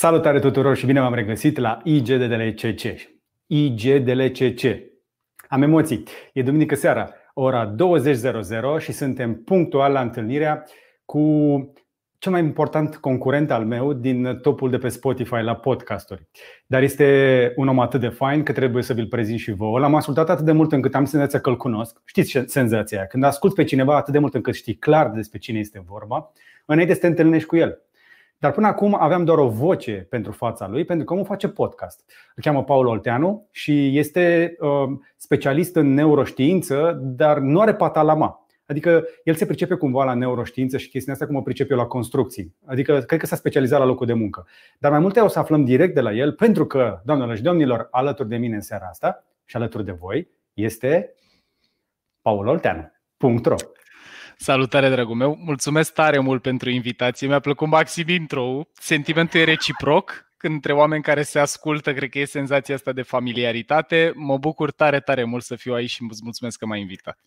Salutare 0.00 0.38
tuturor 0.38 0.76
și 0.76 0.86
bine 0.86 1.00
v-am 1.00 1.14
regăsit 1.14 1.58
la 1.58 1.80
IGDLCC. 1.84 2.82
IGDLCC. 3.46 4.62
Am 5.48 5.62
emoții. 5.62 6.04
E 6.32 6.42
duminică 6.42 6.74
seara, 6.74 7.10
ora 7.34 7.74
20.00 8.78 8.78
și 8.78 8.92
suntem 8.92 9.34
punctual 9.34 9.92
la 9.92 10.00
întâlnirea 10.00 10.64
cu 11.04 11.20
cel 12.18 12.32
mai 12.32 12.40
important 12.40 12.96
concurent 12.96 13.50
al 13.50 13.64
meu 13.64 13.92
din 13.92 14.38
topul 14.42 14.70
de 14.70 14.78
pe 14.78 14.88
Spotify 14.88 15.40
la 15.42 15.54
podcasturi. 15.54 16.28
Dar 16.66 16.82
este 16.82 17.52
un 17.56 17.68
om 17.68 17.80
atât 17.80 18.00
de 18.00 18.08
fain 18.08 18.42
că 18.42 18.52
trebuie 18.52 18.82
să 18.82 18.92
vi-l 18.92 19.06
prezint 19.06 19.38
și 19.38 19.52
vouă. 19.52 19.78
L-am 19.78 19.94
ascultat 19.94 20.30
atât 20.30 20.44
de 20.44 20.52
mult 20.52 20.72
încât 20.72 20.94
am 20.94 21.04
senzația 21.04 21.40
că 21.40 21.48
îl 21.48 21.56
cunosc. 21.56 22.00
Știți 22.04 22.38
senzația 22.46 22.98
aia? 22.98 23.06
Când 23.06 23.24
ascult 23.24 23.54
pe 23.54 23.64
cineva 23.64 23.96
atât 23.96 24.12
de 24.12 24.18
mult 24.18 24.34
încât 24.34 24.54
știi 24.54 24.76
clar 24.76 25.10
despre 25.10 25.38
cine 25.38 25.58
este 25.58 25.82
vorba, 25.86 26.32
înainte 26.66 26.94
să 26.94 27.00
te 27.00 27.06
întâlnești 27.06 27.48
cu 27.48 27.56
el. 27.56 27.78
Dar 28.40 28.52
până 28.52 28.66
acum 28.66 28.96
aveam 29.00 29.24
doar 29.24 29.38
o 29.38 29.48
voce 29.48 30.06
pentru 30.10 30.32
fața 30.32 30.68
lui, 30.68 30.84
pentru 30.84 31.06
că 31.06 31.12
omul 31.12 31.24
face 31.24 31.48
podcast. 31.48 32.04
Îl 32.34 32.42
cheamă 32.42 32.64
Paul 32.64 32.86
Olteanu 32.86 33.48
și 33.50 33.98
este 33.98 34.56
uh, 34.60 34.98
specialist 35.16 35.76
în 35.76 35.94
neuroștiință, 35.94 36.98
dar 37.02 37.38
nu 37.38 37.60
are 37.60 37.74
patalama. 37.74 38.46
Adică 38.66 39.04
el 39.24 39.34
se 39.34 39.46
pricepe 39.46 39.74
cumva 39.74 40.04
la 40.04 40.14
neuroștiință 40.14 40.76
și 40.76 40.88
chestiunea 40.88 41.14
asta 41.14 41.26
cum 41.26 41.36
o 41.36 41.42
pricepe 41.42 41.72
eu 41.72 41.78
la 41.78 41.86
construcții. 41.86 42.54
Adică 42.66 42.98
cred 42.98 43.20
că 43.20 43.26
s-a 43.26 43.36
specializat 43.36 43.78
la 43.78 43.84
locul 43.84 44.06
de 44.06 44.12
muncă. 44.12 44.46
Dar 44.78 44.90
mai 44.90 45.00
multe 45.00 45.20
o 45.20 45.28
să 45.28 45.38
aflăm 45.38 45.64
direct 45.64 45.94
de 45.94 46.00
la 46.00 46.12
el, 46.12 46.32
pentru 46.32 46.66
că, 46.66 47.00
doamnelor 47.04 47.36
și 47.36 47.42
domnilor, 47.42 47.88
alături 47.90 48.28
de 48.28 48.36
mine 48.36 48.54
în 48.54 48.60
seara 48.60 48.86
asta 48.86 49.24
și 49.44 49.56
alături 49.56 49.84
de 49.84 49.92
voi 49.92 50.28
este 50.54 51.14
Paul 52.22 52.46
Olteanu. 52.46 52.92
Punct 53.16 53.46
Salutare, 54.42 54.88
dragul 54.88 55.14
meu! 55.14 55.38
Mulțumesc 55.44 55.92
tare 55.92 56.18
mult 56.18 56.42
pentru 56.42 56.70
invitație. 56.70 57.26
Mi-a 57.26 57.40
plăcut 57.40 57.68
maxim 57.68 58.08
intro 58.08 58.62
Sentimentul 58.72 59.40
e 59.40 59.44
reciproc. 59.44 60.32
Când 60.36 60.54
între 60.54 60.72
oameni 60.72 61.02
care 61.02 61.22
se 61.22 61.38
ascultă, 61.38 61.94
cred 61.94 62.08
că 62.08 62.18
e 62.18 62.24
senzația 62.24 62.74
asta 62.74 62.92
de 62.92 63.02
familiaritate. 63.02 64.12
Mă 64.14 64.38
bucur 64.38 64.70
tare, 64.70 65.00
tare 65.00 65.24
mult 65.24 65.42
să 65.42 65.56
fiu 65.56 65.74
aici 65.74 65.90
și 65.90 66.06
îți 66.10 66.20
mulțumesc 66.22 66.58
că 66.58 66.66
m-ai 66.66 66.80
invitat. 66.80 67.18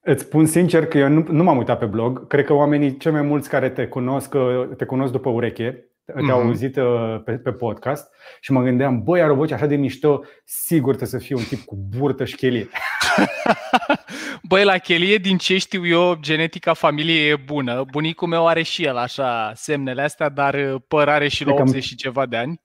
Îți 0.00 0.22
spun 0.22 0.46
sincer 0.46 0.86
că 0.86 0.98
eu 0.98 1.08
nu, 1.08 1.26
nu 1.30 1.42
m-am 1.42 1.56
uitat 1.56 1.78
pe 1.78 1.86
blog. 1.86 2.26
Cred 2.26 2.44
că 2.44 2.52
oamenii 2.52 2.96
cei 2.96 3.12
mai 3.12 3.22
mulți 3.22 3.48
care 3.48 3.70
te 3.70 3.86
cunosc, 3.86 4.34
te 4.76 4.84
cunosc 4.84 5.12
după 5.12 5.28
ureche 5.28 5.88
te-au 6.12 6.40
mm-hmm. 6.40 6.44
auzit 6.44 6.76
uh, 6.76 7.20
pe, 7.24 7.32
pe 7.32 7.52
podcast 7.52 8.10
și 8.40 8.52
mă 8.52 8.62
gândeam, 8.62 9.02
băi, 9.02 9.22
are 9.22 9.32
o 9.32 9.34
voce 9.34 9.54
așa 9.54 9.66
de 9.66 9.76
mișto, 9.76 10.24
sigur 10.44 10.96
trebuie 10.96 11.20
să 11.20 11.26
fie 11.26 11.36
un 11.36 11.42
tip 11.42 11.64
cu 11.64 11.76
burtă 11.76 12.24
și 12.24 12.36
chelie. 12.36 12.68
băi, 14.48 14.64
la 14.64 14.78
chelie, 14.78 15.16
din 15.16 15.38
ce 15.38 15.58
știu 15.58 15.86
eu, 15.86 16.14
genetica 16.20 16.72
familiei 16.72 17.30
e 17.30 17.36
bună. 17.36 17.84
Bunicul 17.90 18.28
meu 18.28 18.46
are 18.46 18.62
și 18.62 18.84
el 18.84 18.96
așa 18.96 19.52
semnele 19.54 20.02
astea, 20.02 20.28
dar 20.28 20.54
uh, 20.54 20.80
păr 20.88 21.08
are 21.08 21.28
și 21.28 21.44
la 21.44 21.52
80 21.52 21.84
și 21.84 21.96
ceva 21.96 22.26
de 22.26 22.36
ani. 22.36 22.60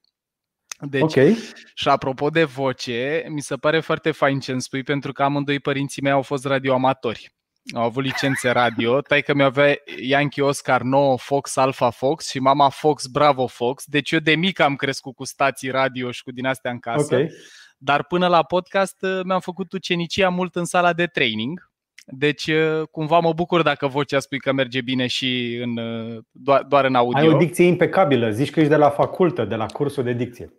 Deci, 0.80 1.02
okay. 1.02 1.38
și 1.74 1.90
apropo 1.90 2.30
de 2.30 2.44
voce, 2.44 3.26
mi 3.30 3.42
se 3.42 3.56
pare 3.56 3.80
foarte 3.80 4.12
fain 4.12 4.40
ce 4.40 4.52
îmi 4.52 4.62
spui, 4.62 4.84
pentru 4.84 5.12
că 5.12 5.24
amândoi 5.24 5.60
părinții 5.60 6.02
mei 6.02 6.12
au 6.12 6.22
fost 6.22 6.46
radioamatori 6.46 7.34
au 7.72 7.84
avut 7.84 8.04
licențe 8.04 8.50
radio, 8.50 9.02
că 9.02 9.34
mi 9.34 9.44
avea 9.44 9.76
Yankee 10.02 10.44
Oscar 10.44 10.82
9 10.82 11.18
Fox 11.18 11.56
Alpha 11.56 11.90
Fox 11.90 12.30
și 12.30 12.40
mama 12.40 12.70
Fox 12.70 13.06
Bravo 13.06 13.48
Fox, 13.48 13.84
deci 13.86 14.12
eu 14.12 14.20
de 14.20 14.36
mic 14.36 14.60
am 14.60 14.76
crescut 14.76 15.16
cu 15.16 15.26
stații 15.26 15.70
radio 15.70 16.12
și 16.12 16.24
cu 16.24 16.32
din 16.32 16.46
astea 16.46 16.72
în 16.72 16.80
casă. 16.80 17.16
Okay. 17.16 17.30
Dar 17.78 18.04
până 18.04 18.28
la 18.28 18.44
podcast 18.44 19.02
uh, 19.02 19.20
mi-am 19.24 19.40
făcut 19.40 19.74
ucenicia 19.74 20.30
mult 20.30 20.56
în 20.56 20.66
sala 20.66 20.94
de 20.94 21.06
training. 21.06 21.72
Deci 22.06 22.48
uh, 22.48 22.82
cumva 22.92 23.20
mă 23.20 23.34
bucur 23.34 23.62
dacă 23.62 23.88
vocea 23.88 24.20
spui 24.20 24.40
că 24.40 24.52
merge 24.52 24.82
bine 24.82 25.08
și 25.08 25.60
în, 25.62 25.78
uh, 25.78 26.24
doar, 26.32 26.64
doar 26.64 26.86
în 26.86 26.96
audio. 26.96 27.20
Ai 27.20 27.28
o 27.28 27.38
dicție 27.38 27.66
impecabilă, 27.66 28.30
zici 28.30 28.50
că 28.50 28.60
ești 28.60 28.72
de 28.72 28.78
la 28.78 28.90
facultă, 28.90 29.46
de 29.46 29.56
la 29.56 29.66
cursul 29.66 30.04
de 30.04 30.14
dicție. 30.14 30.54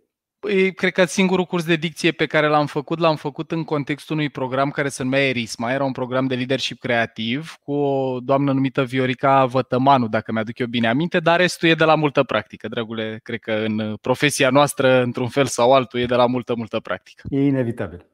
Păi, 0.45 0.75
cred 0.75 0.93
că 0.93 1.05
singurul 1.05 1.45
curs 1.45 1.65
de 1.65 1.77
dicție 1.77 2.13
pe 2.13 2.27
care 2.27 2.47
l-am 2.47 2.67
făcut, 2.67 2.99
l-am 2.99 3.17
făcut 3.17 3.51
în 3.51 3.65
contextul 3.65 4.17
unui 4.17 4.29
program 4.29 4.71
care 4.71 4.89
se 4.89 5.03
numea 5.03 5.29
Erisma. 5.29 5.73
Era 5.73 5.85
un 5.85 5.93
program 5.93 6.27
de 6.27 6.35
leadership 6.35 6.81
creativ 6.81 7.57
cu 7.63 7.73
o 7.73 8.21
doamnă 8.21 8.53
numită 8.53 8.85
Viorica 8.85 9.45
Vătămanu, 9.45 10.09
dacă 10.09 10.33
mi-aduc 10.33 10.59
eu 10.59 10.67
bine 10.67 10.89
aminte, 10.89 11.19
dar 11.19 11.41
restul 11.41 11.69
e 11.69 11.75
de 11.75 11.85
la 11.85 11.95
multă 11.95 12.23
practică. 12.23 12.69
Dragule, 12.69 13.21
cred 13.23 13.39
că 13.39 13.53
în 13.53 13.97
profesia 14.01 14.51
noastră, 14.51 15.03
într-un 15.03 15.29
fel 15.29 15.47
sau 15.47 15.73
altul, 15.73 16.01
e 16.01 16.07
de 16.07 16.15
la 16.15 16.27
multă, 16.27 16.55
multă 16.57 16.81
practică. 16.81 17.23
E 17.31 17.47
inevitabil. 17.47 18.07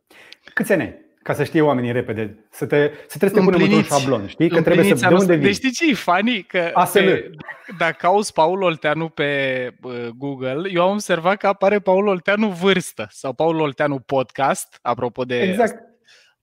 Câți 0.54 0.72
ani 0.72 0.82
ai? 0.82 1.09
Ca 1.22 1.34
să 1.34 1.44
știe 1.44 1.60
oamenii 1.60 1.92
repede, 1.92 2.44
să, 2.50 2.66
te, 2.66 2.90
să 3.06 3.18
trebuie 3.18 3.30
să 3.30 3.36
te 3.36 3.58
punem 3.58 3.60
într-un 3.60 3.98
șablon, 3.98 4.26
știi? 4.26 4.48
Că 4.48 4.62
trebuie 4.62 4.96
să 4.96 5.08
de 5.08 5.14
unde 5.14 5.34
vii. 5.34 5.44
Deci 5.44 5.54
știi 5.54 5.70
ce 5.70 5.90
e 5.90 5.94
funny? 5.94 6.42
Că 6.42 6.72
pe, 6.92 7.30
dacă 7.78 7.96
cauți 7.98 8.32
Paul 8.32 8.62
Olteanu 8.62 9.08
pe 9.08 9.74
Google, 10.16 10.70
eu 10.70 10.82
am 10.82 10.92
observat 10.92 11.36
că 11.36 11.46
apare 11.46 11.78
Paul 11.78 12.06
Olteanu 12.06 12.48
vârstă 12.48 13.06
sau 13.10 13.32
Paul 13.32 13.60
Olteanu 13.60 13.98
podcast, 13.98 14.78
apropo 14.82 15.24
de 15.24 15.40
exact. 15.40 15.82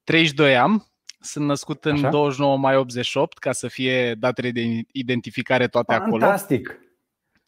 32 0.04 0.58
am, 0.58 0.88
sunt 1.20 1.46
născut 1.46 1.86
în 1.86 1.94
Așa? 1.94 2.10
29 2.10 2.58
mai 2.58 2.76
88, 2.76 3.38
ca 3.38 3.52
să 3.52 3.68
fie 3.68 4.14
datele 4.14 4.52
de 4.52 4.62
identificare 4.92 5.68
toate 5.68 5.94
Fantastic. 5.94 6.14
acolo. 6.14 6.26
Fantastic! 6.26 6.80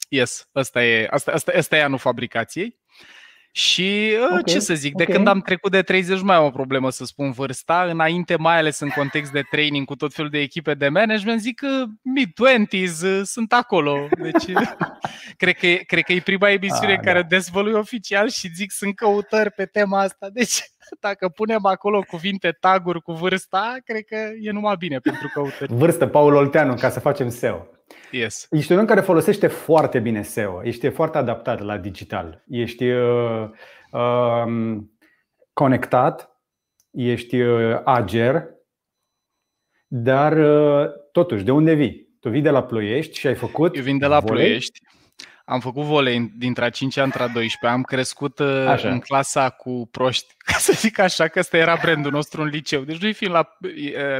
Yes, 0.09 0.49
asta 0.51 0.85
e, 0.85 1.07
asta, 1.09 1.31
asta, 1.31 1.51
asta 1.57 1.77
e 1.77 1.83
anul 1.83 1.97
fabricației. 1.97 2.79
Și 3.51 4.13
ă, 4.21 4.25
okay, 4.25 4.41
ce 4.45 4.59
să 4.59 4.73
zic, 4.73 4.93
okay. 4.93 5.05
de 5.05 5.11
când 5.13 5.27
am 5.27 5.41
trecut 5.41 5.71
de 5.71 5.81
30 5.81 6.21
mai 6.21 6.35
am 6.35 6.45
o 6.45 6.49
problemă 6.49 6.89
să 6.89 7.05
spun 7.05 7.31
vârsta, 7.31 7.83
înainte 7.83 8.35
mai 8.35 8.57
ales 8.57 8.79
în 8.79 8.89
context 8.89 9.31
de 9.31 9.41
training 9.49 9.85
cu 9.85 9.95
tot 9.95 10.13
felul 10.13 10.31
de 10.31 10.39
echipe 10.39 10.73
de 10.73 10.89
management, 10.89 11.41
zic 11.41 11.59
că 11.59 11.85
mid-20s 12.01 13.03
ă, 13.03 13.23
sunt 13.23 13.53
acolo. 13.53 14.07
Deci 14.21 14.45
cred, 15.41 15.55
că, 15.55 15.67
cred 15.85 16.03
că 16.03 16.13
e 16.13 16.19
prima 16.19 16.49
emisiune 16.49 16.93
ah, 16.93 16.99
care 16.99 17.21
da. 17.21 17.27
dezvălui 17.27 17.73
oficial 17.73 18.29
și 18.29 18.53
zic 18.53 18.71
sunt 18.71 18.95
căutări 18.95 19.51
pe 19.51 19.65
tema 19.65 20.01
asta. 20.01 20.29
Deci 20.33 20.61
dacă 21.07 21.29
punem 21.29 21.65
acolo 21.65 22.03
cuvinte 22.07 22.57
taguri 22.59 23.01
cu 23.01 23.11
vârsta, 23.11 23.75
cred 23.85 24.03
că 24.03 24.15
e 24.39 24.51
numai 24.51 24.75
bine 24.79 24.99
pentru 24.99 25.29
căutări. 25.33 25.73
Vârstă, 25.73 26.07
Paul 26.07 26.35
Olteanu, 26.35 26.73
ca 26.73 26.89
să 26.89 26.99
facem 26.99 27.29
SEO. 27.29 27.67
Yes. 28.11 28.47
Ești 28.49 28.71
un 28.71 28.79
om 28.79 28.85
care 28.85 29.01
folosește 29.01 29.47
foarte 29.47 29.99
bine 29.99 30.21
SEO, 30.21 30.63
ești 30.63 30.89
foarte 30.89 31.17
adaptat 31.17 31.59
la 31.61 31.77
digital, 31.77 32.43
ești 32.47 32.89
uh, 32.89 33.49
uh, 33.91 34.77
conectat, 35.53 36.29
ești 36.91 37.41
uh, 37.41 37.81
ager, 37.83 38.45
dar 39.87 40.37
uh, 40.37 40.89
totuși, 41.11 41.43
de 41.43 41.51
unde 41.51 41.73
vii? 41.73 42.07
Tu 42.19 42.29
vii 42.29 42.41
de 42.41 42.49
la 42.49 42.63
Ploiești 42.63 43.19
și 43.19 43.27
ai 43.27 43.35
făcut. 43.35 43.75
Eu 43.75 43.83
vin 43.83 43.97
de 43.97 44.05
la 44.05 44.19
volei? 44.19 44.43
Ploiești. 44.43 44.79
Am 45.49 45.59
făcut 45.59 45.83
volei 45.83 46.31
dintre 46.37 46.65
a 46.65 46.69
5 46.69 46.95
între 46.95 47.23
a 47.23 47.27
12 47.27 47.77
Am 47.77 47.83
crescut 47.83 48.39
uh, 48.39 48.65
așa. 48.67 48.89
în 48.89 48.99
clasa 48.99 49.49
cu 49.49 49.87
proști, 49.91 50.33
ca 50.51 50.57
să 50.57 50.73
zic 50.75 50.99
așa, 50.99 51.27
că 51.27 51.39
ăsta 51.39 51.57
era 51.57 51.79
brandul 51.81 52.11
nostru 52.11 52.41
în 52.41 52.47
liceu. 52.47 52.81
Deci 52.81 53.01
noi 53.01 53.13
fiind 53.13 53.33
la... 53.33 53.57
Uh, 53.61 53.71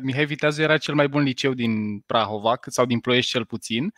Mihai 0.02 0.26
Viteazu 0.26 0.62
era 0.62 0.78
cel 0.78 0.94
mai 0.94 1.08
bun 1.08 1.22
liceu 1.22 1.54
din 1.54 2.00
Prahova, 2.00 2.60
sau 2.68 2.86
din 2.86 3.00
Ploiești 3.00 3.32
cel 3.32 3.46
puțin. 3.46 3.94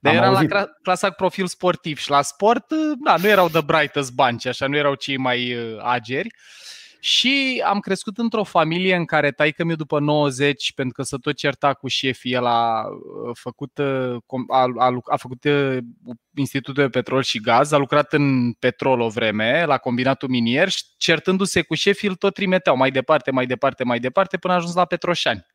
Dar 0.00 0.14
era 0.14 0.30
la 0.30 0.66
clasa 0.82 1.08
cu 1.08 1.14
profil 1.14 1.46
sportiv 1.46 1.98
și 1.98 2.10
la 2.10 2.22
sport, 2.22 2.70
uh, 2.70 2.78
da, 3.04 3.16
nu 3.16 3.28
erau 3.28 3.48
the 3.48 3.60
brightest 3.60 4.12
bunch, 4.12 4.46
așa, 4.46 4.66
nu 4.66 4.76
erau 4.76 4.94
cei 4.94 5.16
mai 5.16 5.56
ageri. 5.82 6.28
Și 7.04 7.62
am 7.66 7.80
crescut 7.80 8.18
într-o 8.18 8.44
familie 8.44 8.94
în 8.94 9.04
care 9.04 9.30
taică 9.30 9.64
mi 9.64 9.76
după 9.76 10.00
90, 10.00 10.72
pentru 10.72 10.94
că 10.94 11.02
să 11.02 11.16
tot 11.18 11.36
certa 11.36 11.74
cu 11.74 11.88
șefii, 11.88 12.32
el 12.32 12.46
a 12.46 12.84
uh, 12.84 13.30
făcut, 13.32 13.78
uh, 13.78 14.16
a, 14.48 14.72
a, 14.78 14.98
a 15.04 15.16
făcut 15.16 15.44
uh, 15.44 15.78
Institutul 16.34 16.82
de 16.82 16.88
Petrol 16.88 17.22
și 17.22 17.40
Gaz, 17.40 17.72
a 17.72 17.76
lucrat 17.76 18.12
în 18.12 18.52
petrol 18.52 19.00
o 19.00 19.08
vreme, 19.08 19.64
la 19.64 19.78
combinatul 19.78 20.28
minier 20.28 20.68
și 20.68 20.84
certându-se 20.96 21.62
cu 21.62 21.74
șefii 21.74 22.08
îl 22.08 22.14
tot 22.14 22.34
trimiteau 22.34 22.76
mai 22.76 22.90
departe, 22.90 23.30
mai 23.30 23.46
departe, 23.46 23.84
mai 23.84 23.98
departe, 23.98 24.36
până 24.36 24.52
a 24.52 24.56
ajuns 24.56 24.74
la 24.74 24.84
Petroșani 24.84 25.46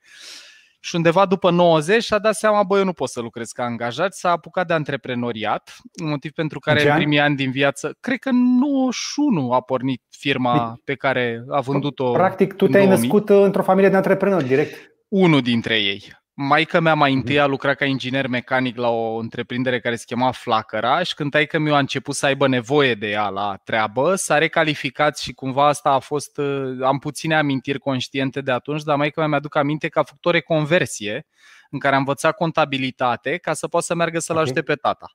și 0.87 0.95
undeva 0.95 1.25
după 1.25 1.51
90 1.51 2.03
și-a 2.03 2.19
dat 2.19 2.35
seama, 2.35 2.63
băi, 2.63 2.79
eu 2.79 2.85
nu 2.85 2.93
pot 2.93 3.09
să 3.09 3.21
lucrez 3.21 3.51
ca 3.51 3.63
angajat, 3.63 4.13
s-a 4.13 4.31
apucat 4.31 4.67
de 4.67 4.73
antreprenoriat, 4.73 5.75
motiv 6.03 6.31
pentru 6.31 6.59
care 6.59 6.89
în 6.89 6.95
primii 6.95 7.19
ani 7.19 7.35
din 7.35 7.51
viață, 7.51 7.97
cred 7.99 8.19
că 8.19 8.29
91 8.31 9.51
a 9.51 9.61
pornit 9.61 10.01
firma 10.09 10.79
pe 10.83 10.95
care 10.95 11.43
a 11.49 11.59
vândut-o 11.59 12.11
Practic, 12.11 12.53
tu 12.53 12.67
te-ai 12.67 12.87
născut 12.87 13.29
într-o 13.29 13.63
familie 13.63 13.89
de 13.89 13.95
antreprenori, 13.95 14.47
direct. 14.47 14.91
Unul 15.07 15.41
dintre 15.41 15.75
ei. 15.75 16.03
Maica 16.39 16.79
mea 16.79 16.93
mai 16.93 17.13
întâi 17.13 17.35
mhm. 17.35 17.43
a 17.43 17.47
lucrat 17.47 17.77
ca 17.77 17.85
inginer 17.85 18.27
mecanic 18.27 18.77
la 18.77 18.89
o 18.89 19.15
întreprindere 19.15 19.79
care 19.79 19.95
se 19.95 20.03
chema 20.05 20.31
Flacăra 20.31 21.03
și 21.03 21.13
când 21.13 21.31
taică 21.31 21.57
mi 21.57 21.71
a 21.71 21.77
început 21.77 22.15
să 22.15 22.25
aibă 22.25 22.47
nevoie 22.47 22.93
de 22.93 23.09
ea 23.09 23.29
la 23.29 23.59
treabă, 23.63 24.15
s-a 24.15 24.37
recalificat 24.37 25.17
și 25.17 25.33
cumva 25.33 25.67
asta 25.67 25.89
a 25.89 25.99
fost, 25.99 26.37
uh, 26.37 26.77
am 26.81 26.99
puține 26.99 27.35
amintiri 27.35 27.79
conștiente 27.79 28.41
de 28.41 28.51
atunci, 28.51 28.83
dar 28.83 28.95
maica 28.95 29.21
mea 29.21 29.29
mi-aduc 29.29 29.55
aminte 29.55 29.87
că 29.87 29.99
a 29.99 30.03
făcut 30.03 30.25
o 30.25 30.31
reconversie 30.31 31.25
în 31.69 31.79
care 31.79 31.95
a 31.95 31.97
învățat 31.97 32.35
contabilitate 32.35 33.37
ca 33.37 33.53
să 33.53 33.67
poată 33.67 33.85
să 33.85 33.95
meargă 33.95 34.19
să-l 34.19 34.37
ajute 34.37 34.61
pe 34.61 34.75
tata. 34.75 35.11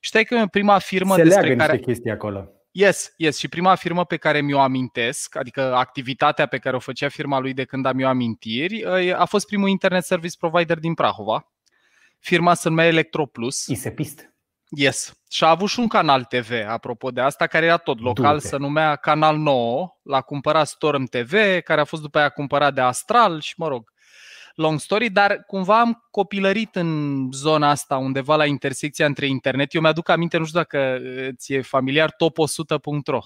Știi 0.00 0.24
că 0.24 0.46
prima 0.50 0.78
firmă 0.78 1.14
se 1.14 1.22
despre 1.22 1.56
care... 1.56 1.78
chestii 1.78 2.10
acolo. 2.10 2.61
Yes, 2.72 3.12
yes. 3.16 3.38
Și 3.38 3.48
prima 3.48 3.74
firmă 3.74 4.04
pe 4.04 4.16
care 4.16 4.40
mi-o 4.40 4.60
amintesc, 4.60 5.36
adică 5.36 5.74
activitatea 5.74 6.46
pe 6.46 6.58
care 6.58 6.76
o 6.76 6.78
făcea 6.78 7.08
firma 7.08 7.38
lui 7.38 7.52
de 7.52 7.64
când 7.64 7.86
am 7.86 7.98
eu 7.98 8.08
amintiri, 8.08 8.84
a 9.12 9.24
fost 9.24 9.46
primul 9.46 9.68
internet 9.68 10.04
service 10.04 10.36
provider 10.38 10.78
din 10.78 10.94
Prahova. 10.94 11.46
Firma 12.18 12.54
se 12.54 12.68
numea 12.68 12.86
Electroplus. 12.86 13.66
Isepist. 13.66 14.32
Yes. 14.68 15.12
Și 15.30 15.44
a 15.44 15.48
avut 15.48 15.68
și 15.68 15.80
un 15.80 15.88
canal 15.88 16.24
TV, 16.24 16.50
apropo 16.66 17.10
de 17.10 17.20
asta, 17.20 17.46
care 17.46 17.66
era 17.66 17.76
tot 17.76 18.00
local, 18.00 18.34
Du-te. 18.36 18.46
se 18.48 18.56
numea 18.56 18.96
Canal 18.96 19.36
9. 19.36 19.96
L-a 20.02 20.20
cumpărat 20.20 20.66
Storm 20.66 21.04
TV, 21.04 21.60
care 21.64 21.80
a 21.80 21.84
fost 21.84 22.02
după 22.02 22.18
aia 22.18 22.28
cumpărat 22.28 22.74
de 22.74 22.80
Astral 22.80 23.40
și, 23.40 23.54
mă 23.56 23.68
rog, 23.68 23.91
long 24.54 24.80
story, 24.80 25.10
dar 25.10 25.44
cumva 25.46 25.80
am 25.80 26.06
copilărit 26.10 26.76
în 26.76 27.28
zona 27.32 27.70
asta, 27.70 27.96
undeva 27.96 28.36
la 28.36 28.46
intersecția 28.46 29.06
între 29.06 29.26
internet. 29.26 29.74
Eu 29.74 29.80
mi-aduc 29.80 30.08
aminte, 30.08 30.36
nu 30.38 30.44
știu 30.44 30.58
dacă 30.58 30.98
ți-e 31.36 31.62
familiar, 31.62 32.10
top100.ro. 32.10 33.18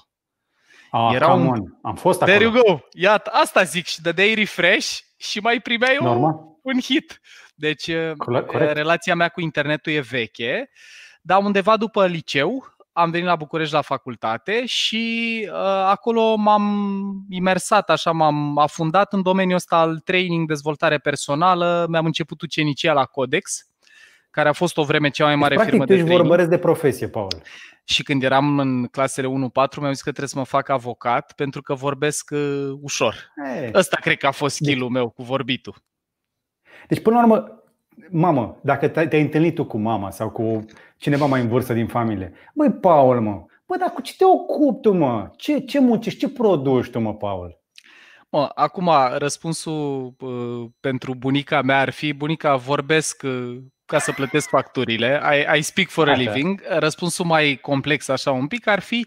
Ah, 0.90 1.14
Era 1.14 1.32
un... 1.32 1.46
On. 1.46 1.62
Am 1.82 1.94
fost 1.94 2.22
acolo. 2.22 2.36
There 2.36 2.52
you 2.52 2.62
go. 2.64 2.78
Iată, 2.90 3.30
asta 3.32 3.62
zic 3.62 3.86
și 3.86 4.00
dădeai 4.00 4.34
refresh 4.34 4.98
și 5.16 5.40
mai 5.40 5.60
primeai 5.60 5.98
un, 6.00 6.34
un 6.62 6.80
hit. 6.80 7.20
Deci, 7.54 7.90
Corect. 8.16 8.52
relația 8.52 9.14
mea 9.14 9.28
cu 9.28 9.40
internetul 9.40 9.92
e 9.92 10.00
veche. 10.00 10.70
Dar 11.22 11.42
undeva 11.42 11.76
după 11.76 12.06
liceu 12.06 12.75
am 12.98 13.10
venit 13.10 13.26
la 13.26 13.36
București 13.36 13.74
la 13.74 13.80
facultate 13.80 14.66
și 14.66 15.40
uh, 15.52 15.58
acolo 15.86 16.36
m-am 16.36 17.26
imersat, 17.28 17.90
așa 17.90 18.10
m-am 18.10 18.58
afundat 18.58 19.12
în 19.12 19.22
domeniul 19.22 19.56
ăsta 19.56 19.76
al 19.76 19.98
training, 19.98 20.48
dezvoltare 20.48 20.98
personală. 20.98 21.86
Mi-am 21.88 22.04
început 22.04 22.42
ucenicia 22.42 22.92
la 22.92 23.04
Codex, 23.04 23.68
care 24.30 24.48
a 24.48 24.52
fost 24.52 24.76
o 24.76 24.84
vreme 24.84 25.08
cea 25.08 25.24
mai 25.24 25.32
deci, 25.32 25.42
mare 25.42 25.54
deci, 25.54 25.64
firmă 25.64 25.84
practic, 25.84 25.96
de 25.96 26.02
training. 26.02 26.28
vorbăresc 26.28 26.50
de 26.50 26.58
profesie, 26.58 27.08
Paul. 27.08 27.42
Și 27.84 28.02
când 28.02 28.22
eram 28.22 28.58
în 28.58 28.86
clasele 28.86 29.28
1-4, 29.28 29.30
mi-au 29.80 29.92
zis 29.92 30.02
că 30.02 30.10
trebuie 30.10 30.28
să 30.28 30.38
mă 30.38 30.44
fac 30.44 30.68
avocat 30.68 31.32
pentru 31.32 31.62
că 31.62 31.74
vorbesc 31.74 32.30
uh, 32.32 32.70
ușor. 32.80 33.32
Hey. 33.44 33.70
Ăsta 33.74 33.96
cred 34.00 34.16
că 34.16 34.26
a 34.26 34.30
fost 34.30 34.54
skill-ul 34.54 34.88
deci, 34.92 34.96
meu 34.96 35.10
cu 35.10 35.22
vorbitul. 35.22 35.74
Deci, 36.88 37.02
până 37.02 37.16
la 37.16 37.22
urmă, 37.22 37.62
mamă, 38.10 38.58
dacă 38.62 38.88
te-ai 38.88 39.22
întâlnit 39.22 39.54
tu 39.54 39.64
cu 39.64 39.78
mama 39.78 40.10
sau 40.10 40.30
cu 40.30 40.64
cineva 40.96 41.26
mai 41.26 41.40
în 41.40 41.48
vârstă 41.48 41.72
din 41.72 41.86
familie, 41.86 42.32
băi, 42.54 42.72
Paul, 42.72 43.20
mă, 43.20 43.44
bă, 43.66 43.76
dar 43.76 43.90
cu 43.90 44.00
ce 44.00 44.14
te 44.16 44.24
ocupi 44.24 44.80
tu, 44.80 44.92
mă? 44.92 45.30
Ce, 45.36 45.58
ce 45.58 45.80
muncești, 45.80 46.18
ce 46.18 46.28
produci 46.28 46.90
tu, 46.90 47.00
mă, 47.00 47.14
Paul? 47.14 47.60
Mă, 48.28 48.50
acum 48.54 48.90
răspunsul 49.16 50.14
uh, 50.20 50.70
pentru 50.80 51.14
bunica 51.14 51.62
mea 51.62 51.80
ar 51.80 51.90
fi 51.90 52.12
bunica 52.12 52.56
vorbesc 52.56 53.22
uh, 53.24 53.56
ca 53.84 53.98
să 53.98 54.12
plătesc 54.12 54.48
facturile. 54.48 55.20
I, 55.32 55.58
I 55.58 55.62
speak 55.62 55.88
for 55.88 56.08
a 56.08 56.14
living. 56.14 56.62
Răspunsul 56.68 57.24
mai 57.24 57.58
complex 57.62 58.08
așa 58.08 58.30
un 58.30 58.46
pic 58.46 58.66
ar 58.66 58.80
fi 58.80 59.06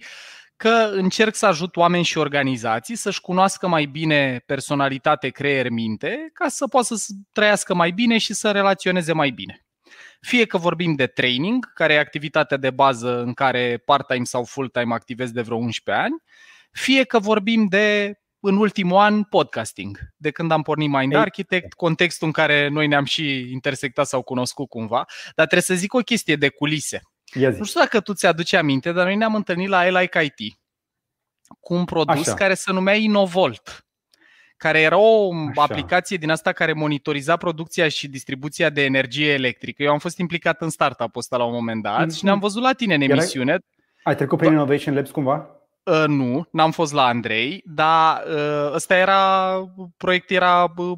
că 0.59 0.89
încerc 0.91 1.35
să 1.35 1.45
ajut 1.45 1.75
oameni 1.75 2.03
și 2.03 2.17
organizații 2.17 2.95
să-și 2.95 3.21
cunoască 3.21 3.67
mai 3.67 3.85
bine 3.85 4.43
personalitate, 4.45 5.29
creier, 5.29 5.69
minte, 5.69 6.29
ca 6.33 6.47
să 6.47 6.67
poată 6.67 6.95
să 6.95 7.11
trăiască 7.31 7.73
mai 7.73 7.91
bine 7.91 8.17
și 8.17 8.33
să 8.33 8.51
relaționeze 8.51 9.13
mai 9.13 9.29
bine. 9.29 9.65
Fie 10.21 10.45
că 10.45 10.57
vorbim 10.57 10.95
de 10.95 11.07
training, 11.07 11.73
care 11.73 11.93
e 11.93 11.99
activitatea 11.99 12.57
de 12.57 12.69
bază 12.69 13.21
în 13.21 13.33
care 13.33 13.81
part-time 13.85 14.23
sau 14.23 14.43
full-time 14.43 14.93
activez 14.93 15.31
de 15.31 15.41
vreo 15.41 15.57
11 15.57 16.03
ani, 16.03 16.15
fie 16.71 17.03
că 17.03 17.19
vorbim 17.19 17.67
de 17.67 18.13
în 18.39 18.57
ultimul 18.57 18.97
an 18.97 19.23
podcasting, 19.23 19.99
de 20.17 20.31
când 20.31 20.51
am 20.51 20.61
pornit 20.61 20.89
Mind 20.89 21.15
Architect, 21.15 21.73
contextul 21.73 22.27
în 22.27 22.33
care 22.33 22.67
noi 22.67 22.87
ne-am 22.87 23.05
și 23.05 23.51
intersectat 23.51 24.07
sau 24.07 24.21
cunoscut 24.21 24.69
cumva, 24.69 25.05
dar 25.35 25.45
trebuie 25.45 25.61
să 25.61 25.73
zic 25.73 25.93
o 25.93 25.99
chestie 25.99 26.35
de 26.35 26.49
culise. 26.49 27.01
Nu 27.33 27.63
știu 27.63 27.79
dacă 27.79 27.99
tu 27.99 28.13
ți-aduci 28.13 28.53
aminte, 28.53 28.91
dar 28.91 29.05
noi 29.05 29.15
ne-am 29.15 29.35
întâlnit 29.35 29.67
la 29.67 29.85
Elike 29.85 30.21
IT 30.23 30.59
cu 31.59 31.73
un 31.73 31.85
produs 31.85 32.27
Așa. 32.27 32.33
care 32.33 32.53
se 32.53 32.71
numea 32.71 32.93
Innovolt 32.93 33.83
care 34.57 34.81
era 34.81 34.97
o 34.97 35.33
Așa. 35.49 35.61
aplicație 35.63 36.17
din 36.17 36.29
asta 36.29 36.51
care 36.51 36.73
monitoriza 36.73 37.37
producția 37.37 37.87
și 37.87 38.07
distribuția 38.07 38.69
de 38.69 38.83
energie 38.83 39.31
electrică. 39.31 39.83
Eu 39.83 39.91
am 39.91 39.99
fost 39.99 40.17
implicat 40.17 40.61
în 40.61 40.69
startup-ul 40.69 41.19
ăsta 41.19 41.37
la 41.37 41.43
un 41.43 41.53
moment 41.53 41.83
dat 41.83 42.05
mm-hmm. 42.05 42.15
și 42.15 42.23
ne-am 42.23 42.39
văzut 42.39 42.61
la 42.61 42.73
tine 42.73 42.95
în 42.95 43.01
emisiune. 43.01 43.59
Ai 44.03 44.15
trecut 44.15 44.37
prin 44.37 44.51
Innovation 44.51 44.95
Labs 44.95 45.09
cumva? 45.09 45.58
Uh, 45.89 46.03
nu, 46.07 46.47
n-am 46.51 46.71
fost 46.71 46.93
la 46.93 47.05
Andrei, 47.05 47.63
dar 47.65 48.23
uh, 48.27 48.73
ăsta 48.73 48.97
era, 48.97 49.53
proiectul 49.97 50.35
era 50.35 50.73
uh, 50.77 50.97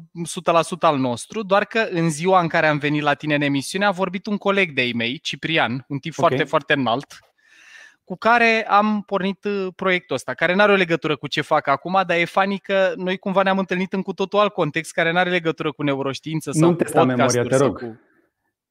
100% 0.76 0.78
al 0.80 0.98
nostru, 0.98 1.42
doar 1.42 1.64
că 1.64 1.86
în 1.90 2.10
ziua 2.10 2.40
în 2.40 2.48
care 2.48 2.66
am 2.66 2.78
venit 2.78 3.02
la 3.02 3.14
tine 3.14 3.34
în 3.34 3.42
emisiune 3.42 3.84
a 3.84 3.90
vorbit 3.90 4.26
un 4.26 4.36
coleg 4.36 4.72
de-ai 4.72 4.92
mei, 4.96 5.18
Ciprian, 5.18 5.84
un 5.88 5.98
tip 5.98 6.14
okay. 6.16 6.28
foarte, 6.28 6.48
foarte 6.48 6.72
înalt, 6.72 7.18
cu 8.04 8.16
care 8.16 8.66
am 8.68 9.02
pornit 9.06 9.44
uh, 9.44 9.66
proiectul 9.76 10.16
ăsta, 10.16 10.34
care 10.34 10.54
nu 10.54 10.62
are 10.62 10.72
o 10.72 10.76
legătură 10.76 11.16
cu 11.16 11.26
ce 11.26 11.40
fac 11.40 11.66
acum, 11.66 12.02
dar 12.06 12.16
e 12.16 12.24
fani 12.24 12.58
că 12.58 12.92
noi 12.96 13.18
cumva 13.18 13.42
ne-am 13.42 13.58
întâlnit 13.58 13.92
în 13.92 14.02
cu 14.02 14.12
totul 14.12 14.38
alt 14.38 14.52
context 14.52 14.92
care 14.92 15.12
nu 15.12 15.18
are 15.18 15.30
legătură 15.30 15.72
cu 15.72 15.82
neuroștiință 15.82 16.50
sau 16.50 16.68
nu 16.68 16.74
testa 16.74 17.04
memoria, 17.04 17.42
te 17.42 17.56
rog. 17.56 17.78
Cu... 17.78 18.00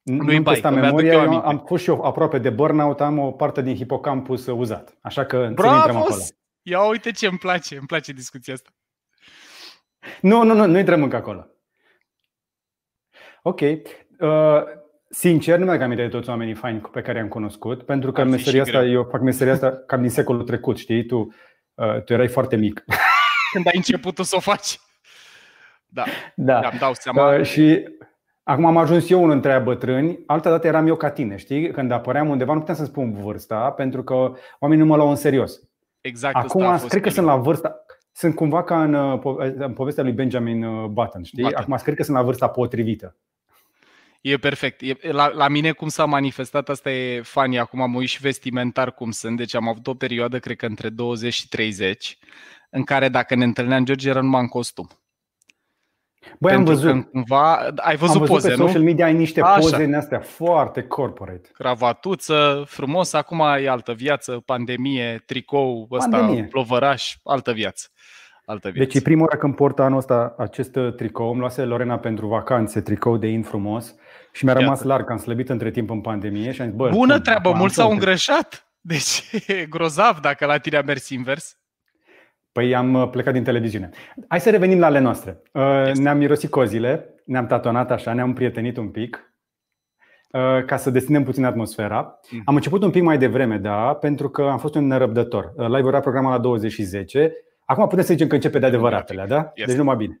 Nu-i 0.02 0.36
nu 0.36 0.42
testa 0.42 0.70
memoria, 0.70 1.12
eu 1.12 1.40
am 1.44 1.64
fost 1.66 1.82
și 1.82 1.88
eu 1.88 2.02
aproape 2.02 2.38
de 2.38 2.50
burnout, 2.50 3.00
am 3.00 3.18
o 3.18 3.30
parte 3.32 3.62
din 3.62 3.76
hipocampus 3.76 4.46
uzat. 4.46 4.98
Așa 5.00 5.24
că 5.24 5.50
Bravo! 5.54 5.76
intrăm 5.76 5.96
acolo. 5.96 6.22
Ia 6.62 6.88
uite 6.88 7.10
ce 7.10 7.26
îmi 7.26 7.38
place, 7.38 7.76
îmi 7.76 7.86
place 7.86 8.12
discuția 8.12 8.54
asta. 8.54 8.70
Nu, 10.20 10.42
nu, 10.42 10.54
nu, 10.54 10.66
nu 10.66 10.78
intrăm 10.78 11.02
încă 11.02 11.16
acolo. 11.16 11.46
Ok. 13.42 13.60
Uh, 13.60 14.62
Sincer, 15.14 15.58
nu 15.58 15.64
mi-am 15.64 15.80
aminte 15.80 16.02
de 16.02 16.08
toți 16.08 16.28
oamenii 16.28 16.54
faini 16.54 16.80
pe 16.80 17.02
care 17.02 17.18
i-am 17.18 17.28
cunoscut, 17.28 17.82
pentru 17.82 18.12
că 18.12 18.20
Ar 18.20 18.26
meseria 18.26 18.62
asta, 18.62 18.78
greu. 18.78 18.90
eu 18.90 19.08
fac 19.10 19.20
meseria 19.20 19.52
asta 19.52 19.70
cam 19.86 20.00
din 20.00 20.10
secolul 20.10 20.42
trecut, 20.42 20.78
știi? 20.78 21.06
Tu, 21.06 21.34
uh, 21.74 22.02
tu 22.02 22.12
erai 22.12 22.28
foarte 22.28 22.56
mic. 22.56 22.84
Când 23.52 23.66
ai 23.66 23.72
început 23.76 24.16
să 24.16 24.36
o 24.36 24.40
faci. 24.40 24.78
Da, 25.86 26.04
da. 26.34 26.58
îmi 26.58 26.78
dau 26.78 26.94
seama. 26.94 27.34
Uh, 27.34 27.44
și 27.44 27.84
acum 28.42 28.64
am 28.64 28.76
ajuns 28.76 29.10
eu 29.10 29.22
unul 29.22 29.34
între 29.34 29.58
bătrâni, 29.58 30.18
altă 30.26 30.48
dată 30.48 30.66
eram 30.66 30.86
eu 30.86 30.96
ca 30.96 31.10
tine, 31.10 31.36
știi? 31.36 31.70
Când 31.70 31.90
apăream 31.90 32.28
undeva, 32.28 32.52
nu 32.52 32.58
puteam 32.58 32.76
să 32.76 32.84
spun 32.84 33.12
vârsta, 33.12 33.70
pentru 33.70 34.02
că 34.02 34.14
oamenii 34.58 34.84
nu 34.84 34.90
mă 34.90 34.96
luau 34.96 35.08
în 35.08 35.16
serios. 35.16 35.60
Exact. 36.00 36.36
Acum 36.36 36.78
cred 36.88 37.02
că 37.02 37.10
sunt 37.10 37.26
la 37.26 37.36
vârsta, 37.36 37.84
sunt 38.12 38.34
cumva 38.34 38.62
ca 38.62 38.82
în, 38.82 38.94
uh, 38.94 39.36
în 39.56 39.72
povestea 39.72 40.02
lui 40.02 40.12
Benjamin 40.12 40.62
uh, 40.62 40.88
Button, 40.88 41.22
știi? 41.22 41.42
Button. 41.42 41.60
Acum 41.60 41.76
cred 41.82 41.94
că 41.94 42.02
sunt 42.02 42.16
la 42.16 42.22
vârsta 42.22 42.48
potrivită. 42.48 43.16
E 44.20 44.36
perfect. 44.36 44.80
E, 44.82 45.12
la, 45.12 45.28
la 45.28 45.48
mine 45.48 45.72
cum 45.72 45.88
s-a 45.88 46.04
manifestat, 46.04 46.68
asta 46.68 46.90
e 46.90 47.22
fani. 47.22 47.58
Acum 47.58 47.80
am 47.80 47.94
uit 47.94 48.08
și 48.08 48.20
vestimentar 48.20 48.92
cum 48.92 49.10
sunt. 49.10 49.36
Deci 49.36 49.54
am 49.54 49.68
avut 49.68 49.86
o 49.86 49.94
perioadă, 49.94 50.38
cred 50.38 50.56
că 50.56 50.66
între 50.66 50.88
20 50.88 51.32
și 51.32 51.48
30, 51.48 52.18
în 52.70 52.82
care 52.84 53.08
dacă 53.08 53.34
ne 53.34 53.44
întâlneam 53.44 53.84
George 53.84 54.08
era 54.08 54.20
numai 54.20 54.40
în 54.40 54.48
costum. 54.48 54.88
Băi, 56.38 56.52
am 56.52 56.64
văzut. 56.64 56.92
Că 56.92 57.08
cumva, 57.12 57.54
ai 57.76 57.96
văzut, 57.96 58.14
am 58.14 58.20
văzut 58.20 58.26
poze, 58.26 58.48
pe 58.48 58.56
nu? 58.56 58.66
social 58.66 58.82
media 58.82 59.04
ai 59.04 59.14
niște 59.14 59.40
Așa. 59.40 59.58
poze 59.58 59.84
în 59.84 59.94
astea 59.94 60.20
foarte 60.20 60.82
corporate. 60.82 61.48
Cravatuță, 61.52 62.64
frumos, 62.66 63.12
acum 63.12 63.40
e 63.60 63.68
altă 63.68 63.92
viață, 63.92 64.42
pandemie, 64.44 65.22
tricou, 65.26 65.88
ăsta, 65.90 66.16
pandemie. 66.16 66.44
plovăraș, 66.44 67.16
altă 67.24 67.52
viață 67.52 67.86
altă 68.44 68.68
viață. 68.68 68.88
Deci 68.88 68.94
e 68.94 69.04
prima 69.04 69.22
oară 69.22 69.36
când 69.36 69.54
port 69.54 69.78
anul 69.78 69.98
ăsta 69.98 70.34
acest 70.38 70.76
uh, 70.76 70.94
tricou. 70.94 71.30
Îmi 71.30 71.38
luase 71.38 71.64
Lorena 71.64 71.98
pentru 71.98 72.26
vacanțe 72.26 72.80
tricou 72.80 73.16
de 73.16 73.26
in 73.26 73.42
frumos 73.42 73.94
și 74.32 74.44
mi-a 74.44 74.54
rămas 74.54 74.76
Iată. 74.76 74.88
larg, 74.88 75.10
am 75.10 75.16
slăbit 75.16 75.48
între 75.48 75.70
timp 75.70 75.90
în 75.90 76.00
pandemie 76.00 76.52
și 76.52 76.60
am 76.60 76.66
zis, 76.66 76.76
bă, 76.76 76.88
Bună 76.88 77.20
treabă, 77.20 77.52
mulți 77.52 77.74
s-au 77.74 77.90
îngrășat. 77.90 78.66
Deci 78.80 79.30
e 79.46 79.66
grozav 79.66 80.18
dacă 80.20 80.46
la 80.46 80.58
tine 80.58 80.76
a 80.76 80.82
mers 80.82 81.08
invers. 81.08 81.56
Păi 82.52 82.74
am 82.74 82.94
uh, 82.94 83.10
plecat 83.10 83.32
din 83.32 83.44
televiziune. 83.44 83.90
Hai 84.28 84.40
să 84.40 84.50
revenim 84.50 84.78
la 84.78 84.86
ale 84.86 84.98
noastre. 84.98 85.42
Uh, 85.52 85.84
este. 85.86 86.02
Ne-am 86.02 86.18
mirosit 86.18 86.50
cozile, 86.50 87.14
ne-am 87.24 87.46
tatonat 87.46 87.90
așa, 87.90 88.12
ne-am 88.12 88.32
prietenit 88.32 88.76
un 88.76 88.88
pic 88.88 89.26
ca 90.66 90.76
să 90.76 90.90
destinem 90.90 91.24
puțin 91.24 91.44
atmosfera. 91.44 92.18
Mm. 92.30 92.42
Am 92.44 92.54
început 92.54 92.82
un 92.82 92.90
pic 92.90 93.02
mai 93.02 93.18
devreme, 93.18 93.56
da, 93.58 93.94
pentru 93.94 94.30
că 94.30 94.42
am 94.42 94.58
fost 94.58 94.74
un 94.74 94.86
nerăbdător. 94.86 95.52
Live 95.56 95.88
era 95.88 96.00
programat 96.00 96.32
la 96.32 96.38
20 96.38 96.72
și 96.72 96.82
10 96.82 97.32
Acum 97.64 97.86
putem 97.86 98.04
să 98.04 98.12
zicem 98.12 98.28
că 98.28 98.34
începe 98.34 98.58
de 98.58 98.66
adevăratele, 98.66 99.24
da? 99.28 99.52
Yes. 99.54 99.66
Deci 99.66 99.76
numai 99.76 99.96
bine. 99.96 100.20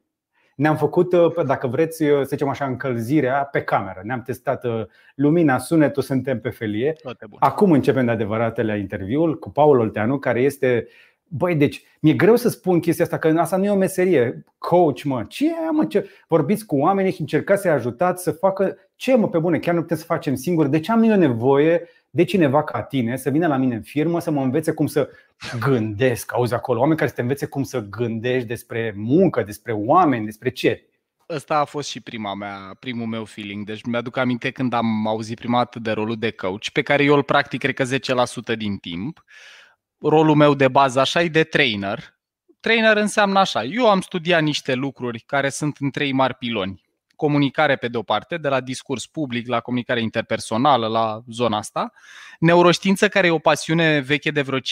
Ne-am 0.56 0.76
făcut, 0.76 1.12
uh, 1.12 1.44
dacă 1.46 1.66
vreți, 1.66 2.02
uh, 2.02 2.18
să 2.18 2.28
zicem 2.28 2.48
așa, 2.48 2.64
încălzirea 2.64 3.44
pe 3.44 3.62
cameră. 3.62 4.00
Ne-am 4.04 4.22
testat 4.22 4.64
uh, 4.64 4.84
lumina, 5.14 5.58
sunetul, 5.58 6.02
suntem 6.02 6.40
pe 6.40 6.50
felie. 6.50 6.96
Acum 7.38 7.72
începem 7.72 8.04
de 8.04 8.10
adevăratele 8.10 8.78
interviul 8.78 9.38
cu 9.38 9.50
Paul 9.50 9.78
Olteanu, 9.78 10.18
care 10.18 10.40
este 10.40 10.86
Băi, 11.34 11.54
deci 11.54 11.82
mi-e 12.00 12.12
greu 12.12 12.36
să 12.36 12.48
spun 12.48 12.80
chestia 12.80 13.04
asta, 13.04 13.18
că 13.18 13.34
asta 13.38 13.56
nu 13.56 13.64
e 13.64 13.70
o 13.70 13.76
meserie. 13.76 14.44
Coach, 14.58 15.02
mă, 15.02 15.24
ce 15.28 15.46
e, 15.46 15.70
mă, 15.70 15.84
ce? 15.84 16.08
Vorbiți 16.28 16.66
cu 16.66 16.76
oamenii 16.76 17.12
și 17.12 17.20
încercați 17.20 17.62
să-i 17.62 17.70
ajutați 17.70 18.22
să 18.22 18.30
facă 18.30 18.76
ce, 18.96 19.16
mă, 19.16 19.28
pe 19.28 19.38
bune, 19.38 19.58
chiar 19.58 19.74
nu 19.74 19.80
putem 19.80 19.96
să 19.96 20.04
facem 20.04 20.34
singuri. 20.34 20.70
De 20.70 20.80
ce 20.80 20.92
am 20.92 21.02
eu 21.02 21.16
nevoie 21.16 21.88
de 22.10 22.24
cineva 22.24 22.64
ca 22.64 22.82
tine 22.82 23.16
să 23.16 23.30
vină 23.30 23.46
la 23.46 23.56
mine 23.56 23.74
în 23.74 23.82
firmă 23.82 24.20
să 24.20 24.30
mă 24.30 24.42
învețe 24.42 24.72
cum 24.72 24.86
să 24.86 25.08
gândesc, 25.58 26.32
auzi 26.34 26.54
acolo, 26.54 26.78
oameni 26.78 26.98
care 26.98 27.08
să 27.08 27.14
te 27.14 27.22
învețe 27.22 27.46
cum 27.46 27.62
să 27.62 27.80
gândești 27.80 28.48
despre 28.48 28.92
muncă, 28.96 29.42
despre 29.42 29.72
oameni, 29.72 30.24
despre 30.24 30.50
ce. 30.50 30.86
Ăsta 31.28 31.58
a 31.58 31.64
fost 31.64 31.88
și 31.88 32.00
prima 32.00 32.34
mea, 32.34 32.76
primul 32.78 33.06
meu 33.06 33.24
feeling. 33.24 33.66
Deci 33.66 33.82
mi-aduc 33.82 34.16
aminte 34.16 34.50
când 34.50 34.72
am 34.72 35.06
auzit 35.06 35.38
prima 35.38 35.58
dată 35.58 35.78
de 35.78 35.90
rolul 35.90 36.16
de 36.16 36.30
coach, 36.30 36.68
pe 36.72 36.82
care 36.82 37.04
eu 37.04 37.14
îl 37.14 37.22
practic 37.22 37.60
cred 37.60 37.74
că 37.74 37.84
10% 38.54 38.56
din 38.56 38.76
timp. 38.76 39.24
Rolul 40.04 40.34
meu 40.34 40.54
de 40.54 40.68
bază 40.68 41.00
așa 41.00 41.22
e 41.22 41.28
de 41.28 41.44
trainer. 41.44 42.14
Trainer 42.60 42.96
înseamnă 42.96 43.38
așa, 43.38 43.64
eu 43.64 43.90
am 43.90 44.00
studiat 44.00 44.42
niște 44.42 44.74
lucruri 44.74 45.20
care 45.20 45.48
sunt 45.48 45.76
în 45.80 45.90
trei 45.90 46.12
mari 46.12 46.34
piloni. 46.34 46.82
comunicare 47.16 47.76
pe 47.76 47.88
de-o 47.88 48.02
parte, 48.02 48.36
de 48.36 48.48
la 48.48 48.60
discurs 48.60 49.06
public 49.06 49.48
la 49.48 49.60
comunicare 49.60 50.00
interpersonală, 50.00 50.86
la 50.86 51.20
zona 51.30 51.56
asta, 51.56 51.92
neuroștiință 52.38 53.08
care 53.08 53.26
e 53.26 53.30
o 53.30 53.38
pasiune 53.38 54.00
veche 54.00 54.30
de 54.30 54.42
vreo 54.42 54.58
5-6 54.58 54.62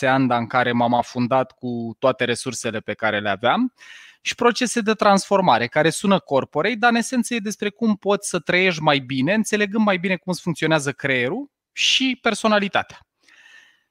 ani, 0.00 0.28
dar 0.28 0.38
în 0.38 0.46
care 0.46 0.72
m-am 0.72 0.94
afundat 0.94 1.52
cu 1.52 1.96
toate 1.98 2.24
resursele 2.24 2.80
pe 2.80 2.94
care 2.94 3.20
le 3.20 3.28
aveam, 3.28 3.72
și 4.20 4.34
procese 4.34 4.80
de 4.80 4.92
transformare, 4.92 5.66
care 5.66 5.90
sună 5.90 6.18
corporei, 6.18 6.76
dar 6.76 6.90
în 6.90 6.96
esență 6.96 7.34
e 7.34 7.38
despre 7.38 7.70
cum 7.70 7.96
poți 7.96 8.28
să 8.28 8.38
trăiești 8.38 8.82
mai 8.82 8.98
bine, 8.98 9.34
înțelegând 9.34 9.84
mai 9.84 9.96
bine 9.96 10.16
cum 10.16 10.32
funcționează 10.32 10.92
creierul 10.92 11.50
și 11.72 12.18
personalitatea. 12.22 12.98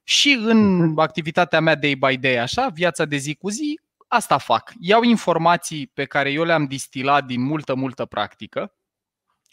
Și 0.03 0.31
în 0.43 0.75
mhm. 0.75 0.99
activitatea 0.99 1.59
mea 1.59 1.75
day 1.75 1.95
by 1.95 2.17
day, 2.17 2.37
așa, 2.37 2.67
viața 2.67 3.05
de 3.05 3.15
zi 3.17 3.35
cu 3.35 3.49
zi, 3.49 3.79
asta 4.07 4.37
fac. 4.37 4.73
Iau 4.79 5.03
informații 5.03 5.91
pe 5.93 6.05
care 6.05 6.31
eu 6.31 6.43
le-am 6.43 6.65
distilat 6.65 7.25
din 7.25 7.41
multă, 7.41 7.75
multă 7.75 8.05
practică, 8.05 8.73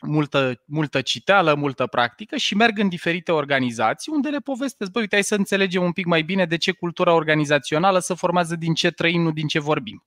multă, 0.07 0.63
multă 0.65 1.01
citeală, 1.01 1.55
multă 1.55 1.87
practică 1.87 2.37
și 2.37 2.55
merg 2.55 2.79
în 2.79 2.89
diferite 2.89 3.33
organizații 3.33 4.13
unde 4.13 4.29
le 4.29 4.39
povestesc, 4.39 4.91
băi, 4.91 5.03
uite, 5.03 5.15
hai 5.15 5.25
să 5.25 5.35
înțelegem 5.35 5.83
un 5.83 5.93
pic 5.93 6.07
mai 6.07 6.23
bine 6.23 6.45
de 6.45 6.57
ce 6.57 6.73
cultura 6.73 7.13
organizațională 7.13 7.99
se 7.99 8.15
formează 8.15 8.57
din 8.57 8.75
ce 8.75 8.91
trăim, 8.91 9.23
nu 9.23 9.31
din 9.31 9.47
ce 9.47 9.61
vorbim. 9.61 10.05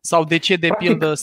Sau 0.00 0.24
de 0.24 0.36
ce, 0.36 0.56
de 0.56 0.66
practic, 0.66 0.88
pildă, 0.88 1.14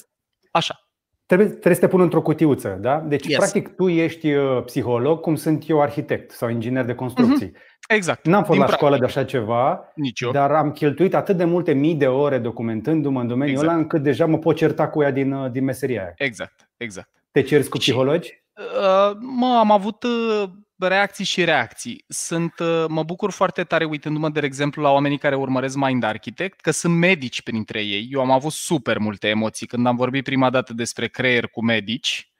așa. 0.51 0.87
Trebuie, 1.25 1.49
trebuie 1.49 1.75
să 1.75 1.81
te 1.81 1.87
pun 1.87 2.01
într-o 2.01 2.21
cutiuță, 2.21 2.77
da? 2.81 2.99
Deci, 2.99 3.27
yes. 3.27 3.37
practic, 3.37 3.75
tu 3.75 3.89
ești 3.89 4.33
uh, 4.33 4.63
psiholog, 4.65 5.19
cum 5.19 5.35
sunt 5.35 5.69
eu 5.69 5.81
arhitect 5.81 6.31
sau 6.31 6.49
inginer 6.49 6.85
de 6.85 6.95
construcții. 6.95 7.49
Mm-hmm. 7.49 7.70
Exact. 7.95 8.25
N-am 8.25 8.43
fost 8.43 8.49
Din 8.51 8.59
la 8.59 8.65
practic. 8.65 8.77
școală 8.77 8.97
de 8.97 9.05
așa 9.05 9.23
ceva, 9.23 9.91
Nici 9.95 10.19
eu. 10.19 10.31
dar 10.31 10.51
am 10.51 10.71
cheltuit 10.71 11.13
atât 11.15 11.37
de 11.37 11.43
multe 11.43 11.73
mii 11.73 11.95
de 11.95 12.07
ore 12.07 12.37
documentându-mă 12.37 13.21
în 13.21 13.27
domeniul 13.27 13.57
exact. 13.57 13.71
ăla 13.71 13.81
încât 13.81 14.03
deja 14.03 14.25
mă 14.25 14.37
pot 14.37 14.55
certa 14.55 14.87
cu 14.89 15.01
ea 15.01 15.11
din, 15.11 15.31
uh, 15.31 15.51
din 15.51 15.63
meseria 15.63 16.01
aia. 16.01 16.13
Exact, 16.15 16.69
exact. 16.77 17.09
Te 17.31 17.41
ceri 17.41 17.67
cu 17.67 17.77
psihologi? 17.77 18.43
Uh, 18.55 19.17
mă, 19.19 19.57
am 19.59 19.71
avut 19.71 20.03
uh, 20.03 20.43
reacții 20.77 21.25
și 21.25 21.43
reacții. 21.43 22.03
Sunt, 22.07 22.53
uh, 22.59 22.85
mă 22.87 23.03
bucur 23.03 23.31
foarte 23.31 23.63
tare 23.63 23.83
uitându-mă, 23.83 24.29
de 24.29 24.39
exemplu, 24.43 24.81
la 24.81 24.91
oamenii 24.91 25.17
care 25.17 25.35
urmăresc 25.35 25.75
Mind 25.75 26.03
Architect, 26.03 26.59
că 26.59 26.71
sunt 26.71 26.95
medici 26.97 27.41
printre 27.41 27.81
ei. 27.83 28.07
Eu 28.11 28.19
am 28.19 28.31
avut 28.31 28.51
super 28.51 28.97
multe 28.97 29.27
emoții 29.27 29.67
când 29.67 29.87
am 29.87 29.95
vorbit 29.95 30.23
prima 30.23 30.49
dată 30.49 30.73
despre 30.73 31.07
creier 31.07 31.47
cu 31.47 31.63
medici 31.63 32.30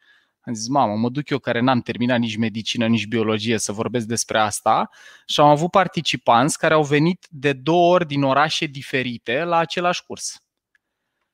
am 0.44 0.54
zis, 0.54 0.68
mamă, 0.68 0.96
mă 0.96 1.10
duc 1.10 1.30
eu 1.30 1.40
care 1.40 1.60
n-am 1.60 1.82
terminat 1.82 2.20
nici 2.20 2.36
medicină, 2.36 2.88
nici 2.88 3.08
biologie 3.08 3.58
să 3.58 3.72
vorbesc 3.72 4.06
despre 4.06 4.40
asta 4.40 4.90
și 5.26 5.40
am 5.40 5.48
avut 5.48 5.72
participanți 5.72 6.58
care 6.58 6.74
au 6.74 6.84
venit 6.84 7.28
de 7.30 7.54
două 7.54 7.94
ori 7.94 8.08
din 8.08 8.24
orașe 8.24 8.66
diferite 8.66 9.44
la 9.44 9.58
același 9.58 10.04
curs. 10.06 10.44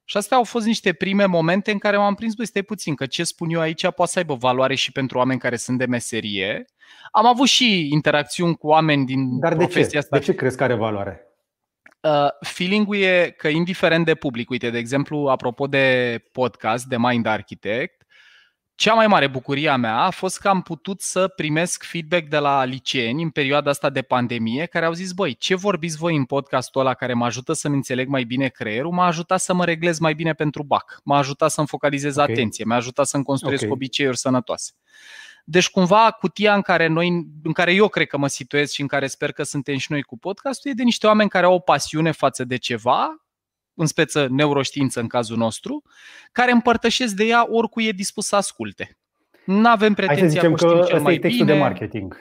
Și 0.04 0.18
astea 0.18 0.38
au 0.38 0.44
fost 0.44 0.66
niște 0.66 0.94
prime 0.94 1.26
momente 1.26 1.72
în 1.72 1.78
care 1.78 1.98
m-am 1.98 2.16
prins, 2.16 2.34
băi, 2.34 2.46
stai 2.46 2.62
puțin, 2.62 2.96
că 2.96 3.06
ce 3.06 3.24
spun 3.24 3.50
eu 3.50 3.60
aici 3.60 3.82
poate 3.82 4.12
să 4.12 4.20
aibă 4.20 4.36
valoare 4.36 4.76
și 4.76 4.92
pentru 4.92 5.18
oameni 5.18 5.40
care 5.40 5.56
sunt 5.56 5.78
de 5.78 5.86
meserie. 5.86 6.66
Am 7.12 7.26
avut 7.26 7.48
și 7.48 7.88
interacțiuni 7.92 8.56
cu 8.56 8.68
oameni 8.68 9.06
din 9.06 9.40
Dar 9.40 9.56
profesia 9.56 9.82
de 9.84 9.90
ce? 9.90 9.98
asta. 9.98 10.18
De 10.18 10.24
ce 10.24 10.36
crezi 10.36 10.58
că 10.58 10.64
are 10.64 10.74
valoare? 10.74 11.22
Uh, 12.02 12.28
feeling-ul 12.42 12.96
e 12.96 13.34
că 13.38 13.48
indiferent 13.48 14.06
de 14.06 14.16
public, 14.16 14.50
uite, 14.50 14.70
de 14.70 14.78
exemplu, 14.78 15.18
apropo 15.18 15.68
de 15.68 16.18
podcast, 16.32 16.86
de 16.86 16.98
Mind 16.98 17.26
Architect, 17.26 18.06
cea 18.78 18.94
mai 18.94 19.08
mare 19.08 19.28
bucurie 19.28 19.70
a 19.70 19.76
mea 19.76 19.98
a 19.98 20.10
fost 20.10 20.40
că 20.40 20.48
am 20.48 20.62
putut 20.62 21.02
să 21.02 21.28
primesc 21.28 21.84
feedback 21.84 22.28
de 22.28 22.38
la 22.38 22.64
liceeni 22.64 23.24
în 23.24 23.30
perioada 23.30 23.70
asta 23.70 23.90
de 23.90 24.02
pandemie 24.02 24.66
care 24.66 24.86
au 24.86 24.94
zis, 24.94 25.12
băi, 25.12 25.36
ce 25.36 25.56
vorbiți 25.56 25.98
voi 25.98 26.16
în 26.16 26.26
podcastul 26.26 26.82
ăla 26.82 26.94
care 26.94 27.14
mă 27.14 27.26
ajută 27.26 27.54
să-mi 27.54 27.76
înțeleg 27.76 28.08
mai 28.08 28.24
bine 28.24 28.48
creierul, 28.48 28.92
m-a 28.92 29.06
ajutat 29.06 29.40
să 29.40 29.54
mă 29.54 29.66
reglez 29.66 30.00
mai 30.00 30.14
bine 30.14 30.34
pentru 30.34 30.64
BAC, 30.64 31.00
m-a 31.04 31.18
ajutat 31.18 31.52
să-mi 31.52 31.68
focalizez 31.68 32.18
okay. 32.18 32.34
atenție, 32.34 32.66
m-a 32.66 32.76
ajutat 32.76 33.06
să-mi 33.06 33.24
construiesc 33.24 33.64
okay. 33.64 33.74
obiceiuri 33.76 34.18
sănătoase. 34.18 34.72
Deci 35.44 35.70
cumva 35.70 36.12
cutia 36.12 36.54
în 36.54 36.62
care, 36.62 36.88
noi, 36.88 37.08
în 37.44 37.52
care 37.54 37.74
eu 37.74 37.88
cred 37.88 38.08
că 38.08 38.18
mă 38.18 38.28
situez 38.28 38.72
și 38.72 38.82
în 38.82 38.88
care 38.88 39.08
sper 39.08 39.32
că 39.32 39.44
suntem 39.44 39.78
și 39.78 39.92
noi 39.92 40.02
cu 40.02 40.18
podcastul 40.18 40.72
e 40.72 40.74
de 40.74 40.84
niște 40.84 41.08
oameni 41.08 41.30
care 41.30 41.46
au 41.46 41.54
o 41.54 41.60
pasiune 41.60 42.12
față 42.12 42.44
de 42.44 42.58
ceva, 42.58 43.27
în 43.78 43.86
speță 43.86 44.28
neuroștiință 44.30 45.00
în 45.00 45.08
cazul 45.08 45.38
nostru, 45.38 45.84
care 46.32 46.52
împărtășesc 46.52 47.14
de 47.14 47.24
ea 47.24 47.46
oricui 47.50 47.86
e 47.86 47.92
dispus 47.92 48.28
să 48.28 48.36
asculte. 48.36 48.98
Nu 49.46 49.70
avem 49.70 49.94
pretenția 49.94 50.24
Hai 50.24 50.30
să 50.30 50.36
zicem 50.36 50.54
că 50.54 50.96
ăsta 50.96 51.12
e 51.12 51.20
textul 51.20 51.46
bine. 51.46 51.58
de 51.58 51.64
marketing. 51.64 52.18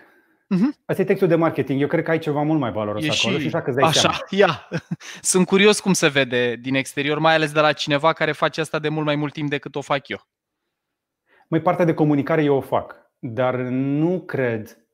Uh-huh. 0.54 0.84
Asta 0.84 1.02
e 1.02 1.04
textul 1.04 1.28
de 1.28 1.34
marketing. 1.34 1.80
Eu 1.80 1.86
cred 1.86 2.04
că 2.04 2.10
ai 2.10 2.18
ceva 2.18 2.42
mult 2.42 2.60
mai 2.60 2.70
valoros 2.70 3.04
e 3.04 3.08
acolo 3.10 3.36
și, 3.36 3.40
și 3.40 3.46
așa 3.46 3.62
că 3.62 3.84
Așa, 3.84 4.00
seama. 4.00 4.16
ia. 4.42 4.68
Sunt 5.20 5.46
curios 5.46 5.80
cum 5.80 5.92
se 5.92 6.08
vede 6.08 6.56
din 6.60 6.74
exterior, 6.74 7.18
mai 7.18 7.34
ales 7.34 7.52
de 7.52 7.60
la 7.60 7.72
cineva 7.72 8.12
care 8.12 8.32
face 8.32 8.60
asta 8.60 8.78
de 8.78 8.88
mult 8.88 9.06
mai 9.06 9.16
mult 9.16 9.32
timp 9.32 9.50
decât 9.50 9.74
o 9.74 9.80
fac 9.80 10.08
eu. 10.08 10.26
Mai 11.48 11.60
partea 11.60 11.84
de 11.84 11.94
comunicare 11.94 12.42
eu 12.42 12.56
o 12.56 12.60
fac, 12.60 12.96
dar 13.18 13.54
nu 13.70 14.20
cred 14.20 14.85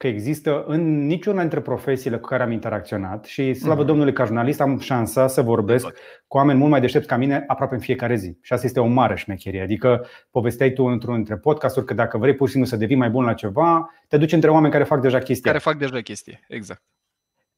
că 0.00 0.06
există 0.06 0.64
în 0.66 1.06
niciuna 1.06 1.40
dintre 1.40 1.60
profesiile 1.60 2.18
cu 2.18 2.28
care 2.28 2.42
am 2.42 2.52
interacționat 2.52 3.24
și 3.24 3.54
slavă 3.54 3.82
mm-hmm. 3.82 3.86
Domnului 3.86 4.12
ca 4.12 4.24
jurnalist 4.24 4.60
am 4.60 4.78
șansa 4.78 5.26
să 5.26 5.42
vorbesc 5.42 5.86
exact. 5.86 6.24
cu 6.26 6.36
oameni 6.36 6.58
mult 6.58 6.70
mai 6.70 6.80
deștepți 6.80 7.08
ca 7.08 7.16
mine 7.16 7.44
aproape 7.46 7.74
în 7.74 7.80
fiecare 7.80 8.16
zi. 8.16 8.38
Și 8.40 8.52
asta 8.52 8.66
este 8.66 8.80
o 8.80 8.86
mare 8.86 9.16
șmecherie. 9.16 9.62
Adică 9.62 10.06
povesteai 10.30 10.72
tu 10.72 10.84
într-un 10.84 11.14
dintre 11.14 11.36
podcasturi 11.36 11.86
că 11.86 11.94
dacă 11.94 12.18
vrei 12.18 12.34
pur 12.34 12.46
și 12.46 12.52
simplu 12.52 12.70
să 12.70 12.76
devii 12.76 12.96
mai 12.96 13.10
bun 13.10 13.24
la 13.24 13.34
ceva, 13.34 13.90
te 14.08 14.16
duci 14.16 14.32
între 14.32 14.50
oameni 14.50 14.72
care 14.72 14.84
fac 14.84 15.00
deja 15.00 15.18
chestia. 15.18 15.50
Care 15.50 15.62
fac 15.62 15.78
deja 15.78 16.00
chestie, 16.00 16.40
exact. 16.48 16.82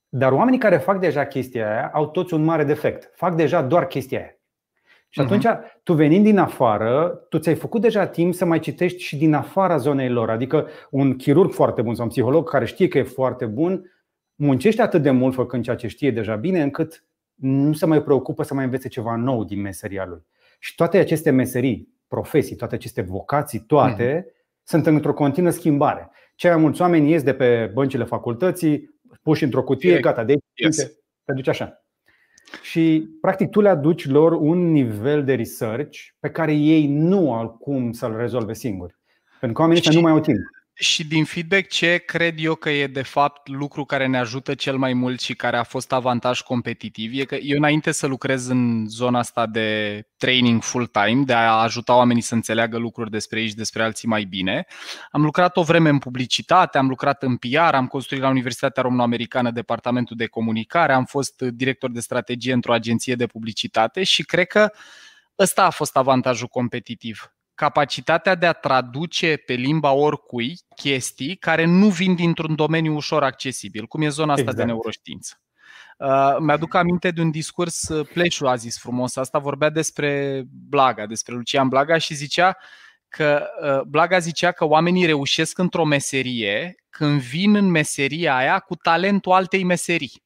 Dar 0.09 0.33
oamenii 0.33 0.59
care 0.59 0.77
fac 0.77 1.01
deja 1.01 1.25
chestia 1.25 1.71
aia 1.71 1.91
au 1.93 2.11
toți 2.11 2.35
un 2.35 2.45
mare 2.45 2.65
defect. 2.65 3.11
Fac 3.15 3.35
deja 3.35 3.63
doar 3.63 3.87
chestia 3.87 4.19
aia. 4.19 4.37
Și 5.13 5.21
mhm. 5.21 5.33
atunci, 5.33 5.47
tu 5.83 5.95
venind 5.95 6.25
din 6.25 6.39
afară, 6.39 7.09
tu 7.29 7.39
ți-ai 7.39 7.55
făcut 7.55 7.81
deja 7.81 8.07
timp 8.07 8.35
să 8.35 8.45
mai 8.45 8.59
citești 8.59 9.03
și 9.03 9.17
din 9.17 9.35
afara 9.35 9.77
zonei 9.77 10.09
lor. 10.09 10.31
Adică 10.31 10.69
un 10.91 11.17
chirurg 11.17 11.53
foarte 11.53 11.83
bun 11.83 11.95
sau 11.95 12.05
un 12.05 12.11
psiholog 12.11 12.51
care 12.51 12.65
știe 12.65 12.89
că 12.89 12.99
e 12.99 13.03
foarte 13.03 13.47
bun, 13.47 13.93
muncește 14.35 14.83
atât 14.83 15.03
de 15.03 15.11
mult 15.11 15.35
făcând 15.35 15.65
ceea 15.65 15.77
ce 15.77 15.87
știe 15.87 16.11
deja 16.11 16.37
bine, 16.37 16.63
încât 16.63 17.05
nu 17.35 17.73
se 17.73 17.87
mai 17.87 18.03
preocupă 18.03 18.43
să 18.43 18.55
mai 18.55 18.65
învețe 18.65 18.89
ceva 18.89 19.17
nou 19.17 19.45
din 19.45 19.61
meseria 19.61 20.07
lui. 20.07 20.27
Și 20.59 20.75
toate 20.75 20.99
aceste 20.99 21.31
meserii, 21.31 21.89
profesii, 22.09 22.57
toate 22.57 22.75
aceste 22.75 23.01
vocații, 23.01 23.59
toate 23.59 24.25
mm. 24.27 24.33
sunt 24.63 24.87
într-o 24.87 25.15
continuă 25.15 25.51
schimbare. 25.51 26.11
Cei 26.35 26.51
mai 26.51 26.61
mulți 26.61 26.81
oameni 26.81 27.11
ies 27.11 27.23
de 27.23 27.35
pe 27.35 27.71
băncile 27.75 28.05
facultății, 28.05 28.99
puși 29.23 29.45
într-o 29.45 29.63
cutie, 29.63 30.01
gata, 30.01 30.25
de 30.25 30.33
aici 30.33 30.43
yes. 30.55 30.77
te 31.25 31.33
duci 31.35 31.49
așa. 31.49 31.82
Și, 32.63 33.09
practic, 33.21 33.51
tu 33.51 33.61
le 33.61 33.69
aduci 33.69 34.07
lor 34.07 34.33
un 34.33 34.71
nivel 34.71 35.25
de 35.25 35.35
research 35.35 35.99
pe 36.21 36.31
care 36.31 36.53
ei 36.53 36.87
nu 36.87 37.33
au 37.33 37.49
cum 37.49 37.93
să-l 37.93 38.17
rezolve 38.17 38.53
singuri. 38.53 38.97
Pentru 39.41 39.57
că 39.57 39.63
oamenii 39.63 39.95
nu 39.95 40.01
mai 40.01 40.13
au 40.13 40.21
timp. 40.21 40.39
Și 40.83 41.05
din 41.05 41.25
feedback, 41.25 41.69
ce 41.69 41.97
cred 41.97 42.35
eu 42.39 42.55
că 42.55 42.71
e 42.71 42.87
de 42.87 43.03
fapt 43.03 43.49
lucru 43.49 43.85
care 43.85 44.07
ne 44.07 44.19
ajută 44.19 44.55
cel 44.55 44.77
mai 44.77 44.93
mult 44.93 45.21
și 45.21 45.35
care 45.35 45.57
a 45.57 45.63
fost 45.63 45.93
avantaj 45.93 46.41
competitiv 46.41 47.19
e 47.19 47.25
că 47.25 47.35
eu 47.35 47.57
înainte 47.57 47.93
să 47.93 48.07
lucrez 48.07 48.47
în 48.47 48.89
zona 48.89 49.19
asta 49.19 49.47
de 49.47 50.01
training 50.17 50.63
full-time, 50.63 51.23
de 51.25 51.33
a 51.33 51.53
ajuta 51.53 51.97
oamenii 51.97 52.23
să 52.23 52.35
înțeleagă 52.35 52.79
lucruri 52.79 53.11
despre 53.11 53.41
ei 53.41 53.49
și 53.49 53.55
despre 53.55 53.83
alții 53.83 54.09
mai 54.09 54.25
bine, 54.25 54.67
am 55.11 55.23
lucrat 55.23 55.57
o 55.57 55.63
vreme 55.63 55.89
în 55.89 55.99
publicitate, 55.99 56.79
am 56.79 56.89
lucrat 56.89 57.23
în 57.23 57.37
PR, 57.37 57.75
am 57.75 57.87
construit 57.87 58.23
la 58.23 58.29
Universitatea 58.29 58.83
Româno-Americană 58.83 59.51
departamentul 59.51 60.17
de 60.17 60.27
comunicare, 60.27 60.93
am 60.93 61.05
fost 61.05 61.43
director 61.43 61.91
de 61.91 62.01
strategie 62.01 62.53
într-o 62.53 62.73
agenție 62.73 63.15
de 63.15 63.27
publicitate 63.27 64.03
și 64.03 64.23
cred 64.23 64.47
că 64.47 64.71
ăsta 65.39 65.65
a 65.65 65.71
fost 65.71 65.97
avantajul 65.97 66.49
competitiv 66.49 67.33
capacitatea 67.55 68.35
de 68.35 68.47
a 68.47 68.53
traduce 68.53 69.37
pe 69.37 69.53
limba 69.53 69.93
oricui 69.93 70.59
chestii 70.77 71.37
care 71.37 71.65
nu 71.65 71.89
vin 71.89 72.15
dintr-un 72.15 72.55
domeniu 72.55 72.95
ușor 72.95 73.23
accesibil, 73.23 73.87
cum 73.87 74.03
e 74.03 74.09
zona 74.09 74.33
asta 74.33 74.43
exact. 74.43 74.59
de 74.61 74.73
neuroștiință. 74.73 75.37
Uh, 75.99 76.37
mi-aduc 76.39 76.75
aminte 76.75 77.11
de 77.11 77.21
un 77.21 77.31
discurs, 77.31 77.89
uh, 77.89 78.09
Pleșu 78.13 78.47
a 78.47 78.55
zis 78.57 78.79
frumos, 78.79 79.17
asta 79.17 79.39
vorbea 79.39 79.71
despre 79.71 80.43
Blaga, 80.69 81.07
despre 81.07 81.35
Lucian 81.35 81.69
Blaga 81.69 81.99
și 81.99 82.15
zicea 82.15 82.57
că 83.09 83.47
uh, 83.63 83.81
Blaga 83.81 84.19
zicea 84.19 84.53
că 84.53 84.65
oamenii 84.65 85.07
reușesc 85.07 85.59
într-o 85.59 85.85
meserie 85.85 86.75
când 86.91 87.21
vin 87.21 87.55
în 87.55 87.71
meseria 87.71 88.37
aia 88.37 88.59
cu 88.59 88.75
talentul 88.75 89.33
altei 89.33 89.65
meserii. 89.65 90.23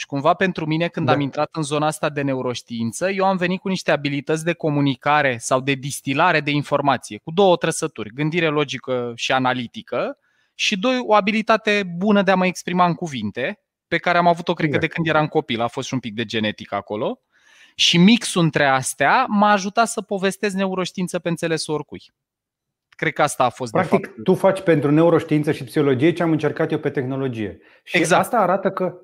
Și 0.00 0.06
cumva 0.06 0.34
pentru 0.34 0.66
mine, 0.66 0.88
când 0.88 1.06
da. 1.06 1.12
am 1.12 1.20
intrat 1.20 1.48
în 1.52 1.62
zona 1.62 1.86
asta 1.86 2.08
de 2.08 2.22
neuroștiință, 2.22 3.10
eu 3.10 3.24
am 3.24 3.36
venit 3.36 3.60
cu 3.60 3.68
niște 3.68 3.90
abilități 3.90 4.44
de 4.44 4.52
comunicare 4.52 5.36
sau 5.38 5.60
de 5.60 5.72
distilare 5.72 6.40
de 6.40 6.50
informație, 6.50 7.18
cu 7.18 7.30
două 7.30 7.56
trăsături, 7.56 8.14
gândire 8.14 8.48
logică 8.48 9.12
și 9.14 9.32
analitică 9.32 10.18
și 10.54 10.78
doi, 10.78 11.02
o 11.06 11.14
abilitate 11.14 11.82
bună 11.96 12.22
de 12.22 12.30
a 12.30 12.34
mă 12.34 12.46
exprima 12.46 12.86
în 12.86 12.94
cuvinte, 12.94 13.60
pe 13.88 13.98
care 13.98 14.18
am 14.18 14.26
avut-o, 14.26 14.54
cred 14.54 14.70
că, 14.70 14.78
de 14.78 14.86
când 14.86 15.06
eram 15.06 15.26
copil, 15.26 15.60
a 15.60 15.66
fost 15.66 15.86
și 15.86 15.94
un 15.94 16.00
pic 16.00 16.14
de 16.14 16.24
genetică 16.24 16.74
acolo. 16.74 17.20
Și 17.74 17.98
mixul 17.98 18.42
între 18.42 18.66
astea 18.66 19.26
m-a 19.28 19.50
ajutat 19.50 19.88
să 19.88 20.00
povestesc 20.00 20.54
neuroștiință 20.54 21.18
pe 21.18 21.28
înțelesul 21.28 21.74
oricui. 21.74 22.02
Cred 22.88 23.12
că 23.12 23.22
asta 23.22 23.44
a 23.44 23.50
fost 23.50 23.72
Practic, 23.72 24.00
de 24.00 24.06
fapt. 24.06 24.22
tu 24.22 24.34
faci 24.34 24.60
pentru 24.60 24.90
neuroștiință 24.90 25.52
și 25.52 25.64
psihologie 25.64 26.12
ce 26.12 26.22
am 26.22 26.30
încercat 26.30 26.72
eu 26.72 26.78
pe 26.78 26.90
tehnologie. 26.90 27.58
Și 27.82 27.96
exact. 27.96 28.22
asta 28.22 28.36
arată 28.36 28.70
că 28.70 29.00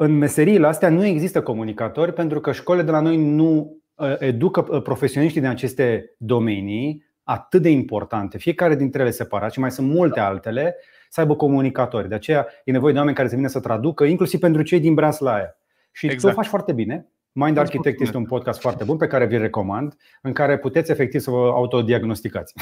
în 0.00 0.12
meseriile 0.12 0.66
astea 0.66 0.88
nu 0.88 1.04
există 1.04 1.42
comunicatori 1.42 2.12
pentru 2.12 2.40
că 2.40 2.52
școlile 2.52 2.84
de 2.84 2.90
la 2.90 3.00
noi 3.00 3.16
nu 3.16 3.76
educă 4.18 4.62
profesioniștii 4.62 5.40
din 5.40 5.50
aceste 5.50 6.14
domenii 6.18 7.06
atât 7.22 7.62
de 7.62 7.70
importante, 7.70 8.38
fiecare 8.38 8.74
dintre 8.74 9.02
ele 9.02 9.10
separat 9.10 9.52
și 9.52 9.60
mai 9.60 9.70
sunt 9.70 9.88
multe 9.88 10.20
altele, 10.20 10.76
să 11.08 11.20
aibă 11.20 11.36
comunicatori. 11.36 12.08
De 12.08 12.14
aceea 12.14 12.46
e 12.64 12.72
nevoie 12.72 12.92
de 12.92 12.98
oameni 12.98 13.16
care 13.16 13.28
să 13.28 13.36
vină 13.36 13.48
să 13.48 13.60
traducă, 13.60 14.04
inclusiv 14.04 14.40
pentru 14.40 14.62
cei 14.62 14.80
din 14.80 14.94
Branslaia. 14.94 15.56
Și 15.92 16.06
exact. 16.06 16.22
tu 16.22 16.28
o 16.28 16.42
faci 16.42 16.50
foarte 16.50 16.72
bine. 16.72 17.08
Mind 17.32 17.56
Architect 17.56 18.00
este 18.00 18.16
un 18.16 18.24
podcast 18.24 18.60
foarte 18.60 18.84
bun 18.84 18.96
pe 18.96 19.06
care 19.06 19.26
vi-l 19.26 19.40
recomand, 19.40 19.96
în 20.22 20.32
care 20.32 20.58
puteți 20.58 20.90
efectiv 20.90 21.20
să 21.20 21.30
vă 21.30 21.50
autodiagnosticați. 21.54 22.54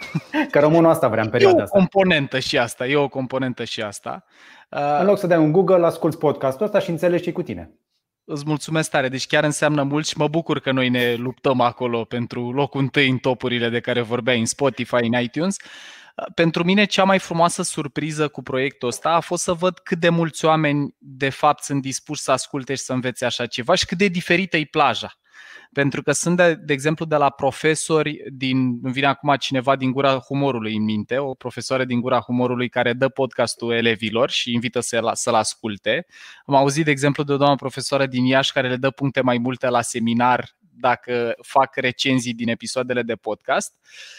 Că 0.50 0.58
românul 0.58 0.90
asta 0.90 1.08
vrea 1.08 1.22
în 1.22 1.30
perioada 1.30 1.62
asta. 1.62 1.76
E 1.76 1.80
o 1.80 1.86
componentă 1.86 2.38
și 2.38 2.58
asta, 2.58 2.86
e 2.86 2.96
o 2.96 3.08
componentă 3.08 3.64
și 3.64 3.82
asta. 3.82 4.24
În 4.74 5.06
loc 5.06 5.18
să 5.18 5.26
dai 5.26 5.38
un 5.38 5.52
Google, 5.52 5.86
asculți 5.86 6.18
podcastul 6.18 6.66
ăsta 6.66 6.78
și 6.78 6.90
înțelegi 6.90 7.22
ce 7.22 7.32
cu 7.32 7.42
tine. 7.42 7.70
Îți 8.24 8.42
mulțumesc 8.46 8.90
tare, 8.90 9.08
deci 9.08 9.26
chiar 9.26 9.44
înseamnă 9.44 9.82
mult 9.82 10.06
și 10.06 10.18
mă 10.18 10.28
bucur 10.28 10.60
că 10.60 10.72
noi 10.72 10.88
ne 10.88 11.14
luptăm 11.14 11.60
acolo 11.60 12.04
pentru 12.04 12.52
locul 12.52 12.80
întâi 12.80 13.08
în 13.08 13.16
topurile 13.16 13.68
de 13.68 13.80
care 13.80 14.00
vorbeai 14.00 14.38
în 14.38 14.46
Spotify, 14.46 14.94
în 14.94 15.20
iTunes. 15.20 15.56
Pentru 16.34 16.64
mine 16.64 16.84
cea 16.84 17.04
mai 17.04 17.18
frumoasă 17.18 17.62
surpriză 17.62 18.28
cu 18.28 18.42
proiectul 18.42 18.88
ăsta 18.88 19.10
a 19.10 19.20
fost 19.20 19.42
să 19.42 19.52
văd 19.52 19.78
cât 19.78 19.98
de 19.98 20.08
mulți 20.08 20.44
oameni 20.44 20.94
de 20.98 21.28
fapt 21.28 21.62
sunt 21.62 21.82
dispuși 21.82 22.22
să 22.22 22.32
asculte 22.32 22.74
și 22.74 22.82
să 22.82 22.92
învețe 22.92 23.24
așa 23.24 23.46
ceva 23.46 23.74
și 23.74 23.86
cât 23.86 23.98
de 23.98 24.06
diferită 24.06 24.56
e 24.56 24.64
plaja. 24.70 25.12
Pentru 25.72 26.02
că 26.02 26.12
sunt, 26.12 26.36
de, 26.36 26.54
de 26.54 26.72
exemplu, 26.72 27.04
de 27.04 27.16
la 27.16 27.30
profesori 27.30 28.22
din. 28.32 28.78
Îmi 28.82 28.92
vine 28.92 29.06
acum 29.06 29.34
cineva 29.38 29.76
din 29.76 29.90
gura 29.90 30.18
humorului 30.18 30.76
în 30.76 30.82
minte, 30.82 31.18
o 31.18 31.34
profesoară 31.34 31.84
din 31.84 32.00
gura 32.00 32.20
humorului 32.20 32.68
care 32.68 32.92
dă 32.92 33.08
podcastul 33.08 33.72
elevilor 33.72 34.30
și 34.30 34.52
invită 34.52 34.80
să-l, 34.80 35.10
să-l 35.12 35.34
asculte. 35.34 36.06
Am 36.46 36.54
auzit, 36.54 36.84
de 36.84 36.90
exemplu, 36.90 37.22
de 37.22 37.32
o 37.32 37.36
doamnă 37.36 37.56
profesoară 37.56 38.06
din 38.06 38.24
Iași 38.24 38.52
care 38.52 38.68
le 38.68 38.76
dă 38.76 38.90
puncte 38.90 39.20
mai 39.20 39.38
multe 39.38 39.68
la 39.68 39.82
seminar 39.82 40.56
dacă 40.82 41.34
fac 41.42 41.76
recenzii 41.76 42.34
din 42.34 42.48
episoadele 42.48 43.02
de 43.02 43.14
podcast 43.14 43.74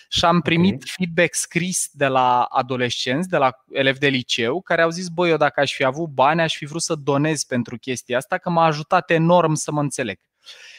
și 0.09 0.25
am 0.25 0.41
primit 0.41 0.73
okay. 0.73 0.93
feedback 0.95 1.33
scris 1.33 1.89
de 1.91 2.07
la 2.07 2.43
adolescenți, 2.43 3.29
de 3.29 3.37
la 3.37 3.51
elevi 3.71 3.99
de 3.99 4.07
liceu, 4.07 4.61
care 4.61 4.81
au 4.81 4.89
zis, 4.89 5.07
băi, 5.07 5.29
eu 5.29 5.37
dacă 5.37 5.59
aș 5.59 5.73
fi 5.73 5.83
avut 5.83 6.09
bani, 6.09 6.41
aș 6.41 6.55
fi 6.55 6.65
vrut 6.65 6.81
să 6.81 6.95
donez 6.95 7.43
pentru 7.43 7.77
chestia 7.77 8.17
asta, 8.17 8.37
că 8.37 8.49
m-a 8.49 8.65
ajutat 8.65 9.09
enorm 9.09 9.53
să 9.53 9.71
mă 9.71 9.79
înțeleg. 9.79 10.19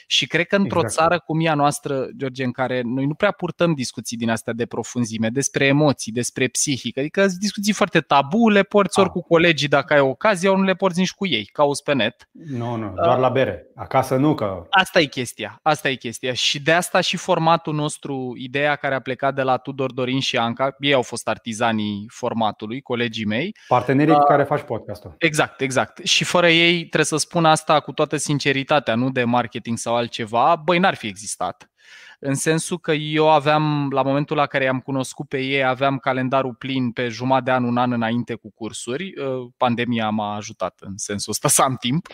Și 0.06 0.26
cred 0.26 0.46
că 0.46 0.56
într-o 0.56 0.80
exact. 0.80 0.94
țară 1.00 1.22
cum 1.26 1.40
e 1.40 1.48
a 1.48 1.54
noastră, 1.54 2.08
George, 2.16 2.44
în 2.44 2.50
care 2.50 2.82
noi 2.84 3.06
nu 3.06 3.14
prea 3.14 3.30
purtăm 3.30 3.72
discuții 3.74 4.16
din 4.16 4.30
astea 4.30 4.52
de 4.52 4.66
profunzime, 4.66 5.28
despre 5.28 5.66
emoții, 5.66 6.12
despre 6.12 6.48
psihică, 6.48 7.00
adică 7.00 7.26
discuții 7.38 7.72
foarte 7.72 8.00
tabu, 8.00 8.48
le 8.48 8.62
porți 8.62 8.98
ori 8.98 9.10
cu 9.10 9.22
colegii 9.22 9.68
dacă 9.68 9.92
ai 9.92 10.00
ocazia, 10.00 10.50
ori 10.50 10.58
nu 10.58 10.64
le 10.64 10.74
porți 10.74 10.98
nici 10.98 11.12
cu 11.12 11.26
ei, 11.26 11.44
cauți 11.44 11.82
pe 11.82 11.94
net. 11.94 12.28
Nu, 12.32 12.76
nu, 12.76 12.92
doar 12.94 13.18
la 13.18 13.28
bere. 13.28 13.66
Acasă 13.74 14.16
nu, 14.16 14.34
că... 14.34 14.66
Asta 14.70 15.00
e 15.00 15.04
chestia, 15.04 15.58
asta 15.62 15.88
e 15.88 15.94
chestia. 15.94 16.32
Și 16.32 16.62
de 16.62 16.72
asta 16.72 17.00
și 17.00 17.16
formatul 17.16 17.74
nostru, 17.74 18.32
ideea 18.36 18.76
care 18.76 18.94
a 18.94 19.00
plecat 19.00 19.34
de 19.34 19.42
la 19.42 19.56
Tudor 19.56 19.92
Dorin 19.92 20.20
și 20.20 20.36
Anca, 20.36 20.76
ei 20.78 20.92
au 20.92 21.02
fost 21.02 21.28
artizanii 21.28 22.06
formatului, 22.10 22.80
colegii 22.80 23.24
mei. 23.24 23.56
Partenerii 23.68 24.12
uh, 24.12 24.18
cu 24.18 24.24
care 24.24 24.42
faci 24.42 24.62
podcastul. 24.62 25.14
Exact, 25.18 25.60
exact. 25.60 26.04
Și 26.04 26.24
fără 26.24 26.48
ei, 26.48 26.78
trebuie 26.78 27.04
să 27.04 27.16
spun 27.16 27.44
asta 27.44 27.80
cu 27.80 27.92
toată 27.92 28.16
sinceritatea, 28.16 28.94
nu 28.94 29.10
de 29.10 29.24
marketing 29.24 29.78
sau 29.78 29.93
altceva, 29.94 30.56
băi, 30.64 30.78
n-ar 30.78 30.94
fi 30.94 31.06
existat. 31.06 31.68
În 32.26 32.34
sensul 32.34 32.78
că 32.78 32.92
eu 32.92 33.30
aveam, 33.30 33.90
la 33.90 34.02
momentul 34.02 34.36
la 34.36 34.46
care 34.46 34.64
i-am 34.64 34.80
cunoscut 34.80 35.28
pe 35.28 35.40
ei, 35.40 35.64
aveam 35.64 35.98
calendarul 35.98 36.54
plin 36.54 36.92
pe 36.92 37.08
jumătate 37.08 37.44
de 37.44 37.50
an, 37.50 37.64
un 37.64 37.76
an 37.76 37.92
înainte 37.92 38.34
cu 38.34 38.52
cursuri. 38.52 39.18
Uh, 39.18 39.50
pandemia 39.56 40.08
m-a 40.08 40.34
ajutat 40.36 40.78
în 40.80 40.92
sensul 40.96 41.32
ăsta 41.32 41.48
să 41.48 41.62
am 41.62 41.76
timp. 41.76 42.06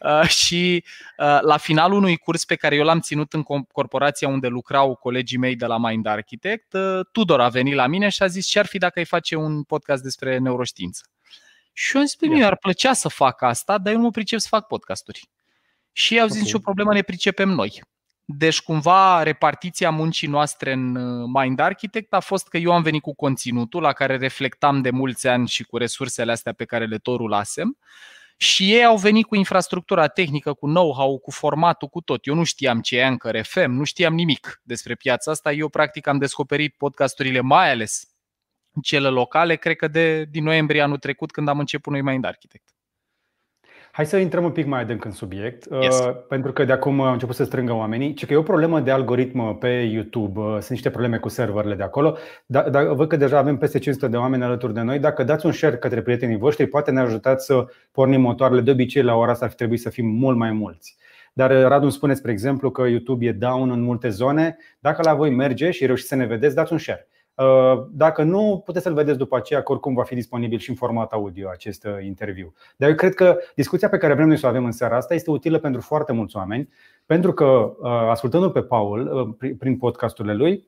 Uh, 0.00 0.28
și 0.28 0.84
uh, 1.18 1.38
la 1.40 1.56
finalul 1.56 1.96
unui 1.96 2.16
curs 2.16 2.44
pe 2.44 2.54
care 2.54 2.76
eu 2.76 2.84
l-am 2.84 3.00
ținut 3.00 3.32
în 3.32 3.42
corporația 3.72 4.28
unde 4.28 4.46
lucrau 4.46 4.94
colegii 4.94 5.38
mei 5.38 5.56
de 5.56 5.66
la 5.66 5.78
Mind 5.78 6.06
Architect, 6.06 6.76
Tudor 7.12 7.40
a 7.40 7.48
venit 7.48 7.74
la 7.74 7.86
mine 7.86 8.08
și 8.08 8.22
a 8.22 8.26
zis 8.26 8.46
ce 8.46 8.58
ar 8.58 8.66
fi 8.66 8.78
dacă 8.78 8.98
ai 8.98 9.04
face 9.04 9.36
un 9.36 9.62
podcast 9.62 10.02
despre 10.02 10.38
neuroștiință. 10.38 11.02
Și 11.72 11.94
eu 11.94 12.00
am 12.00 12.06
zis, 12.06 12.16
mi 12.20 12.44
ar 12.44 12.56
plăcea 12.56 12.92
să 12.92 13.08
fac 13.08 13.42
asta, 13.42 13.78
dar 13.78 13.92
eu 13.92 13.98
nu 13.98 14.04
mă 14.04 14.10
pricep 14.10 14.38
să 14.38 14.46
fac 14.50 14.66
podcasturi. 14.66 15.28
Și 15.98 16.14
ei 16.14 16.20
au 16.20 16.26
zis, 16.26 16.36
okay. 16.36 16.46
nicio 16.46 16.58
problemă, 16.58 16.92
ne 16.92 17.02
pricepem 17.02 17.48
noi. 17.48 17.82
Deci, 18.24 18.60
cumva, 18.60 19.22
repartiția 19.22 19.90
muncii 19.90 20.28
noastre 20.28 20.72
în 20.72 20.96
uh, 20.96 21.30
Mind 21.32 21.58
Architect 21.58 22.12
a 22.12 22.20
fost 22.20 22.48
că 22.48 22.56
eu 22.56 22.72
am 22.72 22.82
venit 22.82 23.02
cu 23.02 23.14
conținutul 23.14 23.82
la 23.82 23.92
care 23.92 24.16
reflectam 24.16 24.80
de 24.80 24.90
mulți 24.90 25.26
ani 25.26 25.48
și 25.48 25.64
cu 25.64 25.76
resursele 25.76 26.32
astea 26.32 26.52
pe 26.52 26.64
care 26.64 26.86
le 26.86 26.98
tot 26.98 27.16
rulasem 27.16 27.78
și 28.36 28.74
ei 28.74 28.84
au 28.84 28.96
venit 28.96 29.26
cu 29.26 29.34
infrastructura 29.34 30.06
tehnică, 30.06 30.52
cu 30.52 30.66
know-how, 30.66 31.18
cu 31.18 31.30
formatul, 31.30 31.88
cu 31.88 32.00
tot. 32.00 32.26
Eu 32.26 32.34
nu 32.34 32.44
știam 32.44 32.80
ce 32.80 32.96
e 32.96 33.04
Anchor 33.04 33.40
FM, 33.42 33.70
nu 33.70 33.84
știam 33.84 34.14
nimic 34.14 34.60
despre 34.62 34.94
piața 34.94 35.30
asta. 35.30 35.52
Eu, 35.52 35.68
practic, 35.68 36.06
am 36.06 36.18
descoperit 36.18 36.74
podcasturile, 36.76 37.40
mai 37.40 37.70
ales 37.70 38.08
cele 38.82 39.08
locale, 39.08 39.56
cred 39.56 39.76
că 39.76 39.88
de, 39.88 40.24
din 40.24 40.44
noiembrie 40.44 40.82
anul 40.82 40.98
trecut, 40.98 41.30
când 41.30 41.48
am 41.48 41.58
început 41.58 41.92
noi 41.92 42.02
Mind 42.02 42.24
Architect. 42.24 42.77
Hai 43.98 44.06
să 44.06 44.16
intrăm 44.16 44.44
un 44.44 44.50
pic 44.50 44.66
mai 44.66 44.80
adânc 44.80 45.04
în 45.04 45.10
subiect, 45.10 45.66
yes. 45.80 45.98
Uh, 45.98 46.16
pentru 46.28 46.52
că 46.52 46.64
de 46.64 46.72
acum 46.72 47.00
au 47.00 47.12
început 47.12 47.34
să 47.34 47.44
strângă 47.44 47.72
oamenii. 47.72 48.14
Ce 48.14 48.26
că 48.26 48.32
e 48.32 48.36
o 48.36 48.42
problemă 48.42 48.80
de 48.80 48.90
algoritm 48.90 49.58
pe 49.58 49.68
YouTube, 49.68 50.40
uh, 50.40 50.46
sunt 50.50 50.68
niște 50.68 50.90
probleme 50.90 51.16
cu 51.18 51.28
serverele 51.28 51.74
de 51.74 51.82
acolo. 51.82 52.16
Dar 52.46 52.68
da, 52.68 52.92
văd 52.92 53.08
că 53.08 53.16
deja 53.16 53.38
avem 53.38 53.56
peste 53.56 53.78
500 53.78 54.10
de 54.10 54.16
oameni 54.16 54.42
alături 54.42 54.74
de 54.74 54.80
noi. 54.80 54.98
Dacă 54.98 55.22
dați 55.24 55.46
un 55.46 55.52
share 55.52 55.76
către 55.76 56.02
prietenii 56.02 56.36
voștri, 56.36 56.66
poate 56.66 56.90
ne 56.90 57.00
ajutați 57.00 57.44
să 57.44 57.66
pornim 57.92 58.20
motoarele. 58.20 58.60
De 58.60 58.70
obicei, 58.70 59.02
la 59.02 59.14
ora 59.14 59.30
asta 59.30 59.44
ar 59.44 59.52
trebui 59.52 59.76
să 59.76 59.90
fim 59.90 60.06
mult 60.06 60.36
mai 60.36 60.52
mulți. 60.52 60.96
Dar 61.32 61.50
uh, 61.50 61.66
Radu 61.66 61.82
îmi 61.82 61.92
spune, 61.92 62.14
spre 62.14 62.30
exemplu, 62.30 62.70
că 62.70 62.86
YouTube 62.88 63.26
e 63.26 63.32
down 63.32 63.70
în 63.70 63.80
multe 63.80 64.08
zone. 64.08 64.56
Dacă 64.78 65.02
la 65.04 65.14
voi 65.14 65.30
merge 65.30 65.70
și 65.70 65.86
reușiți 65.86 66.08
să 66.08 66.14
ne 66.14 66.26
vedeți, 66.26 66.54
dați 66.54 66.72
un 66.72 66.78
share. 66.78 67.08
Uh, 67.38 67.84
dacă 67.90 68.22
nu, 68.22 68.62
puteți 68.64 68.84
să-l 68.84 68.94
vedeți 68.94 69.18
după 69.18 69.36
aceea, 69.36 69.62
că 69.62 69.72
oricum 69.72 69.94
va 69.94 70.02
fi 70.02 70.14
disponibil 70.14 70.58
și 70.58 70.70
în 70.70 70.74
format 70.76 71.12
audio 71.12 71.48
acest 71.48 71.84
uh, 71.84 72.04
interviu. 72.04 72.54
Dar 72.76 72.88
eu 72.88 72.94
cred 72.94 73.14
că 73.14 73.38
discuția 73.54 73.88
pe 73.88 73.98
care 73.98 74.14
vrem 74.14 74.26
noi 74.26 74.36
să 74.36 74.46
o 74.46 74.48
avem 74.48 74.64
în 74.64 74.72
seara 74.72 74.96
asta 74.96 75.14
este 75.14 75.30
utilă 75.30 75.58
pentru 75.58 75.80
foarte 75.80 76.12
mulți 76.12 76.36
oameni, 76.36 76.68
pentru 77.06 77.32
că, 77.32 77.44
uh, 77.44 77.90
ascultându-l 77.90 78.50
pe 78.50 78.62
Paul 78.62 79.36
prin 79.58 79.76
podcasturile 79.76 80.34
lui, 80.34 80.66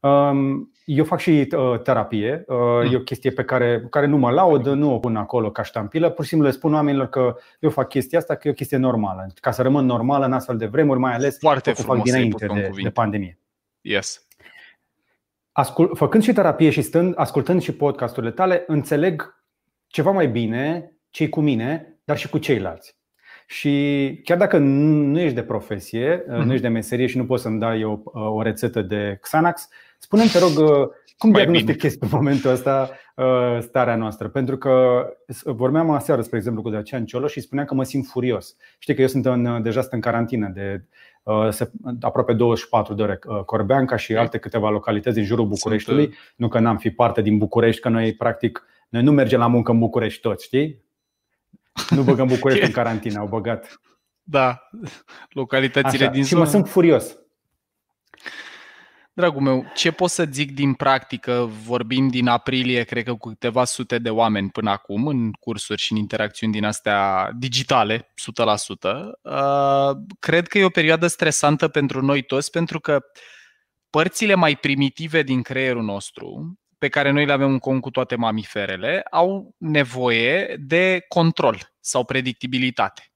um, 0.00 0.72
eu 0.84 1.04
fac 1.04 1.18
și 1.18 1.48
terapie, 1.82 2.44
e 2.92 2.96
o 2.96 3.00
chestie 3.00 3.30
pe 3.30 3.44
care, 3.44 3.86
care 3.90 4.06
nu 4.06 4.16
mă 4.16 4.30
laud, 4.30 4.66
nu 4.66 4.94
o 4.94 4.98
pun 4.98 5.16
acolo 5.16 5.50
ca 5.50 5.62
ștampilă, 5.62 6.10
pur 6.10 6.24
și 6.24 6.30
simplu 6.30 6.46
le 6.46 6.52
spun 6.52 6.74
oamenilor 6.74 7.08
că 7.08 7.36
eu 7.60 7.70
fac 7.70 7.88
chestia 7.88 8.18
asta, 8.18 8.34
că 8.34 8.48
e 8.48 8.50
o 8.50 8.54
chestie 8.54 8.76
normală, 8.76 9.26
ca 9.40 9.50
să 9.50 9.62
rămân 9.62 9.86
normală 9.86 10.24
în 10.24 10.32
astfel 10.32 10.56
de 10.56 10.66
vremuri, 10.66 10.98
mai 10.98 11.14
ales 11.14 11.38
Foarte 11.38 11.72
că 11.72 11.82
fac 11.82 12.02
dinainte 12.02 12.46
de, 12.46 12.70
de 12.82 12.90
pandemie. 12.90 13.38
Yes 13.80 14.23
ascult, 15.54 15.96
făcând 15.96 16.22
și 16.22 16.32
terapie 16.32 16.70
și 16.70 16.82
stând, 16.82 17.12
ascultând 17.16 17.62
și 17.62 17.72
podcasturile 17.72 18.32
tale, 18.32 18.64
înțeleg 18.66 19.42
ceva 19.86 20.10
mai 20.10 20.28
bine 20.28 20.92
cei 21.10 21.28
cu 21.28 21.40
mine, 21.40 21.98
dar 22.04 22.18
și 22.18 22.28
cu 22.28 22.38
ceilalți. 22.38 22.96
Și 23.46 24.20
chiar 24.24 24.38
dacă 24.38 24.58
nu 24.58 25.20
ești 25.20 25.34
de 25.34 25.42
profesie, 25.42 26.22
mm-hmm. 26.22 26.44
nu 26.44 26.52
ești 26.52 26.62
de 26.62 26.68
meserie 26.68 27.06
și 27.06 27.16
nu 27.16 27.26
poți 27.26 27.42
să-mi 27.42 27.60
dai 27.60 27.84
o, 27.84 27.98
o 28.04 28.42
rețetă 28.42 28.82
de 28.82 29.18
Xanax, 29.20 29.68
spune-mi, 29.98 30.28
te 30.28 30.38
rog, 30.38 30.68
uh, 30.68 30.88
cum 31.18 31.32
diagnostichezi 31.32 31.98
pe 31.98 32.06
momentul 32.10 32.50
ăsta 32.50 32.90
uh, 33.16 33.58
starea 33.60 33.96
noastră? 33.96 34.28
Pentru 34.28 34.58
că 34.58 35.04
vorbeam 35.44 35.90
aseară, 35.90 36.22
spre 36.22 36.36
exemplu, 36.36 36.62
cu 36.62 36.70
Dacian 36.70 37.04
Cioloș 37.04 37.32
și 37.32 37.40
spuneam 37.40 37.66
că 37.66 37.74
mă 37.74 37.84
simt 37.84 38.06
furios. 38.06 38.56
Știi 38.78 38.94
că 38.94 39.00
eu 39.00 39.06
sunt 39.06 39.26
în, 39.26 39.62
deja 39.62 39.80
sunt 39.80 39.92
în 39.92 40.00
carantină 40.00 40.48
de 40.48 40.82
Uh, 40.82 41.13
aproape 42.00 42.32
24 42.32 42.94
de 42.94 43.02
ore 43.02 43.18
uh, 43.26 43.40
Corbeanca 43.44 43.96
și 43.96 44.16
alte 44.16 44.38
câteva 44.38 44.70
localități 44.70 45.16
din 45.16 45.24
jurul 45.24 45.46
Bucureștiului. 45.46 46.04
Sunt... 46.04 46.14
Uh, 46.14 46.20
nu 46.36 46.48
că 46.48 46.58
n-am 46.58 46.76
fi 46.76 46.90
parte 46.90 47.22
din 47.22 47.38
București, 47.38 47.80
că 47.80 47.88
noi 47.88 48.14
practic 48.14 48.66
noi 48.88 49.02
nu 49.02 49.12
mergem 49.12 49.38
la 49.38 49.46
muncă 49.46 49.70
în 49.70 49.78
București 49.78 50.20
toți, 50.20 50.44
știi? 50.44 50.84
Nu 51.90 52.02
băgăm 52.02 52.26
București 52.26 52.64
în 52.66 52.70
carantină, 52.70 53.18
au 53.18 53.26
băgat. 53.26 53.80
Da, 54.22 54.68
localitățile 55.28 56.04
Așa. 56.04 56.12
din 56.12 56.24
Și 56.24 56.34
mă 56.34 56.44
sunt 56.44 56.68
furios. 56.68 57.18
Dragul 59.16 59.40
meu, 59.40 59.64
ce 59.74 59.90
pot 59.90 60.10
să 60.10 60.26
zic 60.30 60.52
din 60.52 60.74
practică, 60.74 61.50
vorbind 61.64 62.10
din 62.10 62.26
aprilie, 62.26 62.82
cred 62.82 63.04
că 63.04 63.14
cu 63.14 63.28
câteva 63.28 63.64
sute 63.64 63.98
de 63.98 64.10
oameni 64.10 64.50
până 64.50 64.70
acum, 64.70 65.06
în 65.06 65.32
cursuri 65.32 65.80
și 65.80 65.92
în 65.92 65.98
interacțiuni 65.98 66.52
din 66.52 66.64
astea 66.64 67.30
digitale, 67.38 68.12
100%, 68.14 69.18
uh, 69.22 69.96
cred 70.18 70.48
că 70.48 70.58
e 70.58 70.64
o 70.64 70.68
perioadă 70.68 71.06
stresantă 71.06 71.68
pentru 71.68 72.02
noi 72.02 72.22
toți, 72.22 72.50
pentru 72.50 72.80
că 72.80 73.00
părțile 73.90 74.34
mai 74.34 74.56
primitive 74.56 75.22
din 75.22 75.42
creierul 75.42 75.82
nostru, 75.82 76.58
pe 76.78 76.88
care 76.88 77.10
noi 77.10 77.26
le 77.26 77.32
avem 77.32 77.50
în 77.50 77.58
comun 77.58 77.80
cu 77.80 77.90
toate 77.90 78.16
mamiferele, 78.16 79.02
au 79.10 79.54
nevoie 79.58 80.56
de 80.60 81.04
control 81.08 81.72
sau 81.80 82.04
predictibilitate 82.04 83.13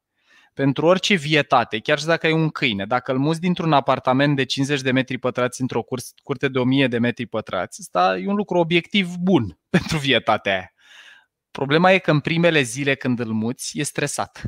pentru 0.58 0.86
orice 0.86 1.14
vietate, 1.14 1.78
chiar 1.78 1.98
și 1.98 2.04
dacă 2.04 2.26
ai 2.26 2.32
un 2.32 2.48
câine, 2.48 2.86
dacă 2.86 3.12
îl 3.12 3.18
muți 3.18 3.40
dintr-un 3.40 3.72
apartament 3.72 4.36
de 4.36 4.44
50 4.44 4.80
de 4.80 4.90
metri 4.90 5.18
pătrați 5.18 5.60
într-o 5.60 5.84
curte 6.22 6.48
de 6.48 6.58
1000 6.58 6.86
de 6.86 6.98
metri 6.98 7.26
pătrați, 7.26 7.80
asta 7.80 8.18
e 8.18 8.28
un 8.28 8.34
lucru 8.34 8.58
obiectiv 8.58 9.14
bun 9.16 9.58
pentru 9.76 9.98
vietatea 9.98 10.52
aia. 10.52 10.72
Problema 11.50 11.92
e 11.92 11.98
că 11.98 12.10
în 12.10 12.20
primele 12.20 12.60
zile 12.62 12.94
când 12.94 13.18
îl 13.18 13.32
muți, 13.32 13.78
e 13.78 13.82
stresat. 13.82 14.42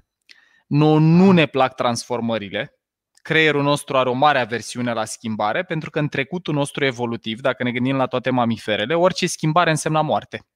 Nu, 0.67 0.99
nu 0.99 1.31
ne 1.31 1.47
plac 1.47 1.75
transformările, 1.75 2.79
creierul 3.23 3.63
nostru 3.63 3.97
are 3.97 4.09
o 4.09 4.13
mare 4.13 4.39
aversiune 4.39 4.93
la 4.93 5.05
schimbare, 5.05 5.63
pentru 5.63 5.91
că 5.91 5.99
în 5.99 6.09
trecutul 6.09 6.55
nostru 6.55 6.85
evolutiv, 6.85 7.41
dacă 7.41 7.63
ne 7.63 7.73
gândim 7.73 7.97
la 7.97 8.07
toate 8.07 8.31
mamiferele, 8.31 8.95
orice 8.95 9.27
schimbare 9.27 9.71
însemna 9.71 10.01
moarte. 10.01 10.47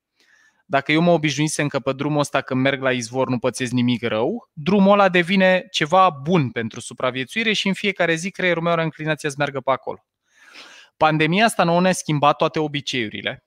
Dacă 0.64 0.92
eu 0.92 1.00
mă 1.00 1.11
obișnuisem 1.11 1.68
că 1.68 1.79
pe 1.79 1.92
drumul 1.92 2.18
ăsta 2.18 2.40
când 2.40 2.61
merg 2.61 2.83
la 2.83 2.92
izvor 2.92 3.29
nu 3.29 3.38
pățesc 3.38 3.72
nimic 3.72 4.03
rău, 4.03 4.50
drumul 4.53 4.92
ăla 4.92 5.09
devine 5.09 5.66
ceva 5.70 6.11
bun 6.22 6.50
pentru 6.50 6.81
supraviețuire 6.81 7.53
și 7.53 7.66
în 7.66 7.72
fiecare 7.72 8.14
zi 8.14 8.31
creierul 8.31 8.62
meu 8.62 8.72
are 8.72 8.83
înclinația 8.83 9.29
să 9.29 9.35
meargă 9.38 9.61
pe 9.61 9.70
acolo. 9.70 10.05
Pandemia 10.96 11.44
asta 11.44 11.64
nu 11.64 11.81
ne-a 11.81 11.92
schimbat 11.92 12.37
toate 12.37 12.59
obiceiurile. 12.59 13.44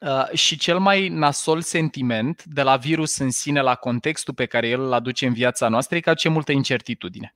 Uh, 0.00 0.30
și 0.32 0.56
cel 0.56 0.78
mai 0.78 1.08
nasol 1.08 1.60
sentiment 1.60 2.44
de 2.44 2.62
la 2.62 2.76
virus 2.76 3.18
în 3.18 3.30
sine, 3.30 3.60
la 3.60 3.74
contextul 3.74 4.34
pe 4.34 4.46
care 4.46 4.68
el 4.68 4.80
îl 4.80 4.92
aduce 4.92 5.26
în 5.26 5.32
viața 5.32 5.68
noastră, 5.68 5.96
e 5.96 6.00
că 6.00 6.14
ce 6.14 6.28
multă 6.28 6.52
incertitudine. 6.52 7.34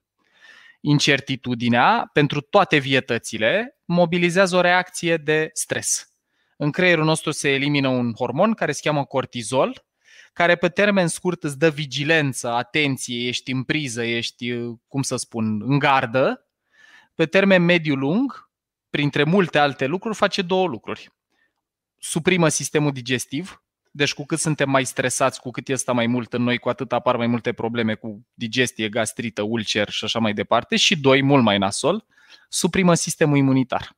Incertitudinea, 0.80 2.10
pentru 2.12 2.40
toate 2.40 2.76
vietățile, 2.76 3.78
mobilizează 3.84 4.56
o 4.56 4.60
reacție 4.60 5.16
de 5.16 5.50
stres. 5.52 6.13
În 6.56 6.70
creierul 6.70 7.04
nostru 7.04 7.30
se 7.30 7.48
elimină 7.48 7.88
un 7.88 8.12
hormon 8.14 8.54
care 8.54 8.72
se 8.72 8.80
cheamă 8.82 9.04
cortizol, 9.04 9.84
care 10.32 10.56
pe 10.56 10.68
termen 10.68 11.08
scurt 11.08 11.44
îți 11.44 11.58
dă 11.58 11.70
vigilență, 11.70 12.48
atenție, 12.48 13.26
ești 13.28 13.52
în 13.52 13.62
priză, 13.62 14.04
ești, 14.04 14.54
cum 14.88 15.02
să 15.02 15.16
spun, 15.16 15.62
în 15.62 15.78
gardă. 15.78 16.48
Pe 17.14 17.26
termen 17.26 17.62
mediu-lung, 17.62 18.50
printre 18.90 19.24
multe 19.24 19.58
alte 19.58 19.86
lucruri, 19.86 20.16
face 20.16 20.42
două 20.42 20.66
lucruri. 20.66 21.12
Suprimă 21.98 22.48
sistemul 22.48 22.92
digestiv, 22.92 23.62
deci 23.90 24.14
cu 24.14 24.24
cât 24.24 24.38
suntem 24.38 24.70
mai 24.70 24.84
stresați, 24.84 25.40
cu 25.40 25.50
cât 25.50 25.68
este 25.68 25.92
mai 25.92 26.06
mult 26.06 26.32
în 26.32 26.42
noi, 26.42 26.58
cu 26.58 26.68
atât 26.68 26.92
apar 26.92 27.16
mai 27.16 27.26
multe 27.26 27.52
probleme 27.52 27.94
cu 27.94 28.26
digestie, 28.34 28.88
gastrită, 28.88 29.42
ulcer 29.42 29.88
și 29.90 30.04
așa 30.04 30.18
mai 30.18 30.34
departe. 30.34 30.76
Și 30.76 31.00
doi, 31.00 31.22
mult 31.22 31.42
mai 31.42 31.58
nasol, 31.58 32.06
suprimă 32.48 32.94
sistemul 32.94 33.36
imunitar. 33.36 33.96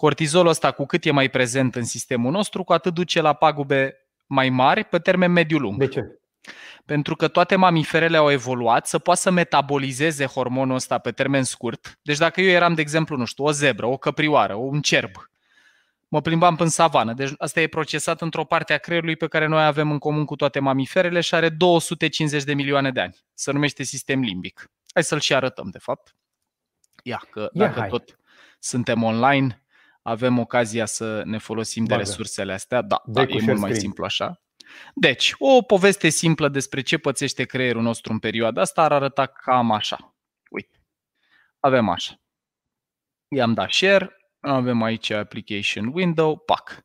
Cortizolul 0.00 0.50
ăsta, 0.50 0.72
cu 0.72 0.86
cât 0.86 1.04
e 1.04 1.10
mai 1.10 1.28
prezent 1.28 1.74
în 1.74 1.84
sistemul 1.84 2.30
nostru, 2.30 2.64
cu 2.64 2.72
atât 2.72 2.94
duce 2.94 3.20
la 3.20 3.32
pagube 3.32 3.96
mai 4.26 4.48
mari 4.48 4.84
pe 4.84 4.98
termen 4.98 5.32
mediu-lung. 5.32 5.78
De 5.78 5.86
ce? 5.86 6.20
Pentru 6.84 7.16
că 7.16 7.28
toate 7.28 7.56
mamiferele 7.56 8.16
au 8.16 8.30
evoluat 8.30 8.86
să 8.86 8.98
poată 8.98 9.20
să 9.20 9.30
metabolizeze 9.30 10.24
hormonul 10.24 10.74
ăsta 10.74 10.98
pe 10.98 11.10
termen 11.10 11.42
scurt. 11.42 11.98
Deci 12.02 12.16
dacă 12.16 12.40
eu 12.40 12.48
eram, 12.48 12.74
de 12.74 12.80
exemplu, 12.80 13.16
nu 13.16 13.24
știu, 13.24 13.44
o 13.44 13.50
zebră, 13.50 13.86
o 13.86 13.96
căprioară, 13.96 14.54
un 14.54 14.80
cerb, 14.80 15.10
mă 16.08 16.20
plimbam 16.20 16.56
în 16.58 16.68
savană. 16.68 17.12
Deci 17.12 17.32
asta 17.38 17.60
e 17.60 17.66
procesat 17.66 18.20
într-o 18.20 18.44
parte 18.44 18.72
a 18.72 18.78
creierului 18.78 19.16
pe 19.16 19.28
care 19.28 19.46
noi 19.46 19.64
avem 19.64 19.90
în 19.90 19.98
comun 19.98 20.24
cu 20.24 20.36
toate 20.36 20.60
mamiferele 20.60 21.20
și 21.20 21.34
are 21.34 21.48
250 21.48 22.44
de 22.44 22.54
milioane 22.54 22.90
de 22.90 23.00
ani. 23.00 23.16
Se 23.34 23.52
numește 23.52 23.82
sistem 23.82 24.20
limbic. 24.20 24.70
Hai 24.94 25.04
să-l 25.04 25.20
și 25.20 25.34
arătăm, 25.34 25.68
de 25.70 25.78
fapt. 25.78 26.14
Ia, 27.02 27.22
că 27.30 27.40
Ia, 27.40 27.66
dacă 27.66 27.78
hai. 27.78 27.88
tot 27.88 28.18
suntem 28.58 29.02
online, 29.02 29.62
avem 30.10 30.38
ocazia 30.38 30.86
să 30.86 31.22
ne 31.24 31.38
folosim 31.38 31.84
Bagă. 31.84 31.94
de 31.94 32.08
resursele 32.08 32.52
astea. 32.52 32.82
Da, 32.82 33.02
da 33.06 33.22
e 33.22 33.40
mult 33.42 33.58
mai 33.58 33.74
simplu 33.74 34.04
așa. 34.04 34.42
Deci, 34.94 35.34
o 35.38 35.62
poveste 35.62 36.08
simplă 36.08 36.48
despre 36.48 36.80
ce 36.80 36.98
pățește 36.98 37.44
creierul 37.44 37.82
nostru 37.82 38.12
în 38.12 38.18
perioada 38.18 38.60
asta 38.60 38.82
ar 38.82 38.92
arăta 38.92 39.26
cam 39.26 39.70
așa. 39.70 40.14
Uite, 40.50 40.82
avem 41.60 41.88
așa. 41.88 42.20
I-am 43.28 43.54
dat 43.54 43.70
share, 43.70 44.16
avem 44.40 44.82
aici 44.82 45.10
application 45.10 45.90
window, 45.92 46.38
pac. 46.38 46.82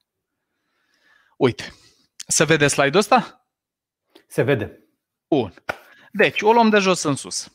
Uite, 1.38 1.73
se 2.27 2.43
vede 2.43 2.67
slide-ul 2.67 2.99
ăsta? 2.99 3.47
Se 4.27 4.41
vede. 4.41 4.88
Bun. 5.27 5.53
Deci, 6.11 6.41
o 6.41 6.53
luăm 6.53 6.69
de 6.69 6.77
jos 6.77 7.03
în 7.03 7.15
sus. 7.15 7.51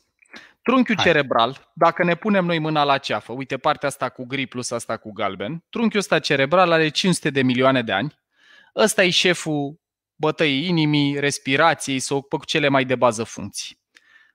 Trunchiul 0.62 0.96
Hai. 0.96 1.04
cerebral, 1.04 1.72
dacă 1.74 2.04
ne 2.04 2.14
punem 2.14 2.44
noi 2.44 2.58
mâna 2.58 2.84
la 2.84 2.98
ceafă, 2.98 3.32
uite 3.32 3.56
partea 3.56 3.88
asta 3.88 4.08
cu 4.08 4.26
gri 4.26 4.46
plus 4.46 4.70
asta 4.70 4.96
cu 4.96 5.12
galben, 5.12 5.64
trunchiul 5.70 5.98
ăsta 5.98 6.18
cerebral 6.18 6.72
are 6.72 6.88
500 6.88 7.30
de 7.30 7.42
milioane 7.42 7.82
de 7.82 7.92
ani. 7.92 8.18
Ăsta 8.76 9.04
e 9.04 9.10
șeful 9.10 9.80
bătăii 10.14 10.66
inimii, 10.68 11.20
respirației, 11.20 11.98
să 11.98 12.14
ocupă 12.14 12.36
cu 12.36 12.44
cele 12.44 12.68
mai 12.68 12.84
de 12.84 12.94
bază 12.94 13.24
funcții. 13.24 13.78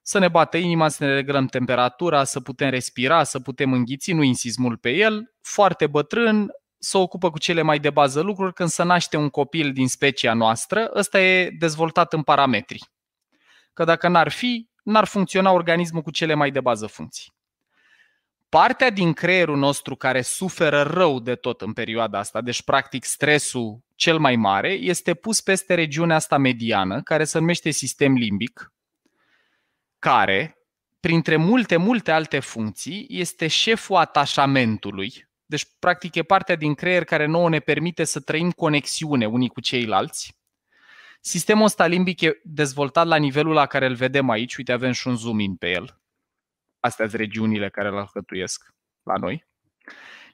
Să 0.02 0.20
ne 0.20 0.28
bată 0.28 0.58
inima, 0.58 0.88
să 0.88 1.06
ne 1.06 1.14
reglăm 1.14 1.46
temperatura, 1.46 2.24
să 2.24 2.40
putem 2.40 2.70
respira, 2.70 3.24
să 3.24 3.40
putem 3.40 3.74
înghiți, 3.74 4.12
nu 4.12 4.24
insist 4.24 4.58
mult 4.58 4.82
pe 4.82 4.90
el. 4.90 5.34
Foarte 5.42 5.88
bătrân, 5.88 6.52
să 6.78 6.98
ocupă 6.98 7.30
cu 7.32 7.40
cele 7.40 7.62
mai 7.62 7.80
de 7.80 7.90
bază 7.90 8.22
lucruri. 8.22 8.54
Când 8.54 8.70
se 8.70 8.84
naște 8.84 9.18
un 9.18 9.30
copil 9.30 9.74
din 9.74 9.88
specia 9.88 10.34
noastră, 10.34 10.92
ăsta 10.94 11.22
e 11.22 11.50
dezvoltat 11.50 12.14
în 12.14 12.24
parametri. 12.24 12.84
Că 13.74 13.84
dacă 13.84 14.08
n-ar 14.08 14.30
fi, 14.30 14.70
n-ar 14.86 15.06
funcționa 15.06 15.52
organismul 15.52 16.02
cu 16.02 16.12
cele 16.12 16.34
mai 16.34 16.52
de 16.52 16.60
bază 16.60 16.88
funcții. 16.88 17.34
Partea 18.50 18.90
din 18.90 19.14
creierul 19.14 19.58
nostru 19.58 19.96
care 19.96 20.22
suferă 20.22 20.82
rău 20.82 21.20
de 21.20 21.36
tot 21.36 21.62
în 21.62 21.74
perioada 21.74 22.20
asta, 22.20 22.42
deci 22.42 22.64
practic 22.64 23.04
stresul 23.04 23.80
cel 23.96 24.20
mai 24.20 24.36
mare, 24.36 24.72
este 24.72 25.14
pus 25.14 25.42
peste 25.42 25.74
regiunea 25.74 26.16
asta 26.16 26.38
mediană, 26.38 27.02
care 27.02 27.24
se 27.24 27.40
numește 27.40 27.70
sistem 27.70 28.14
limbic, 28.14 28.74
care, 30.00 30.58
printre 31.00 31.36
multe, 31.36 31.78
multe 31.78 32.12
alte 32.12 32.40
funcții, 32.40 33.06
este 33.10 33.48
șeful 33.48 33.96
atașamentului. 33.96 35.28
Deci, 35.46 35.66
practic, 35.80 36.16
e 36.16 36.24
partea 36.24 36.56
din 36.56 36.74
creier 36.74 37.04
care 37.04 37.26
nouă 37.26 37.50
ne 37.50 37.60
permite 37.60 38.04
să 38.04 38.20
trăim 38.20 38.52
conexiune 38.52 39.26
unii 39.26 39.50
cu 39.50 39.62
ceilalți 39.62 40.38
Sistemul 41.28 41.66
ăsta 41.66 41.86
limbic 41.86 42.22
e 42.22 42.42
dezvoltat 42.44 43.08
la 43.08 43.16
nivelul 43.16 43.54
la 43.54 43.66
care 43.66 43.86
îl 43.86 43.96
vedem 43.96 44.30
aici. 44.30 44.56
Uite, 44.56 44.72
avem 44.72 44.92
și 44.92 45.08
un 45.08 45.16
zoom 45.16 45.40
in 45.40 45.56
pe 45.56 45.70
el. 45.70 46.02
Astea 46.80 47.08
sunt 47.08 47.20
regiunile 47.20 47.70
care 47.70 47.88
îl 47.88 47.98
alcătuiesc 47.98 48.74
la 49.04 49.16
noi. 49.16 49.48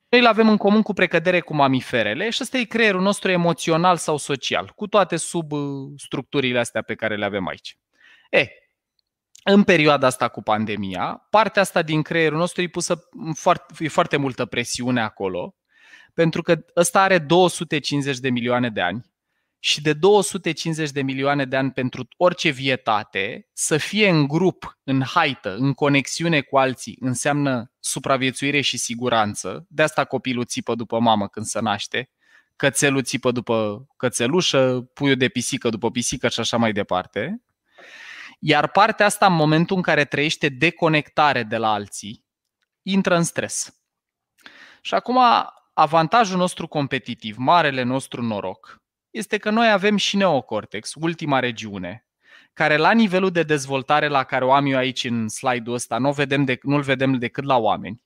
Noi 0.09 0.21
îl 0.21 0.25
avem 0.27 0.49
în 0.49 0.57
comun 0.57 0.81
cu 0.81 0.93
precădere 0.93 1.39
cu 1.39 1.53
mamiferele 1.53 2.29
și 2.29 2.39
ăsta 2.41 2.57
e 2.57 2.63
creierul 2.63 3.01
nostru 3.01 3.31
emoțional 3.31 3.97
sau 3.97 4.17
social, 4.17 4.71
cu 4.75 4.87
toate 4.87 5.15
substructurile 5.15 6.59
astea 6.59 6.81
pe 6.81 6.95
care 6.95 7.15
le 7.15 7.25
avem 7.25 7.47
aici. 7.47 7.77
E, 8.29 8.47
în 9.43 9.63
perioada 9.63 10.07
asta 10.07 10.27
cu 10.27 10.41
pandemia, 10.41 11.27
partea 11.29 11.61
asta 11.61 11.81
din 11.81 12.01
creierul 12.01 12.37
nostru 12.37 12.61
e 12.61 12.67
pusă 12.67 13.09
foarte, 13.33 13.73
e 13.83 13.87
foarte 13.87 14.17
multă 14.17 14.45
presiune 14.45 15.01
acolo, 15.01 15.55
pentru 16.13 16.41
că 16.41 16.63
ăsta 16.75 17.01
are 17.01 17.19
250 17.19 18.17
de 18.17 18.29
milioane 18.29 18.69
de 18.69 18.81
ani 18.81 19.10
și 19.63 19.81
de 19.81 19.93
250 19.93 20.89
de 20.89 21.01
milioane 21.01 21.45
de 21.45 21.55
ani 21.55 21.71
pentru 21.71 22.07
orice 22.17 22.49
vietate, 22.49 23.47
să 23.53 23.77
fie 23.77 24.09
în 24.09 24.27
grup, 24.27 24.77
în 24.83 25.03
haită, 25.03 25.55
în 25.55 25.73
conexiune 25.73 26.41
cu 26.41 26.57
alții, 26.57 26.97
înseamnă 26.99 27.71
supraviețuire 27.79 28.61
și 28.61 28.77
siguranță. 28.77 29.65
De 29.69 29.83
asta 29.83 30.05
copilul 30.05 30.45
țipă 30.45 30.75
după 30.75 30.99
mamă 30.99 31.27
când 31.27 31.45
se 31.45 31.59
naște, 31.59 32.09
cățelul 32.55 33.03
țipă 33.03 33.31
după 33.31 33.87
cățelușă, 33.97 34.89
puiul 34.93 35.17
de 35.17 35.27
pisică 35.27 35.69
după 35.69 35.91
pisică 35.91 36.29
și 36.29 36.39
așa 36.39 36.57
mai 36.57 36.71
departe. 36.71 37.41
Iar 38.39 38.67
partea 38.67 39.05
asta, 39.05 39.25
în 39.25 39.33
momentul 39.33 39.75
în 39.75 39.81
care 39.81 40.05
trăiește 40.05 40.49
deconectare 40.49 41.43
de 41.43 41.57
la 41.57 41.71
alții, 41.73 42.25
intră 42.81 43.15
în 43.15 43.23
stres. 43.23 43.75
Și 44.81 44.93
acum, 44.93 45.19
avantajul 45.73 46.37
nostru 46.37 46.67
competitiv, 46.67 47.35
marele 47.37 47.83
nostru 47.83 48.21
noroc, 48.21 48.80
este 49.11 49.37
că 49.37 49.49
noi 49.49 49.71
avem 49.71 49.97
și 49.97 50.15
neocortex, 50.15 50.93
ultima 50.95 51.39
regiune, 51.39 52.05
care 52.53 52.77
la 52.77 52.91
nivelul 52.91 53.31
de 53.31 53.43
dezvoltare 53.43 54.07
la 54.07 54.23
care 54.23 54.45
o 54.45 54.51
am 54.51 54.65
eu 54.65 54.77
aici 54.77 55.03
în 55.03 55.27
slide-ul 55.27 55.75
ăsta, 55.75 55.97
nu 55.97 56.11
vedem 56.11 56.43
de, 56.43 56.59
nu-l 56.61 56.81
vedem 56.81 57.13
decât 57.13 57.43
la 57.43 57.57
oameni. 57.57 58.03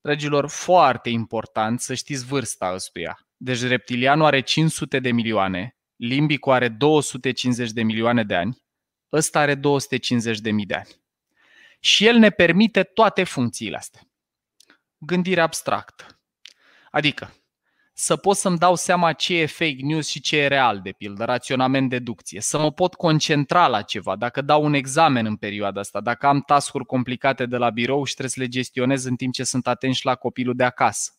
Dragilor, 0.00 0.48
foarte 0.48 1.08
important 1.08 1.80
să 1.80 1.94
știți 1.94 2.26
vârsta 2.26 2.72
ăstuia. 2.74 3.18
Deci 3.36 3.62
reptilianul 3.62 4.24
are 4.24 4.40
500 4.40 4.98
de 4.98 5.12
milioane, 5.12 5.76
limbicul 5.96 6.52
are 6.52 6.68
250 6.68 7.70
de 7.70 7.82
milioane 7.82 8.24
de 8.24 8.34
ani, 8.34 8.62
ăsta 9.12 9.40
are 9.40 9.54
250 9.54 10.38
de 10.38 10.50
mii 10.50 10.66
de 10.66 10.74
ani. 10.74 10.88
Și 11.80 12.06
el 12.06 12.16
ne 12.16 12.30
permite 12.30 12.82
toate 12.82 13.24
funcțiile 13.24 13.76
astea. 13.76 14.00
Gândire 14.98 15.40
abstractă. 15.40 16.20
Adică, 16.90 17.34
să 17.98 18.16
pot 18.16 18.36
să-mi 18.36 18.58
dau 18.58 18.74
seama 18.74 19.12
ce 19.12 19.38
e 19.38 19.46
fake 19.46 19.76
news 19.80 20.08
și 20.08 20.20
ce 20.20 20.36
e 20.36 20.46
real, 20.46 20.80
de 20.80 20.92
pildă, 20.92 21.24
raționament, 21.24 21.88
deducție, 21.88 22.40
să 22.40 22.58
mă 22.58 22.72
pot 22.72 22.94
concentra 22.94 23.66
la 23.66 23.82
ceva, 23.82 24.16
dacă 24.16 24.40
dau 24.40 24.64
un 24.64 24.74
examen 24.74 25.26
în 25.26 25.36
perioada 25.36 25.80
asta, 25.80 26.00
dacă 26.00 26.26
am 26.26 26.40
tascuri 26.40 26.84
complicate 26.84 27.46
de 27.46 27.56
la 27.56 27.70
birou 27.70 28.04
și 28.04 28.12
trebuie 28.12 28.34
să 28.34 28.40
le 28.40 28.48
gestionez 28.48 29.04
în 29.04 29.16
timp 29.16 29.32
ce 29.32 29.44
sunt 29.44 29.66
atent 29.66 29.94
și 29.94 30.06
la 30.06 30.14
copilul 30.14 30.54
de 30.54 30.64
acasă, 30.64 31.12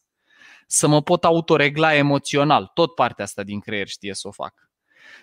să 0.68 0.88
mă 0.88 1.02
pot 1.02 1.26
autoregla 1.26 1.96
emoțional, 1.96 2.72
tot 2.74 2.96
partea 2.96 3.24
asta 3.24 3.44
din 3.44 3.60
creier 3.60 3.88
știe 3.88 4.14
să 4.14 4.28
o 4.28 4.32
fac, 4.32 4.54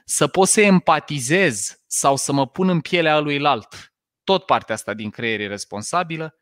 să 0.04 0.26
pot 0.26 0.48
să 0.48 0.60
empatizez 0.60 1.82
sau 1.86 2.16
să 2.16 2.32
mă 2.32 2.46
pun 2.46 2.68
în 2.68 2.80
pielea 2.80 3.18
lui 3.18 3.46
alt, 3.46 3.94
tot 4.24 4.46
partea 4.46 4.74
asta 4.74 4.94
din 4.94 5.10
creier 5.10 5.40
e 5.40 5.46
responsabilă, 5.46 6.34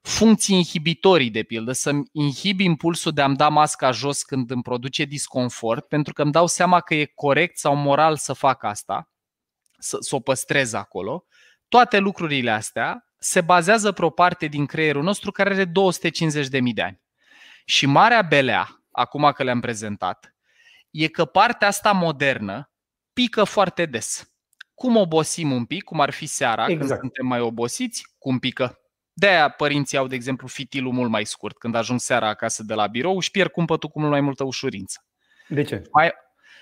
funcții 0.00 0.56
inhibitorii, 0.56 1.30
de 1.30 1.42
pildă, 1.42 1.72
să-mi 1.72 2.04
inhib 2.12 2.60
impulsul 2.60 3.12
de 3.12 3.22
a-mi 3.22 3.36
da 3.36 3.48
masca 3.48 3.90
jos 3.90 4.22
când 4.22 4.50
îmi 4.50 4.62
produce 4.62 5.04
disconfort, 5.04 5.88
pentru 5.88 6.12
că 6.12 6.22
îmi 6.22 6.32
dau 6.32 6.46
seama 6.46 6.80
că 6.80 6.94
e 6.94 7.12
corect 7.14 7.58
sau 7.58 7.74
moral 7.74 8.16
să 8.16 8.32
fac 8.32 8.62
asta, 8.62 9.10
să, 9.78 9.96
să 10.00 10.14
o 10.14 10.20
păstrez 10.20 10.72
acolo. 10.72 11.24
Toate 11.68 11.98
lucrurile 11.98 12.50
astea 12.50 13.04
se 13.18 13.40
bazează 13.40 13.92
pe 13.92 14.04
o 14.04 14.10
parte 14.10 14.46
din 14.46 14.66
creierul 14.66 15.02
nostru 15.02 15.30
care 15.30 15.54
are 15.54 15.66
250.000 15.66 16.72
de 16.74 16.82
ani. 16.82 17.00
Și 17.64 17.86
marea 17.86 18.22
belea, 18.22 18.84
acum 18.90 19.32
că 19.34 19.42
le-am 19.42 19.60
prezentat, 19.60 20.34
e 20.90 21.08
că 21.08 21.24
partea 21.24 21.68
asta 21.68 21.92
modernă 21.92 22.70
pică 23.12 23.44
foarte 23.44 23.86
des. 23.86 24.32
Cum 24.74 24.96
obosim 24.96 25.52
un 25.52 25.64
pic, 25.64 25.84
cum 25.84 26.00
ar 26.00 26.10
fi 26.10 26.26
seara, 26.26 26.66
exact. 26.66 26.88
când 26.88 27.00
suntem 27.00 27.26
mai 27.26 27.40
obosiți, 27.40 28.06
cum 28.18 28.38
pică. 28.38 28.79
De-aia 29.20 29.48
părinții 29.48 29.98
au, 29.98 30.06
de 30.06 30.14
exemplu, 30.14 30.46
fitilul 30.46 30.92
mult 30.92 31.10
mai 31.10 31.24
scurt. 31.24 31.58
Când 31.58 31.74
ajung 31.74 32.00
seara 32.00 32.28
acasă 32.28 32.62
de 32.62 32.74
la 32.74 32.86
birou, 32.86 33.16
își 33.16 33.30
pierd 33.30 33.50
cumpătul 33.50 33.88
cu 33.88 33.98
mult 33.98 34.10
mai 34.10 34.20
multă 34.20 34.44
ușurință. 34.44 35.04
De 35.48 35.62
ce? 35.62 35.82
Mai, 35.92 36.12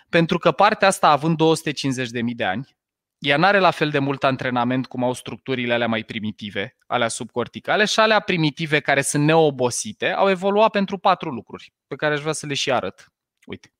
pentru 0.08 0.38
că 0.38 0.52
partea 0.52 0.88
asta, 0.88 1.08
având 1.08 1.38
250.000 1.38 2.34
de 2.36 2.44
ani, 2.44 2.76
ea 3.18 3.36
nu 3.36 3.44
are 3.44 3.58
la 3.58 3.70
fel 3.70 3.90
de 3.90 3.98
mult 3.98 4.24
antrenament 4.24 4.86
cum 4.86 5.04
au 5.04 5.12
structurile 5.12 5.74
alea 5.74 5.86
mai 5.86 6.02
primitive, 6.02 6.76
alea 6.86 7.08
subcorticale 7.08 7.84
și 7.84 8.00
alea 8.00 8.20
primitive 8.20 8.80
care 8.80 9.00
sunt 9.00 9.24
neobosite, 9.24 10.12
au 10.12 10.30
evoluat 10.30 10.70
pentru 10.70 10.98
patru 10.98 11.30
lucruri 11.30 11.74
pe 11.86 11.96
care 11.96 12.14
aș 12.14 12.20
vrea 12.20 12.32
să 12.32 12.46
le 12.46 12.54
și 12.54 12.72
arăt. 12.72 13.12
Uite. 13.46 13.72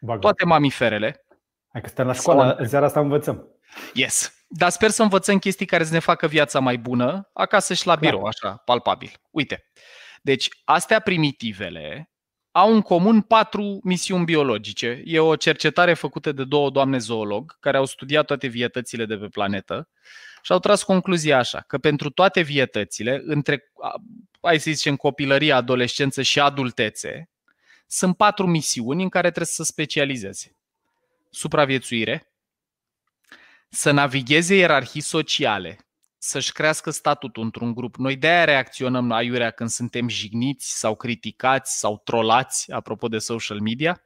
Bagă. 0.00 0.18
Toate 0.18 0.44
mamiferele. 0.44 1.26
Hai 1.72 1.80
că 1.80 1.88
stăm 1.88 2.06
la 2.06 2.12
școală, 2.12 2.54
în 2.54 2.68
seara 2.68 2.86
asta 2.86 3.00
învățăm. 3.00 3.48
Yes. 3.94 4.39
Dar 4.52 4.70
sper 4.70 4.90
să 4.90 5.02
învățăm 5.02 5.38
chestii 5.38 5.66
care 5.66 5.84
să 5.84 5.92
ne 5.92 5.98
facă 5.98 6.26
viața 6.26 6.60
mai 6.60 6.78
bună 6.78 7.30
acasă 7.32 7.74
și 7.74 7.86
la 7.86 7.94
birou, 7.94 8.24
așa, 8.24 8.56
palpabil. 8.64 9.12
Uite. 9.30 9.70
Deci, 10.22 10.48
astea 10.64 11.00
primitivele 11.00 12.10
au 12.50 12.74
în 12.74 12.80
comun 12.80 13.20
patru 13.20 13.80
misiuni 13.82 14.24
biologice. 14.24 15.02
E 15.04 15.18
o 15.18 15.36
cercetare 15.36 15.94
făcută 15.94 16.32
de 16.32 16.44
două 16.44 16.70
doamne 16.70 16.98
zoolog 16.98 17.56
care 17.60 17.76
au 17.76 17.84
studiat 17.84 18.26
toate 18.26 18.46
vietățile 18.46 19.04
de 19.04 19.16
pe 19.16 19.26
planetă 19.26 19.88
și 20.42 20.52
au 20.52 20.58
tras 20.58 20.82
concluzia 20.82 21.38
așa, 21.38 21.60
că 21.60 21.78
pentru 21.78 22.10
toate 22.10 22.40
vietățile, 22.40 23.22
între, 23.24 23.72
hai 24.42 24.58
să 24.58 24.70
zicem, 24.70 24.96
copilărie, 24.96 25.52
adolescență 25.52 26.22
și 26.22 26.40
adultețe, 26.40 27.30
sunt 27.86 28.16
patru 28.16 28.46
misiuni 28.46 29.02
în 29.02 29.08
care 29.08 29.26
trebuie 29.26 29.46
să 29.46 29.62
specializeze. 29.62 30.56
Supraviețuire, 31.30 32.29
să 33.70 33.90
navigheze 33.90 34.54
ierarhii 34.54 35.00
sociale, 35.00 35.78
să-și 36.18 36.52
crească 36.52 36.90
statutul 36.90 37.42
într-un 37.42 37.74
grup. 37.74 37.96
Noi 37.96 38.16
de-aia 38.16 38.44
reacționăm 38.44 39.10
aiurea 39.10 39.50
când 39.50 39.70
suntem 39.70 40.08
jigniți 40.08 40.78
sau 40.78 40.96
criticați 40.96 41.78
sau 41.78 42.00
trolați, 42.04 42.72
apropo 42.72 43.08
de 43.08 43.18
social 43.18 43.60
media. 43.60 44.04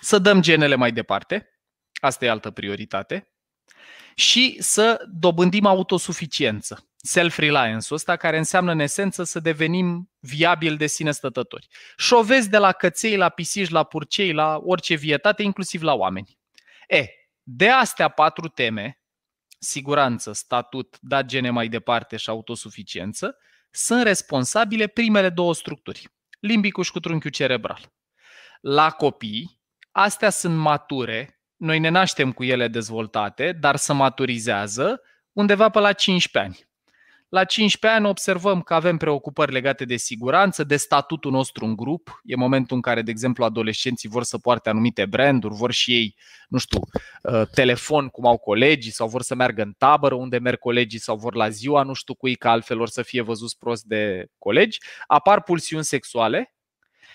Să 0.00 0.18
dăm 0.18 0.40
genele 0.42 0.74
mai 0.74 0.92
departe, 0.92 1.60
asta 2.00 2.24
e 2.24 2.30
altă 2.30 2.50
prioritate. 2.50 3.26
Și 4.14 4.56
să 4.60 5.04
dobândim 5.12 5.66
autosuficiență, 5.66 6.90
self-reliance-ul 6.96 7.96
ăsta, 7.96 8.16
care 8.16 8.38
înseamnă 8.38 8.72
în 8.72 8.78
esență 8.78 9.24
să 9.24 9.40
devenim 9.40 10.10
viabil 10.18 10.76
de 10.76 10.86
sine 10.86 11.10
stătători. 11.10 11.66
Și 11.96 12.12
o 12.12 12.22
vezi 12.22 12.50
de 12.50 12.58
la 12.58 12.72
căței, 12.72 13.16
la 13.16 13.28
pisici, 13.28 13.68
la 13.68 13.84
purcei, 13.84 14.32
la 14.32 14.60
orice 14.64 14.94
vietate, 14.94 15.42
inclusiv 15.42 15.82
la 15.82 15.94
oameni. 15.94 16.38
E, 16.88 17.06
de 17.42 17.68
astea 17.68 18.08
patru 18.08 18.48
teme, 18.48 19.02
siguranță, 19.58 20.32
statut, 20.32 20.98
dat 21.00 21.24
gene 21.24 21.50
mai 21.50 21.68
departe 21.68 22.16
și 22.16 22.30
autosuficiență, 22.30 23.36
sunt 23.70 24.02
responsabile 24.02 24.86
primele 24.86 25.28
două 25.28 25.54
structuri, 25.54 26.08
limbicul 26.40 26.84
și 26.84 26.90
cu 26.90 27.00
trunchiul 27.00 27.30
cerebral. 27.30 27.92
La 28.60 28.90
copii, 28.90 29.60
astea 29.90 30.30
sunt 30.30 30.56
mature, 30.56 31.42
noi 31.56 31.78
ne 31.78 31.88
naștem 31.88 32.32
cu 32.32 32.44
ele 32.44 32.68
dezvoltate, 32.68 33.52
dar 33.52 33.76
se 33.76 33.92
maturizează 33.92 35.00
undeva 35.32 35.68
pe 35.68 35.78
la 35.78 35.92
15 35.92 36.52
ani. 36.52 36.71
La 37.34 37.44
15 37.44 38.00
ani 38.00 38.08
observăm 38.08 38.62
că 38.62 38.74
avem 38.74 38.96
preocupări 38.96 39.52
legate 39.52 39.84
de 39.84 39.96
siguranță, 39.96 40.64
de 40.64 40.76
statutul 40.76 41.30
nostru 41.30 41.64
în 41.64 41.76
grup. 41.76 42.20
E 42.24 42.36
momentul 42.36 42.76
în 42.76 42.82
care, 42.82 43.02
de 43.02 43.10
exemplu, 43.10 43.44
adolescenții 43.44 44.08
vor 44.08 44.22
să 44.22 44.38
poarte 44.38 44.68
anumite 44.68 45.06
branduri, 45.06 45.54
vor 45.54 45.72
și 45.72 45.92
ei, 45.94 46.14
nu 46.48 46.58
știu, 46.58 46.80
uh, 47.22 47.42
telefon 47.54 48.08
cum 48.08 48.26
au 48.26 48.38
colegii 48.38 48.90
sau 48.90 49.08
vor 49.08 49.22
să 49.22 49.34
meargă 49.34 49.62
în 49.62 49.72
tabără 49.78 50.14
unde 50.14 50.38
merg 50.38 50.58
colegii 50.58 50.98
sau 50.98 51.16
vor 51.16 51.34
la 51.34 51.48
ziua, 51.48 51.82
nu 51.82 51.92
știu 51.92 52.14
cui, 52.14 52.34
că 52.34 52.48
altfel 52.48 52.80
or 52.80 52.88
să 52.88 53.02
fie 53.02 53.22
văzuți 53.22 53.58
prost 53.58 53.84
de 53.84 54.26
colegi. 54.38 54.78
Apar 55.06 55.42
pulsiuni 55.42 55.84
sexuale, 55.84 56.54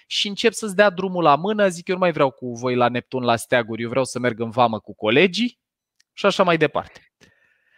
și 0.08 0.28
încep 0.28 0.54
să-ți 0.54 0.76
dea 0.76 0.90
drumul 0.90 1.24
la 1.24 1.36
mână, 1.36 1.68
zic 1.68 1.88
eu 1.88 1.96
nu 1.96 2.02
mai 2.02 2.12
vreau 2.12 2.32
cu 2.32 2.52
voi 2.52 2.76
la 2.76 2.90
Neptun, 2.90 3.24
la 3.24 3.36
steaguri, 3.36 3.82
eu 3.82 3.90
vreau 3.90 4.06
să 4.06 4.20
merg 4.20 4.40
în 4.40 4.50
vamă 4.50 4.80
cu 4.80 4.96
colegii 4.96 5.60
și 6.14 6.26
așa 6.26 6.44
mai 6.44 6.58
departe. 6.58 7.12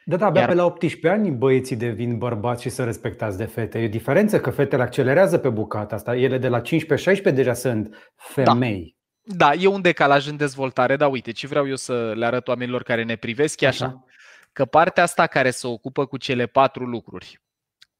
Da, 0.10 0.18
da, 0.18 0.26
abia 0.26 0.42
Iar... 0.42 0.50
pe 0.50 0.56
la 0.56 0.66
18 0.66 1.08
ani 1.08 1.32
băieții 1.32 1.76
devin 1.76 2.18
bărbați 2.18 2.62
și 2.62 2.70
să 2.70 2.84
respectați 2.84 3.38
de 3.38 3.46
fete. 3.46 3.80
E 3.80 3.86
o 3.86 3.90
diferență 3.90 4.40
că 4.40 4.50
fetele 4.50 4.84
accelerează 4.84 5.38
pe 5.38 5.50
bucata 5.50 5.96
asta. 5.96 6.16
Ele 6.16 6.38
de 6.38 6.48
la 6.48 6.62
15-16 6.62 7.34
deja 7.34 7.54
sunt 7.54 8.12
femei. 8.16 8.98
Da. 9.22 9.36
da, 9.36 9.54
e 9.54 9.68
un 9.68 9.82
decalaj 9.82 10.28
în 10.28 10.38
dezvoltare, 10.38 10.96
dar 10.96 11.12
uite, 11.12 11.32
ce 11.32 11.48
vreau 11.48 11.68
eu 11.68 11.76
să 11.76 12.14
le 12.16 12.26
arăt 12.26 12.48
oamenilor 12.48 12.84
care 12.84 13.04
ne 13.04 13.16
privesc 13.16 13.62
e 13.62 13.68
așa. 13.68 13.86
așa. 13.86 14.04
Că 14.52 14.66
partea 14.66 15.04
asta 15.04 15.28
care 15.28 15.50
se 15.50 15.68
ocupă 15.68 16.06
cu 16.06 16.18
cele 16.18 16.46
patru 16.46 16.86
lucruri, 16.86 17.42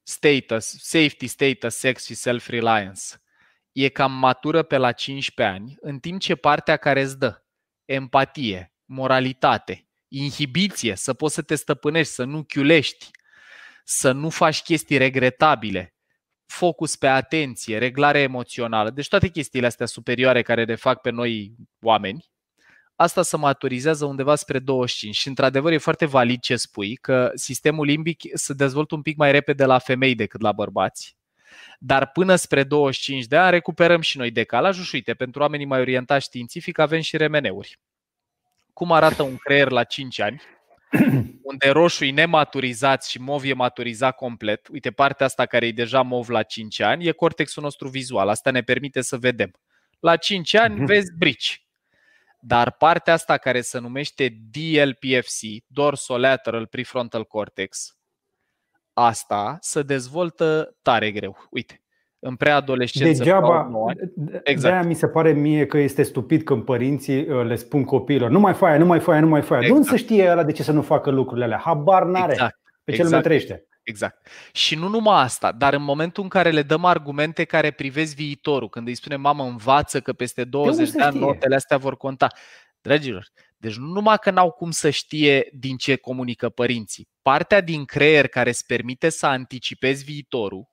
status, 0.02 0.66
safety, 0.78 1.26
status, 1.26 1.74
sex 1.74 2.04
și 2.04 2.14
self-reliance, 2.14 3.02
e 3.72 3.88
cam 3.88 4.12
matură 4.12 4.62
pe 4.62 4.76
la 4.76 4.92
15 4.92 5.56
ani, 5.56 5.76
în 5.80 5.98
timp 5.98 6.20
ce 6.20 6.34
partea 6.34 6.76
care 6.76 7.00
îți 7.00 7.18
dă 7.18 7.42
empatie, 7.84 8.72
moralitate, 8.84 9.89
inhibiție, 10.10 10.94
să 10.94 11.14
poți 11.14 11.34
să 11.34 11.42
te 11.42 11.54
stăpânești, 11.54 12.12
să 12.12 12.24
nu 12.24 12.42
chiulești, 12.42 13.10
să 13.84 14.12
nu 14.12 14.30
faci 14.30 14.62
chestii 14.62 14.96
regretabile, 14.96 15.94
focus 16.46 16.96
pe 16.96 17.06
atenție, 17.06 17.78
reglare 17.78 18.20
emoțională, 18.20 18.90
deci 18.90 19.08
toate 19.08 19.28
chestiile 19.28 19.66
astea 19.66 19.86
superioare 19.86 20.42
care 20.42 20.64
ne 20.64 20.74
fac 20.74 21.00
pe 21.00 21.10
noi 21.10 21.54
oameni, 21.80 22.30
asta 22.96 23.22
se 23.22 23.36
maturizează 23.36 24.04
undeva 24.04 24.34
spre 24.34 24.58
25 24.58 25.16
și 25.16 25.28
într-adevăr 25.28 25.72
e 25.72 25.78
foarte 25.78 26.06
valid 26.06 26.40
ce 26.40 26.56
spui, 26.56 26.96
că 26.96 27.30
sistemul 27.34 27.86
limbic 27.86 28.20
se 28.34 28.52
dezvoltă 28.52 28.94
un 28.94 29.02
pic 29.02 29.16
mai 29.16 29.32
repede 29.32 29.64
la 29.64 29.78
femei 29.78 30.14
decât 30.14 30.40
la 30.40 30.52
bărbați. 30.52 31.16
Dar 31.78 32.10
până 32.10 32.34
spre 32.34 32.64
25 32.64 33.24
de 33.24 33.36
ani 33.36 33.50
recuperăm 33.50 34.00
și 34.00 34.18
noi 34.18 34.30
decalajul 34.30 34.84
și 34.84 34.94
uite, 34.94 35.14
pentru 35.14 35.40
oamenii 35.40 35.66
mai 35.66 35.80
orientați 35.80 36.24
științific 36.24 36.78
avem 36.78 37.00
și 37.00 37.16
remeneuri 37.16 37.78
cum 38.80 38.92
arată 38.92 39.22
un 39.22 39.36
creier 39.36 39.68
la 39.68 39.84
5 39.84 40.20
ani, 40.20 40.42
unde 41.50 41.70
roșu 41.70 42.04
e 42.04 42.10
nematurizat 42.10 43.04
și 43.04 43.20
mov 43.20 43.44
e 43.44 43.52
maturizat 43.52 44.16
complet. 44.16 44.68
Uite, 44.68 44.90
partea 44.90 45.26
asta 45.26 45.46
care 45.46 45.66
e 45.66 45.72
deja 45.72 46.02
mov 46.02 46.28
la 46.28 46.42
5 46.42 46.80
ani 46.80 47.06
e 47.06 47.12
cortexul 47.12 47.62
nostru 47.62 47.88
vizual. 47.88 48.28
Asta 48.28 48.50
ne 48.50 48.62
permite 48.62 49.00
să 49.00 49.16
vedem. 49.16 49.54
La 49.98 50.16
5 50.16 50.54
ani 50.54 50.74
mhm. 50.74 50.84
vezi 50.84 51.12
brici. 51.18 51.66
Dar 52.40 52.72
partea 52.72 53.12
asta 53.12 53.36
care 53.36 53.60
se 53.60 53.78
numește 53.78 54.36
DLPFC, 54.50 55.40
dorsolateral 55.66 56.66
prefrontal 56.66 57.24
cortex, 57.24 57.96
asta 58.92 59.58
se 59.60 59.82
dezvoltă 59.82 60.76
tare 60.82 61.10
greu. 61.10 61.48
Uite, 61.50 61.82
în 62.20 62.36
preadolescență. 62.36 63.18
Degeaba, 63.22 63.70
exact. 64.42 64.82
de 64.82 64.88
mi 64.88 64.94
se 64.94 65.08
pare 65.08 65.32
mie 65.32 65.66
că 65.66 65.78
este 65.78 66.02
stupid 66.02 66.42
când 66.42 66.64
părinții 66.64 67.28
uh, 67.28 67.46
le 67.46 67.54
spun 67.54 67.84
copiilor 67.84 68.30
Nu 68.30 68.40
mai 68.40 68.54
faia, 68.54 68.78
nu 68.78 68.86
mai 68.86 69.00
faia, 69.00 69.20
nu 69.20 69.28
mai 69.28 69.42
faia. 69.42 69.60
Exact. 69.60 69.78
Nu 69.78 69.84
să 69.84 69.96
știe 69.96 70.30
ăla 70.30 70.44
de 70.44 70.52
ce 70.52 70.62
să 70.62 70.72
nu 70.72 70.82
facă 70.82 71.10
lucrurile 71.10 71.44
alea. 71.44 71.60
Habar 71.64 72.04
n-are 72.04 72.32
exact. 72.32 72.60
pe 72.84 72.92
ce 72.92 73.00
exact. 73.00 73.22
trăiește. 73.22 73.64
Exact. 73.82 74.28
Și 74.52 74.74
nu 74.74 74.88
numai 74.88 75.22
asta, 75.22 75.52
dar 75.52 75.74
în 75.74 75.82
momentul 75.82 76.22
în 76.22 76.28
care 76.28 76.50
le 76.50 76.62
dăm 76.62 76.84
argumente 76.84 77.44
care 77.44 77.70
privesc 77.70 78.14
viitorul, 78.14 78.68
când 78.68 78.86
îi 78.86 78.94
spune 78.94 79.16
mamă 79.16 79.44
învață 79.44 80.00
că 80.00 80.12
peste 80.12 80.44
20 80.44 80.90
de, 80.90 80.96
de 80.96 81.02
ani 81.02 81.18
notele 81.18 81.54
astea 81.54 81.76
vor 81.76 81.96
conta. 81.96 82.26
Dragilor, 82.80 83.26
deci 83.56 83.76
nu 83.76 83.86
numai 83.86 84.16
că 84.20 84.30
n-au 84.30 84.50
cum 84.50 84.70
să 84.70 84.90
știe 84.90 85.48
din 85.52 85.76
ce 85.76 85.96
comunică 85.96 86.48
părinții, 86.48 87.08
partea 87.22 87.60
din 87.60 87.84
creier 87.84 88.26
care 88.26 88.48
îți 88.48 88.66
permite 88.66 89.08
să 89.08 89.26
anticipezi 89.26 90.04
viitorul, 90.04 90.68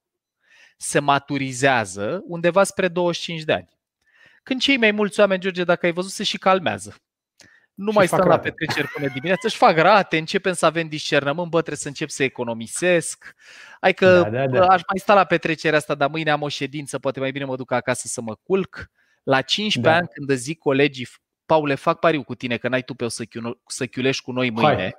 se 0.77 0.99
maturizează 0.99 2.23
undeva 2.27 2.63
spre 2.63 2.87
25 2.87 3.43
de 3.43 3.53
ani. 3.53 3.69
Când 4.43 4.61
cei 4.61 4.77
mai 4.77 4.91
mulți 4.91 5.19
oameni, 5.19 5.41
George, 5.41 5.63
dacă 5.63 5.85
ai 5.85 5.91
văzut, 5.91 6.11
se 6.11 6.23
și 6.23 6.37
calmează. 6.37 6.95
Nu 7.73 7.91
și 7.91 7.97
mai 7.97 8.07
stăm 8.07 8.27
la 8.27 8.39
petreceri 8.39 8.87
până 8.87 9.07
dimineața, 9.07 9.41
își 9.43 9.57
fac 9.57 9.77
rate, 9.77 10.17
începem 10.17 10.53
să 10.53 10.65
avem 10.65 10.87
discernământ, 10.87 11.49
bă, 11.49 11.57
trebuie 11.57 11.77
să 11.77 11.87
încep 11.87 12.09
să 12.09 12.23
economisesc. 12.23 13.35
Hai 13.81 13.93
că 13.93 14.21
da, 14.21 14.29
da, 14.29 14.47
da. 14.47 14.65
aș 14.65 14.81
mai 14.87 14.97
sta 14.99 15.13
la 15.13 15.23
petrecerea 15.23 15.77
asta, 15.77 15.95
dar 15.95 16.09
mâine 16.09 16.31
am 16.31 16.41
o 16.41 16.47
ședință, 16.47 16.99
poate 16.99 17.19
mai 17.19 17.31
bine 17.31 17.45
mă 17.45 17.55
duc 17.55 17.71
acasă 17.71 18.07
să 18.07 18.21
mă 18.21 18.35
culc. 18.35 18.89
La 19.23 19.41
15 19.41 19.93
da. 19.93 19.99
ani, 19.99 20.07
când 20.13 20.39
zic 20.39 20.59
colegii, 20.59 21.07
Paule, 21.45 21.75
fac 21.75 21.99
pariu 21.99 22.23
cu 22.23 22.35
tine 22.35 22.57
că 22.57 22.67
n-ai 22.67 22.81
tu 22.81 22.93
pe 22.93 23.07
să, 23.07 23.23
chiu- 23.23 23.61
să 23.67 23.85
chiulești 23.85 24.23
cu 24.23 24.31
noi 24.31 24.49
mâine. 24.49 24.81
Hai. 24.81 24.95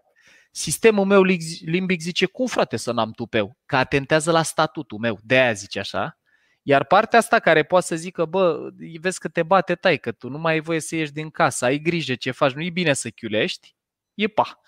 Sistemul 0.51 1.05
meu 1.05 1.23
limbic 1.65 2.01
zice, 2.01 2.27
cum 2.27 2.47
frate 2.47 2.77
să 2.77 2.93
n-am 2.93 3.11
tupeu? 3.11 3.57
Că 3.67 3.77
atentează 3.77 4.31
la 4.31 4.43
statutul 4.43 4.99
meu, 4.99 5.19
de 5.23 5.39
aia 5.39 5.53
zice 5.53 5.79
așa. 5.79 6.19
Iar 6.63 6.85
partea 6.85 7.19
asta 7.19 7.39
care 7.39 7.63
poate 7.63 7.87
să 7.87 7.97
zică, 7.97 8.25
bă, 8.25 8.69
vezi 9.01 9.19
că 9.19 9.29
te 9.29 9.43
bate 9.43 9.75
tai, 9.75 9.99
că 9.99 10.13
tu 10.13 10.29
nu 10.29 10.39
mai 10.39 10.53
ai 10.53 10.61
voie 10.61 10.81
să 10.81 10.97
ieși 10.97 11.13
din 11.13 11.31
casă, 11.31 11.65
ai 11.65 11.79
grijă 11.79 12.15
ce 12.15 12.31
faci, 12.31 12.53
nu 12.53 12.63
e 12.63 12.71
bine 12.71 12.93
să 12.93 13.09
chiulești, 13.09 13.77
E 14.19 14.27
pa. 14.29 14.61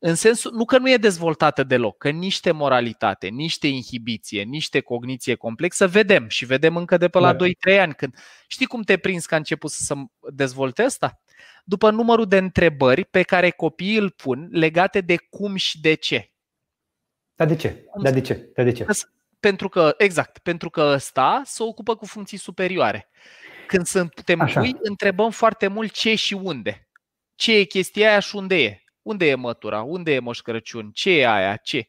În 0.00 0.14
sensul, 0.14 0.52
nu 0.54 0.64
că 0.64 0.78
nu 0.78 0.90
e 0.90 0.96
dezvoltată 0.96 1.62
deloc, 1.62 1.96
că 1.96 2.10
niște 2.10 2.50
moralitate, 2.52 3.28
niște 3.28 3.66
inhibiție, 3.66 4.42
niște 4.42 4.80
cogniție 4.80 5.34
complexă 5.34 5.86
vedem 5.86 6.28
și 6.28 6.44
vedem 6.44 6.76
încă 6.76 6.96
de 6.96 7.08
pe 7.08 7.18
la 7.18 7.34
da. 7.34 7.46
2-3 7.46 7.80
ani. 7.80 7.94
Când, 7.94 8.14
știi 8.46 8.66
cum 8.66 8.82
te 8.82 8.96
prins 8.96 9.26
că 9.26 9.34
a 9.34 9.36
început 9.36 9.70
să 9.70 9.82
se 9.82 9.94
dezvolte 10.32 10.82
asta? 10.82 11.20
După 11.64 11.90
numărul 11.90 12.26
de 12.26 12.36
întrebări 12.36 13.04
pe 13.04 13.22
care 13.22 13.50
copiii 13.50 13.96
îl 13.96 14.10
pun 14.10 14.48
legate 14.50 15.00
de 15.00 15.16
cum 15.30 15.54
și 15.56 15.80
de 15.80 15.94
ce. 15.94 16.30
Dar 17.34 17.46
de 17.46 17.56
ce? 17.56 17.84
Dar 18.02 18.12
de 18.12 18.20
ce? 18.20 18.50
Dar 18.54 18.64
de 18.64 18.72
ce? 18.72 18.86
Pentru 19.40 19.68
că, 19.68 19.94
exact, 19.98 20.38
pentru 20.38 20.70
că 20.70 20.80
ăsta 20.80 21.42
se 21.44 21.62
ocupă 21.62 21.96
cu 21.96 22.06
funcții 22.06 22.38
superioare. 22.38 23.08
Când 23.66 23.86
suntem 23.86 24.40
Așa. 24.40 24.60
pui, 24.60 24.76
întrebăm 24.82 25.30
foarte 25.30 25.66
mult 25.66 25.92
ce 25.92 26.14
și 26.14 26.34
unde. 26.34 26.88
Ce 27.34 27.56
e 27.56 27.62
chestia 27.62 28.08
aia 28.08 28.18
și 28.18 28.36
unde 28.36 28.62
e? 28.62 28.82
Unde 29.02 29.26
e 29.26 29.34
mătura? 29.34 29.82
Unde 29.82 30.14
e 30.14 30.18
Moș 30.18 30.40
Crăciun? 30.40 30.90
Ce 30.92 31.10
e 31.10 31.28
aia? 31.28 31.56
Ce? 31.56 31.88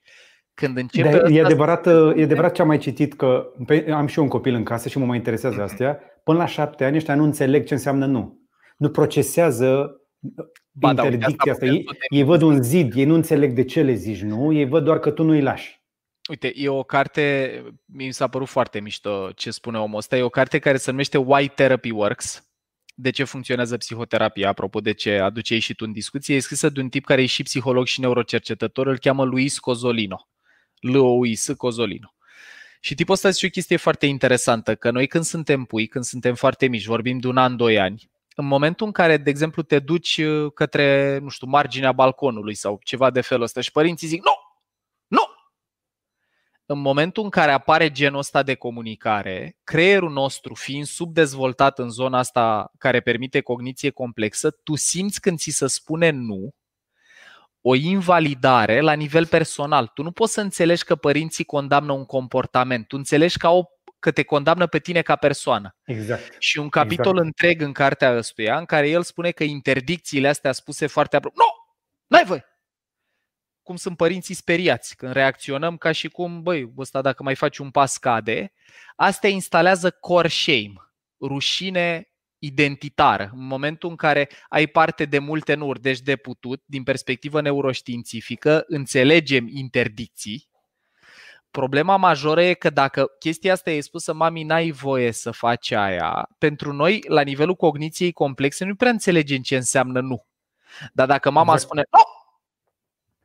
Când 0.53 0.77
începe 0.77 1.17
da, 1.17 1.29
e, 1.29 1.43
adevărat, 1.43 1.86
e 1.86 2.23
adevărat 2.23 2.53
ce 2.53 2.62
am 2.62 2.67
mai 2.67 2.77
citit 2.77 3.13
că 3.13 3.51
am 3.93 4.07
și 4.07 4.17
eu 4.17 4.23
un 4.23 4.29
copil 4.29 4.53
în 4.53 4.63
casă 4.63 4.89
și 4.89 4.97
mă 4.97 5.05
mai 5.05 5.17
interesează 5.17 5.62
astea. 5.62 5.99
Până 6.23 6.38
la 6.38 6.45
șapte 6.45 6.86
ani 6.86 6.95
ăștia 6.95 7.15
nu 7.15 7.23
înțeleg 7.23 7.65
ce 7.65 7.73
înseamnă 7.73 8.05
nu. 8.05 8.46
Nu 8.77 8.89
procesează 8.89 10.01
ba, 10.71 10.93
da, 10.93 11.03
interdicția 11.03 11.51
asta. 11.51 11.65
Ei, 11.65 11.85
ei 12.09 12.23
văd 12.23 12.41
un 12.41 12.63
zid, 12.63 12.95
ei 12.95 13.05
nu 13.05 13.13
înțeleg 13.13 13.53
de 13.53 13.63
ce 13.63 13.81
le 13.81 13.93
zici 13.93 14.21
nu, 14.21 14.53
ei 14.53 14.65
văd 14.65 14.83
doar 14.83 14.99
că 14.99 15.11
tu 15.11 15.23
nu-i 15.23 15.41
lași. 15.41 15.81
Uite, 16.29 16.51
e 16.55 16.69
o 16.69 16.83
carte, 16.83 17.63
mi 17.85 18.11
s-a 18.11 18.27
părut 18.27 18.47
foarte 18.47 18.79
mișto 18.79 19.31
ce 19.35 19.51
spune 19.51 19.79
omul 19.79 19.97
ăsta, 19.97 20.17
e 20.17 20.21
o 20.21 20.29
carte 20.29 20.59
care 20.59 20.77
se 20.77 20.91
numește 20.91 21.17
Why 21.17 21.47
Therapy 21.47 21.91
Works, 21.91 22.47
de 22.95 23.09
ce 23.09 23.23
funcționează 23.23 23.77
psihoterapia, 23.77 24.49
apropo 24.49 24.79
de 24.79 24.91
ce 24.91 25.17
aduceai 25.17 25.59
și 25.59 25.75
tu 25.75 25.83
în 25.87 25.91
discuție, 25.91 26.35
e 26.35 26.39
scrisă 26.39 26.69
de 26.69 26.79
un 26.79 26.89
tip 26.89 27.05
care 27.05 27.21
e 27.21 27.25
și 27.25 27.43
psiholog 27.43 27.85
și 27.85 27.99
neurocercetător, 27.99 28.87
îl 28.87 28.97
cheamă 28.97 29.23
Luis 29.23 29.59
Cozolino. 29.59 30.27
L-O-U-I-S 30.79 31.53
Cozolino. 31.57 32.15
Și 32.79 32.95
tipul 32.95 33.13
ăsta 33.13 33.29
zice 33.29 33.45
o 33.45 33.49
chestie 33.49 33.77
foarte 33.77 34.05
interesantă, 34.05 34.75
că 34.75 34.91
noi 34.91 35.07
când 35.07 35.23
suntem 35.23 35.63
pui, 35.63 35.87
când 35.87 36.03
suntem 36.03 36.35
foarte 36.35 36.67
mici, 36.67 36.85
vorbim 36.85 37.17
de 37.17 37.27
un 37.27 37.37
an, 37.37 37.55
doi 37.55 37.79
ani, 37.79 38.09
în 38.39 38.45
momentul 38.45 38.86
în 38.86 38.91
care, 38.91 39.17
de 39.17 39.30
exemplu, 39.30 39.62
te 39.62 39.80
duci 39.80 40.17
uh, 40.17 40.52
către, 40.54 41.17
nu 41.17 41.30
știu, 41.30 41.47
marginea 41.47 41.91
balconului 41.91 42.56
sau 42.56 42.80
ceva 42.84 43.10
de 43.10 43.21
felul 43.21 43.43
ăsta 43.43 43.62
și 43.62 43.71
părinții 43.71 44.08
zic, 44.08 44.23
nu, 44.23 44.32
nu, 45.08 45.23
în 46.65 46.80
momentul 46.80 47.23
în 47.23 47.30
care 47.30 47.52
apare 47.52 47.91
genul 47.91 48.19
ăsta 48.19 48.43
de 48.43 48.56
comunicare, 48.56 49.58
creierul 49.63 50.12
nostru 50.12 50.54
fiind 50.54 50.86
subdezvoltat 50.86 51.80
în 51.80 51.89
zona 51.89 52.17
asta 52.17 52.71
care 52.78 53.00
permite 53.00 53.41
cogniție 53.41 53.89
complexă, 53.89 54.52
tu 54.52 54.76
simți 54.76 55.21
când 55.21 55.38
ți 55.38 55.50
se 55.50 55.67
spune 55.67 56.10
nu, 56.10 56.50
o 57.62 57.76
invalidare 57.76 58.80
la 58.80 58.93
nivel 58.93 59.26
personal. 59.28 59.88
Tu 59.88 60.04
nu 60.04 60.12
poți 60.12 60.34
să 60.34 60.41
înțelegi 60.41 60.84
că 60.84 60.95
părinții 60.95 61.43
condamnă 61.43 61.91
un 61.91 62.06
comportament. 62.06 62.88
Tu 62.88 62.97
înțelegi 62.97 63.38
că, 63.38 63.47
au, 63.47 63.76
că 64.07 64.13
te 64.13 64.23
condamnă 64.23 64.67
pe 64.67 64.79
tine 64.79 65.01
ca 65.01 65.15
persoană. 65.15 65.75
Exact. 65.85 66.35
Și 66.39 66.57
un 66.57 66.69
capitol 66.69 67.05
exact. 67.05 67.25
întreg 67.25 67.61
în 67.61 67.71
cartea 67.71 68.17
ăstuia 68.17 68.57
în 68.57 68.65
care 68.65 68.89
el 68.89 69.03
spune 69.03 69.31
că 69.31 69.43
interdicțiile 69.43 70.27
astea 70.27 70.51
spuse 70.51 70.87
foarte 70.87 71.15
aproape. 71.15 71.37
Nu! 71.37 71.45
N-ai 72.07 72.25
voi! 72.25 72.45
cum 73.63 73.75
sunt 73.75 73.97
părinții 73.97 74.35
speriați 74.35 74.95
când 74.95 75.11
reacționăm 75.11 75.77
ca 75.77 75.91
și 75.91 76.07
cum, 76.07 76.41
băi, 76.41 76.73
ăsta 76.77 77.01
dacă 77.01 77.23
mai 77.23 77.35
faci 77.35 77.57
un 77.57 77.71
pas 77.71 77.97
cade, 77.97 78.53
astea 78.95 79.29
instalează 79.29 79.91
core 79.91 80.27
shame, 80.27 80.73
rușine 81.21 82.11
identitară. 82.37 83.29
În 83.33 83.45
momentul 83.45 83.89
în 83.89 83.95
care 83.95 84.29
ai 84.49 84.67
parte 84.67 85.05
de 85.05 85.19
multe 85.19 85.53
nuri, 85.53 85.81
deci 85.81 85.99
de 85.99 86.15
putut, 86.15 86.63
din 86.65 86.83
perspectivă 86.83 87.41
neuroștiințifică, 87.41 88.63
înțelegem 88.67 89.47
interdicții. 89.47 90.46
Problema 91.51 91.95
majoră 91.95 92.41
e 92.41 92.53
că 92.53 92.69
dacă 92.69 93.05
chestia 93.19 93.53
asta 93.53 93.71
e 93.71 93.81
spusă, 93.81 94.13
mami, 94.13 94.43
n-ai 94.43 94.71
voie 94.71 95.12
să 95.12 95.31
faci 95.31 95.71
aia, 95.71 96.29
pentru 96.38 96.73
noi, 96.73 97.03
la 97.07 97.21
nivelul 97.21 97.55
cogniției 97.55 98.12
complexe, 98.12 98.65
nu 98.65 98.75
prea 98.75 98.91
înțelegem 98.91 99.41
ce 99.41 99.55
înseamnă 99.55 99.99
nu. 99.99 100.25
Dar 100.93 101.07
dacă 101.07 101.29
mama 101.29 101.53
exact. 101.53 101.62
spune, 101.62 101.83
nu, 101.91 101.99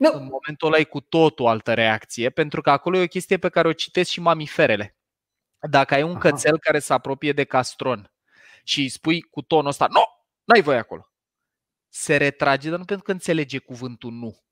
nu. 0.08 0.18
În 0.18 0.22
momentul 0.22 0.68
ăla 0.68 0.78
e 0.78 0.84
cu 0.84 1.00
totul 1.00 1.46
altă 1.46 1.74
reacție, 1.74 2.30
pentru 2.30 2.60
că 2.60 2.70
acolo 2.70 2.96
e 2.96 3.02
o 3.02 3.06
chestie 3.06 3.38
pe 3.38 3.48
care 3.48 3.68
o 3.68 3.72
citesc 3.72 4.10
și 4.10 4.20
mamiferele. 4.20 4.96
Dacă 5.60 5.94
ai 5.94 6.02
un 6.02 6.10
Aha. 6.10 6.18
cățel 6.18 6.58
care 6.58 6.78
se 6.78 6.92
apropie 6.92 7.32
de 7.32 7.44
castron 7.44 8.12
și 8.64 8.80
îi 8.80 8.88
spui 8.88 9.20
cu 9.20 9.42
tonul 9.42 9.66
ăsta, 9.66 9.86
nu, 9.90 10.02
n-ai 10.44 10.60
voie 10.60 10.78
acolo. 10.78 11.12
Se 11.88 12.16
retrage, 12.16 12.68
dar 12.68 12.78
nu 12.78 12.84
pentru 12.84 13.04
că 13.04 13.12
înțelege 13.12 13.58
cuvântul 13.58 14.12
nu, 14.12 14.42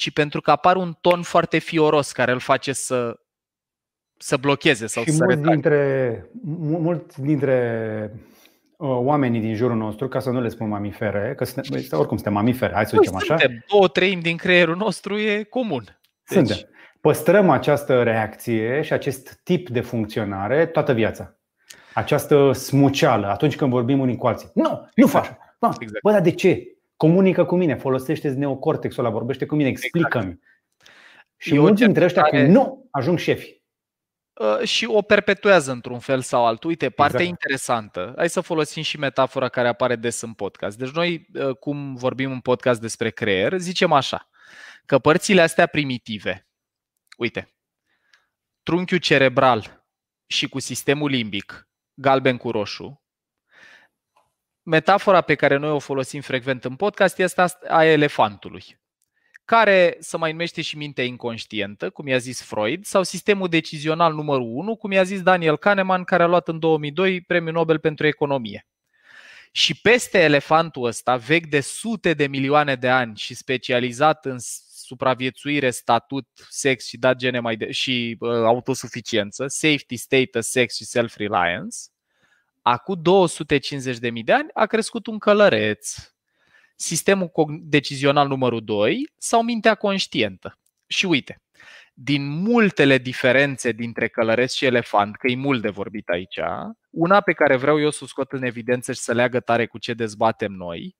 ci 0.00 0.10
pentru 0.10 0.40
că 0.40 0.50
apare 0.50 0.78
un 0.78 0.96
ton 1.00 1.22
foarte 1.22 1.58
fioros 1.58 2.12
care 2.12 2.32
îl 2.32 2.38
face 2.38 2.72
să, 2.72 3.20
să 4.16 4.36
blocheze 4.36 4.86
sau 4.86 5.02
și 5.02 5.10
să 5.10 5.24
mulți 5.24 5.42
dintre, 5.42 6.26
mulți 6.80 7.22
dintre 7.22 8.12
Uh, 8.80 8.88
oamenii 8.88 9.40
din 9.40 9.54
jurul 9.54 9.76
nostru, 9.76 10.08
ca 10.08 10.18
să 10.20 10.30
nu 10.30 10.40
le 10.40 10.48
spun 10.48 10.68
mamifere, 10.68 11.34
că 11.36 11.44
suntem, 11.44 11.98
oricum 11.98 12.16
suntem 12.16 12.32
mamifere, 12.32 12.72
hai 12.72 12.86
să 12.86 12.96
zicem 13.00 13.14
așa. 13.14 13.38
Suntem, 13.38 13.64
două 13.68 13.88
treimi 13.88 14.22
din 14.22 14.36
creierul 14.36 14.76
nostru 14.76 15.18
e 15.18 15.42
comun. 15.42 15.84
Deci... 16.28 16.38
Suntem. 16.38 16.56
Păstrăm 17.00 17.50
această 17.50 18.02
reacție 18.02 18.82
și 18.82 18.92
acest 18.92 19.40
tip 19.42 19.68
de 19.68 19.80
funcționare 19.80 20.66
toată 20.66 20.92
viața. 20.92 21.36
Această 21.94 22.52
smuceală, 22.52 23.26
atunci 23.26 23.56
când 23.56 23.70
vorbim 23.70 24.00
unii 24.00 24.16
cu 24.16 24.26
alții. 24.26 24.50
Nu, 24.54 24.88
nu 24.94 25.06
faci. 25.06 25.30
exact. 25.78 26.02
Bă, 26.02 26.10
dar 26.10 26.20
de 26.20 26.30
ce? 26.30 26.62
Comunică 27.00 27.44
cu 27.44 27.56
mine, 27.56 27.74
folosește 27.74 28.30
neocortexul 28.30 29.04
ăla, 29.04 29.12
vorbește 29.12 29.46
cu 29.46 29.54
mine, 29.54 29.68
explică-mi. 29.68 30.24
Exact. 30.24 30.42
Și 31.36 31.58
mulți 31.58 31.82
dintre 31.82 32.04
ăștia 32.04 32.22
cu 32.22 32.36
nu 32.36 32.88
ajung 32.90 33.18
șefi. 33.18 33.62
Uh, 34.32 34.62
și 34.62 34.86
o 34.86 35.02
perpetuează 35.02 35.72
într-un 35.72 35.98
fel 35.98 36.20
sau 36.20 36.46
altul. 36.46 36.70
Uite, 36.70 36.90
partea 36.90 37.20
exact. 37.20 37.42
interesantă. 37.42 38.12
Hai 38.16 38.28
să 38.28 38.40
folosim 38.40 38.82
și 38.82 38.98
metafora 38.98 39.48
care 39.48 39.68
apare 39.68 39.96
des 39.96 40.20
în 40.20 40.32
podcast. 40.32 40.78
Deci 40.78 40.90
noi, 40.90 41.26
uh, 41.34 41.56
cum 41.56 41.94
vorbim 41.94 42.32
în 42.32 42.40
podcast 42.40 42.80
despre 42.80 43.10
creier, 43.10 43.58
zicem 43.58 43.92
așa, 43.92 44.28
că 44.86 44.98
părțile 44.98 45.40
astea 45.40 45.66
primitive, 45.66 46.48
uite, 47.16 47.54
trunchiul 48.62 48.98
cerebral 48.98 49.86
și 50.26 50.48
cu 50.48 50.58
sistemul 50.58 51.10
limbic, 51.10 51.68
galben 51.94 52.36
cu 52.36 52.50
roșu, 52.50 52.99
metafora 54.62 55.20
pe 55.20 55.34
care 55.34 55.56
noi 55.56 55.70
o 55.70 55.78
folosim 55.78 56.20
frecvent 56.20 56.64
în 56.64 56.76
podcast 56.76 57.18
este 57.18 57.40
asta 57.40 57.58
a 57.68 57.84
elefantului 57.84 58.78
care 59.50 59.96
să 60.00 60.18
mai 60.18 60.30
numește 60.30 60.62
și 60.62 60.76
mintea 60.76 61.04
inconștientă, 61.04 61.90
cum 61.90 62.06
i-a 62.06 62.18
zis 62.18 62.42
Freud, 62.42 62.84
sau 62.84 63.02
sistemul 63.02 63.48
decizional 63.48 64.14
numărul 64.14 64.46
1, 64.46 64.76
cum 64.76 64.92
i-a 64.92 65.02
zis 65.02 65.22
Daniel 65.22 65.58
Kahneman, 65.58 66.04
care 66.04 66.22
a 66.22 66.26
luat 66.26 66.48
în 66.48 66.58
2002 66.58 67.20
premiul 67.20 67.52
Nobel 67.52 67.78
pentru 67.78 68.06
economie. 68.06 68.66
Și 69.52 69.80
peste 69.80 70.18
elefantul 70.18 70.84
ăsta, 70.84 71.16
vechi 71.16 71.46
de 71.46 71.60
sute 71.60 72.14
de 72.14 72.26
milioane 72.26 72.74
de 72.74 72.88
ani 72.88 73.16
și 73.16 73.34
specializat 73.34 74.24
în 74.24 74.36
supraviețuire, 74.74 75.70
statut, 75.70 76.28
sex 76.48 76.86
și 76.86 76.96
dat 76.96 77.16
gene 77.16 77.40
mai 77.40 77.56
de- 77.56 77.70
și 77.70 78.16
uh, 78.18 78.30
autosuficiență, 78.30 79.46
safety, 79.46 79.96
status, 79.96 80.46
sex 80.46 80.76
și 80.76 80.84
self-reliance, 80.84 81.76
acum 82.62 83.02
250.000 84.12 84.24
de 84.24 84.32
ani 84.32 84.48
a 84.54 84.66
crescut 84.66 85.06
un 85.06 85.18
călăreț 85.18 85.94
sistemul 86.76 87.30
decizional 87.62 88.28
numărul 88.28 88.64
2 88.64 89.12
sau 89.18 89.42
mintea 89.42 89.74
conștientă. 89.74 90.58
Și 90.86 91.06
uite, 91.06 91.42
din 91.94 92.28
multele 92.28 92.98
diferențe 92.98 93.72
dintre 93.72 94.08
călăreț 94.08 94.52
și 94.52 94.64
elefant, 94.64 95.16
că 95.16 95.26
e 95.26 95.36
mult 95.36 95.62
de 95.62 95.68
vorbit 95.68 96.08
aici, 96.08 96.38
una 96.90 97.20
pe 97.20 97.32
care 97.32 97.56
vreau 97.56 97.80
eu 97.80 97.90
să 97.90 98.00
o 98.02 98.06
scot 98.06 98.32
în 98.32 98.42
evidență 98.42 98.92
și 98.92 99.00
să 99.00 99.12
leagă 99.12 99.40
tare 99.40 99.66
cu 99.66 99.78
ce 99.78 99.94
dezbatem 99.94 100.52
noi, 100.52 100.96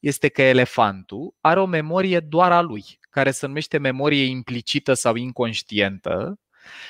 este 0.00 0.28
că 0.28 0.42
elefantul 0.42 1.34
are 1.40 1.60
o 1.60 1.66
memorie 1.66 2.20
doar 2.20 2.52
a 2.52 2.60
lui, 2.60 2.84
care 3.10 3.30
se 3.30 3.46
numește 3.46 3.78
memorie 3.78 4.24
implicită 4.24 4.94
sau 4.94 5.14
inconștientă 5.14 6.40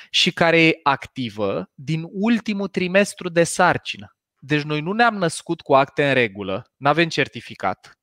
și 0.09 0.31
care 0.31 0.61
e 0.61 0.79
activă 0.83 1.69
din 1.73 2.05
ultimul 2.11 2.67
trimestru 2.67 3.29
de 3.29 3.43
sarcină. 3.43 4.15
Deci 4.39 4.61
noi 4.61 4.81
nu 4.81 4.91
ne-am 4.91 5.15
născut 5.15 5.61
cu 5.61 5.75
acte 5.75 6.07
în 6.07 6.13
regulă, 6.13 6.71
nu 6.77 6.89
avem 6.89 7.09
certificat, 7.09 7.99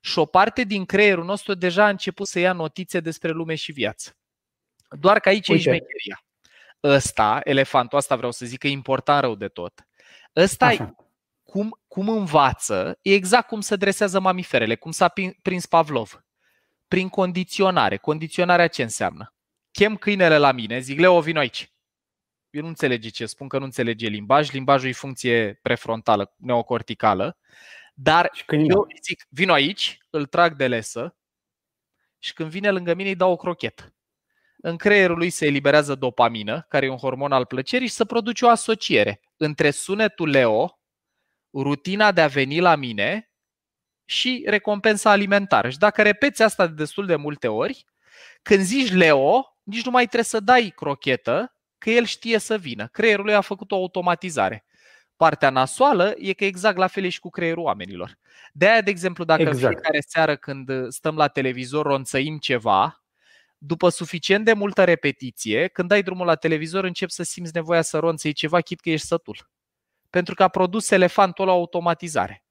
și 0.00 0.18
o 0.18 0.24
parte 0.24 0.64
din 0.64 0.84
creierul 0.84 1.24
nostru 1.24 1.54
deja 1.54 1.84
a 1.84 1.88
început 1.88 2.26
să 2.26 2.38
ia 2.38 2.52
notițe 2.52 3.00
despre 3.00 3.30
lume 3.30 3.54
și 3.54 3.72
viață. 3.72 4.16
Doar 4.88 5.20
că 5.20 5.28
aici 5.28 5.48
Uite. 5.48 5.60
e 5.60 5.72
șmecheria. 5.72 6.24
Ăsta, 6.82 7.40
elefantul, 7.44 7.98
asta 7.98 8.16
vreau 8.16 8.32
să 8.32 8.46
zic 8.46 8.58
că 8.58 8.66
e 8.66 8.70
important 8.70 9.20
rău 9.20 9.34
de 9.34 9.48
tot. 9.48 9.86
Ăsta 10.36 10.66
Așa. 10.66 10.94
cum, 11.42 11.80
cum 11.88 12.08
învață, 12.08 12.98
e 13.02 13.14
exact 13.14 13.46
cum 13.46 13.60
se 13.60 13.76
dresează 13.76 14.20
mamiferele, 14.20 14.74
cum 14.74 14.90
s-a 14.90 15.12
prins 15.42 15.66
Pavlov. 15.66 16.24
Prin 16.88 17.08
condiționare. 17.08 17.96
Condiționarea 17.96 18.68
ce 18.68 18.82
înseamnă? 18.82 19.34
Chem 19.72 19.96
câinele 19.96 20.38
la 20.38 20.52
mine, 20.52 20.78
zic, 20.78 20.98
Leo, 20.98 21.20
vin 21.20 21.36
aici. 21.36 21.72
Eu 22.50 22.62
nu 22.62 22.68
înțelege 22.68 23.08
ce 23.08 23.26
spun, 23.26 23.48
că 23.48 23.58
nu 23.58 23.64
înțelege 23.64 24.06
limbaj. 24.06 24.50
Limbajul 24.50 24.88
e 24.88 24.92
funcție 24.92 25.58
prefrontală, 25.62 26.34
neocorticală. 26.36 27.38
Dar 27.94 28.30
eu 28.50 28.86
zic, 29.02 29.26
vin 29.28 29.50
aici, 29.50 29.98
îl 30.10 30.26
trag 30.26 30.56
de 30.56 30.68
lesă, 30.68 31.16
și 32.18 32.32
când 32.32 32.50
vine 32.50 32.70
lângă 32.70 32.94
mine 32.94 33.08
îi 33.08 33.16
dau 33.16 33.32
o 33.32 33.36
crochetă. 33.36 33.94
În 34.56 34.76
creierul 34.76 35.16
lui 35.16 35.30
se 35.30 35.46
eliberează 35.46 35.94
dopamină, 35.94 36.66
care 36.68 36.86
e 36.86 36.90
un 36.90 36.96
hormon 36.96 37.32
al 37.32 37.46
plăcerii, 37.46 37.86
și 37.86 37.92
să 37.92 38.04
produce 38.04 38.44
o 38.44 38.48
asociere 38.48 39.20
între 39.36 39.70
sunetul 39.70 40.28
Leo, 40.28 40.80
rutina 41.52 42.12
de 42.12 42.20
a 42.20 42.26
veni 42.26 42.60
la 42.60 42.76
mine 42.76 43.32
și 44.04 44.44
recompensa 44.46 45.10
alimentară. 45.10 45.70
Și 45.70 45.78
dacă 45.78 46.02
repeți 46.02 46.42
asta 46.42 46.66
de 46.66 46.74
destul 46.74 47.06
de 47.06 47.16
multe 47.16 47.48
ori, 47.48 47.84
când 48.42 48.60
zici 48.60 48.92
Leo, 48.92 49.51
nici 49.62 49.84
nu 49.84 49.90
mai 49.90 50.02
trebuie 50.02 50.24
să 50.24 50.40
dai 50.40 50.72
crochetă, 50.76 51.56
că 51.78 51.90
el 51.90 52.04
știe 52.04 52.38
să 52.38 52.56
vină. 52.56 52.86
Creierul 52.86 53.24
lui 53.24 53.34
a 53.34 53.40
făcut 53.40 53.72
o 53.72 53.74
automatizare. 53.74 54.64
Partea 55.16 55.50
nasoală 55.50 56.14
e 56.16 56.32
că 56.32 56.44
exact 56.44 56.76
la 56.76 56.86
fel 56.86 57.04
e 57.04 57.08
și 57.08 57.20
cu 57.20 57.30
creierul 57.30 57.62
oamenilor. 57.62 58.18
De 58.52 58.68
aia, 58.68 58.80
de 58.80 58.90
exemplu, 58.90 59.24
dacă 59.24 59.42
exact. 59.42 59.72
fiecare 59.72 60.00
seară 60.06 60.36
când 60.36 60.70
stăm 60.88 61.16
la 61.16 61.28
televizor 61.28 61.86
ronțăim 61.86 62.38
ceva, 62.38 63.04
după 63.58 63.88
suficient 63.88 64.44
de 64.44 64.52
multă 64.52 64.84
repetiție, 64.84 65.68
când 65.68 65.88
dai 65.88 66.02
drumul 66.02 66.26
la 66.26 66.34
televizor, 66.34 66.84
începi 66.84 67.12
să 67.12 67.22
simți 67.22 67.54
nevoia 67.54 67.82
să 67.82 67.98
ronțăi 67.98 68.32
ceva, 68.32 68.60
chit 68.60 68.80
că 68.80 68.90
ești 68.90 69.06
sătul. 69.06 69.50
Pentru 70.10 70.34
că 70.34 70.42
a 70.42 70.48
produs 70.48 70.90
elefantul 70.90 71.46
la 71.46 71.52
automatizare. 71.52 72.44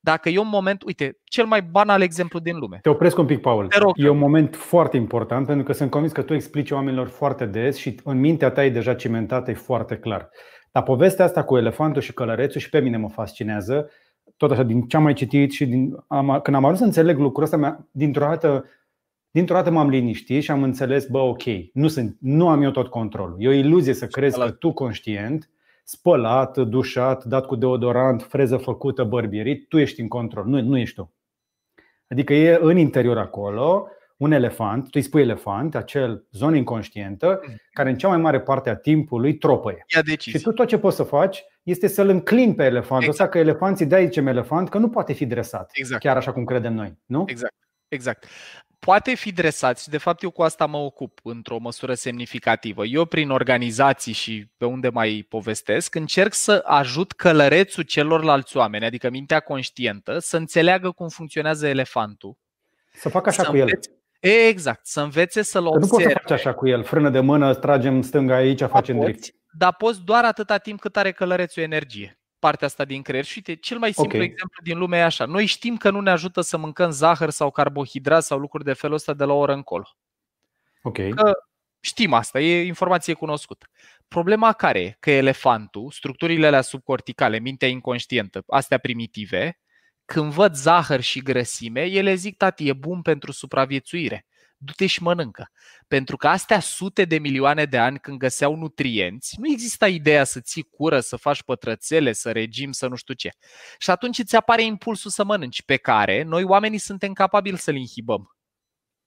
Dacă 0.00 0.28
e 0.28 0.38
un 0.38 0.48
moment, 0.48 0.82
uite, 0.82 1.18
cel 1.24 1.44
mai 1.44 1.62
banal 1.62 2.00
exemplu 2.00 2.38
din 2.38 2.58
lume. 2.58 2.78
Te 2.82 2.88
opresc 2.88 3.18
un 3.18 3.26
pic, 3.26 3.40
Paul. 3.40 3.66
Te 3.66 3.78
rog. 3.78 3.92
E 3.96 4.08
un 4.08 4.18
moment 4.18 4.56
foarte 4.56 4.96
important 4.96 5.46
pentru 5.46 5.64
că 5.64 5.72
sunt 5.72 5.90
convins 5.90 6.12
că 6.12 6.22
tu 6.22 6.34
explici 6.34 6.70
oamenilor 6.70 7.08
foarte 7.08 7.46
des 7.46 7.76
și 7.76 8.00
în 8.04 8.20
mintea 8.20 8.50
ta 8.50 8.64
e 8.64 8.70
deja 8.70 8.94
cimentată, 8.94 9.50
e 9.50 9.54
foarte 9.54 9.96
clar. 9.96 10.28
Dar 10.72 10.82
povestea 10.82 11.24
asta 11.24 11.44
cu 11.44 11.56
elefantul 11.56 12.02
și 12.02 12.12
călărețul 12.12 12.60
și 12.60 12.68
pe 12.68 12.80
mine 12.80 12.96
mă 12.96 13.08
fascinează, 13.08 13.90
tot 14.36 14.50
așa, 14.50 14.62
din 14.62 14.82
ce 14.82 14.96
am 14.96 15.02
mai 15.02 15.12
citit 15.12 15.52
și 15.52 15.66
din, 15.66 15.96
am, 16.08 16.40
când 16.42 16.56
am 16.56 16.64
ajuns 16.64 16.78
să 16.78 16.84
înțeleg 16.84 17.18
lucrul 17.18 17.44
ăsta, 17.44 17.86
dintr-o 17.90 18.24
dată, 18.24 18.64
dintr-o 19.30 19.54
dată 19.54 19.70
m-am 19.70 19.88
liniștit 19.88 20.42
și 20.42 20.50
am 20.50 20.62
înțeles, 20.62 21.06
bă, 21.06 21.18
ok, 21.18 21.42
nu, 21.72 21.88
sunt, 21.88 22.16
nu 22.20 22.48
am 22.48 22.62
eu 22.62 22.70
tot 22.70 22.88
controlul. 22.88 23.36
E 23.38 23.48
o 23.48 23.52
iluzie 23.52 23.92
să 23.92 24.06
crezi 24.06 24.38
că 24.38 24.50
tu 24.50 24.72
conștient 24.72 25.50
spălat, 25.82 26.58
dușat, 26.58 27.24
dat 27.24 27.46
cu 27.46 27.56
deodorant, 27.56 28.22
freză 28.22 28.56
făcută, 28.56 29.04
bărbierit, 29.04 29.68
tu 29.68 29.78
ești 29.78 30.00
în 30.00 30.08
control, 30.08 30.46
nu, 30.46 30.60
nu 30.60 30.78
ești 30.78 30.94
tu. 30.94 31.14
Adică 32.08 32.34
e 32.34 32.58
în 32.60 32.76
interior 32.76 33.18
acolo 33.18 33.86
un 34.16 34.32
elefant, 34.32 34.82
tu 34.82 34.90
îi 34.92 35.02
spui 35.02 35.20
elefant, 35.20 35.74
acel 35.74 36.26
zonă 36.30 36.56
inconștientă, 36.56 37.40
mm. 37.46 37.54
care 37.72 37.90
în 37.90 37.96
cea 37.96 38.08
mai 38.08 38.16
mare 38.16 38.40
parte 38.40 38.70
a 38.70 38.76
timpului 38.76 39.36
tropăie. 39.38 39.84
Și 40.18 40.40
tu 40.40 40.52
tot 40.52 40.66
ce 40.66 40.78
poți 40.78 40.96
să 40.96 41.02
faci 41.02 41.44
este 41.62 41.86
să-l 41.86 42.08
înclini 42.08 42.54
pe 42.54 42.64
elefant. 42.64 43.02
Exact. 43.02 43.30
că 43.30 43.38
elefanții 43.38 43.86
de 43.86 43.94
aici 43.94 44.16
elefant, 44.16 44.68
că 44.68 44.78
nu 44.78 44.88
poate 44.88 45.12
fi 45.12 45.26
dresat. 45.26 45.70
Exact. 45.72 46.02
Chiar 46.02 46.16
așa 46.16 46.32
cum 46.32 46.44
credem 46.44 46.74
noi. 46.74 46.98
Nu? 47.06 47.24
Exact. 47.26 47.54
Exact 47.88 48.26
poate 48.84 49.14
fi 49.14 49.32
dresat 49.32 49.80
și 49.80 49.88
de 49.88 49.98
fapt 49.98 50.22
eu 50.22 50.30
cu 50.30 50.42
asta 50.42 50.66
mă 50.66 50.76
ocup 50.76 51.18
într-o 51.22 51.58
măsură 51.58 51.94
semnificativă. 51.94 52.84
Eu 52.84 53.04
prin 53.04 53.30
organizații 53.30 54.12
și 54.12 54.50
pe 54.56 54.64
unde 54.64 54.88
mai 54.88 55.26
povestesc 55.28 55.94
încerc 55.94 56.32
să 56.32 56.62
ajut 56.66 57.12
călărețul 57.12 57.82
celorlalți 57.82 58.56
oameni, 58.56 58.84
adică 58.84 59.10
mintea 59.10 59.40
conștientă, 59.40 60.18
să 60.18 60.36
înțeleagă 60.36 60.90
cum 60.90 61.08
funcționează 61.08 61.66
elefantul. 61.66 62.36
Să 62.92 63.08
facă 63.08 63.28
așa 63.28 63.42
să 63.42 63.48
cu 63.48 63.56
el. 63.56 63.68
Exact, 64.20 64.86
să 64.86 65.00
învețe 65.00 65.42
să-l 65.42 65.66
observe. 65.66 65.86
Nu 65.86 65.90
poți 65.90 66.02
să 66.02 66.18
faci 66.22 66.38
așa 66.38 66.54
cu 66.54 66.68
el, 66.68 66.82
frână 66.82 67.10
de 67.10 67.20
mână, 67.20 67.54
tragem 67.54 68.02
stânga 68.02 68.34
aici, 68.34 68.58
da, 68.58 68.66
facem 68.66 69.00
drift. 69.00 69.34
Dar 69.58 69.74
poți 69.74 70.00
doar 70.04 70.24
atâta 70.24 70.58
timp 70.58 70.80
cât 70.80 70.96
are 70.96 71.12
călărețul 71.12 71.62
energie 71.62 72.21
partea 72.42 72.66
asta 72.66 72.84
din 72.84 73.02
creier. 73.02 73.24
Și 73.24 73.32
uite, 73.36 73.60
cel 73.60 73.78
mai 73.78 73.92
simplu 73.92 74.16
okay. 74.18 74.30
exemplu 74.30 74.62
din 74.62 74.78
lume 74.78 74.98
e 74.98 75.02
așa. 75.02 75.24
Noi 75.24 75.46
știm 75.46 75.76
că 75.76 75.90
nu 75.90 76.00
ne 76.00 76.10
ajută 76.10 76.40
să 76.40 76.56
mâncăm 76.56 76.90
zahăr 76.90 77.30
sau 77.30 77.50
carbohidrat 77.50 78.22
sau 78.22 78.38
lucruri 78.38 78.64
de 78.64 78.72
felul 78.72 78.96
ăsta 78.96 79.14
de 79.14 79.24
la 79.24 79.32
o 79.32 79.38
oră 79.38 79.52
încolo. 79.52 79.88
Ok. 80.82 80.96
Că 80.96 81.32
știm 81.80 82.12
asta, 82.12 82.40
e 82.40 82.66
informație 82.66 83.14
cunoscută. 83.14 83.66
Problema 84.08 84.52
care 84.52 84.80
e? 84.80 84.96
Că 85.00 85.10
elefantul, 85.10 85.90
structurile 85.90 86.46
alea 86.46 86.60
subcorticale, 86.60 87.38
mintea 87.38 87.68
inconștientă, 87.68 88.42
astea 88.46 88.78
primitive, 88.78 89.60
când 90.04 90.32
văd 90.32 90.54
zahăr 90.54 91.00
și 91.00 91.22
grăsime, 91.22 91.84
ele 91.84 92.14
zic, 92.14 92.36
tati, 92.36 92.68
e 92.68 92.72
bun 92.72 93.02
pentru 93.02 93.32
supraviețuire 93.32 94.26
du-te 94.64 94.86
și 94.86 95.02
mănâncă. 95.02 95.50
Pentru 95.88 96.16
că 96.16 96.28
astea 96.28 96.60
sute 96.60 97.04
de 97.04 97.18
milioane 97.18 97.64
de 97.64 97.78
ani 97.78 97.98
când 97.98 98.18
găseau 98.18 98.56
nutrienți, 98.56 99.36
nu 99.40 99.52
exista 99.52 99.88
ideea 99.88 100.24
să 100.24 100.40
ții 100.40 100.62
cură, 100.62 101.00
să 101.00 101.16
faci 101.16 101.42
pătrățele, 101.42 102.12
să 102.12 102.32
regim, 102.32 102.72
să 102.72 102.86
nu 102.86 102.94
știu 102.94 103.14
ce. 103.14 103.30
Și 103.78 103.90
atunci 103.90 104.18
îți 104.18 104.36
apare 104.36 104.62
impulsul 104.62 105.10
să 105.10 105.24
mănânci, 105.24 105.62
pe 105.62 105.76
care 105.76 106.22
noi 106.22 106.44
oamenii 106.44 106.78
suntem 106.78 107.12
capabili 107.12 107.58
să-l 107.58 107.76
inhibăm. 107.76 108.36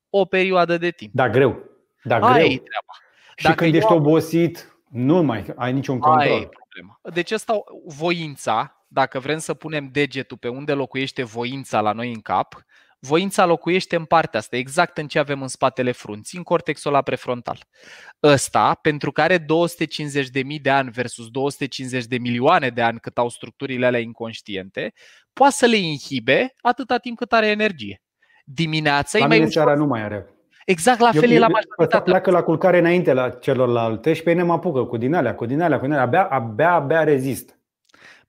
O 0.10 0.26
perioadă 0.26 0.78
de 0.78 0.90
timp. 0.92 1.14
Da, 1.14 1.30
greu. 1.30 1.64
Da, 2.04 2.20
greu. 2.20 2.32
Ai 2.32 2.48
treaba. 2.48 2.94
Și 3.36 3.44
Dacă 3.44 3.64
când 3.64 3.76
ești 3.76 3.92
obosit, 3.92 4.78
nu 4.90 5.22
mai 5.24 5.46
ai 5.56 5.74
niciun 5.74 6.00
control. 6.00 6.32
Ai 6.32 6.50
problema. 6.50 7.00
Deci 7.14 7.32
asta, 7.32 7.64
voința, 7.86 8.86
dacă 8.88 9.20
vrem 9.20 9.38
să 9.38 9.54
punem 9.54 9.90
degetul 9.92 10.38
pe 10.38 10.48
unde 10.48 10.74
locuiește 10.74 11.24
voința 11.24 11.82
la 11.82 11.92
noi 11.92 12.12
în 12.14 12.22
cap, 12.22 12.66
Voința 13.08 13.46
locuiește 13.46 13.96
în 13.96 14.06
partea 14.06 14.40
asta, 14.40 14.56
exact 14.56 14.98
în 14.98 15.08
ce 15.08 15.20
avem 15.20 15.42
în 15.42 15.48
spatele 15.48 15.92
frunții, 15.92 16.38
în 16.38 16.44
cortexul 16.44 16.92
ăla 16.92 17.02
prefrontal. 17.02 17.58
Ăsta, 18.24 18.80
pentru 18.82 19.12
că 19.12 19.22
are 19.22 19.38
250.000 19.40 19.46
de 20.62 20.70
ani 20.70 20.90
versus 20.90 21.28
250 21.30 22.06
de 22.06 22.18
milioane 22.18 22.70
de 22.70 22.82
ani 22.82 23.00
cât 23.00 23.18
au 23.18 23.30
structurile 23.30 23.86
alea 23.86 24.00
inconștiente, 24.00 24.94
poate 25.34 25.54
să 25.54 25.66
le 25.66 25.78
inhibe 25.78 26.56
atâta 26.62 26.98
timp 26.98 27.18
cât 27.18 27.34
are 27.34 27.48
energie. 27.48 28.02
Dimineața 28.46 29.18
la 29.18 29.36
e 29.36 29.40
mai 29.40 29.52
seara 29.52 29.76
nu 29.76 29.86
mai 29.86 30.02
are. 30.02 30.30
Exact 30.66 31.00
la 31.00 31.12
fel 31.12 31.30
eu, 31.30 31.36
e 31.36 31.40
la 31.40 31.48
majoritatea. 31.48 32.02
pleacă 32.02 32.32
la 32.32 32.42
culcare 32.42 32.78
înainte 32.78 33.14
la 33.14 33.30
celorlalte 33.30 34.14
și 34.14 34.24
pe 34.24 34.30
ei 34.30 34.36
ne 34.36 34.44
mă 34.44 34.54
apucă 34.54 34.84
cu 34.84 34.98
din 34.98 35.14
alea, 35.14 35.36
cu 35.36 35.46
din 35.46 35.62
alea, 35.62 35.80
cu 35.80 35.84
din 35.84 35.94
alea. 35.94 36.06
Abia, 36.06 36.24
abia, 36.24 36.74
abia 36.74 37.04
rezist. 37.04 37.60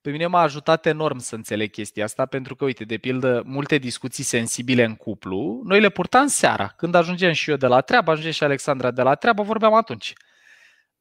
Pe 0.06 0.12
mine 0.12 0.26
m-a 0.26 0.40
ajutat 0.40 0.86
enorm 0.86 1.18
să 1.18 1.34
înțeleg 1.34 1.70
chestia 1.70 2.04
asta, 2.04 2.26
pentru 2.26 2.54
că, 2.54 2.64
uite, 2.64 2.84
de 2.84 2.96
pildă, 2.96 3.42
multe 3.46 3.78
discuții 3.78 4.24
sensibile 4.24 4.84
în 4.84 4.94
cuplu, 4.94 5.60
noi 5.64 5.80
le 5.80 5.88
purtam 5.88 6.26
seara. 6.26 6.66
Când 6.68 6.94
ajungem 6.94 7.32
și 7.32 7.50
eu 7.50 7.56
de 7.56 7.66
la 7.66 7.80
treabă, 7.80 8.10
ajunge 8.10 8.30
și 8.30 8.44
Alexandra 8.44 8.90
de 8.90 9.02
la 9.02 9.14
treabă, 9.14 9.42
vorbeam 9.42 9.74
atunci. 9.74 10.12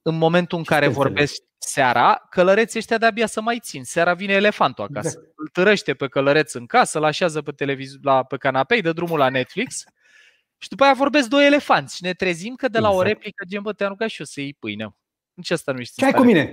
În 0.01 0.17
momentul 0.17 0.57
în 0.57 0.63
care 0.63 0.87
vorbesc 0.87 1.41
seara, 1.57 2.25
călăreții 2.29 2.79
ăștia 2.79 2.97
de-abia 2.97 3.25
să 3.25 3.41
mai 3.41 3.59
țin. 3.59 3.83
Seara 3.83 4.13
vine 4.13 4.33
elefantul 4.33 4.83
acasă. 4.83 5.07
Exact. 5.07 5.33
Îl 5.35 5.47
târăște 5.47 5.93
pe 5.93 6.07
călăreț 6.07 6.53
în 6.53 6.65
casă, 6.65 6.97
îl 6.97 7.03
așează 7.03 7.41
pe, 7.41 7.51
televiz- 7.51 8.01
la, 8.01 8.23
pe 8.23 8.37
canapei, 8.37 8.81
dă 8.81 8.91
drumul 8.91 9.17
la 9.17 9.29
Netflix 9.29 9.83
și 10.57 10.69
după 10.69 10.83
aia 10.83 10.93
vorbesc 10.93 11.27
doi 11.27 11.45
elefanți 11.45 11.95
și 11.95 12.03
ne 12.03 12.13
trezim 12.13 12.55
că 12.55 12.67
de 12.67 12.79
la 12.79 12.87
exact. 12.87 13.05
o 13.05 13.07
replică 13.07 13.45
gen, 13.47 13.61
bă, 13.61 13.73
te-am 13.73 13.89
rugat 13.89 14.09
și 14.09 14.19
eu 14.19 14.25
să 14.25 14.41
iei 14.41 14.53
pâine. 14.59 14.95
Nici 15.33 15.51
asta 15.51 15.71
nu 15.71 15.83
știu. 15.83 16.05
Ce 16.07 16.13
ai 16.13 16.19
cu 16.19 16.25
mine? 16.25 16.51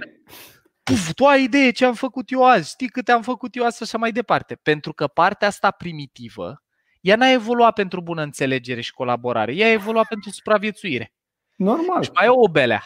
Puf, 0.82 1.12
tu 1.12 1.26
ai 1.26 1.42
idee 1.42 1.70
ce 1.70 1.84
am 1.84 1.94
făcut 1.94 2.30
eu 2.30 2.46
azi, 2.46 2.70
știi 2.70 2.88
câte 2.88 3.12
am 3.12 3.22
făcut 3.22 3.56
eu 3.56 3.64
azi 3.64 3.76
și 3.76 3.82
așa 3.82 3.98
mai 3.98 4.12
departe. 4.12 4.54
Pentru 4.54 4.92
că 4.92 5.06
partea 5.06 5.48
asta 5.48 5.70
primitivă, 5.70 6.62
ea 7.00 7.16
n-a 7.16 7.30
evoluat 7.30 7.74
pentru 7.74 8.00
bună 8.00 8.22
înțelegere 8.22 8.80
și 8.80 8.92
colaborare, 8.92 9.54
ea 9.54 9.66
a 9.66 9.70
evoluat 9.70 10.06
pentru 10.08 10.30
supraviețuire. 10.30 11.12
Normal. 11.56 12.02
Și 12.02 12.10
mai 12.14 12.26
e 12.26 12.28
o 12.28 12.48
belea, 12.48 12.84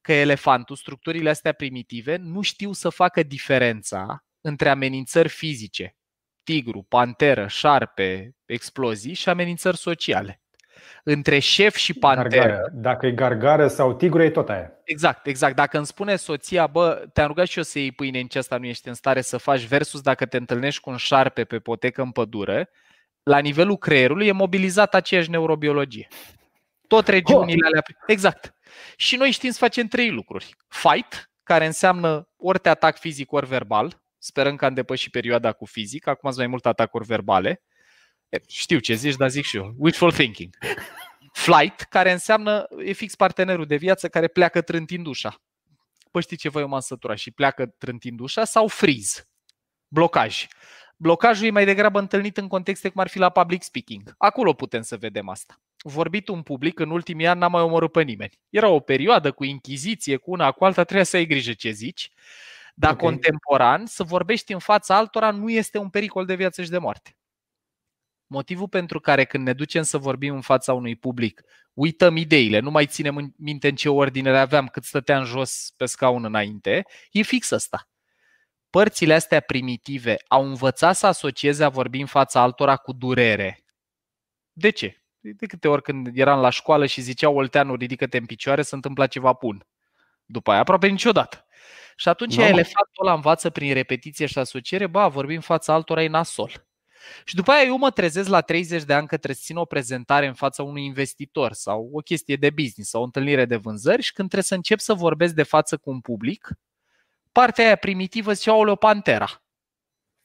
că 0.00 0.12
elefantul, 0.12 0.76
structurile 0.76 1.30
astea 1.30 1.52
primitive, 1.52 2.16
nu 2.16 2.40
știu 2.40 2.72
să 2.72 2.88
facă 2.88 3.22
diferența 3.22 4.24
între 4.40 4.68
amenințări 4.68 5.28
fizice, 5.28 5.96
tigru, 6.42 6.82
panteră, 6.82 7.46
șarpe, 7.46 8.36
explozii 8.44 9.14
și 9.14 9.28
amenințări 9.28 9.76
sociale 9.76 10.39
între 11.04 11.38
șef 11.38 11.76
și 11.76 11.94
panteră. 11.94 12.28
Gargare. 12.28 12.70
Dacă 12.72 13.06
e 13.06 13.12
gargară 13.12 13.68
sau 13.68 13.94
tigru, 13.94 14.22
e 14.22 14.30
tot 14.30 14.48
aia. 14.48 14.72
Exact, 14.84 15.26
exact. 15.26 15.56
Dacă 15.56 15.76
îmi 15.76 15.86
spune 15.86 16.16
soția, 16.16 16.66
bă, 16.66 17.04
te-am 17.12 17.26
rugat 17.26 17.46
și 17.46 17.58
eu 17.58 17.64
să 17.64 17.78
iei 17.78 17.92
pâine 17.92 18.20
în 18.20 18.26
ce 18.26 18.38
asta 18.38 18.56
nu 18.56 18.66
ești 18.66 18.88
în 18.88 18.94
stare 18.94 19.20
să 19.20 19.36
faci, 19.36 19.66
versus 19.66 20.00
dacă 20.00 20.26
te 20.26 20.36
întâlnești 20.36 20.80
cu 20.80 20.90
un 20.90 20.96
șarpe 20.96 21.44
pe 21.44 21.58
potecă 21.58 22.02
în 22.02 22.10
pădure, 22.10 22.70
la 23.22 23.38
nivelul 23.38 23.76
creierului 23.76 24.26
e 24.26 24.32
mobilizat 24.32 24.94
aceeași 24.94 25.30
neurobiologie. 25.30 26.08
Tot 26.86 27.08
regiunile 27.08 27.66
alea. 27.66 27.82
Exact. 28.06 28.54
Și 28.96 29.16
noi 29.16 29.30
știm 29.30 29.50
să 29.50 29.58
facem 29.58 29.86
trei 29.86 30.10
lucruri. 30.10 30.56
Fight, 30.68 31.30
care 31.42 31.66
înseamnă 31.66 32.28
ori 32.36 32.58
te 32.58 32.68
atac 32.68 32.98
fizic, 32.98 33.32
ori 33.32 33.46
verbal. 33.46 34.02
Sperăm 34.18 34.56
că 34.56 34.64
am 34.64 34.74
depășit 34.74 35.12
perioada 35.12 35.52
cu 35.52 35.64
fizic. 35.64 36.06
Acum 36.06 36.28
sunt 36.28 36.40
mai 36.40 36.50
multe 36.50 36.68
atacuri 36.68 37.04
verbale. 37.04 37.62
Știu 38.48 38.78
ce 38.78 38.94
zici, 38.94 39.16
dar 39.16 39.28
zic 39.28 39.44
și 39.44 39.56
eu. 39.56 39.74
Wishful 39.78 40.12
thinking. 40.12 40.54
Flight, 41.32 41.80
care 41.80 42.12
înseamnă 42.12 42.66
e 42.84 42.92
fix 42.92 43.14
partenerul 43.14 43.66
de 43.66 43.76
viață 43.76 44.08
care 44.08 44.28
pleacă 44.28 44.60
trântind 44.60 45.06
ușa. 45.06 45.42
Păi 46.10 46.22
știi 46.22 46.36
ce 46.36 46.48
voi 46.48 46.66
m-am 46.66 46.80
săturat 46.80 47.18
și 47.18 47.30
pleacă 47.30 47.66
trântind 47.66 48.20
ușa 48.20 48.44
sau 48.44 48.68
freeze, 48.68 49.28
blocaj. 49.88 50.46
Blocajul 50.96 51.46
e 51.46 51.50
mai 51.50 51.64
degrabă 51.64 51.98
întâlnit 51.98 52.36
în 52.36 52.48
contexte 52.48 52.88
cum 52.88 53.00
ar 53.00 53.08
fi 53.08 53.18
la 53.18 53.30
public 53.30 53.62
speaking. 53.62 54.14
Acolo 54.18 54.52
putem 54.52 54.82
să 54.82 54.96
vedem 54.96 55.28
asta. 55.28 55.60
Vorbit 55.82 56.28
un 56.28 56.42
public 56.42 56.78
în 56.78 56.90
ultimii 56.90 57.26
ani 57.26 57.40
n-a 57.40 57.48
mai 57.48 57.62
omorât 57.62 57.92
pe 57.92 58.02
nimeni. 58.02 58.40
Era 58.50 58.68
o 58.68 58.80
perioadă 58.80 59.32
cu 59.32 59.44
inchiziție, 59.44 60.16
cu 60.16 60.30
una 60.30 60.52
cu 60.52 60.64
alta, 60.64 60.82
trebuia 60.82 61.04
să 61.04 61.16
ai 61.16 61.26
grijă 61.26 61.52
ce 61.52 61.70
zici. 61.70 62.10
Dar 62.74 62.92
okay. 62.92 63.10
contemporan, 63.10 63.86
să 63.86 64.02
vorbești 64.02 64.52
în 64.52 64.58
fața 64.58 64.96
altora 64.96 65.30
nu 65.30 65.50
este 65.50 65.78
un 65.78 65.88
pericol 65.88 66.24
de 66.26 66.34
viață 66.34 66.62
și 66.62 66.70
de 66.70 66.78
moarte. 66.78 67.16
Motivul 68.32 68.68
pentru 68.68 69.00
care 69.00 69.24
când 69.24 69.46
ne 69.46 69.52
ducem 69.52 69.82
să 69.82 69.98
vorbim 69.98 70.34
în 70.34 70.40
fața 70.40 70.72
unui 70.72 70.96
public, 70.96 71.42
uităm 71.74 72.16
ideile, 72.16 72.58
nu 72.58 72.70
mai 72.70 72.86
ținem 72.86 73.16
în 73.16 73.32
minte 73.36 73.68
în 73.68 73.74
ce 73.74 73.88
ordine 73.88 74.30
le 74.30 74.38
aveam, 74.38 74.66
cât 74.66 74.84
stăteam 74.84 75.24
jos 75.24 75.72
pe 75.76 75.86
scaun 75.86 76.24
înainte, 76.24 76.84
e 77.10 77.22
fix 77.22 77.50
asta. 77.50 77.88
Părțile 78.70 79.14
astea 79.14 79.40
primitive 79.40 80.16
au 80.28 80.46
învățat 80.46 80.96
să 80.96 81.06
asocieze 81.06 81.64
a 81.64 81.68
vorbi 81.68 82.00
în 82.00 82.06
fața 82.06 82.40
altora 82.40 82.76
cu 82.76 82.92
durere. 82.92 83.64
De 84.52 84.70
ce? 84.70 85.02
De 85.20 85.46
câte 85.46 85.68
ori 85.68 85.82
când 85.82 86.18
eram 86.18 86.40
la 86.40 86.50
școală 86.50 86.86
și 86.86 87.00
ziceau 87.00 87.36
Olteanu, 87.36 87.74
ridică-te 87.74 88.16
în 88.16 88.26
picioare, 88.26 88.62
se 88.62 88.74
întâmpla 88.74 89.06
ceva 89.06 89.32
bun. 89.40 89.66
După 90.24 90.50
aia 90.50 90.60
aproape 90.60 90.86
niciodată. 90.86 91.46
Și 91.96 92.08
atunci 92.08 92.36
no. 92.36 92.42
elefantul 92.42 93.06
ăla 93.06 93.14
învață 93.14 93.50
prin 93.50 93.72
repetiție 93.72 94.26
și 94.26 94.38
asociere, 94.38 94.86
ba, 94.86 95.08
vorbim 95.08 95.34
în 95.34 95.40
fața 95.40 95.72
altora 95.72 96.02
e 96.02 96.08
nasol. 96.08 96.69
Și 97.24 97.34
după 97.34 97.50
aia 97.50 97.62
eu 97.62 97.78
mă 97.78 97.90
trezesc 97.90 98.28
la 98.28 98.40
30 98.40 98.82
de 98.82 98.92
ani 98.92 99.06
că 99.06 99.16
trebuie 99.16 99.36
să 99.36 99.42
țin 99.44 99.56
o 99.56 99.64
prezentare 99.64 100.26
în 100.26 100.34
fața 100.34 100.62
unui 100.62 100.84
investitor 100.84 101.52
sau 101.52 101.90
o 101.92 101.98
chestie 101.98 102.36
de 102.36 102.50
business 102.50 102.90
sau 102.90 103.00
o 103.00 103.04
întâlnire 103.04 103.44
de 103.44 103.56
vânzări 103.56 104.02
și 104.02 104.12
când 104.12 104.28
trebuie 104.28 104.48
să 104.48 104.54
încep 104.54 104.78
să 104.78 104.94
vorbesc 104.94 105.34
de 105.34 105.42
față 105.42 105.76
cu 105.76 105.90
un 105.90 106.00
public, 106.00 106.48
partea 107.32 107.64
aia 107.64 107.76
primitivă 107.76 108.32
zice, 108.32 108.50
o 108.50 108.74
pantera 108.74 109.42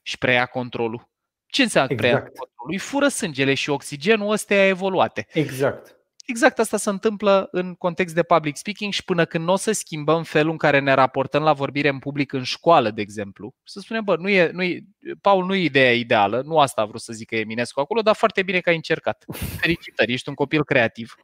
și 0.02 0.18
preia 0.18 0.46
controlul. 0.46 1.08
Ce 1.46 1.62
înseamnă 1.62 1.92
exact. 1.92 2.12
preia 2.12 2.26
controlul? 2.26 2.72
Îi 2.72 2.78
fură 2.78 3.08
sângele 3.08 3.54
și 3.54 3.70
oxigenul 3.70 4.30
ăstea 4.30 4.66
evoluate. 4.66 5.26
Exact. 5.32 5.95
Exact 6.26 6.58
asta 6.58 6.76
se 6.76 6.90
întâmplă 6.90 7.48
în 7.50 7.74
context 7.74 8.14
de 8.14 8.22
public 8.22 8.56
speaking 8.56 8.92
și 8.92 9.04
până 9.04 9.24
când 9.24 9.44
nu 9.44 9.52
o 9.52 9.56
să 9.56 9.72
schimbăm 9.72 10.22
felul 10.22 10.50
în 10.50 10.56
care 10.56 10.78
ne 10.78 10.92
raportăm 10.92 11.42
la 11.42 11.52
vorbire 11.52 11.88
în 11.88 11.98
public 11.98 12.32
în 12.32 12.42
școală, 12.42 12.90
de 12.90 13.00
exemplu, 13.00 13.54
să 13.64 13.80
spunem, 13.80 14.04
bă, 14.04 14.16
nu 14.16 14.28
e, 14.28 14.50
nu 14.50 14.62
e, 14.62 14.84
Paul, 15.20 15.44
nu 15.44 15.54
e 15.54 15.62
ideea 15.62 15.94
ideală, 15.94 16.42
nu 16.44 16.58
asta 16.58 16.80
a 16.80 16.84
vrut 16.84 17.00
să 17.00 17.12
zică 17.12 17.36
Eminescu 17.36 17.80
acolo, 17.80 18.02
dar 18.02 18.14
foarte 18.14 18.42
bine 18.42 18.60
că 18.60 18.68
ai 18.68 18.74
încercat. 18.74 19.24
Felicitări, 19.60 20.12
ești 20.12 20.28
un 20.28 20.34
copil 20.34 20.64
creativ. 20.64 21.14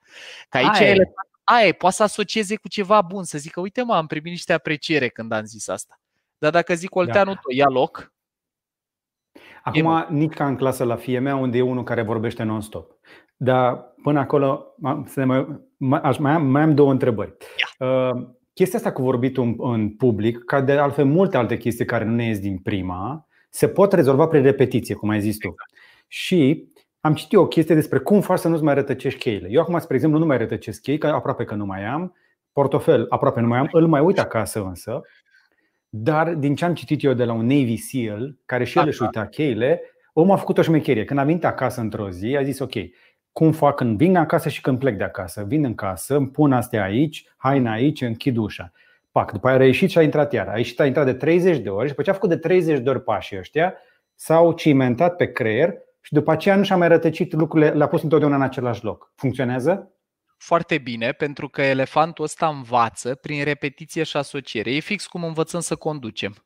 Că 0.48 0.56
aici 0.56 0.80
Aia. 0.80 0.90
ele, 0.90 1.12
aia, 1.44 1.72
poate 1.72 1.94
să 1.94 2.02
asocieze 2.02 2.56
cu 2.56 2.68
ceva 2.68 3.02
bun, 3.02 3.24
să 3.24 3.38
zică, 3.38 3.60
uite 3.60 3.82
mă, 3.82 3.94
am 3.94 4.06
primit 4.06 4.32
niște 4.32 4.52
apreciere 4.52 5.08
când 5.08 5.32
am 5.32 5.44
zis 5.44 5.68
asta. 5.68 6.00
Dar 6.38 6.50
dacă 6.50 6.74
zic 6.74 6.94
Olteanu, 6.94 7.32
da. 7.32 7.40
ia 7.48 7.68
loc, 7.68 8.12
Acum, 9.62 10.06
nici 10.08 10.34
ca 10.34 10.46
în 10.46 10.56
clasă 10.56 10.84
la 10.84 10.96
fie 10.96 11.18
mea, 11.18 11.36
unde 11.36 11.58
e 11.58 11.62
unul 11.62 11.82
care 11.82 12.02
vorbește 12.02 12.42
non-stop. 12.42 12.90
Dar 13.42 13.94
până 14.02 14.18
acolo 14.18 14.74
mai, 14.76 15.04
mai, 15.76 16.00
am, 16.32 16.46
mai 16.46 16.62
am 16.62 16.74
două 16.74 16.90
întrebări. 16.90 17.36
Uh, 17.78 18.26
chestia 18.52 18.78
asta 18.78 18.92
cu 18.92 19.02
vorbitul 19.02 19.44
în, 19.44 19.54
în 19.58 19.90
public, 19.90 20.44
ca 20.44 20.60
de 20.60 20.72
altfel 20.72 21.04
multe 21.04 21.36
alte 21.36 21.56
chestii 21.56 21.84
care 21.84 22.04
nu 22.04 22.14
ne 22.14 22.26
ies 22.26 22.38
din 22.38 22.58
prima, 22.58 23.26
se 23.50 23.68
pot 23.68 23.92
rezolva 23.92 24.26
prin 24.26 24.42
repetiție, 24.42 24.94
cum 24.94 25.08
ai 25.08 25.20
zis 25.20 25.36
tu. 25.36 25.48
Exact. 25.48 25.70
Și 26.06 26.68
am 27.00 27.14
citit 27.14 27.38
o 27.38 27.46
chestie 27.46 27.74
despre 27.74 27.98
cum 27.98 28.20
faci 28.20 28.38
să 28.38 28.48
nu-ți 28.48 28.62
mai 28.62 28.74
rătăcești 28.74 29.18
cheile. 29.18 29.48
Eu 29.50 29.60
acum, 29.60 29.78
spre 29.78 29.94
exemplu, 29.94 30.18
nu 30.18 30.26
mai 30.26 30.38
rătăcesc 30.38 30.80
chei, 30.80 30.98
că 30.98 31.06
aproape 31.06 31.44
că 31.44 31.54
nu 31.54 31.64
mai 31.64 31.84
am. 31.84 32.16
Portofel, 32.52 33.06
aproape 33.08 33.40
nu 33.40 33.46
mai 33.46 33.58
am, 33.58 33.68
îl 33.72 33.86
mai 33.86 34.00
uit 34.00 34.18
acasă 34.18 34.64
însă. 34.64 35.00
Dar 35.88 36.34
din 36.34 36.54
ce 36.54 36.64
am 36.64 36.74
citit 36.74 37.02
eu 37.04 37.12
de 37.12 37.24
la 37.24 37.32
un 37.32 37.46
Navy 37.46 37.76
SEAL, 37.76 38.38
care 38.46 38.64
și 38.64 38.78
el 38.78 38.86
își 38.86 39.02
uita 39.02 39.26
cheile, 39.26 39.80
omul 40.12 40.34
a 40.34 40.38
făcut 40.38 40.58
o 40.58 40.62
șmecherie. 40.62 41.04
Când 41.04 41.18
a 41.18 41.24
venit 41.24 41.44
acasă 41.44 41.80
într-o 41.80 42.10
zi, 42.10 42.36
a 42.36 42.42
zis 42.42 42.58
ok, 42.58 42.72
cum 43.32 43.52
fac 43.52 43.76
când 43.76 43.96
vin 43.96 44.16
acasă 44.16 44.48
și 44.48 44.60
când 44.60 44.78
plec 44.78 44.96
de 44.96 45.04
acasă. 45.04 45.44
Vin 45.46 45.64
în 45.64 45.74
casă, 45.74 46.16
îmi 46.16 46.28
pun 46.28 46.52
astea 46.52 46.82
aici, 46.82 47.24
haina 47.36 47.72
aici, 47.72 48.00
închid 48.00 48.36
ușa. 48.36 48.72
Pac, 49.10 49.32
după 49.32 49.48
aia 49.48 49.58
a 49.58 49.64
ieșit 49.64 49.90
și 49.90 49.98
a 49.98 50.02
intrat 50.02 50.32
iar. 50.32 50.48
A 50.48 50.56
ieșit, 50.56 50.80
a 50.80 50.86
intrat 50.86 51.04
de 51.04 51.14
30 51.14 51.58
de 51.58 51.68
ori 51.68 51.82
și 51.82 51.90
după 51.90 52.02
ce 52.02 52.10
a 52.10 52.12
făcut 52.12 52.28
de 52.28 52.36
30 52.36 52.78
de 52.78 52.90
ori 52.90 53.02
pașii 53.02 53.38
ăștia, 53.38 53.74
s-au 54.14 54.52
cimentat 54.52 55.16
pe 55.16 55.32
creier 55.32 55.74
și 56.00 56.12
după 56.12 56.30
aceea 56.30 56.56
nu 56.56 56.62
și-a 56.62 56.76
mai 56.76 56.88
rătăcit 56.88 57.32
lucrurile, 57.32 57.70
le-a 57.70 57.86
pus 57.86 58.02
întotdeauna 58.02 58.36
în 58.36 58.42
același 58.42 58.84
loc. 58.84 59.12
Funcționează? 59.14 59.92
Foarte 60.36 60.78
bine, 60.78 61.12
pentru 61.12 61.48
că 61.48 61.62
elefantul 61.62 62.24
ăsta 62.24 62.48
învață 62.48 63.14
prin 63.14 63.44
repetiție 63.44 64.02
și 64.02 64.16
asociere. 64.16 64.74
E 64.74 64.80
fix 64.80 65.06
cum 65.06 65.24
învățăm 65.24 65.60
să 65.60 65.76
conducem. 65.76 66.44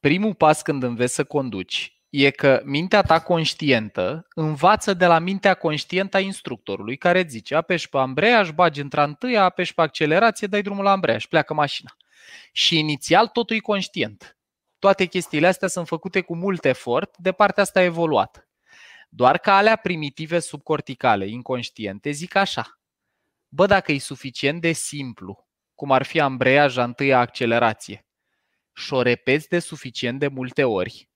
Primul 0.00 0.34
pas 0.34 0.62
când 0.62 0.82
înveți 0.82 1.14
să 1.14 1.24
conduci 1.24 2.01
e 2.12 2.30
că 2.30 2.62
mintea 2.64 3.02
ta 3.02 3.20
conștientă 3.20 4.26
învață 4.34 4.94
de 4.94 5.06
la 5.06 5.18
mintea 5.18 5.54
conștientă 5.54 6.16
a 6.16 6.20
instructorului 6.20 6.96
care 6.96 7.20
îți 7.20 7.30
zice 7.30 7.54
apeși 7.54 7.88
pe 7.88 7.98
ambreiaj, 7.98 8.50
bagi 8.50 8.80
într-a 8.80 9.02
întâia, 9.02 9.44
apeși 9.44 9.74
pe 9.74 9.82
accelerație, 9.82 10.46
dai 10.46 10.62
drumul 10.62 10.84
la 10.84 10.90
ambreiaj, 10.90 11.26
pleacă 11.26 11.54
mașina. 11.54 11.96
Și 12.52 12.78
inițial 12.78 13.28
totul 13.28 13.56
e 13.56 13.58
conștient. 13.58 14.36
Toate 14.78 15.06
chestiile 15.06 15.46
astea 15.46 15.68
sunt 15.68 15.86
făcute 15.86 16.20
cu 16.20 16.36
mult 16.36 16.64
efort, 16.64 17.16
de 17.16 17.32
partea 17.32 17.62
asta 17.62 17.82
evoluat. 17.82 18.48
Doar 19.08 19.38
că 19.38 19.50
alea 19.50 19.76
primitive 19.76 20.38
subcorticale, 20.38 21.28
inconștiente, 21.28 22.10
zic 22.10 22.34
așa. 22.34 22.80
Bă, 23.48 23.66
dacă 23.66 23.92
e 23.92 23.98
suficient 23.98 24.60
de 24.60 24.72
simplu, 24.72 25.48
cum 25.74 25.92
ar 25.92 26.02
fi 26.02 26.20
ambreiaja 26.20 26.84
întâia 26.84 27.18
accelerație, 27.18 28.06
și 28.72 28.92
o 28.92 29.02
repeți 29.02 29.48
de 29.48 29.58
suficient 29.58 30.18
de 30.18 30.28
multe 30.28 30.64
ori, 30.64 31.10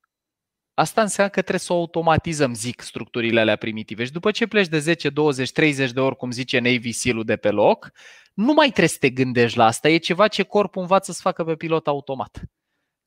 Asta 0.78 1.00
înseamnă 1.00 1.32
că 1.32 1.40
trebuie 1.40 1.60
să 1.60 1.72
o 1.72 1.76
automatizăm, 1.76 2.54
zic, 2.54 2.80
structurile 2.80 3.40
alea 3.40 3.56
primitive. 3.56 4.04
Și 4.04 4.12
după 4.12 4.30
ce 4.30 4.46
pleci 4.46 4.68
de 4.68 4.78
10, 4.78 5.08
20, 5.08 5.52
30 5.52 5.90
de 5.90 6.00
ori, 6.00 6.16
cum 6.16 6.30
zice 6.30 6.58
Navy 6.58 6.92
seal 6.92 7.24
de 7.24 7.36
pe 7.36 7.50
loc, 7.50 7.90
nu 8.34 8.52
mai 8.52 8.66
trebuie 8.66 8.88
să 8.88 8.96
te 9.00 9.10
gândești 9.10 9.58
la 9.58 9.64
asta. 9.64 9.88
E 9.88 9.96
ceva 9.96 10.28
ce 10.28 10.42
corpul 10.42 10.82
învață 10.82 11.12
să 11.12 11.20
facă 11.22 11.44
pe 11.44 11.56
pilot 11.56 11.86
automat. 11.86 12.40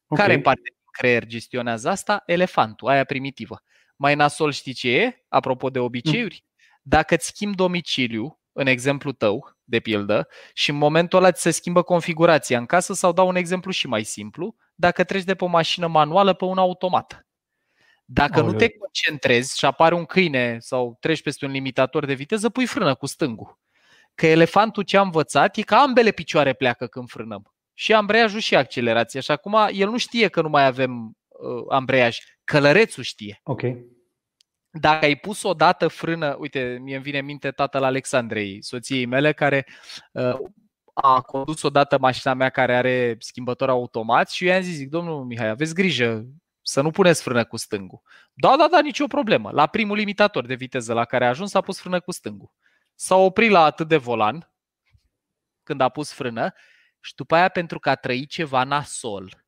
Okay. 0.08 0.26
Care 0.26 0.40
parte 0.42 0.62
din 0.64 0.90
creier 0.92 1.26
gestionează 1.26 1.90
asta? 1.90 2.24
Elefantul, 2.26 2.88
aia 2.88 3.04
primitivă. 3.04 3.64
Mai 3.96 4.16
nasol 4.16 4.52
știi 4.52 4.74
ce 4.74 4.90
e? 4.90 5.26
Apropo 5.28 5.70
de 5.70 5.80
obiceiuri? 5.80 6.44
Mm. 6.44 6.68
Dacă 6.82 7.14
îți 7.14 7.26
schimbi 7.26 7.56
domiciliu, 7.56 8.40
în 8.52 8.68
exemplu 8.68 9.12
tău, 9.12 9.58
de 9.64 9.80
pildă, 9.80 10.28
și 10.54 10.70
în 10.70 10.76
momentul 10.76 11.18
ăla 11.18 11.32
ți 11.32 11.42
se 11.42 11.52
schimbă 11.52 11.82
configurația 11.82 12.58
în 12.58 12.66
casă, 12.66 12.94
sau 12.94 13.12
dau 13.12 13.28
un 13.28 13.36
exemplu 13.36 13.72
și 13.72 13.88
mai 13.88 14.04
simplu, 14.04 14.56
dacă 14.76 15.04
treci 15.04 15.24
de 15.24 15.36
pe 15.36 15.44
o 15.44 15.48
mașină 15.48 15.88
manuală 15.88 16.34
pe 16.34 16.46
una 16.46 16.62
automată. 16.62 17.24
Dacă 18.12 18.40
Aoleu. 18.40 18.52
nu 18.52 18.58
te 18.58 18.70
concentrezi 18.70 19.58
și 19.58 19.66
apare 19.66 19.96
un 19.96 20.06
câine 20.06 20.58
sau 20.60 20.98
treci 21.00 21.22
peste 21.22 21.46
un 21.46 21.52
limitator 21.52 22.06
de 22.06 22.14
viteză, 22.14 22.50
pui 22.50 22.66
frână 22.66 22.96
cu 22.96 23.06
stângul. 23.06 23.60
Că 24.16 24.28
elefantul 24.28 24.84
ce 24.84 24.98
a 24.98 25.02
învățat 25.02 25.58
e 25.58 25.62
că 25.62 25.76
ambele 25.76 26.12
picioare 26.12 26.54
pleacă 26.54 26.88
când 26.88 27.10
frânăm. 27.10 27.54
Și 27.74 27.94
ambreiajul 27.94 28.40
și 28.40 28.56
accelerația. 28.56 29.20
Și 29.20 29.32
acum 29.32 29.58
el 29.72 29.90
nu 29.90 29.98
știe 29.98 30.28
că 30.28 30.42
nu 30.42 30.50
mai 30.50 30.66
avem 30.66 31.18
uh, 31.28 31.66
ambreiaj. 31.70 32.18
Călărețul 32.44 33.04
știe. 33.04 33.40
Ok. 33.44 33.62
Dacă 34.70 35.06
ai 35.06 35.16
pus 35.16 35.44
odată 35.44 35.88
frână, 35.88 36.36
uite, 36.40 36.78
mie 36.82 36.96
îmi 36.96 37.04
vine 37.04 37.18
în 37.18 37.26
minte 37.26 37.52
tatăl 37.52 37.84
Alexandrei, 37.84 38.64
soției 38.64 39.06
mele, 39.06 39.34
care 39.34 39.66
uh, 40.12 40.38
a 40.94 41.22
condus 41.22 41.62
odată 41.62 41.98
mașina 42.00 42.34
mea 42.34 42.50
care 42.50 42.76
are 42.76 43.16
schimbător 43.20 43.70
automat 43.70 44.30
și 44.30 44.46
eu 44.46 44.54
i-am 44.54 44.62
zis, 44.62 44.76
zic, 44.76 44.90
domnul 44.90 45.24
Mihai, 45.24 45.50
aveți 45.50 45.74
grijă, 45.74 46.26
să 46.70 46.82
nu 46.82 46.92
puneți 46.92 47.22
frână 47.22 47.46
cu 47.46 47.58
stângul. 47.58 48.02
Da, 48.34 48.56
da, 48.58 48.68
da, 48.68 48.82
nicio 48.82 49.08
problemă. 49.08 49.52
La 49.52 49.68
primul 49.68 49.98
limitator 49.98 50.46
de 50.46 50.54
viteză 50.54 50.94
la 50.94 51.06
care 51.06 51.26
a 51.26 51.30
ajuns 51.30 51.54
a 51.54 51.62
pus 51.62 51.80
frână 51.80 52.00
cu 52.00 52.12
stângul. 52.12 52.52
S-a 52.96 53.16
oprit 53.16 53.50
la 53.50 53.64
atât 53.64 53.88
de 53.88 53.98
volan 53.98 54.52
când 55.64 55.82
a 55.82 55.90
pus 55.90 56.12
frână 56.12 56.54
și 57.00 57.16
după 57.16 57.36
aia 57.36 57.50
pentru 57.50 57.80
că 57.80 57.90
a 57.90 57.96
trăit 57.96 58.30
ceva 58.30 58.64
nasol. 58.64 59.46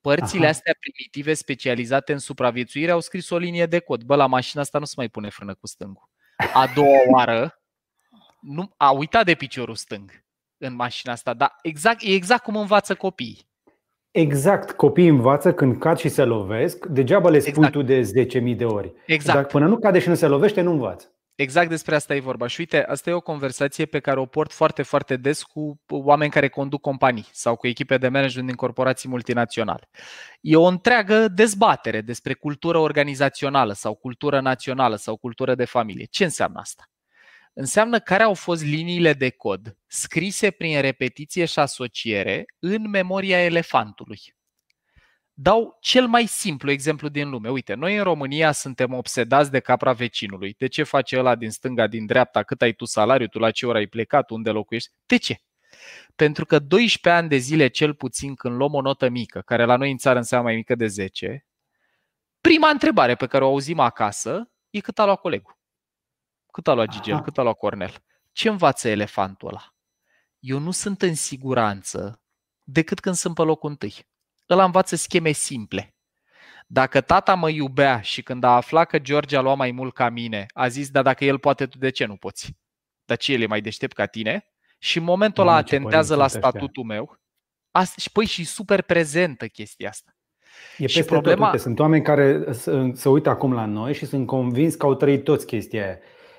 Părțile 0.00 0.42
Aha. 0.42 0.50
astea 0.50 0.74
primitive 0.80 1.34
specializate 1.34 2.12
în 2.12 2.18
supraviețuire 2.18 2.90
au 2.90 3.00
scris 3.00 3.30
o 3.30 3.38
linie 3.38 3.66
de 3.66 3.78
cod. 3.78 4.02
Bă, 4.02 4.14
la 4.14 4.26
mașina 4.26 4.62
asta 4.62 4.78
nu 4.78 4.84
se 4.84 4.94
mai 4.96 5.08
pune 5.08 5.28
frână 5.28 5.54
cu 5.54 5.66
stângul. 5.66 6.08
A 6.52 6.66
doua 6.74 7.00
oară 7.10 7.62
nu, 8.40 8.74
a 8.76 8.90
uitat 8.90 9.24
de 9.24 9.34
piciorul 9.34 9.74
stâng 9.74 10.24
în 10.56 10.74
mașina 10.74 11.12
asta, 11.12 11.34
dar 11.34 11.56
exact, 11.62 12.02
e 12.02 12.14
exact 12.14 12.42
cum 12.42 12.56
învață 12.56 12.94
copiii. 12.94 13.48
Exact, 14.10 14.70
copiii 14.70 15.08
învață 15.08 15.54
când 15.54 15.78
cad 15.78 15.98
și 15.98 16.08
se 16.08 16.24
lovesc, 16.24 16.86
degeaba 16.86 17.28
le 17.28 17.38
spui 17.38 17.50
exact. 17.50 17.72
tu 17.72 17.82
de 17.82 18.00
10.000 18.50 18.56
de 18.56 18.64
ori. 18.64 18.92
Exact. 19.06 19.36
Dar 19.38 19.46
până 19.46 19.66
nu 19.66 19.78
cade 19.78 19.98
și 19.98 20.08
nu 20.08 20.14
se 20.14 20.26
lovește, 20.26 20.60
nu 20.60 20.70
învață. 20.70 21.12
Exact 21.34 21.68
despre 21.68 21.94
asta 21.94 22.14
e 22.14 22.20
vorba. 22.20 22.46
Și 22.46 22.60
uite, 22.60 22.84
asta 22.84 23.10
e 23.10 23.12
o 23.12 23.20
conversație 23.20 23.84
pe 23.86 23.98
care 23.98 24.20
o 24.20 24.26
port 24.26 24.52
foarte, 24.52 24.82
foarte 24.82 25.16
des 25.16 25.42
cu 25.42 25.80
oameni 25.88 26.30
care 26.30 26.48
conduc 26.48 26.80
companii 26.80 27.26
sau 27.32 27.56
cu 27.56 27.66
echipe 27.66 27.98
de 27.98 28.08
management 28.08 28.46
din 28.46 28.56
corporații 28.56 29.08
multinaționale. 29.08 29.88
E 30.40 30.56
o 30.56 30.64
întreagă 30.64 31.28
dezbatere 31.28 32.00
despre 32.00 32.34
cultură 32.34 32.78
organizațională 32.78 33.72
sau 33.72 33.94
cultură 33.94 34.40
națională 34.40 34.96
sau 34.96 35.16
cultură 35.16 35.54
de 35.54 35.64
familie. 35.64 36.06
Ce 36.10 36.24
înseamnă 36.24 36.58
asta? 36.60 36.82
Înseamnă 37.58 38.00
care 38.00 38.22
au 38.22 38.34
fost 38.34 38.64
liniile 38.64 39.12
de 39.12 39.30
cod 39.30 39.76
scrise 39.86 40.50
prin 40.50 40.80
repetiție 40.80 41.44
și 41.44 41.58
asociere 41.58 42.44
în 42.58 42.88
memoria 42.90 43.44
elefantului. 43.44 44.20
Dau 45.32 45.76
cel 45.80 46.06
mai 46.06 46.26
simplu 46.26 46.70
exemplu 46.70 47.08
din 47.08 47.30
lume. 47.30 47.50
Uite, 47.50 47.74
noi 47.74 47.96
în 47.96 48.02
România 48.02 48.52
suntem 48.52 48.92
obsedați 48.92 49.50
de 49.50 49.60
capra 49.60 49.92
vecinului. 49.92 50.54
De 50.58 50.66
ce 50.66 50.82
face 50.82 51.18
ăla 51.18 51.34
din 51.34 51.50
stânga, 51.50 51.86
din 51.86 52.06
dreapta, 52.06 52.42
cât 52.42 52.62
ai 52.62 52.72
tu 52.72 52.84
salariu, 52.84 53.26
tu 53.26 53.38
la 53.38 53.50
ce 53.50 53.66
oră 53.66 53.78
ai 53.78 53.86
plecat, 53.86 54.30
unde 54.30 54.50
locuiești? 54.50 54.90
De 55.06 55.16
ce? 55.16 55.36
Pentru 56.16 56.44
că 56.44 56.58
12 56.58 57.20
ani 57.20 57.28
de 57.28 57.36
zile 57.36 57.68
cel 57.68 57.94
puțin 57.94 58.34
când 58.34 58.54
luăm 58.54 58.74
o 58.74 58.80
notă 58.80 59.08
mică, 59.08 59.40
care 59.40 59.64
la 59.64 59.76
noi 59.76 59.90
în 59.90 59.96
țară 59.96 60.18
înseamnă 60.18 60.46
mai 60.46 60.56
mică 60.56 60.74
de 60.74 60.86
10, 60.86 61.46
prima 62.40 62.68
întrebare 62.68 63.14
pe 63.14 63.26
care 63.26 63.44
o 63.44 63.48
auzim 63.48 63.78
acasă 63.78 64.50
e 64.70 64.80
cât 64.80 64.98
a 64.98 65.04
luat 65.04 65.20
colegul. 65.20 65.57
Cât 66.58 66.68
a 66.68 66.72
luat 66.72 66.88
Gigel, 66.88 67.14
Aha. 67.14 67.22
cât 67.22 67.38
a 67.38 67.42
luat 67.42 67.56
Cornel. 67.56 67.94
Ce 68.32 68.48
învață 68.48 68.88
elefantul 68.88 69.48
ăla? 69.48 69.74
Eu 70.38 70.58
nu 70.58 70.70
sunt 70.70 71.02
în 71.02 71.14
siguranță 71.14 72.22
decât 72.62 73.00
când 73.00 73.14
sunt 73.14 73.34
pe 73.34 73.42
locul 73.42 73.70
întâi. 73.70 73.94
Ăla 74.48 74.64
învață 74.64 74.96
scheme 74.96 75.32
simple. 75.32 75.94
Dacă 76.66 77.00
tata 77.00 77.34
mă 77.34 77.48
iubea 77.50 78.00
și 78.00 78.22
când 78.22 78.44
a 78.44 78.54
aflat 78.54 78.88
că 78.88 78.98
George 78.98 79.36
a 79.36 79.40
luat 79.40 79.56
mai 79.56 79.70
mult 79.70 79.94
ca 79.94 80.08
mine, 80.08 80.46
a 80.54 80.68
zis, 80.68 80.90
dar 80.90 81.02
dacă 81.02 81.24
el 81.24 81.38
poate, 81.38 81.66
tu 81.66 81.78
de 81.78 81.90
ce 81.90 82.04
nu 82.04 82.16
poți? 82.16 82.56
Dar 83.04 83.16
ce 83.16 83.32
el 83.32 83.40
e 83.40 83.46
mai 83.46 83.60
deștept 83.60 83.92
ca 83.92 84.06
tine? 84.06 84.46
Și 84.78 84.98
în 84.98 85.04
momentul 85.04 85.42
ăla 85.42 85.54
atentează 85.54 86.14
la 86.14 86.28
statutul 86.28 86.84
meu. 86.84 87.20
Asta, 87.70 87.94
și 87.98 88.12
păi 88.12 88.26
și 88.26 88.44
super 88.44 88.82
prezentă 88.82 89.46
chestia 89.46 89.88
asta. 89.88 90.16
E 90.76 90.86
și 90.86 91.02
problema... 91.02 91.50
tot. 91.50 91.60
Sunt 91.60 91.78
oameni 91.78 92.04
care 92.04 92.52
se 92.94 93.08
uită 93.08 93.28
acum 93.28 93.52
la 93.52 93.64
noi 93.64 93.94
și 93.94 94.06
sunt 94.06 94.26
convins 94.26 94.74
că 94.74 94.86
au 94.86 94.94
trăit 94.94 95.24
toți 95.24 95.46
chestia 95.46 95.84
aia. 95.84 95.98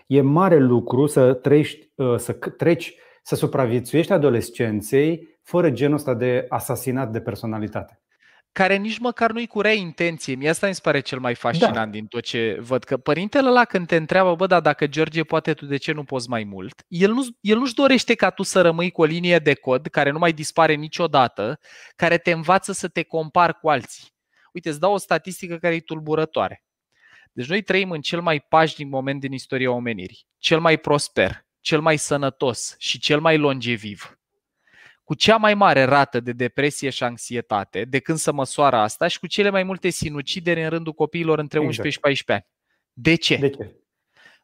E 0.10 0.22
mare 0.22 0.58
lucru 0.58 1.06
să 1.06 1.34
treci, 1.34 1.78
ă, 1.98 2.18
să 2.18 2.34
treci, 2.34 2.96
să 3.24 3.36
supraviețuiești 3.36 4.12
adolescenței 4.12 5.38
fără 5.44 5.70
genul 5.70 5.96
ăsta 5.96 6.14
de 6.14 6.46
asasinat 6.50 7.12
de 7.12 7.22
personalitate 7.22 8.02
care 8.52 8.76
nici 8.76 8.98
măcar 8.98 9.32
nu-i 9.32 9.48
cu 9.48 9.62
rea 9.62 9.74
intenție. 9.74 10.36
Mie 10.36 10.50
asta 10.50 10.68
mi 10.68 10.74
se 10.74 10.80
pare 10.84 11.00
cel 11.00 11.20
mai 11.20 11.36
fascinant 11.36 11.76
da. 11.76 11.86
din 11.86 12.06
tot 12.06 12.22
ce 12.24 12.58
văd. 12.62 12.84
Că 12.84 12.98
părintele 12.98 13.48
ăla 13.48 13.66
când 13.66 13.88
te 13.88 13.96
întreabă, 13.96 14.36
bă, 14.36 14.46
dar 14.46 14.62
dacă 14.62 14.88
George 14.88 15.24
poate, 15.24 15.54
tu 15.54 15.66
de 15.66 15.78
ce 15.78 15.92
nu 15.92 16.04
poți 16.04 16.30
mai 16.30 16.44
mult? 16.44 16.84
El, 16.88 17.12
nu, 17.12 17.26
el 17.42 17.58
nu-și 17.58 17.74
dorește 17.74 18.16
ca 18.16 18.30
tu 18.30 18.44
să 18.44 18.62
rămâi 18.62 18.92
cu 18.92 19.02
o 19.02 19.06
linie 19.06 19.38
de 19.38 19.54
cod 19.54 19.88
care 19.88 20.10
nu 20.10 20.20
mai 20.20 20.34
dispare 20.34 20.74
niciodată, 20.74 21.60
care 21.96 22.18
te 22.18 22.32
învață 22.32 22.72
să 22.72 22.88
te 22.88 23.04
compari 23.04 23.54
cu 23.54 23.70
alții. 23.70 24.08
Uite, 24.54 24.70
îți 24.70 24.80
dau 24.80 24.94
o 24.94 24.98
statistică 24.98 25.56
care 25.56 25.76
e 25.76 25.80
tulburătoare. 25.80 26.64
Deci 27.32 27.48
noi 27.48 27.62
trăim 27.62 27.92
în 27.92 28.02
cel 28.02 28.22
mai 28.22 28.40
pașnic 28.40 28.88
moment 28.88 29.20
din 29.20 29.32
istoria 29.32 29.72
omenirii, 29.72 30.26
cel 30.38 30.60
mai 30.60 30.78
prosper, 30.78 31.46
cel 31.60 31.82
mai 31.82 31.98
sănătos 31.98 32.76
și 32.78 33.00
cel 33.00 33.20
mai 33.20 33.38
longeviv 33.38 34.20
cu 35.10 35.16
cea 35.16 35.38
mai 35.38 35.54
mare 35.54 35.84
rată 35.84 36.20
de 36.20 36.32
depresie 36.32 36.90
și 36.90 37.04
anxietate, 37.04 37.86
de 37.86 38.00
când 38.00 38.18
să 38.18 38.32
măsoară 38.32 38.76
asta, 38.76 39.08
și 39.08 39.20
cu 39.20 39.28
cele 39.28 39.50
mai 39.50 39.64
multe 39.64 39.90
sinucideri 39.90 40.64
în 40.64 40.70
rândul 40.70 40.94
copiilor 40.94 41.40
între 41.40 41.60
exact. 41.60 41.78
11 41.78 41.96
și 41.96 42.00
14 42.00 42.32
ani. 42.32 42.46
De 42.94 43.16
ce? 43.16 43.36
De 43.36 43.50
ce? 43.50 43.76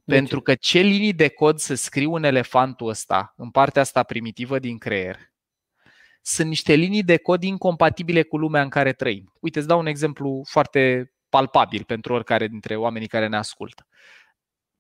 Pentru 0.05 0.41
că 0.41 0.55
ce 0.55 0.79
linii 0.79 1.13
de 1.13 1.27
cod 1.27 1.59
să 1.59 1.75
scriu 1.75 2.13
în 2.13 2.23
elefantul 2.23 2.87
ăsta, 2.87 3.33
în 3.37 3.49
partea 3.49 3.81
asta 3.81 4.03
primitivă 4.03 4.59
din 4.59 4.77
creier, 4.77 5.17
sunt 6.21 6.47
niște 6.47 6.73
linii 6.73 7.03
de 7.03 7.17
cod 7.17 7.43
incompatibile 7.43 8.23
cu 8.23 8.37
lumea 8.37 8.61
în 8.61 8.69
care 8.69 8.93
trăim. 8.93 9.33
Uite, 9.39 9.59
îți 9.59 9.67
dau 9.67 9.79
un 9.79 9.85
exemplu 9.85 10.43
foarte 10.47 11.13
palpabil 11.35 11.83
pentru 11.83 12.13
oricare 12.13 12.47
dintre 12.47 12.75
oamenii 12.75 13.07
care 13.07 13.27
ne 13.27 13.37
ascultă. 13.37 13.87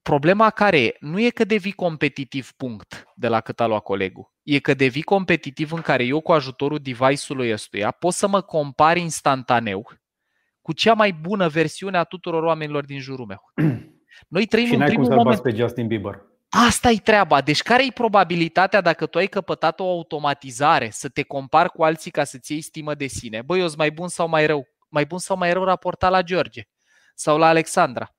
Problema 0.01 0.49
care 0.49 0.83
e, 0.83 0.95
nu 0.99 1.19
e 1.19 1.29
că 1.29 1.43
devii 1.43 1.71
competitiv 1.71 2.51
punct 2.51 3.05
de 3.15 3.27
la 3.27 3.41
cât 3.41 3.59
a 3.59 3.65
luat 3.65 3.83
colegul. 3.83 4.33
E 4.43 4.59
că 4.59 4.73
devii 4.73 5.01
competitiv 5.01 5.71
în 5.71 5.81
care 5.81 6.03
eu 6.03 6.21
cu 6.21 6.31
ajutorul 6.31 6.79
device-ului 6.79 7.51
ăstuia 7.51 7.91
pot 7.91 8.13
să 8.13 8.27
mă 8.27 8.41
compar 8.41 8.97
instantaneu 8.97 9.87
cu 10.61 10.73
cea 10.73 10.93
mai 10.93 11.11
bună 11.13 11.47
versiune 11.47 11.97
a 11.97 12.03
tuturor 12.03 12.43
oamenilor 12.43 12.85
din 12.85 12.99
jurul 12.99 13.25
meu. 13.25 13.41
Noi 14.35 14.45
trăim 14.45 14.67
și 14.67 14.73
în 14.73 14.85
primul 14.85 15.07
cum 15.07 15.15
moment... 15.15 15.41
pe 15.41 15.55
Justin 15.55 15.87
Bieber. 15.87 16.21
Asta 16.49 16.89
e 16.89 16.97
treaba. 16.97 17.41
Deci 17.41 17.61
care 17.61 17.85
e 17.85 17.91
probabilitatea 17.91 18.81
dacă 18.81 19.05
tu 19.05 19.17
ai 19.17 19.27
căpătat 19.27 19.79
o 19.79 19.89
automatizare 19.89 20.89
să 20.91 21.09
te 21.09 21.23
compari 21.23 21.69
cu 21.69 21.83
alții 21.83 22.11
ca 22.11 22.23
să-ți 22.23 22.51
iei 22.51 22.61
stimă 22.61 22.93
de 22.93 23.07
sine? 23.07 23.41
Băi, 23.41 23.59
eu 23.59 23.65
sunt 23.65 23.77
mai 23.77 23.91
bun 23.91 24.07
sau 24.07 24.27
mai 24.27 24.45
rău? 24.45 24.74
Mai 24.95 25.05
bun 25.05 25.17
sau 25.17 25.37
mai 25.37 25.53
rău 25.53 25.63
raportat 25.63 26.11
la 26.11 26.21
George 26.21 26.61
sau 27.15 27.37
la 27.37 27.47
Alexandra? 27.47 28.09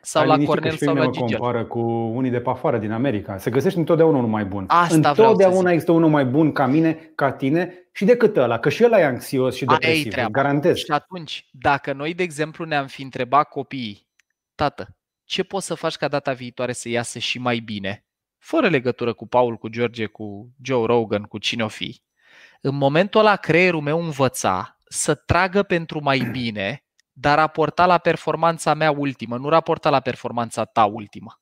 sau 0.00 0.26
la 0.26 0.38
Cornel 0.44 0.76
sau 0.76 0.94
la 0.94 1.06
Gigel. 1.06 1.38
compară 1.38 1.64
cu 1.64 1.80
unii 2.14 2.30
de 2.30 2.40
pe 2.40 2.50
afară 2.50 2.78
din 2.78 2.92
America. 2.92 3.38
Se 3.38 3.50
găsește 3.50 3.78
întotdeauna 3.78 4.18
unul 4.18 4.30
mai 4.30 4.44
bun. 4.44 4.64
Asta 4.68 4.94
întotdeauna 4.94 5.70
există 5.70 5.92
unul 5.92 6.08
mai 6.08 6.24
bun 6.24 6.52
ca 6.52 6.66
mine, 6.66 7.12
ca 7.14 7.32
tine 7.32 7.74
și 7.92 8.04
decât 8.04 8.36
ăla, 8.36 8.58
că 8.58 8.68
și 8.68 8.84
ăla 8.84 9.00
e 9.00 9.04
anxios 9.04 9.56
și 9.56 9.64
depresiv, 9.64 10.14
garantez. 10.30 10.76
Și 10.76 10.90
atunci, 10.90 11.48
dacă 11.52 11.92
noi, 11.92 12.14
de 12.14 12.22
exemplu, 12.22 12.64
ne-am 12.64 12.86
fi 12.86 13.02
întrebat 13.02 13.48
copiii, 13.48 14.08
tată, 14.54 14.96
ce 15.24 15.42
poți 15.42 15.66
să 15.66 15.74
faci 15.74 15.96
ca 15.96 16.08
data 16.08 16.32
viitoare 16.32 16.72
să 16.72 16.88
iasă 16.88 17.18
și 17.18 17.38
mai 17.38 17.58
bine, 17.58 18.04
fără 18.38 18.68
legătură 18.68 19.12
cu 19.12 19.26
Paul, 19.26 19.56
cu 19.56 19.68
George, 19.68 20.06
cu 20.06 20.50
Joe 20.62 20.86
Rogan, 20.86 21.22
cu 21.22 21.38
cine 21.38 21.64
o 21.64 21.68
fi, 21.68 22.02
în 22.60 22.74
momentul 22.74 23.20
ăla 23.20 23.36
creierul 23.36 23.80
meu 23.80 24.02
învăța 24.02 24.79
să 24.92 25.14
tragă 25.14 25.62
pentru 25.62 26.02
mai 26.02 26.18
bine 26.38 26.84
dar 27.20 27.38
raporta 27.38 27.86
la 27.86 27.98
performanța 27.98 28.74
mea 28.74 28.90
ultimă, 28.90 29.38
nu 29.38 29.48
raporta 29.48 29.90
la 29.90 30.00
performanța 30.00 30.64
ta 30.64 30.84
ultimă. 30.84 31.40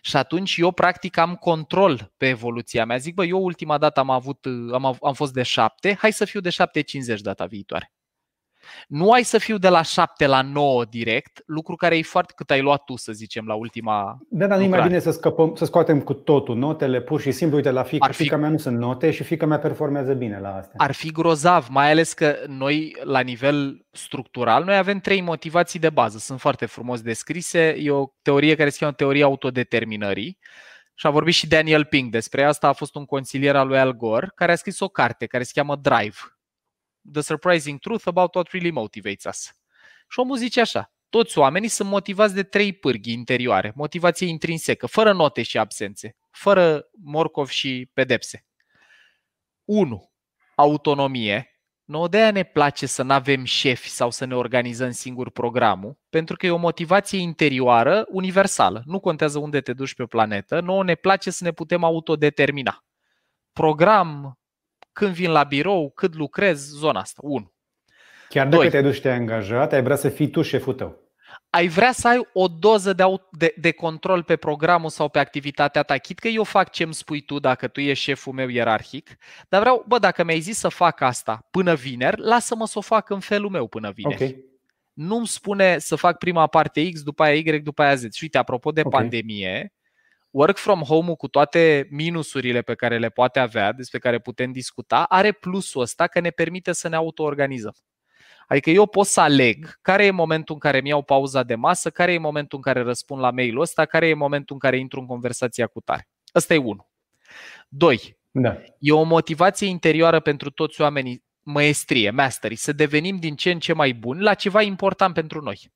Și 0.00 0.16
atunci 0.16 0.56
eu 0.56 0.72
practic 0.72 1.16
am 1.16 1.34
control 1.34 2.12
pe 2.16 2.28
evoluția 2.28 2.84
mea. 2.84 2.96
Zic, 2.96 3.14
bă, 3.14 3.24
eu 3.24 3.42
ultima 3.42 3.78
dată 3.78 4.00
am 4.00 4.10
avut, 4.10 4.46
am, 4.72 4.98
am 5.02 5.14
fost 5.14 5.32
de 5.32 5.42
7, 5.42 5.94
hai 5.94 6.12
să 6.12 6.24
fiu 6.24 6.40
de 6.40 6.50
7,50 7.14 7.20
data 7.20 7.46
viitoare. 7.46 7.92
Nu 8.88 9.10
ai 9.10 9.22
să 9.22 9.38
fiu 9.38 9.58
de 9.58 9.68
la 9.68 9.82
7 9.82 10.26
la 10.26 10.42
9 10.42 10.84
direct, 10.84 11.42
lucru 11.46 11.76
care 11.76 11.96
e 11.96 12.02
foarte 12.02 12.32
cât 12.36 12.50
ai 12.50 12.60
luat 12.60 12.84
tu, 12.84 12.96
să 12.96 13.12
zicem, 13.12 13.46
la 13.46 13.54
ultima 13.54 14.18
Da, 14.28 14.46
dar 14.46 14.58
nu 14.58 14.64
e 14.64 14.68
mai 14.68 14.82
bine 14.82 14.98
să, 14.98 15.10
scăpăm, 15.10 15.54
să 15.54 15.64
scoatem 15.64 16.00
cu 16.00 16.12
totul 16.12 16.56
notele, 16.56 17.00
pur 17.00 17.20
și 17.20 17.30
simplu, 17.30 17.56
uite, 17.56 17.70
la 17.70 17.82
fică, 17.82 18.12
fi... 18.12 18.22
fica 18.22 18.36
mea 18.36 18.48
nu 18.48 18.58
sunt 18.58 18.78
note 18.78 19.10
și 19.10 19.22
fica 19.22 19.46
mea 19.46 19.58
performează 19.58 20.12
bine 20.12 20.38
la 20.40 20.54
asta. 20.54 20.74
Ar 20.76 20.92
fi 20.92 21.10
grozav, 21.12 21.66
mai 21.70 21.90
ales 21.90 22.12
că 22.12 22.36
noi, 22.46 22.96
la 23.02 23.20
nivel 23.20 23.86
structural, 23.90 24.64
noi 24.64 24.76
avem 24.76 24.98
trei 24.98 25.20
motivații 25.20 25.78
de 25.78 25.90
bază. 25.90 26.18
Sunt 26.18 26.40
foarte 26.40 26.66
frumos 26.66 27.00
descrise. 27.00 27.76
E 27.78 27.90
o 27.90 28.06
teorie 28.22 28.54
care 28.54 28.70
se 28.70 28.76
cheamă 28.78 28.92
teoria 28.92 29.24
autodeterminării. 29.24 30.38
Și 30.94 31.06
a 31.06 31.10
vorbit 31.10 31.34
și 31.34 31.48
Daniel 31.48 31.84
Pink 31.84 32.10
despre 32.10 32.44
asta, 32.44 32.68
a 32.68 32.72
fost 32.72 32.94
un 32.94 33.04
consilier 33.04 33.56
al 33.56 33.66
lui 33.66 33.78
Al 33.78 33.92
Gore, 33.92 34.32
care 34.34 34.52
a 34.52 34.56
scris 34.56 34.80
o 34.80 34.88
carte 34.88 35.26
care 35.26 35.42
se 35.42 35.50
cheamă 35.54 35.76
Drive, 35.76 36.16
The 37.12 37.20
Surprising 37.20 37.78
Truth 37.78 38.06
About 38.06 38.34
What 38.34 38.48
Really 38.50 38.70
Motivates 38.70 39.24
Us. 39.24 39.52
Și 40.08 40.18
omul 40.18 40.36
zice 40.36 40.60
așa, 40.60 40.92
toți 41.08 41.38
oamenii 41.38 41.68
sunt 41.68 41.88
motivați 41.88 42.34
de 42.34 42.42
trei 42.42 42.72
pârghi 42.72 43.12
interioare, 43.12 43.72
motivație 43.74 44.26
intrinsecă, 44.26 44.86
fără 44.86 45.12
note 45.12 45.42
și 45.42 45.58
absențe, 45.58 46.16
fără 46.30 46.88
morcov 47.02 47.48
și 47.48 47.90
pedepse. 47.92 48.46
1. 49.64 50.10
Autonomie. 50.54 51.46
Nu 51.84 52.08
de 52.08 52.16
aia 52.16 52.30
ne 52.30 52.42
place 52.42 52.86
să 52.86 53.02
nu 53.02 53.12
avem 53.12 53.44
șefi 53.44 53.88
sau 53.88 54.10
să 54.10 54.24
ne 54.24 54.34
organizăm 54.34 54.90
singur 54.90 55.30
programul, 55.30 55.98
pentru 56.08 56.36
că 56.36 56.46
e 56.46 56.50
o 56.50 56.56
motivație 56.56 57.18
interioară 57.18 58.06
universală. 58.08 58.82
Nu 58.86 59.00
contează 59.00 59.38
unde 59.38 59.60
te 59.60 59.72
duci 59.72 59.94
pe 59.94 60.04
planetă, 60.04 60.60
nouă 60.60 60.84
ne 60.84 60.94
place 60.94 61.30
să 61.30 61.44
ne 61.44 61.50
putem 61.52 61.84
autodetermina. 61.84 62.84
Program, 63.52 64.38
când 64.92 65.12
vin 65.14 65.30
la 65.30 65.44
birou, 65.44 65.90
cât 65.90 66.14
lucrez, 66.14 66.68
zona 66.68 67.00
asta. 67.00 67.20
1. 67.24 67.52
Chiar 68.28 68.48
dacă 68.48 68.62
Doi. 68.62 68.70
te 68.70 68.80
duci 68.80 69.00
te 69.00 69.10
angajat, 69.10 69.72
ai 69.72 69.82
vrea 69.82 69.96
să 69.96 70.08
fii 70.08 70.30
tu 70.30 70.42
șeful 70.42 70.74
tău. 70.74 71.00
Ai 71.50 71.68
vrea 71.68 71.92
să 71.92 72.08
ai 72.08 72.28
o 72.32 72.48
doză 72.48 72.92
de, 72.92 73.04
de, 73.30 73.54
de 73.56 73.70
control 73.70 74.22
pe 74.22 74.36
programul 74.36 74.90
sau 74.90 75.08
pe 75.08 75.18
activitatea 75.18 75.82
ta. 75.82 75.98
Chit 75.98 76.18
că 76.18 76.28
eu 76.28 76.44
fac 76.44 76.70
ce 76.70 76.82
îmi 76.82 76.94
spui 76.94 77.20
tu 77.20 77.38
dacă 77.38 77.68
tu 77.68 77.80
ești 77.80 78.04
șeful 78.04 78.32
meu 78.32 78.48
ierarhic, 78.48 79.16
dar 79.48 79.60
vreau, 79.60 79.84
bă, 79.88 79.98
dacă 79.98 80.24
mi-ai 80.24 80.40
zis 80.40 80.58
să 80.58 80.68
fac 80.68 81.00
asta 81.00 81.46
până 81.50 81.74
vineri, 81.74 82.20
lasă-mă 82.20 82.66
să 82.66 82.78
o 82.78 82.80
fac 82.80 83.10
în 83.10 83.20
felul 83.20 83.50
meu 83.50 83.66
până 83.66 83.90
vineri. 83.90 84.22
Okay. 84.22 84.44
Nu-mi 84.92 85.26
spune 85.26 85.78
să 85.78 85.96
fac 85.96 86.18
prima 86.18 86.46
parte 86.46 86.90
X, 86.90 87.02
după 87.02 87.22
aia 87.22 87.34
Y, 87.34 87.60
după 87.60 87.82
aia 87.82 87.94
Z. 87.94 88.12
Și 88.12 88.22
uite, 88.22 88.38
apropo 88.38 88.70
de 88.70 88.82
okay. 88.84 89.00
pandemie, 89.00 89.72
work 90.32 90.56
from 90.56 90.80
home-ul 90.80 91.16
cu 91.16 91.28
toate 91.28 91.86
minusurile 91.90 92.62
pe 92.62 92.74
care 92.74 92.98
le 92.98 93.08
poate 93.08 93.38
avea, 93.38 93.72
despre 93.72 93.98
care 93.98 94.18
putem 94.18 94.52
discuta, 94.52 95.02
are 95.02 95.32
plusul 95.32 95.80
ăsta 95.80 96.06
că 96.06 96.20
ne 96.20 96.30
permite 96.30 96.72
să 96.72 96.88
ne 96.88 96.96
autoorganizăm. 96.96 97.74
Adică 98.46 98.70
eu 98.70 98.86
pot 98.86 99.06
să 99.06 99.20
aleg 99.20 99.78
care 99.82 100.04
e 100.04 100.10
momentul 100.10 100.54
în 100.54 100.60
care 100.60 100.78
îmi 100.78 100.88
iau 100.88 101.02
pauza 101.02 101.42
de 101.42 101.54
masă, 101.54 101.90
care 101.90 102.12
e 102.12 102.18
momentul 102.18 102.58
în 102.58 102.72
care 102.72 102.82
răspund 102.82 103.20
la 103.20 103.30
mail-ul 103.30 103.60
ăsta, 103.60 103.84
care 103.84 104.08
e 104.08 104.14
momentul 104.14 104.54
în 104.54 104.60
care 104.60 104.78
intru 104.78 105.00
în 105.00 105.06
conversația 105.06 105.66
cu 105.66 105.80
tare. 105.80 106.08
Ăsta 106.34 106.54
e 106.54 106.56
unul. 106.56 106.90
Doi, 107.68 108.18
da. 108.30 108.58
e 108.78 108.92
o 108.92 109.02
motivație 109.02 109.66
interioară 109.66 110.20
pentru 110.20 110.50
toți 110.50 110.80
oamenii, 110.80 111.24
maestrie, 111.42 112.10
mastery, 112.10 112.56
să 112.56 112.72
devenim 112.72 113.16
din 113.16 113.36
ce 113.36 113.50
în 113.50 113.58
ce 113.58 113.72
mai 113.72 113.92
buni 113.92 114.22
la 114.22 114.34
ceva 114.34 114.62
important 114.62 115.14
pentru 115.14 115.40
noi. 115.40 115.72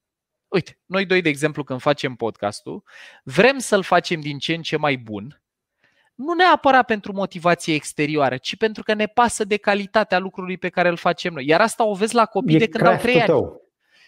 Uite, 0.56 0.78
noi 0.86 1.06
doi, 1.06 1.20
de 1.20 1.28
exemplu, 1.28 1.64
când 1.64 1.80
facem 1.80 2.14
podcastul, 2.14 2.82
vrem 3.22 3.58
să-l 3.58 3.82
facem 3.82 4.20
din 4.20 4.38
ce 4.38 4.54
în 4.54 4.62
ce 4.62 4.76
mai 4.76 4.96
bun, 4.96 5.42
nu 6.14 6.32
neapărat 6.32 6.86
pentru 6.86 7.12
motivație 7.12 7.74
exterioară, 7.74 8.36
ci 8.36 8.56
pentru 8.56 8.82
că 8.82 8.94
ne 8.94 9.06
pasă 9.06 9.44
de 9.44 9.56
calitatea 9.56 10.18
lucrului 10.18 10.58
pe 10.58 10.68
care 10.68 10.88
îl 10.88 10.96
facem 10.96 11.32
noi. 11.32 11.46
Iar 11.46 11.60
asta 11.60 11.84
o 11.84 11.94
vezi 11.94 12.14
la 12.14 12.26
copii 12.26 12.54
e 12.54 12.58
de 12.58 12.68
când 12.68 12.86
au 12.86 12.96
trei 12.96 13.14
ani. 13.14 13.26
Tău. 13.26 13.60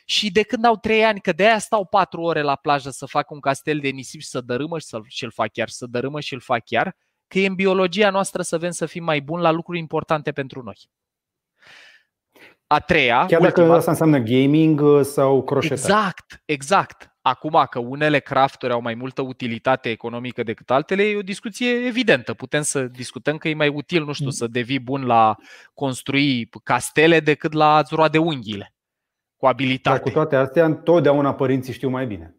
Și 0.05 0.31
de 0.31 0.43
când 0.43 0.65
au 0.65 0.77
trei 0.77 1.05
ani, 1.05 1.21
că 1.21 1.33
de 1.33 1.45
aia 1.45 1.59
stau 1.59 1.87
patru 1.87 2.21
ore 2.21 2.43
la 2.43 2.57
plajă 2.57 2.91
să 2.91 3.07
fac 3.07 3.31
un 3.31 3.41
castel 3.41 3.79
de 3.79 3.89
nisip 3.89 4.21
și 4.21 4.29
să 4.29 4.41
dărâmă 4.41 4.79
și, 4.79 4.87
să, 4.87 5.01
și-l 5.07 5.31
fac 5.31 5.53
chiar, 5.53 5.69
să 5.69 5.87
dărâmă 5.87 6.21
și-l 6.21 6.41
fac 6.41 6.65
chiar, 6.65 6.97
că 7.27 7.39
e 7.39 7.47
în 7.47 7.55
biologia 7.55 8.11
noastră 8.11 8.43
să 8.43 8.59
vrem 8.59 8.71
să 8.71 8.87
fim 8.87 9.05
mai 9.05 9.21
buni 9.21 9.43
la 9.43 9.51
lucruri 9.51 9.79
importante 9.79 10.33
pentru 10.33 10.63
noi. 10.63 10.91
A 12.71 12.79
treia, 12.79 13.27
Chiar 13.27 13.41
ultima, 13.41 13.67
dacă 13.67 13.79
asta 13.79 13.91
înseamnă 13.91 14.19
gaming 14.19 14.81
uh, 14.81 15.05
sau 15.05 15.43
croșetare. 15.43 15.81
Exact, 15.81 16.43
exact. 16.45 17.13
Acum 17.21 17.67
că 17.71 17.79
unele 17.79 18.19
crafturi 18.19 18.73
au 18.73 18.81
mai 18.81 18.95
multă 18.95 19.23
utilitate 19.23 19.91
economică 19.91 20.43
decât 20.43 20.71
altele, 20.71 21.03
e 21.03 21.17
o 21.17 21.23
discuție 21.23 21.87
evidentă. 21.87 22.35
Putem 22.35 22.63
să 22.63 22.83
discutăm 22.83 23.37
că 23.37 23.49
e 23.49 23.55
mai 23.55 23.69
util, 23.69 24.05
nu 24.05 24.13
știu, 24.13 24.25
mm. 24.25 24.31
să 24.31 24.47
devii 24.47 24.81
bun 24.81 25.07
la 25.07 25.37
construi 25.75 26.49
castele 26.65 27.21
decât 27.21 27.53
la 27.53 27.75
a-ți 27.75 27.95
roade 27.95 28.19
unghiile 28.19 28.75
cu 29.37 29.47
abilitate. 29.47 29.97
Dar 29.97 30.05
cu 30.05 30.11
toate 30.11 30.37
astea, 30.37 30.65
întotdeauna 30.65 31.35
părinții 31.35 31.73
știu 31.73 31.89
mai 31.89 32.07
bine 32.07 32.38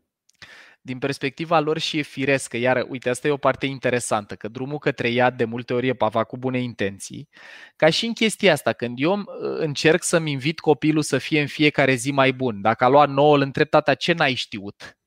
din 0.82 1.00
perspectiva 1.00 1.60
lor 1.60 1.78
și 1.78 1.98
e 1.98 2.02
firescă. 2.02 2.58
Iar, 2.58 2.86
uite, 2.90 3.10
asta 3.10 3.28
e 3.28 3.32
o 3.32 3.38
parte 3.38 3.66
interesantă, 3.66 4.36
că 4.36 4.48
drumul 4.48 4.78
către 4.78 5.10
iad 5.10 5.38
de 5.38 5.46
multe 5.46 5.74
ori 5.74 5.88
e 5.88 5.94
pavat 5.94 6.28
cu 6.28 6.38
bune 6.38 6.60
intenții. 6.62 7.30
Ca 7.76 7.90
și 7.90 8.06
în 8.06 8.14
chestia 8.14 8.52
asta, 8.52 8.74
când 8.74 9.00
eu 9.00 9.14
uh, 9.14 9.26
încerc 9.58 10.04
să-mi 10.04 10.32
invit 10.32 10.60
copilul 10.60 11.02
să 11.02 11.18
fie 11.18 11.42
în 11.42 11.48
fiecare 11.48 11.94
zi 11.94 12.12
mai 12.12 12.32
bun, 12.32 12.62
dacă 12.62 12.84
a 12.84 12.88
luat 12.88 13.10
nouă, 13.10 13.36
îl 13.36 13.42
întreb 13.42 13.70
tata, 13.70 13.94
ce 13.94 14.14
n-ai 14.14 14.34
știut? 14.34 14.98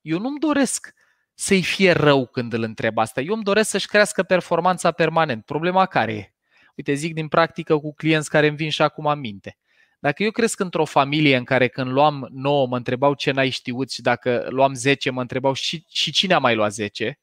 Eu 0.00 0.18
nu-mi 0.18 0.38
doresc 0.38 0.94
să-i 1.34 1.62
fie 1.62 1.92
rău 1.92 2.26
când 2.26 2.52
îl 2.52 2.62
întreb 2.62 2.98
asta. 2.98 3.20
Eu 3.20 3.34
îmi 3.34 3.42
doresc 3.42 3.70
să-și 3.70 3.86
crească 3.86 4.22
performanța 4.22 4.90
permanent. 4.90 5.44
Problema 5.44 5.86
care 5.86 6.12
e? 6.12 6.34
Uite, 6.76 6.94
zic 6.94 7.14
din 7.14 7.28
practică 7.28 7.78
cu 7.78 7.94
clienți 7.94 8.30
care 8.30 8.46
îmi 8.46 8.56
vin 8.56 8.70
și 8.70 8.82
acum 8.82 9.06
aminte. 9.06 9.58
Dacă 10.06 10.22
eu 10.22 10.30
cresc 10.30 10.60
într-o 10.60 10.84
familie 10.84 11.36
în 11.36 11.44
care 11.44 11.68
când 11.68 11.90
luam 11.90 12.28
9 12.30 12.66
mă 12.66 12.76
întrebau 12.76 13.14
ce 13.14 13.30
n-ai 13.30 13.48
știut 13.48 13.90
și 13.90 14.02
dacă 14.02 14.46
luam 14.50 14.74
10 14.74 15.10
mă 15.10 15.20
întrebau 15.20 15.52
și, 15.52 15.84
și 15.88 16.12
cine 16.12 16.34
a 16.34 16.38
mai 16.38 16.54
luat 16.54 16.72
10, 16.72 17.20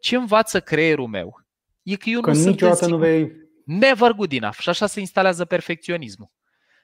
ce 0.00 0.16
învață 0.16 0.60
creierul 0.60 1.06
meu? 1.06 1.40
E 1.82 1.96
că 1.96 2.08
eu 2.08 2.20
că 2.20 2.32
nu 2.32 2.44
niciodată 2.44 2.78
sunt 2.78 2.90
nu 2.90 2.96
vei... 2.96 3.32
Never 3.64 4.10
good 4.10 4.32
enough. 4.32 4.56
Și 4.58 4.68
așa 4.68 4.86
se 4.86 5.00
instalează 5.00 5.44
perfecționismul. 5.44 6.30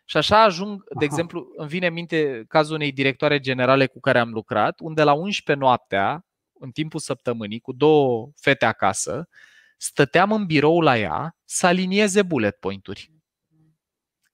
Și 0.04 0.16
așa 0.16 0.42
ajung, 0.42 0.82
de 0.82 0.94
Aha. 0.94 1.04
exemplu, 1.04 1.46
îmi 1.56 1.68
vine 1.68 1.86
în 1.86 1.92
minte 1.92 2.44
cazul 2.48 2.74
unei 2.74 2.92
directoare 2.92 3.38
generale 3.38 3.86
cu 3.86 4.00
care 4.00 4.18
am 4.18 4.30
lucrat, 4.30 4.80
unde 4.80 5.02
la 5.02 5.12
11 5.12 5.64
noaptea, 5.64 6.26
în 6.52 6.70
timpul 6.70 7.00
săptămânii, 7.00 7.60
cu 7.60 7.72
două 7.72 8.30
fete 8.36 8.64
acasă, 8.64 9.28
stăteam 9.76 10.32
în 10.32 10.46
birou 10.46 10.80
la 10.80 10.98
ea 10.98 11.36
să 11.44 11.66
alinieze 11.66 12.22
bullet 12.22 12.56
point-uri 12.56 13.19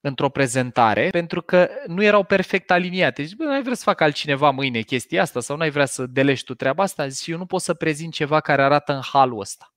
într-o 0.07 0.29
prezentare 0.29 1.09
pentru 1.11 1.43
că 1.43 1.69
nu 1.87 2.03
erau 2.03 2.23
perfect 2.23 2.71
aliniate. 2.71 3.23
Zici, 3.23 3.39
nu 3.39 3.53
ai 3.53 3.63
vrea 3.63 3.75
să 3.75 3.83
facă 3.85 4.05
altcineva 4.05 4.51
mâine 4.51 4.81
chestia 4.81 5.23
asta 5.23 5.41
sau 5.41 5.57
nu 5.57 5.63
ai 5.63 5.71
vrea 5.71 5.87
să 5.87 6.07
delești 6.07 6.45
tu 6.45 6.55
treaba 6.55 6.83
asta? 6.83 7.09
Zici, 7.09 7.27
eu 7.27 7.39
nu 7.39 7.47
pot 7.47 7.61
să 7.61 7.75
prezint 7.75 8.13
ceva 8.13 8.41
care 8.41 8.63
arată 8.63 8.93
în 8.93 9.01
halul 9.13 9.41
ăsta. 9.41 9.75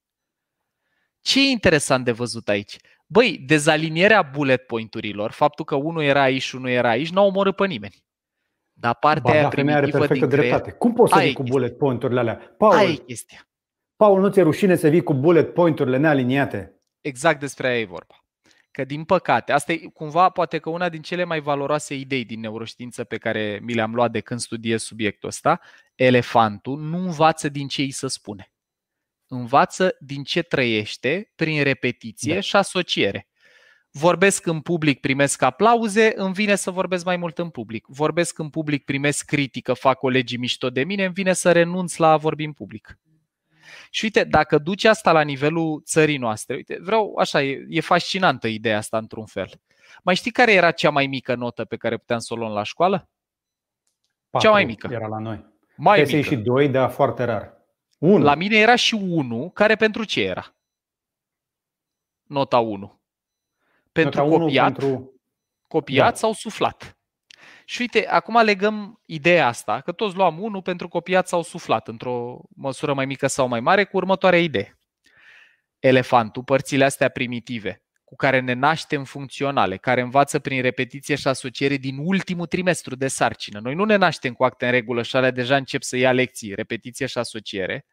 Ce 1.21 1.39
e 1.39 1.49
interesant 1.49 2.05
de 2.05 2.11
văzut 2.11 2.49
aici? 2.49 2.77
Băi, 3.05 3.43
dezalinierea 3.45 4.21
bullet 4.21 4.65
point-urilor, 4.65 5.31
faptul 5.31 5.65
că 5.65 5.75
unul 5.75 6.03
era 6.03 6.21
aici 6.21 6.41
și 6.41 6.55
unul 6.55 6.69
era 6.69 6.89
aici, 6.89 7.09
n-au 7.09 7.27
omorât 7.27 7.55
pe 7.55 7.65
nimeni. 7.67 8.03
Dar 8.73 8.95
partea 8.95 9.21
ba, 9.23 9.31
aia 9.31 9.41
da, 9.41 9.47
primitivă 9.47 9.97
are 9.97 10.13
din 10.13 10.27
dreptate. 10.27 10.61
Creier, 10.61 10.77
Cum 10.77 10.93
poți 10.93 11.13
să 11.13 11.19
vii 11.19 11.33
cu 11.33 11.43
bullet 11.43 11.77
point-urile 11.77 12.19
alea? 12.19 12.35
Paul, 12.57 12.75
Ai 12.75 12.95
chestia. 12.95 13.49
Paul, 13.95 14.21
nu 14.21 14.29
ți-e 14.29 14.41
rușine 14.41 14.75
să 14.75 14.87
vii 14.87 15.03
cu 15.03 15.13
bullet 15.13 15.53
point-urile 15.53 15.97
nealiniate? 15.97 16.81
Exact 17.01 17.39
despre 17.39 17.67
aia 17.67 17.79
e 17.79 17.85
vorba 17.85 18.15
că 18.71 18.83
din 18.83 19.03
păcate, 19.03 19.51
asta 19.51 19.71
e 19.71 19.77
cumva 19.77 20.29
poate 20.29 20.59
că 20.59 20.69
una 20.69 20.89
din 20.89 21.01
cele 21.01 21.23
mai 21.23 21.39
valoroase 21.39 21.95
idei 21.95 22.25
din 22.25 22.39
neuroștiință 22.39 23.03
pe 23.03 23.17
care 23.17 23.59
mi 23.63 23.73
le-am 23.73 23.95
luat 23.95 24.11
de 24.11 24.19
când 24.19 24.39
studiez 24.39 24.81
subiectul 24.81 25.29
ăsta, 25.29 25.59
elefantul 25.95 26.79
nu 26.79 26.97
învață 26.97 27.49
din 27.49 27.67
ce 27.67 27.81
îi 27.81 27.91
se 27.91 28.07
spune. 28.07 28.51
Învață 29.27 29.95
din 29.99 30.23
ce 30.23 30.41
trăiește 30.41 31.31
prin 31.35 31.63
repetiție 31.63 32.33
da. 32.33 32.39
și 32.39 32.55
asociere. 32.55 33.27
Vorbesc 33.91 34.45
în 34.45 34.61
public, 34.61 34.99
primesc 34.99 35.41
aplauze, 35.41 36.11
îmi 36.15 36.33
vine 36.33 36.55
să 36.55 36.71
vorbesc 36.71 37.05
mai 37.05 37.17
mult 37.17 37.37
în 37.37 37.49
public. 37.49 37.85
Vorbesc 37.87 38.39
în 38.39 38.49
public, 38.49 38.85
primesc 38.85 39.25
critică, 39.25 39.73
fac 39.73 39.97
colegii 39.97 40.37
mișto 40.37 40.69
de 40.69 40.83
mine, 40.83 41.05
îmi 41.05 41.13
vine 41.13 41.33
să 41.33 41.51
renunț 41.51 41.95
la 41.95 42.11
a 42.11 42.17
vorbi 42.17 42.43
în 42.43 42.53
public. 42.53 42.99
Și 43.89 44.03
uite, 44.03 44.23
dacă 44.23 44.57
duci 44.57 44.83
asta 44.83 45.11
la 45.11 45.21
nivelul 45.21 45.81
țării 45.85 46.17
noastre, 46.17 46.55
uite, 46.55 46.77
vreau, 46.81 47.15
așa, 47.15 47.41
e, 47.41 47.65
e 47.69 47.81
fascinantă 47.81 48.47
ideea 48.47 48.77
asta 48.77 48.97
într-un 48.97 49.25
fel. 49.25 49.49
Mai 50.03 50.15
știi 50.15 50.31
care 50.31 50.53
era 50.53 50.71
cea 50.71 50.89
mai 50.89 51.07
mică 51.07 51.35
notă 51.35 51.65
pe 51.65 51.77
care 51.77 51.97
puteam 51.97 52.19
să 52.19 52.33
o 52.33 52.37
luăm 52.37 52.51
la 52.51 52.63
școală? 52.63 53.09
Patru 54.29 54.47
cea 54.47 54.53
mai 54.53 54.65
mică. 54.65 54.87
Era 54.91 55.07
la 55.07 55.19
noi. 55.19 55.45
Mai 55.75 56.01
mică. 56.01 56.21
și 56.21 56.35
doi, 56.35 56.69
dar 56.69 56.89
foarte 56.89 57.23
rar. 57.23 57.57
Unu. 57.97 58.23
La 58.23 58.35
mine 58.35 58.57
era 58.57 58.75
și 58.75 58.93
1, 58.93 59.49
care 59.49 59.75
pentru 59.75 60.03
ce 60.03 60.21
era? 60.21 60.55
Nota 62.23 62.59
1. 62.59 63.01
Pentru 63.91 64.25
Nota 64.25 64.37
copiat, 64.37 64.77
pentru... 64.77 65.13
copiat 65.67 66.09
da. 66.09 66.15
sau 66.15 66.33
suflat. 66.33 66.98
Și 67.69 67.81
uite, 67.81 68.07
acum 68.07 68.43
legăm 68.43 69.01
ideea 69.05 69.47
asta, 69.47 69.81
că 69.81 69.91
toți 69.91 70.15
luam 70.15 70.39
unul 70.41 70.61
pentru 70.61 70.87
copiat 70.87 71.27
sau 71.27 71.41
suflat, 71.43 71.87
într-o 71.87 72.41
măsură 72.55 72.93
mai 72.93 73.05
mică 73.05 73.27
sau 73.27 73.47
mai 73.47 73.59
mare, 73.59 73.83
cu 73.83 73.97
următoarea 73.97 74.39
idee. 74.39 74.79
Elefantul, 75.79 76.43
părțile 76.43 76.85
astea 76.85 77.09
primitive, 77.09 77.83
cu 78.03 78.15
care 78.15 78.39
ne 78.39 78.53
naștem 78.53 79.03
funcționale, 79.03 79.77
care 79.77 80.01
învață 80.01 80.39
prin 80.39 80.61
repetiție 80.61 81.15
și 81.15 81.27
asociere 81.27 81.75
din 81.77 81.97
ultimul 81.97 82.45
trimestru 82.45 82.95
de 82.95 83.07
sarcină. 83.07 83.59
Noi 83.59 83.73
nu 83.73 83.83
ne 83.83 83.95
naștem 83.95 84.33
cu 84.33 84.43
acte 84.43 84.65
în 84.65 84.71
regulă 84.71 85.01
și 85.01 85.15
alea 85.15 85.31
deja 85.31 85.55
încep 85.55 85.81
să 85.81 85.97
ia 85.97 86.11
lecții, 86.11 86.55
repetiție 86.55 87.05
și 87.05 87.17
asociere. 87.17 87.85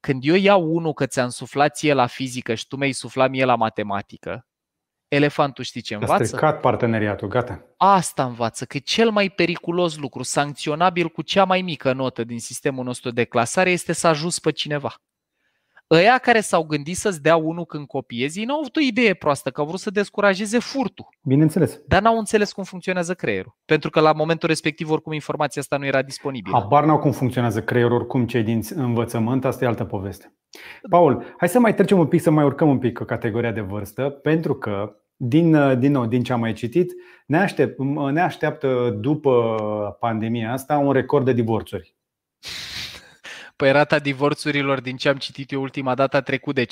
Când 0.00 0.24
eu 0.24 0.34
iau 0.34 0.74
unul 0.74 0.92
că 0.92 1.06
ți-am 1.06 1.28
suflat 1.28 1.76
ție 1.76 1.92
la 1.92 2.06
fizică 2.06 2.54
și 2.54 2.66
tu 2.66 2.76
mi-ai 2.76 2.92
suflat 2.92 3.30
mie 3.30 3.44
la 3.44 3.54
matematică, 3.54 4.46
Elefantul 5.14 5.64
știi 5.64 5.80
ce 5.80 5.94
învață? 5.94 6.22
A 6.22 6.24
stricat 6.24 6.60
parteneriatul, 6.60 7.28
gata. 7.28 7.64
Asta 7.76 8.24
învață, 8.24 8.64
că 8.64 8.78
cel 8.78 9.10
mai 9.10 9.28
periculos 9.28 9.96
lucru, 9.96 10.22
sancționabil 10.22 11.08
cu 11.08 11.22
cea 11.22 11.44
mai 11.44 11.62
mică 11.62 11.92
notă 11.92 12.24
din 12.24 12.38
sistemul 12.38 12.84
nostru 12.84 13.10
de 13.10 13.24
clasare, 13.24 13.70
este 13.70 13.92
să 13.92 14.06
ajuți 14.06 14.40
pe 14.40 14.52
cineva. 14.52 14.94
Ăia 15.90 16.18
care 16.18 16.40
s-au 16.40 16.62
gândit 16.62 16.96
să-ți 16.96 17.22
dea 17.22 17.36
unul 17.36 17.64
când 17.64 17.86
copiezi, 17.86 18.38
ei 18.38 18.44
n-au 18.44 18.58
avut 18.58 18.76
o 18.76 18.80
idee 18.80 19.14
proastă, 19.14 19.50
că 19.50 19.60
au 19.60 19.66
vrut 19.66 19.80
să 19.80 19.90
descurajeze 19.90 20.58
furtul. 20.58 21.08
Bineînțeles. 21.22 21.80
Dar 21.86 22.02
n-au 22.02 22.18
înțeles 22.18 22.52
cum 22.52 22.64
funcționează 22.64 23.14
creierul. 23.14 23.56
Pentru 23.64 23.90
că 23.90 24.00
la 24.00 24.12
momentul 24.12 24.48
respectiv, 24.48 24.90
oricum, 24.90 25.12
informația 25.12 25.60
asta 25.60 25.76
nu 25.76 25.86
era 25.86 26.02
disponibilă. 26.02 26.58
Habar 26.58 26.84
n-au 26.84 26.98
cum 26.98 27.10
funcționează 27.10 27.62
creierul, 27.62 27.96
oricum 27.96 28.26
cei 28.26 28.42
din 28.42 28.60
învățământ, 28.74 29.44
asta 29.44 29.64
e 29.64 29.68
altă 29.68 29.84
poveste. 29.84 30.36
Paul, 30.90 31.34
hai 31.36 31.48
să 31.48 31.58
mai 31.58 31.74
trecem 31.74 31.98
un 31.98 32.06
pic, 32.06 32.20
să 32.20 32.30
mai 32.30 32.44
urcăm 32.44 32.68
un 32.68 32.78
pic 32.78 32.98
categoria 32.98 33.52
de 33.52 33.60
vârstă, 33.60 34.02
pentru 34.02 34.54
că 34.54 34.96
din, 35.24 35.54
uh, 35.54 35.78
din 35.78 35.92
nou, 35.92 36.06
din 36.06 36.22
ce 36.22 36.32
am 36.32 36.40
mai 36.40 36.52
citit, 36.52 36.92
ne, 37.26 37.38
aștept, 37.38 37.78
ne 38.12 38.20
așteaptă 38.20 38.96
după 39.00 39.56
pandemia 40.00 40.52
asta 40.52 40.78
un 40.78 40.92
record 40.92 41.24
de 41.24 41.32
divorțuri. 41.32 41.94
Păi 43.56 43.72
rata 43.72 43.98
divorțurilor, 43.98 44.80
din 44.80 44.96
ce 44.96 45.08
am 45.08 45.16
citit 45.16 45.50
eu 45.50 45.60
ultima 45.60 45.94
dată, 45.94 46.16
a 46.16 46.20
trecut 46.20 46.54
de 46.54 46.64
50% 46.64 46.68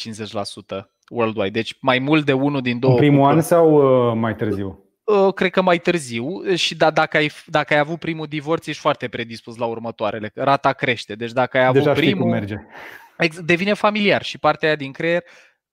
worldwide. 1.11 1.51
Deci 1.51 1.77
mai 1.81 1.99
mult 1.99 2.25
de 2.25 2.33
unul 2.33 2.61
din 2.61 2.79
două. 2.79 2.93
În 2.93 2.99
primul 2.99 3.31
an 3.31 3.41
sau 3.41 3.73
uh, 4.09 4.17
mai 4.17 4.37
târziu? 4.37 4.85
Uh, 5.05 5.35
cred 5.35 5.51
că 5.51 5.63
mai 5.63 5.79
târziu 5.79 6.55
și 6.55 6.77
da, 6.77 6.91
dacă, 6.91 7.17
ai, 7.17 7.31
dacă 7.47 7.75
ai 7.75 7.81
avut 7.81 7.99
primul 7.99 8.27
divorț, 8.27 8.67
ești 8.67 8.81
foarte 8.81 9.09
predispus 9.09 9.57
la 9.57 9.65
următoarele. 9.67 10.31
Rata 10.35 10.73
crește. 10.73 11.15
Deci 11.15 11.33
dacă 11.33 11.59
ai 11.59 11.65
avut 11.65 11.83
Deja 11.83 11.93
primul, 11.93 12.21
cum 12.21 12.31
merge. 12.31 12.57
devine 13.45 13.73
familiar 13.73 14.23
și 14.23 14.39
partea 14.39 14.69
aia 14.69 14.77
din 14.77 14.93
creier 14.93 15.23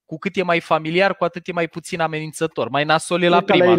cu 0.08 0.18
cât 0.18 0.36
e 0.36 0.44
mai 0.44 0.60
familiar, 0.60 1.16
cu 1.16 1.24
atât 1.24 1.48
e 1.48 1.52
mai 1.52 1.68
puțin 1.68 2.00
amenințător. 2.00 2.70
Mai 2.70 2.84
nasol 2.84 3.22
e 3.22 3.28
la 3.28 3.42
prima. 3.42 3.78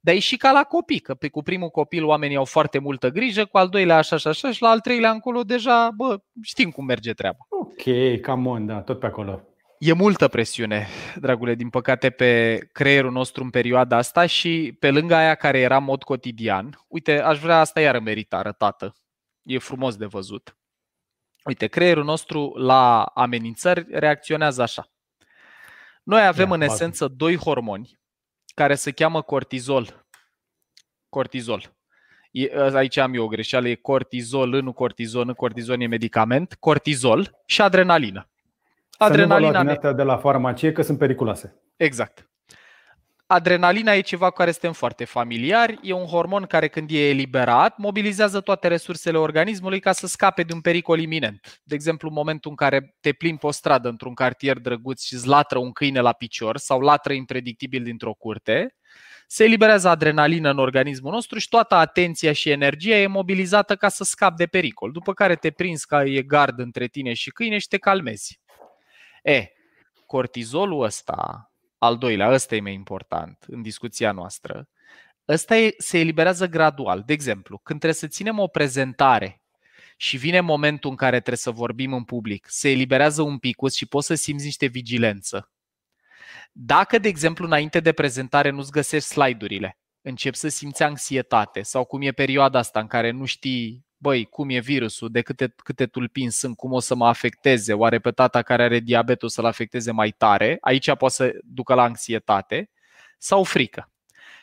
Dar 0.00 0.14
e 0.14 0.18
și 0.18 0.36
ca 0.36 0.50
la 0.50 0.62
copii, 0.62 0.98
că 0.98 1.14
pe 1.14 1.28
cu 1.28 1.42
primul 1.42 1.68
copil 1.68 2.04
oamenii 2.04 2.36
au 2.36 2.44
foarte 2.44 2.78
multă 2.78 3.08
grijă, 3.08 3.44
cu 3.44 3.58
al 3.58 3.68
doilea 3.68 3.96
așa 3.96 4.16
și 4.16 4.28
așa 4.28 4.52
și 4.52 4.62
la 4.62 4.68
al 4.68 4.80
treilea 4.80 5.10
încolo 5.10 5.42
deja, 5.42 5.90
bă, 5.96 6.18
știm 6.42 6.70
cum 6.70 6.84
merge 6.84 7.12
treaba. 7.12 7.46
Ok, 7.48 8.20
cam 8.20 8.46
on, 8.46 8.66
da, 8.66 8.80
tot 8.80 8.98
pe 8.98 9.06
acolo. 9.06 9.40
E 9.78 9.92
multă 9.92 10.28
presiune, 10.28 10.86
dragule, 11.16 11.54
din 11.54 11.70
păcate, 11.70 12.10
pe 12.10 12.58
creierul 12.72 13.12
nostru 13.12 13.42
în 13.42 13.50
perioada 13.50 13.96
asta 13.96 14.26
și 14.26 14.76
pe 14.78 14.90
lângă 14.90 15.14
aia 15.14 15.34
care 15.34 15.58
era 15.58 15.78
mod 15.78 16.02
cotidian, 16.02 16.84
uite, 16.88 17.20
aș 17.20 17.38
vrea 17.38 17.60
asta 17.60 17.80
iară 17.80 18.00
merita 18.00 18.36
arătată. 18.36 18.94
E 19.42 19.58
frumos 19.58 19.96
de 19.96 20.06
văzut. 20.06 20.56
Uite, 21.44 21.66
creierul 21.66 22.04
nostru 22.04 22.52
la 22.56 23.02
amenințări 23.02 23.86
reacționează 23.90 24.62
așa. 24.62 24.88
Noi 26.04 26.26
avem 26.26 26.50
în 26.50 26.60
esență 26.60 27.08
doi 27.08 27.36
hormoni 27.36 27.98
care 28.54 28.74
se 28.74 28.90
cheamă 28.90 29.22
cortizol. 29.22 30.06
Cortizol. 31.08 31.76
Aici 32.72 32.96
am 32.96 33.14
eu 33.14 33.24
o 33.24 33.28
greșeală, 33.28 33.68
e 33.68 33.74
cortizol, 33.74 34.48
nu 34.48 34.72
cortizon, 34.72 35.26
nu 35.26 35.34
cortizon 35.34 35.80
e 35.80 35.86
medicament, 35.86 36.56
cortizol 36.60 37.42
și 37.46 37.62
adrenalină. 37.62 38.28
Adrenalina. 38.98 39.74
Să 39.80 39.80
nu 39.86 39.92
de 39.92 40.02
la 40.02 40.16
farmacie 40.16 40.72
că 40.72 40.82
sunt 40.82 40.98
periculoase. 40.98 41.62
Exact. 41.76 42.28
Adrenalina 43.26 43.92
e 43.92 44.00
ceva 44.00 44.28
cu 44.28 44.34
care 44.34 44.50
suntem 44.50 44.72
foarte 44.72 45.04
familiari, 45.04 45.78
e 45.82 45.92
un 45.92 46.04
hormon 46.04 46.42
care 46.42 46.68
când 46.68 46.90
e 46.90 47.08
eliberat 47.08 47.78
mobilizează 47.78 48.40
toate 48.40 48.68
resursele 48.68 49.18
organismului 49.18 49.80
ca 49.80 49.92
să 49.92 50.06
scape 50.06 50.42
de 50.42 50.52
un 50.52 50.60
pericol 50.60 51.00
iminent. 51.00 51.60
De 51.62 51.74
exemplu, 51.74 52.08
în 52.08 52.14
momentul 52.14 52.50
în 52.50 52.56
care 52.56 52.94
te 53.00 53.12
plimbi 53.12 53.40
pe 53.40 53.46
o 53.46 53.50
stradă 53.50 53.88
într-un 53.88 54.14
cartier 54.14 54.58
drăguț 54.58 55.02
și 55.02 55.14
îți 55.14 55.26
latră 55.26 55.58
un 55.58 55.72
câine 55.72 56.00
la 56.00 56.12
picior 56.12 56.58
sau 56.58 56.80
latră 56.80 57.12
impredictibil 57.12 57.82
dintr-o 57.82 58.12
curte, 58.12 58.76
se 59.26 59.44
eliberează 59.44 59.88
adrenalină 59.88 60.50
în 60.50 60.58
organismul 60.58 61.12
nostru 61.12 61.38
și 61.38 61.48
toată 61.48 61.74
atenția 61.74 62.32
și 62.32 62.50
energia 62.50 62.96
e 62.96 63.06
mobilizată 63.06 63.76
ca 63.76 63.88
să 63.88 64.04
scapi 64.04 64.36
de 64.36 64.46
pericol, 64.46 64.90
după 64.90 65.12
care 65.12 65.34
te 65.34 65.50
prinzi 65.50 65.86
ca 65.86 66.04
e 66.04 66.22
gard 66.22 66.58
între 66.58 66.86
tine 66.86 67.12
și 67.12 67.30
câine 67.30 67.58
și 67.58 67.68
te 67.68 67.78
calmezi. 67.78 68.40
E, 69.22 69.46
cortizolul 70.06 70.82
ăsta, 70.82 71.48
al 71.84 71.98
doilea, 71.98 72.30
ăsta 72.30 72.54
e 72.54 72.60
mai 72.60 72.72
important 72.72 73.44
în 73.46 73.62
discuția 73.62 74.12
noastră, 74.12 74.68
ăsta 75.28 75.56
e, 75.56 75.74
se 75.78 75.98
eliberează 75.98 76.46
gradual. 76.46 77.02
De 77.06 77.12
exemplu, 77.12 77.58
când 77.58 77.78
trebuie 77.80 78.00
să 78.00 78.06
ținem 78.06 78.38
o 78.38 78.46
prezentare 78.46 79.42
și 79.96 80.16
vine 80.16 80.40
momentul 80.40 80.90
în 80.90 80.96
care 80.96 81.16
trebuie 81.16 81.36
să 81.36 81.50
vorbim 81.50 81.92
în 81.92 82.04
public, 82.04 82.46
se 82.48 82.70
eliberează 82.70 83.22
un 83.22 83.38
pic 83.38 83.56
și 83.72 83.86
poți 83.86 84.06
să 84.06 84.14
simți 84.14 84.44
niște 84.44 84.66
vigilență. 84.66 85.50
Dacă, 86.52 86.98
de 86.98 87.08
exemplu, 87.08 87.44
înainte 87.44 87.80
de 87.80 87.92
prezentare 87.92 88.50
nu-ți 88.50 88.70
găsești 88.70 89.08
slide-urile, 89.08 89.78
începi 90.02 90.36
să 90.36 90.48
simți 90.48 90.82
anxietate 90.82 91.62
sau 91.62 91.84
cum 91.84 92.02
e 92.02 92.12
perioada 92.12 92.58
asta 92.58 92.80
în 92.80 92.86
care 92.86 93.10
nu 93.10 93.24
știi, 93.24 93.86
băi, 94.04 94.24
cum 94.24 94.48
e 94.50 94.58
virusul, 94.58 95.10
de 95.10 95.22
câte, 95.22 95.54
câte 95.56 95.86
tulpini 95.86 96.30
sunt, 96.30 96.56
cum 96.56 96.72
o 96.72 96.80
să 96.80 96.94
mă 96.94 97.06
afecteze, 97.06 97.72
oare 97.72 97.98
pe 97.98 98.10
tata 98.10 98.42
care 98.42 98.62
are 98.62 98.78
diabet 98.78 99.22
o 99.22 99.28
să-l 99.28 99.44
afecteze 99.44 99.92
mai 99.92 100.10
tare, 100.10 100.58
aici 100.60 100.94
poate 100.94 101.14
să 101.14 101.38
ducă 101.42 101.74
la 101.74 101.82
anxietate 101.82 102.70
sau 103.18 103.44
frică. 103.44 103.92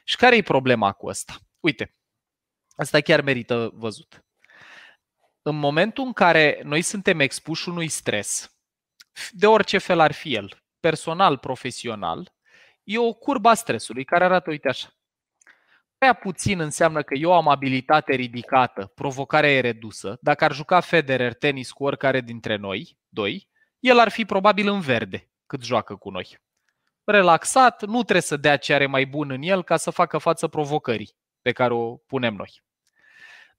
Și 0.03 0.15
care 0.15 0.35
e 0.35 0.41
problema 0.41 0.91
cu 0.91 1.09
asta? 1.09 1.33
Uite, 1.59 1.95
asta 2.75 2.99
chiar 2.99 3.21
merită 3.21 3.71
văzut. 3.73 4.25
În 5.41 5.55
momentul 5.55 6.05
în 6.05 6.13
care 6.13 6.61
noi 6.63 6.81
suntem 6.81 7.19
expuși 7.19 7.69
unui 7.69 7.87
stres, 7.87 8.55
de 9.31 9.47
orice 9.47 9.77
fel 9.77 9.99
ar 9.99 10.11
fi 10.11 10.33
el, 10.33 10.63
personal, 10.79 11.37
profesional, 11.37 12.33
e 12.83 12.97
o 12.97 13.13
curbă 13.13 13.49
a 13.49 13.53
stresului 13.53 14.03
care 14.03 14.23
arată, 14.23 14.49
uite 14.49 14.67
așa. 14.67 14.89
Prea 16.01 16.13
puțin 16.13 16.59
înseamnă 16.59 17.01
că 17.01 17.13
eu 17.13 17.33
am 17.33 17.47
abilitate 17.47 18.15
ridicată, 18.15 18.91
provocarea 18.95 19.51
e 19.51 19.59
redusă. 19.59 20.17
Dacă 20.21 20.43
ar 20.43 20.53
juca 20.53 20.79
Federer 20.79 21.33
tenis 21.33 21.71
cu 21.71 21.83
oricare 21.83 22.21
dintre 22.21 22.55
noi, 22.55 22.97
doi, 23.09 23.49
el 23.79 23.99
ar 23.99 24.09
fi 24.09 24.25
probabil 24.25 24.67
în 24.67 24.79
verde 24.79 25.29
cât 25.45 25.63
joacă 25.63 25.95
cu 25.95 26.09
noi. 26.09 26.37
Relaxat, 27.03 27.85
nu 27.85 28.01
trebuie 28.01 28.21
să 28.21 28.37
dea 28.37 28.57
ce 28.57 28.73
are 28.73 28.85
mai 28.85 29.05
bun 29.05 29.31
în 29.31 29.41
el 29.41 29.63
ca 29.63 29.77
să 29.77 29.89
facă 29.89 30.17
față 30.17 30.47
provocării 30.47 31.15
pe 31.41 31.51
care 31.51 31.73
o 31.73 31.95
punem 31.95 32.33
noi. 32.33 32.61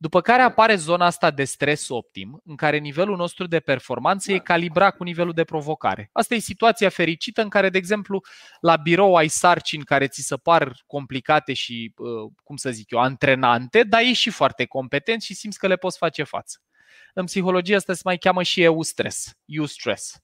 După 0.03 0.21
care 0.21 0.43
apare 0.43 0.75
zona 0.75 1.07
asta 1.07 1.31
de 1.31 1.45
stres 1.45 1.89
optim, 1.89 2.41
în 2.45 2.57
care 2.57 2.79
nivelul 2.79 3.17
nostru 3.17 3.47
de 3.47 3.61
performanță 3.61 4.33
e 4.33 4.39
calibrat 4.39 4.97
cu 4.97 5.05
nivelul 5.05 5.33
de 5.33 5.45
provocare. 5.45 6.09
Asta 6.13 6.35
e 6.35 6.39
situația 6.39 6.89
fericită 6.89 7.43
în 7.43 7.49
care, 7.49 7.71
de 7.71 7.79
exemplu, 7.79 8.21
la 8.61 8.77
birou 8.77 9.17
ai 9.17 9.29
sarcini 9.29 9.85
care 9.85 10.07
ți 10.07 10.23
se 10.23 10.37
par 10.37 10.83
complicate 10.87 11.53
și, 11.53 11.95
uh, 11.97 12.33
cum 12.43 12.57
să 12.57 12.71
zic 12.71 12.91
eu, 12.91 12.99
antrenante, 12.99 13.83
dar 13.83 14.01
ești 14.01 14.15
și 14.15 14.31
foarte 14.31 14.65
competent 14.65 15.23
și 15.23 15.35
simți 15.35 15.59
că 15.59 15.67
le 15.67 15.77
poți 15.77 15.99
face 15.99 16.23
față. 16.23 16.59
În 17.15 17.25
psihologie 17.25 17.77
asta 17.77 17.93
se 17.93 18.01
mai 18.05 18.19
cheamă 18.19 18.43
și 18.43 18.63
eustress, 18.63 19.31
eustress. 19.45 20.17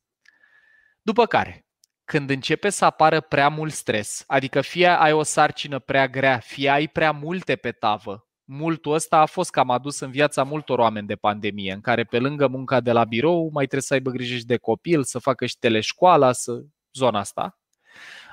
După 1.03 1.27
care, 1.27 1.67
când 2.05 2.31
începe 2.31 2.71
să 2.71 2.85
apară 2.85 3.21
prea 3.21 3.49
mult 3.49 3.73
stres, 3.73 4.25
adică 4.27 4.61
fie 4.61 4.89
ai 4.89 5.13
o 5.13 5.23
sarcină 5.23 5.79
prea 5.79 6.09
grea, 6.09 6.39
fie 6.39 6.69
ai 6.69 6.89
prea 6.89 7.13
multe 7.13 7.57
pe 7.57 7.73
tavă, 7.73 8.28
multul 8.51 8.93
ăsta 8.93 9.19
a 9.19 9.27
fost 9.27 9.51
cam 9.51 9.71
adus 9.71 10.01
în 10.01 10.11
viața 10.11 10.43
multor 10.43 10.79
oameni 10.79 11.07
de 11.07 11.17
pandemie, 11.17 11.73
în 11.73 11.81
care 11.81 12.05
pe 12.05 12.19
lângă 12.19 12.47
munca 12.47 12.81
de 12.81 12.93
la 12.93 13.05
birou 13.05 13.51
mai 13.53 13.65
trebuie 13.65 13.83
să 13.83 13.95
aibă 13.95 14.11
grijă 14.11 14.37
și 14.37 14.45
de 14.45 14.57
copil, 14.57 15.05
să 15.05 15.19
facă 15.19 15.47
și 15.47 15.59
teleșcoala, 15.59 16.33
să... 16.33 16.63
zona 16.93 17.19
asta. 17.19 17.59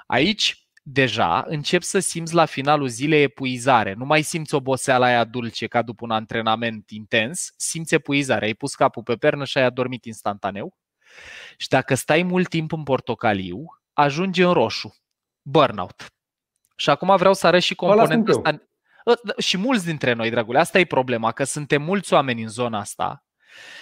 Aici, 0.07 0.68
deja, 0.84 1.43
încep 1.47 1.82
să 1.82 1.99
simți 1.99 2.34
la 2.34 2.45
finalul 2.45 2.88
zilei 2.88 3.24
epuizare. 3.24 3.93
Nu 3.93 4.05
mai 4.05 4.22
simți 4.22 4.55
oboseala 4.55 5.05
aia 5.05 5.24
dulce 5.24 5.68
ca 5.68 5.82
după 5.82 6.05
un 6.05 6.11
antrenament 6.11 6.89
intens, 6.89 7.53
simți 7.57 7.93
epuizare. 7.93 8.45
Ai 8.45 8.53
pus 8.53 8.76
capul 8.76 9.03
pe 9.03 9.16
pernă 9.16 9.45
și 9.45 9.57
ai 9.57 9.63
adormit 9.63 10.05
instantaneu. 10.05 10.78
Și 11.57 11.68
dacă 11.68 11.95
stai 11.95 12.24
mult 12.24 12.47
timp 12.47 12.72
în 12.72 12.84
portocaliu, 12.84 13.66
ajungi 13.93 14.41
în 14.41 14.51
roșu. 14.51 14.95
Burnout. 15.41 16.05
Și 16.76 16.89
acum 16.89 17.16
vreau 17.16 17.34
să 17.34 17.47
arăt 17.47 17.61
și 17.61 17.76
componentul 17.76 18.34
ăsta. 18.34 18.61
Ă, 19.06 19.20
da, 19.24 19.34
și 19.38 19.58
mulți 19.58 19.86
dintre 19.86 20.14
noi, 20.14 20.30
dragule, 20.30 20.60
asta 20.60 20.80
e 20.80 20.86
problema, 20.86 21.32
că 21.32 21.43
suntem 21.43 21.82
mulți 21.82 22.14
oameni 22.14 22.41
în 22.41 22.49
zona 22.49 22.80
asta 22.80 23.26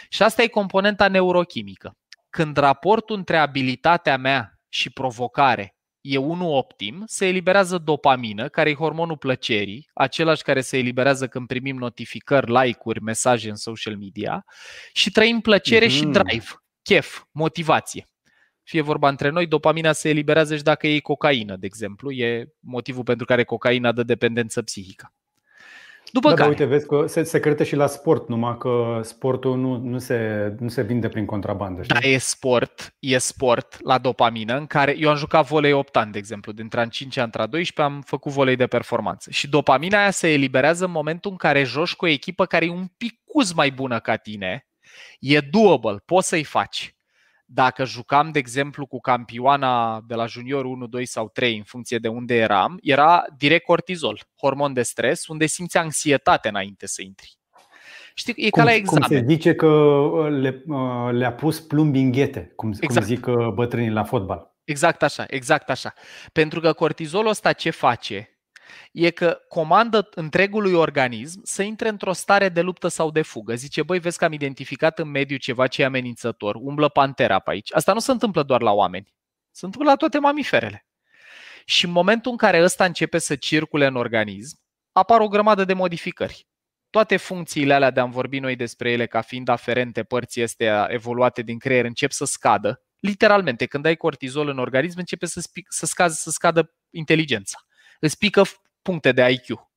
și 0.10 0.24
asta 0.24 0.44
e 0.44 0.48
componenta 0.48 1.08
neurochimică. 1.08 1.98
Când 2.30 2.58
raportul 2.58 3.16
între 3.16 3.38
abilitatea 3.38 4.18
mea 4.18 4.60
și 4.70 4.90
provocare 4.90 5.76
e 6.02 6.18
unul 6.18 6.56
optim, 6.56 7.04
se 7.06 7.28
eliberează 7.28 7.78
dopamină, 7.78 8.48
care 8.50 8.70
e 8.70 8.74
hormonul 8.76 9.18
plăcerii, 9.18 9.90
același 9.94 10.44
care 10.44 10.62
se 10.62 10.78
eliberează 10.78 11.28
când 11.28 11.48
primim 11.48 11.78
notificări, 11.78 12.52
like-uri, 12.52 13.02
mesaje 13.02 13.50
în 13.50 13.56
social 13.56 13.98
media 13.98 14.46
și 14.94 15.12
trăim 15.12 15.40
plăcere 15.40 15.86
mm-hmm. 15.86 15.90
și 15.90 16.06
drive, 16.06 16.46
chef, 16.82 17.24
motivație 17.32 18.08
fie 18.64 18.82
vorba 18.82 19.10
între 19.10 19.30
noi, 19.30 19.48
dopamina 19.48 19.92
se 19.92 20.10
eliberează 20.10 20.56
și 20.56 20.64
dacă 20.64 20.88
iei 20.88 21.02
cocaină, 21.02 21.56
de 21.56 21.66
exemplu. 21.66 22.12
E 22.12 22.54
motivul 22.60 23.04
pentru 23.04 23.26
care 23.26 23.44
cocaina 23.44 23.92
dă 23.92 24.04
dependență 24.04 24.62
psihică. 24.62 25.14
După 26.12 26.30
da, 26.30 26.36
care... 26.36 26.46
da, 26.46 26.50
uite, 26.50 26.66
vezi 26.66 26.88
că 26.88 27.06
se, 27.08 27.24
se 27.24 27.40
crede 27.40 27.64
și 27.64 27.76
la 27.76 27.88
sport, 27.88 28.28
numai 28.28 28.58
că 28.58 29.00
sportul 29.04 29.58
nu, 29.58 29.78
nu, 29.78 29.98
se, 29.98 30.54
nu 30.60 30.68
se 30.68 30.82
vinde 30.82 31.10
prin 31.10 31.26
contrabandă. 31.26 31.84
Știi? 31.84 32.00
Da, 32.00 32.08
e 32.08 32.18
sport, 32.18 32.96
e 33.00 33.18
sport 33.18 33.84
la 33.84 33.98
dopamină, 33.98 34.58
în 34.58 34.66
care 34.66 34.96
eu 34.98 35.10
am 35.10 35.16
jucat 35.16 35.48
volei 35.48 35.72
8 35.72 35.96
ani, 35.96 36.12
de 36.12 36.18
exemplu, 36.18 36.52
dintre 36.52 36.80
an 36.80 36.90
5 36.90 37.18
ani, 37.18 37.26
între 37.26 37.46
12 37.46 37.96
am 37.96 38.02
făcut 38.02 38.32
volei 38.32 38.56
de 38.56 38.68
performanță. 38.68 39.32
Și 39.32 39.50
dopamina 39.50 40.00
aia 40.00 40.12
se 40.12 40.32
eliberează 40.32 40.86
în 40.86 40.92
momentul 40.92 41.32
în 41.32 41.38
care 41.38 41.64
joci 41.64 41.96
cu 41.96 42.06
o 42.06 42.08
echipă 42.08 42.46
care 42.46 42.66
e 42.66 42.70
un 42.70 42.88
pic 42.98 43.22
mai 43.56 43.72
bună 43.72 44.00
ca 44.00 44.16
tine, 44.16 44.68
e 45.20 45.40
doable, 45.40 46.02
poți 46.06 46.28
să-i 46.28 46.44
faci 46.44 46.96
dacă 47.54 47.86
jucam, 47.86 48.32
de 48.32 48.40
exemplu, 48.40 48.86
cu 48.86 49.00
campioana 49.00 50.02
de 50.08 50.16
la 50.16 50.26
junior 50.26 50.66
1, 50.66 50.88
2 50.88 51.06
sau 51.06 51.30
3, 51.30 51.58
în 51.58 51.64
funcție 51.64 51.98
de 51.98 52.08
unde 52.08 52.36
eram, 52.36 52.80
era 52.82 53.24
direct 53.38 53.66
cortizol, 53.66 54.22
hormon 54.42 54.74
de 54.74 54.82
stres, 54.82 55.28
unde 55.28 55.46
simți 55.46 55.78
anxietate 55.78 56.48
înainte 56.48 56.88
să 56.88 57.02
intri. 57.02 57.38
Știi, 58.14 58.34
e 58.38 58.50
cum, 58.50 58.64
ca 58.64 58.70
la 58.70 58.76
examen. 58.76 59.08
Cum 59.08 59.18
se 59.18 59.26
zice 59.28 59.56
că 59.56 59.68
uh, 59.68 60.30
le, 60.30 60.64
uh, 60.68 61.10
le-a 61.12 61.34
pus 61.34 61.60
plumbi 61.60 62.00
în 62.00 62.12
ghete, 62.12 62.52
cum, 62.56 62.70
exact. 62.70 62.94
cum 62.94 63.04
zic 63.04 63.26
uh, 63.26 63.48
bătrânii 63.48 63.90
la 63.90 64.04
fotbal. 64.04 64.52
Exact 64.64 65.04
așa, 65.04 65.26
exact 65.28 65.70
așa. 65.70 65.94
Pentru 66.32 66.60
că 66.60 66.74
cortizolul 66.74 67.30
ăsta 67.30 67.54
ce 67.54 67.70
face? 67.70 68.33
E 68.92 69.10
că 69.10 69.40
comandă 69.48 70.10
întregului 70.16 70.74
organism 70.74 71.42
să 71.44 71.62
intre 71.62 71.90
într-o 71.90 72.14
stare 72.14 72.50
de 72.50 72.62
luptă 72.62 72.88
sau 72.88 73.12
de 73.12 73.22
fugă. 73.22 73.56
Zice, 73.56 73.84
băi, 73.84 74.00
vezi 74.00 74.18
că 74.18 74.26
am 74.26 74.34
identificat 74.34 75.00
în 75.00 75.10
mediu 75.10 75.38
ceva 75.38 75.68
ce 75.68 75.82
e 75.82 75.86
amenințător, 75.86 76.56
umblă 76.56 76.90
pantera 76.90 77.40
pe 77.40 77.52
aici. 77.52 77.74
Asta 77.74 77.94
nu 77.94 78.00
se 78.00 78.12
întâmplă 78.12 78.44
doar 78.44 78.62
la 78.62 78.72
oameni, 78.72 79.14
se 79.52 79.66
întâmplă 79.66 79.90
la 79.90 79.96
toate 79.96 80.20
mamiferele. 80.20 80.86
Și 81.66 81.86
în 81.86 81.92
momentul 81.92 82.32
în 82.32 82.38
care 82.38 82.64
ăsta 82.64 82.86
începe 82.86 83.18
să 83.18 83.36
circule 83.36 83.86
în 83.86 83.96
organism, 83.96 84.60
apar 84.92 85.20
o 85.20 85.28
grămadă 85.28 85.66
de 85.66 85.74
modificări. 85.74 86.48
Toate 86.90 87.18
funcțiile 87.18 87.74
alea 87.74 87.92
de 87.92 88.00
am 88.00 88.12
vorbit 88.12 88.42
noi 88.42 88.56
despre 88.56 88.92
ele 88.92 89.06
ca 89.06 89.22
fiind 89.22 89.48
aferente 89.48 90.04
părții 90.04 90.44
astea 90.44 90.88
evoluate 90.90 91.42
din 91.42 91.58
creier 91.60 91.86
încep 91.86 92.12
să 92.12 92.26
scadă. 92.26 92.82
Literalmente, 93.00 93.66
când 93.66 93.86
ai 93.86 93.96
cortizol 93.96 94.48
în 94.48 94.58
organism, 94.60 95.00
începe 95.00 95.26
să, 95.26 95.40
spic, 95.40 95.66
să, 95.70 95.86
scadă, 95.86 96.14
să 96.14 96.30
scadă 96.30 96.74
inteligența. 96.90 97.58
Îți 98.00 98.18
pică 98.18 98.44
puncte 98.84 99.12
de 99.12 99.30
IQ. 99.30 99.72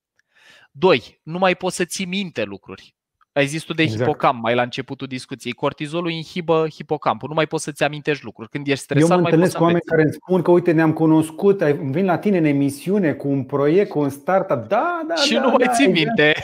Doi, 0.70 1.20
nu 1.22 1.38
mai 1.38 1.54
poți 1.54 1.76
să 1.76 1.84
ții 1.84 2.04
minte 2.04 2.42
lucruri. 2.42 2.96
Ai 3.32 3.46
zis 3.46 3.62
tu 3.62 3.72
de 3.74 3.82
exact. 3.82 4.00
hipocamp 4.00 4.42
mai 4.42 4.54
la 4.54 4.62
începutul 4.62 5.06
discuției. 5.06 5.52
Cortizolul 5.52 6.10
inhibă 6.10 6.66
hipocampul. 6.74 7.28
Nu 7.28 7.34
mai 7.34 7.46
poți 7.46 7.64
să-ți 7.64 7.82
amintești 7.82 8.24
lucruri. 8.24 8.48
Când 8.50 8.66
ești 8.66 8.84
stresat, 8.84 9.10
Eu 9.10 9.16
mă 9.16 9.22
mai 9.22 9.30
întâlnesc 9.30 9.56
cu 9.56 9.62
oameni 9.62 9.80
care 9.80 10.02
îmi 10.02 10.12
spun 10.12 10.42
că, 10.42 10.50
uite, 10.50 10.72
ne-am 10.72 10.92
cunoscut, 10.92 11.62
vin 11.62 12.04
la 12.04 12.18
tine 12.18 12.38
în 12.38 12.44
emisiune 12.44 13.12
cu 13.12 13.28
un 13.28 13.44
proiect, 13.44 13.90
cu 13.90 13.98
un 13.98 14.08
startup. 14.08 14.68
Da, 14.68 15.02
da, 15.08 15.14
Și 15.14 15.34
da, 15.34 15.40
nu 15.40 15.48
mai 15.48 15.66
da, 15.66 15.72
ții 15.72 15.86
exact. 15.86 16.06
minte. 16.06 16.34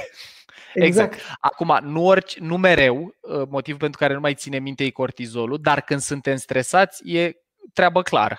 Exact. 0.74 1.12
exact. 1.14 1.36
Acum, 1.40 1.78
nu, 1.82 2.06
orice, 2.06 2.38
nu 2.40 2.56
mereu, 2.56 3.14
uh, 3.20 3.42
motiv 3.48 3.76
pentru 3.76 3.98
care 3.98 4.14
nu 4.14 4.20
mai 4.20 4.34
ține 4.34 4.58
minte 4.58 4.84
e 4.84 4.90
cortizolul, 4.90 5.58
dar 5.62 5.80
când 5.80 6.00
suntem 6.00 6.36
stresați 6.36 7.10
e 7.10 7.32
treabă 7.72 8.02
clară. 8.02 8.38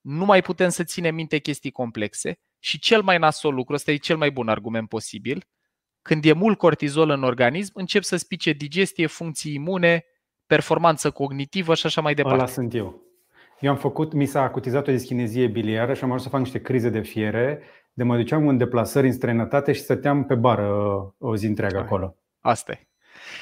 Nu 0.00 0.24
mai 0.24 0.42
putem 0.42 0.68
să 0.68 0.84
ținem 0.84 1.14
minte 1.14 1.38
chestii 1.38 1.70
complexe 1.70 2.38
și 2.64 2.78
cel 2.78 3.02
mai 3.02 3.18
nasol 3.18 3.54
lucru, 3.54 3.74
ăsta 3.74 3.90
e 3.90 3.96
cel 3.96 4.16
mai 4.16 4.30
bun 4.30 4.48
argument 4.48 4.88
posibil, 4.88 5.44
când 6.02 6.24
e 6.24 6.32
mult 6.32 6.58
cortizol 6.58 7.10
în 7.10 7.22
organism, 7.22 7.72
încep 7.74 8.02
să 8.02 8.16
spice 8.16 8.52
digestie, 8.52 9.06
funcții 9.06 9.54
imune, 9.54 10.04
performanță 10.46 11.10
cognitivă 11.10 11.74
și 11.74 11.86
așa 11.86 12.00
mai 12.00 12.14
departe. 12.14 12.38
Ăla 12.38 12.46
sunt 12.46 12.74
eu. 12.74 13.02
Eu 13.60 13.70
am 13.70 13.76
făcut, 13.76 14.12
mi 14.12 14.26
s-a 14.26 14.42
acutizat 14.42 14.88
o 14.88 14.92
dischinezie 14.92 15.46
biliară 15.46 15.94
și 15.94 16.02
am 16.02 16.08
ajuns 16.08 16.22
să 16.22 16.28
fac 16.28 16.40
niște 16.40 16.60
crize 16.60 16.88
de 16.88 17.00
fiere, 17.00 17.62
de 17.92 18.02
mă 18.02 18.16
duceam 18.16 18.48
în 18.48 18.56
deplasări 18.56 19.06
în 19.06 19.12
străinătate 19.12 19.72
și 19.72 19.80
stăteam 19.80 20.24
pe 20.24 20.34
bară 20.34 20.68
o 21.18 21.36
zi 21.36 21.46
întreagă 21.46 21.78
acolo. 21.78 22.16
Asta 22.40 22.72
e. 22.72 22.86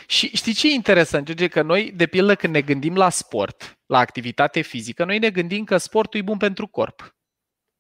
Și 0.07 0.37
știi 0.37 0.53
ce 0.53 0.69
e 0.69 0.75
interesant, 0.75 1.27
George? 1.27 1.49
Că 1.49 1.63
noi, 1.63 1.93
de 1.97 2.07
pildă, 2.07 2.35
când 2.35 2.55
ne 2.55 2.61
gândim 2.61 2.95
la 2.97 3.09
sport, 3.09 3.79
la 3.87 3.99
activitate 3.99 4.61
fizică, 4.61 5.05
noi 5.05 5.19
ne 5.19 5.31
gândim 5.31 5.65
că 5.65 5.77
sportul 5.77 6.21
e 6.21 6.23
bun 6.23 6.37
pentru 6.37 6.67
corp. 6.67 7.17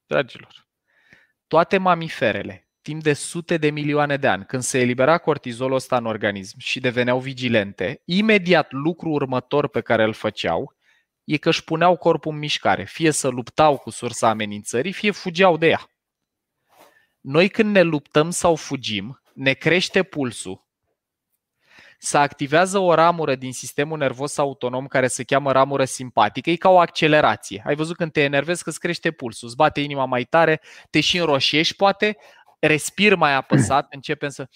Dragilor, 0.06 0.68
toate 1.50 1.78
mamiferele, 1.78 2.68
timp 2.82 3.02
de 3.02 3.12
sute 3.12 3.56
de 3.56 3.70
milioane 3.70 4.16
de 4.16 4.26
ani, 4.26 4.44
când 4.44 4.62
se 4.62 4.78
elibera 4.80 5.18
cortizolul 5.18 5.76
ăsta 5.76 5.96
în 5.96 6.06
organism 6.06 6.58
și 6.58 6.80
deveneau 6.80 7.20
vigilente, 7.20 8.02
imediat 8.04 8.72
lucrul 8.72 9.12
următor 9.12 9.68
pe 9.68 9.80
care 9.80 10.02
îl 10.02 10.12
făceau 10.12 10.76
e 11.24 11.36
că 11.36 11.48
își 11.48 11.64
puneau 11.64 11.96
corpul 11.96 12.32
în 12.32 12.38
mișcare, 12.38 12.84
fie 12.84 13.10
să 13.10 13.28
luptau 13.28 13.76
cu 13.76 13.90
sursa 13.90 14.28
amenințării, 14.28 14.92
fie 14.92 15.10
fugeau 15.10 15.56
de 15.56 15.66
ea. 15.66 15.90
Noi 17.20 17.48
când 17.48 17.74
ne 17.74 17.82
luptăm 17.82 18.30
sau 18.30 18.54
fugim, 18.54 19.22
ne 19.34 19.52
crește 19.52 20.02
pulsul, 20.02 20.66
se 22.02 22.18
activează 22.18 22.78
o 22.78 22.94
ramură 22.94 23.34
din 23.34 23.52
sistemul 23.52 23.98
nervos 23.98 24.38
autonom 24.38 24.86
care 24.86 25.06
se 25.06 25.24
cheamă 25.24 25.52
ramură 25.52 25.84
simpatică, 25.84 26.50
e 26.50 26.56
ca 26.56 26.68
o 26.68 26.78
accelerație. 26.78 27.62
Ai 27.66 27.74
văzut 27.74 27.96
când 27.96 28.12
te 28.12 28.22
enervezi 28.22 28.62
că 28.62 28.68
îți 28.68 28.80
crește 28.80 29.10
pulsul, 29.10 29.48
îți 29.48 29.56
bate 29.56 29.80
inima 29.80 30.04
mai 30.04 30.24
tare, 30.24 30.60
te 30.90 31.00
și 31.00 31.18
înroșiești 31.18 31.76
poate, 31.76 32.16
respiri 32.58 33.16
mai 33.16 33.34
apăsat, 33.34 33.86
începem 33.94 34.28
să... 34.28 34.48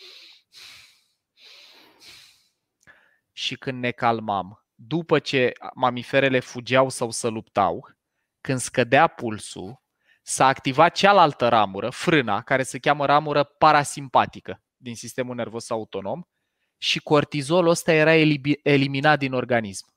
Și 3.33 3.55
când 3.57 3.83
ne 3.83 3.91
calmam, 3.91 4.65
după 4.75 5.19
ce 5.19 5.53
mamiferele 5.75 6.41
fugeau 6.41 6.89
sau 6.89 7.11
să 7.11 7.29
luptau, 7.29 7.89
când 8.41 8.59
scădea 8.59 9.07
pulsul, 9.07 9.83
s-a 10.23 10.47
activat 10.47 10.95
cealaltă 10.95 11.49
ramură, 11.49 11.91
frâna, 11.91 12.43
care 12.43 12.63
se 12.63 12.79
cheamă 12.79 13.07
ramură 13.07 13.45
parasimpatică 13.45 14.63
din 14.77 14.95
sistemul 14.95 15.35
nervos 15.35 15.71
autonom 15.71 16.23
și 16.79 17.01
cortizolul 17.01 17.71
ăsta 17.71 17.93
era 17.93 18.15
eliminat 18.63 19.19
din 19.19 19.33
organism. 19.33 19.93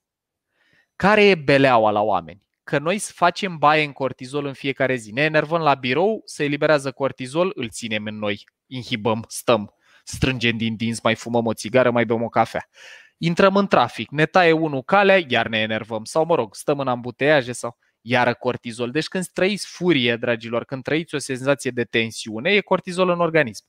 Care 0.95 1.23
e 1.23 1.36
beleaua 1.36 1.91
la 1.91 2.01
oameni? 2.01 2.45
Că 2.63 2.78
noi 2.78 2.99
facem 2.99 3.57
baie 3.57 3.84
în 3.84 3.91
cortizol 3.91 4.45
în 4.45 4.53
fiecare 4.53 4.95
zi. 4.95 5.11
Ne 5.11 5.21
enervăm 5.21 5.61
la 5.61 5.73
birou, 5.73 6.21
se 6.25 6.43
eliberează 6.43 6.91
cortizol, 6.91 7.51
îl 7.55 7.69
ținem 7.69 8.05
în 8.05 8.17
noi, 8.17 8.43
inhibăm, 8.65 9.25
stăm, 9.28 9.73
strângem 10.03 10.57
din 10.57 10.75
dinți, 10.75 10.99
mai 11.03 11.15
fumăm 11.15 11.45
o 11.45 11.53
țigară, 11.53 11.91
mai 11.91 12.05
bem 12.05 12.23
o 12.23 12.30
cafea. 12.30 12.69
Intrăm 13.17 13.55
în 13.55 13.67
trafic, 13.67 14.11
ne 14.11 14.25
taie 14.25 14.51
unul 14.51 14.84
calea, 14.84 15.23
iar 15.28 15.47
ne 15.47 15.59
enervăm. 15.59 16.03
Sau, 16.03 16.25
mă 16.25 16.36
rog, 16.36 16.55
stăm 16.55 16.80
în 16.80 16.88
ambuteiaje 16.88 17.51
sau 17.51 17.78
iară 18.01 18.34
cortizol. 18.34 18.91
Deci 18.91 19.07
când 19.07 19.25
trăiți 19.28 19.67
furie, 19.67 20.15
dragilor, 20.15 20.65
când 20.65 20.84
trăiți 20.84 21.15
o 21.15 21.17
senzație 21.17 21.71
de 21.71 21.84
tensiune, 21.84 22.51
e 22.51 22.61
cortizol 22.61 23.09
în 23.09 23.19
organism. 23.19 23.65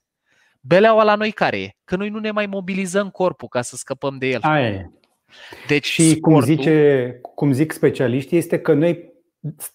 Beleaua 0.59 1.03
la 1.03 1.15
noi 1.15 1.31
care 1.31 1.61
e? 1.61 1.75
Că 1.83 1.95
noi 1.95 2.09
nu 2.09 2.19
ne 2.19 2.31
mai 2.31 2.45
mobilizăm 2.45 3.09
corpul 3.09 3.47
ca 3.47 3.61
să 3.61 3.75
scăpăm 3.75 4.17
de 4.17 4.27
el. 4.27 4.39
Aia 4.41 4.67
e. 4.67 4.89
Deci 5.67 5.85
și 5.85 6.09
sportul... 6.09 6.31
cum, 6.31 6.41
zice, 6.41 7.19
cum 7.35 7.51
zic 7.51 7.71
specialiștii, 7.71 8.37
este 8.37 8.59
că 8.59 8.73
noi 8.73 9.13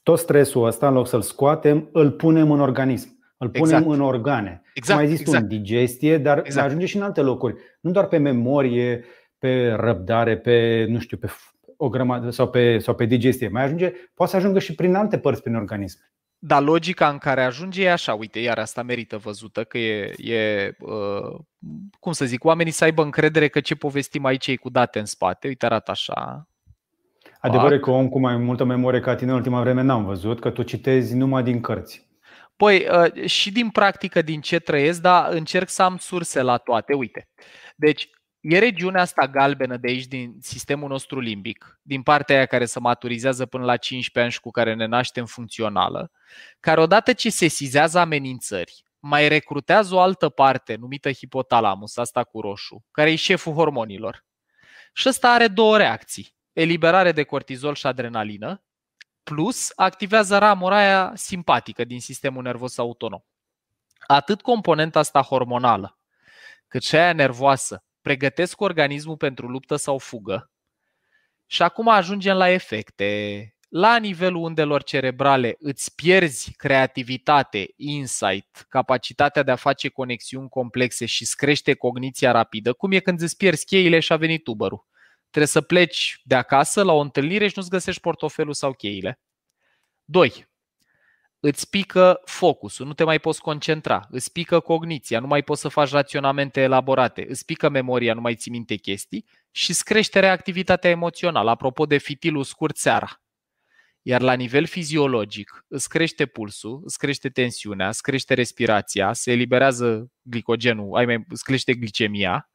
tot 0.03 0.18
stresul 0.18 0.66
ăsta, 0.66 0.89
în 0.89 0.95
loc 0.95 1.07
să-l 1.07 1.22
scoatem, 1.22 1.89
îl 1.93 2.11
punem 2.11 2.51
în 2.51 2.61
organism. 2.61 3.14
Îl 3.37 3.49
punem 3.49 3.76
exact. 3.76 3.95
în 3.95 4.01
organe. 4.01 4.62
Exact, 4.74 4.99
Cum 4.99 5.09
ai 5.09 5.14
zis 5.14 5.20
exact. 5.20 5.49
tu, 5.49 5.55
în 5.55 5.59
digestie, 5.59 6.18
dar 6.18 6.39
exact. 6.45 6.66
ajunge 6.66 6.87
și 6.87 6.97
în 6.97 7.03
alte 7.03 7.20
locuri. 7.20 7.55
Nu 7.80 7.91
doar 7.91 8.07
pe 8.07 8.16
memorie, 8.16 9.05
pe 9.39 9.68
răbdare, 9.76 10.37
pe, 10.39 10.87
nu 10.89 10.99
știu, 10.99 11.16
pe 11.16 11.28
o 11.76 11.89
grămadă 11.89 12.30
sau 12.30 12.51
pe, 12.51 12.78
sau 12.78 12.95
pe 12.95 13.05
digestie. 13.05 13.49
Mai 13.49 13.62
ajunge, 13.62 13.93
poate 14.14 14.30
să 14.32 14.37
ajungă 14.37 14.59
și 14.59 14.74
prin 14.74 14.95
alte 14.95 15.18
părți 15.18 15.43
prin 15.43 15.55
organism. 15.55 15.99
Dar 16.47 16.62
logica 16.62 17.09
în 17.09 17.18
care 17.18 17.45
ajunge 17.45 17.84
e 17.84 17.92
așa, 17.92 18.14
uite, 18.14 18.38
iar 18.38 18.59
asta 18.59 18.82
merită 18.82 19.16
văzută, 19.16 19.64
că 19.64 19.78
e, 19.78 20.14
e 20.16 20.76
uh, 20.78 21.40
cum 22.01 22.12
să 22.12 22.24
zic, 22.24 22.45
oamenii 22.45 22.72
să 22.72 22.84
aibă 22.84 23.03
încredere 23.03 23.49
că 23.49 23.61
ce 23.61 23.74
povestim 23.74 24.24
aici 24.24 24.47
e 24.47 24.57
cu 24.57 24.70
date 24.70 24.99
în 24.99 25.05
spate. 25.05 25.47
Uite, 25.47 25.66
arată 25.66 25.90
așa. 25.90 26.49
Adevărul 27.40 27.78
că 27.78 27.90
om 27.90 28.09
cu 28.09 28.20
mai 28.20 28.36
multă 28.36 28.64
memorie 28.64 29.01
ca 29.01 29.14
tine 29.14 29.30
în 29.30 29.36
ultima 29.36 29.61
vreme 29.61 29.82
n-am 29.82 30.05
văzut, 30.05 30.40
că 30.40 30.51
tu 30.51 30.62
citezi 30.62 31.14
numai 31.14 31.42
din 31.42 31.61
cărți. 31.61 32.09
Păi, 32.57 32.86
uh, 32.90 33.24
și 33.24 33.53
din 33.53 33.70
practică, 33.70 34.22
din 34.22 34.40
ce 34.40 34.59
trăiesc, 34.59 35.01
dar 35.01 35.32
încerc 35.32 35.68
să 35.68 35.82
am 35.82 35.97
surse 35.97 36.42
la 36.42 36.57
toate. 36.57 36.95
Uite, 36.95 37.28
deci 37.76 38.11
E 38.47 38.59
regiunea 38.59 39.01
asta 39.01 39.28
galbenă 39.28 39.76
de 39.76 39.88
aici 39.88 40.07
din 40.07 40.36
sistemul 40.40 40.88
nostru 40.88 41.20
limbic, 41.20 41.80
din 41.82 42.03
partea 42.03 42.36
aia 42.36 42.47
care 42.47 42.64
se 42.64 42.80
maturizează 42.80 43.47
până 43.47 43.64
la 43.64 43.76
15 43.76 44.20
ani 44.20 44.32
și 44.32 44.40
cu 44.40 44.51
care 44.51 44.74
ne 44.74 44.86
naștem 44.86 45.26
funcțională, 45.26 46.11
care 46.61 46.80
odată 46.80 47.12
ce 47.12 47.30
se 47.30 47.47
sizează 47.47 47.99
amenințări, 47.99 48.84
mai 48.99 49.28
recrutează 49.28 49.95
o 49.95 50.01
altă 50.01 50.28
parte 50.28 50.74
numită 50.74 51.12
hipotalamus, 51.12 51.97
asta 51.97 52.24
cu 52.24 52.40
roșu, 52.40 52.84
care 52.90 53.11
e 53.11 53.16
șeful 53.16 53.55
hormonilor. 53.55 54.24
Și 54.92 55.09
ăsta 55.09 55.30
are 55.32 55.49
două 55.49 55.76
reacții. 55.76 56.36
Eliberare 56.53 57.12
de 57.12 57.22
cortizol 57.22 57.74
și 57.74 57.86
adrenalină, 57.86 58.64
plus 59.22 59.72
activează 59.74 60.38
ramura 60.38 60.76
aia 60.76 61.12
simpatică 61.14 61.84
din 61.84 62.01
sistemul 62.01 62.42
nervos 62.42 62.78
autonom. 62.78 63.20
Atât 64.07 64.42
componenta 64.42 64.99
asta 64.99 65.22
hormonală, 65.22 65.99
cât 66.68 66.82
și 66.82 66.97
aia 66.97 67.12
nervoasă, 67.12 67.84
pregătesc 68.05 68.61
organismul 68.61 69.16
pentru 69.16 69.48
luptă 69.48 69.76
sau 69.76 69.98
fugă. 69.98 70.50
Și 71.46 71.62
acum 71.62 71.88
ajungem 71.88 72.36
la 72.36 72.48
efecte. 72.48 73.48
La 73.68 73.96
nivelul 73.96 74.42
undelor 74.42 74.82
cerebrale 74.82 75.57
îți 75.59 75.94
pierzi 75.94 76.52
creativitate, 76.52 77.72
insight, 77.76 78.66
capacitatea 78.68 79.42
de 79.42 79.50
a 79.50 79.57
face 79.57 79.88
conexiuni 79.88 80.48
complexe 80.48 81.07
și 81.07 81.22
îți 81.22 81.36
crește 81.36 81.74
cogniția 81.74 82.30
rapidă, 82.30 82.72
cum 82.72 82.92
e 82.92 82.98
când 82.98 83.20
îți 83.20 83.36
pierzi 83.36 83.64
cheile 83.64 84.00
și 84.00 84.12
a 84.12 84.16
venit 84.16 84.44
tubărul. 84.44 84.86
Trebuie 85.30 85.46
să 85.46 85.61
pleci 85.61 86.20
de 86.24 86.34
acasă 86.34 86.82
la 86.82 86.92
o 86.92 87.00
întâlnire 87.00 87.48
și 87.48 87.55
nu-ți 87.57 87.70
găsești 87.70 88.00
portofelul 88.00 88.55
sau 88.55 88.72
cheile. 88.72 89.20
2 90.05 90.46
îți 91.47 91.70
pică 91.70 92.20
focusul, 92.24 92.86
nu 92.86 92.92
te 92.92 93.05
mai 93.05 93.18
poți 93.18 93.40
concentra, 93.40 94.07
îți 94.11 94.32
pică 94.32 94.61
cogniția, 94.61 95.20
nu 95.20 95.26
mai 95.26 95.42
poți 95.42 95.61
să 95.61 95.68
faci 95.68 95.90
raționamente 95.90 96.61
elaborate, 96.61 97.26
îți 97.28 97.45
pică 97.45 97.68
memoria, 97.68 98.14
nu 98.14 98.20
mai 98.20 98.34
ții 98.34 98.51
minte 98.51 98.74
chestii 98.74 99.24
și 99.51 99.70
îți 99.70 99.84
crește 99.84 100.20
reactivitatea 100.20 100.90
emoțională, 100.90 101.51
apropo 101.51 101.86
de 101.86 101.97
fitilul 101.97 102.45
scurt 102.45 102.76
seara. 102.76 103.22
Iar 104.03 104.20
la 104.20 104.32
nivel 104.32 104.66
fiziologic, 104.66 105.64
îți 105.68 105.88
crește 105.88 106.26
pulsul, 106.26 106.80
îți 106.84 106.99
crește 106.99 107.28
tensiunea, 107.28 107.88
îți 107.88 108.03
crește 108.03 108.34
respirația, 108.34 109.12
se 109.12 109.32
eliberează 109.32 110.11
glicogenul, 110.22 110.97
ai 110.97 111.05
mai, 111.05 111.24
îți 111.28 111.45
crește 111.45 111.74
glicemia, 111.74 112.51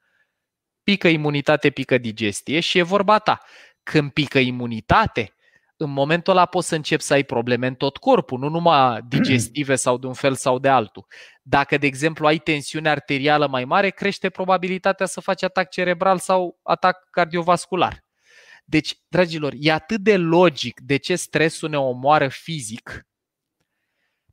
pică 0.83 1.07
imunitate, 1.07 1.69
pică 1.69 1.97
digestie 1.97 2.59
și 2.59 2.77
e 2.77 2.81
vorba 2.83 3.19
ta. 3.19 3.39
Când 3.83 4.11
pică 4.11 4.39
imunitate, 4.39 5.33
în 5.81 5.89
momentul 5.89 6.33
ăla 6.33 6.45
poți 6.45 6.67
să 6.67 6.75
începi 6.75 7.03
să 7.03 7.13
ai 7.13 7.23
probleme 7.23 7.67
în 7.67 7.75
tot 7.75 7.97
corpul, 7.97 8.39
nu 8.39 8.49
numai 8.49 8.99
digestive 9.07 9.75
sau 9.75 9.97
de 9.97 10.07
un 10.07 10.13
fel 10.13 10.35
sau 10.35 10.59
de 10.59 10.67
altul. 10.67 11.05
Dacă, 11.41 11.77
de 11.77 11.85
exemplu, 11.85 12.25
ai 12.25 12.37
tensiune 12.37 12.89
arterială 12.89 13.47
mai 13.47 13.65
mare, 13.65 13.89
crește 13.89 14.29
probabilitatea 14.29 15.05
să 15.05 15.21
faci 15.21 15.43
atac 15.43 15.69
cerebral 15.69 16.17
sau 16.17 16.59
atac 16.63 17.09
cardiovascular. 17.09 18.03
Deci, 18.65 18.95
dragilor, 19.07 19.53
e 19.57 19.71
atât 19.71 20.01
de 20.01 20.17
logic 20.17 20.79
de 20.79 20.97
ce 20.97 21.15
stresul 21.15 21.69
ne 21.69 21.77
omoară 21.77 22.27
fizic, 22.27 23.07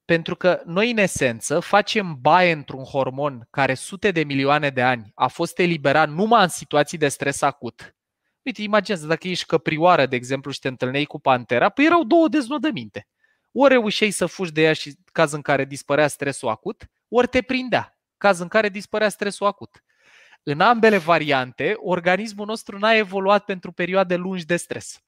pentru 0.05 0.37
că 0.37 0.63
noi, 0.65 0.91
în 0.91 0.99
esență, 0.99 1.61
facem 1.61 2.17
baie 2.21 2.53
într-un 2.53 2.85
hormon 2.85 3.47
care 3.51 3.75
sute 3.75 4.11
de 4.11 4.25
milioane 4.25 4.71
de 4.71 4.83
ani 4.83 5.13
a 5.15 5.27
fost 5.27 5.59
eliberat 5.59 6.09
numai 6.09 6.43
în 6.43 6.49
situații 6.49 6.99
de 6.99 7.09
stres 7.09 7.43
acut 7.43 7.96
Uite, 8.47 8.63
imaginează 8.63 9.07
dacă 9.07 9.29
ești 9.29 9.47
căprioară, 9.47 10.07
de 10.07 10.17
exemplu, 10.17 10.51
și 10.51 10.59
te 10.59 10.69
întâlneai 10.69 11.05
cu 11.05 11.21
pantera, 11.21 11.69
păi 11.69 11.85
erau 11.85 12.05
două 12.05 12.29
deznodăminte. 12.29 13.09
Ori 13.53 13.73
reușeai 13.73 14.11
să 14.11 14.27
fugi 14.27 14.53
de 14.53 14.63
ea 14.63 14.73
și 14.73 14.97
caz 15.13 15.33
în 15.33 15.43
care 15.43 15.65
dispărea 15.65 16.09
stresul 16.09 16.49
acut, 16.49 16.87
ori 17.09 17.27
te 17.27 17.43
prindea, 17.43 17.99
caz 18.17 18.39
în 18.39 18.49
care 18.49 18.69
dispărea 18.69 19.09
stresul 19.09 19.47
acut. 19.47 19.85
În 20.43 20.61
ambele 20.61 20.99
variante, 20.99 21.75
organismul 21.77 22.47
nostru 22.47 22.79
n-a 22.79 22.95
evoluat 22.95 23.45
pentru 23.45 23.73
perioade 23.73 24.17
lungi 24.17 24.45
de 24.45 24.57
stres. 24.57 25.01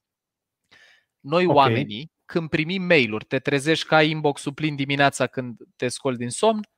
Noi, 1.21 1.45
okay. 1.45 1.57
oamenii, 1.57 2.13
când 2.25 2.49
primim 2.49 2.83
mail-uri, 2.83 3.25
te 3.25 3.39
trezești 3.39 3.87
ca 3.87 4.03
inbox-ul 4.03 4.53
plin 4.53 4.77
dimineața 4.77 5.27
când 5.27 5.57
te 5.77 5.89
scoli 5.89 6.17
din 6.17 6.31
somn, 6.31 6.69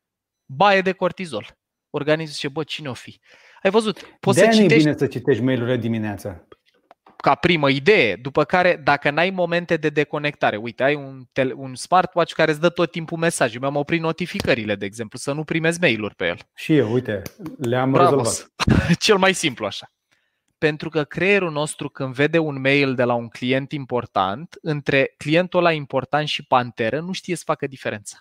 baie 0.45 0.81
de 0.81 0.93
cortizol. 0.93 1.59
Organismul 1.91 2.35
zice, 2.35 2.49
bă, 2.49 2.63
cine 2.63 2.89
o 2.89 2.95
fi? 2.95 3.21
Ai 3.63 3.71
văzut, 3.71 4.17
poți 4.21 4.39
de 4.39 4.45
să 4.45 4.51
citești... 4.51 4.85
bine 4.85 4.97
să 4.97 5.07
citești 5.07 5.43
mail-urile 5.43 5.77
dimineața. 5.77 6.45
Ca 7.17 7.35
primă 7.35 7.71
idee, 7.71 8.17
după 8.17 8.45
care 8.45 8.81
dacă 8.85 9.11
n-ai 9.11 9.31
momente 9.31 9.77
de 9.77 9.89
deconectare, 9.89 10.57
uite, 10.57 10.83
ai 10.83 10.95
un, 10.95 11.23
tele, 11.33 11.53
un 11.57 11.75
smartwatch 11.75 12.33
care 12.33 12.51
îți 12.51 12.61
dă 12.61 12.69
tot 12.69 12.91
timpul 12.91 13.19
mesaje. 13.19 13.59
Mi-am 13.59 13.77
oprit 13.77 14.01
notificările, 14.01 14.75
de 14.75 14.85
exemplu, 14.85 15.19
să 15.19 15.33
nu 15.33 15.45
primezi 15.45 15.81
mail-uri 15.81 16.15
pe 16.15 16.27
el. 16.27 16.39
Și 16.55 16.77
eu, 16.77 16.93
uite, 16.93 17.23
le-am 17.59 17.93
Bravo. 17.93 18.17
rezolvat. 18.17 18.53
Cel 18.99 19.17
mai 19.17 19.35
simplu 19.35 19.67
așa. 19.67 19.87
Pentru 20.59 20.89
că 20.89 21.05
creierul 21.05 21.51
nostru 21.51 21.89
când 21.89 22.15
vede 22.15 22.39
un 22.39 22.61
mail 22.61 22.95
de 22.95 23.05
la 23.05 23.15
un 23.15 23.29
client 23.29 23.73
important, 23.73 24.59
între 24.63 25.15
clientul 25.17 25.59
ăla 25.59 25.73
important 25.73 26.29
și 26.29 26.47
panteră, 26.47 27.01
nu 27.01 27.13
știe 27.13 27.37
să 27.37 27.43
facă 27.47 27.67
diferența. 27.67 28.17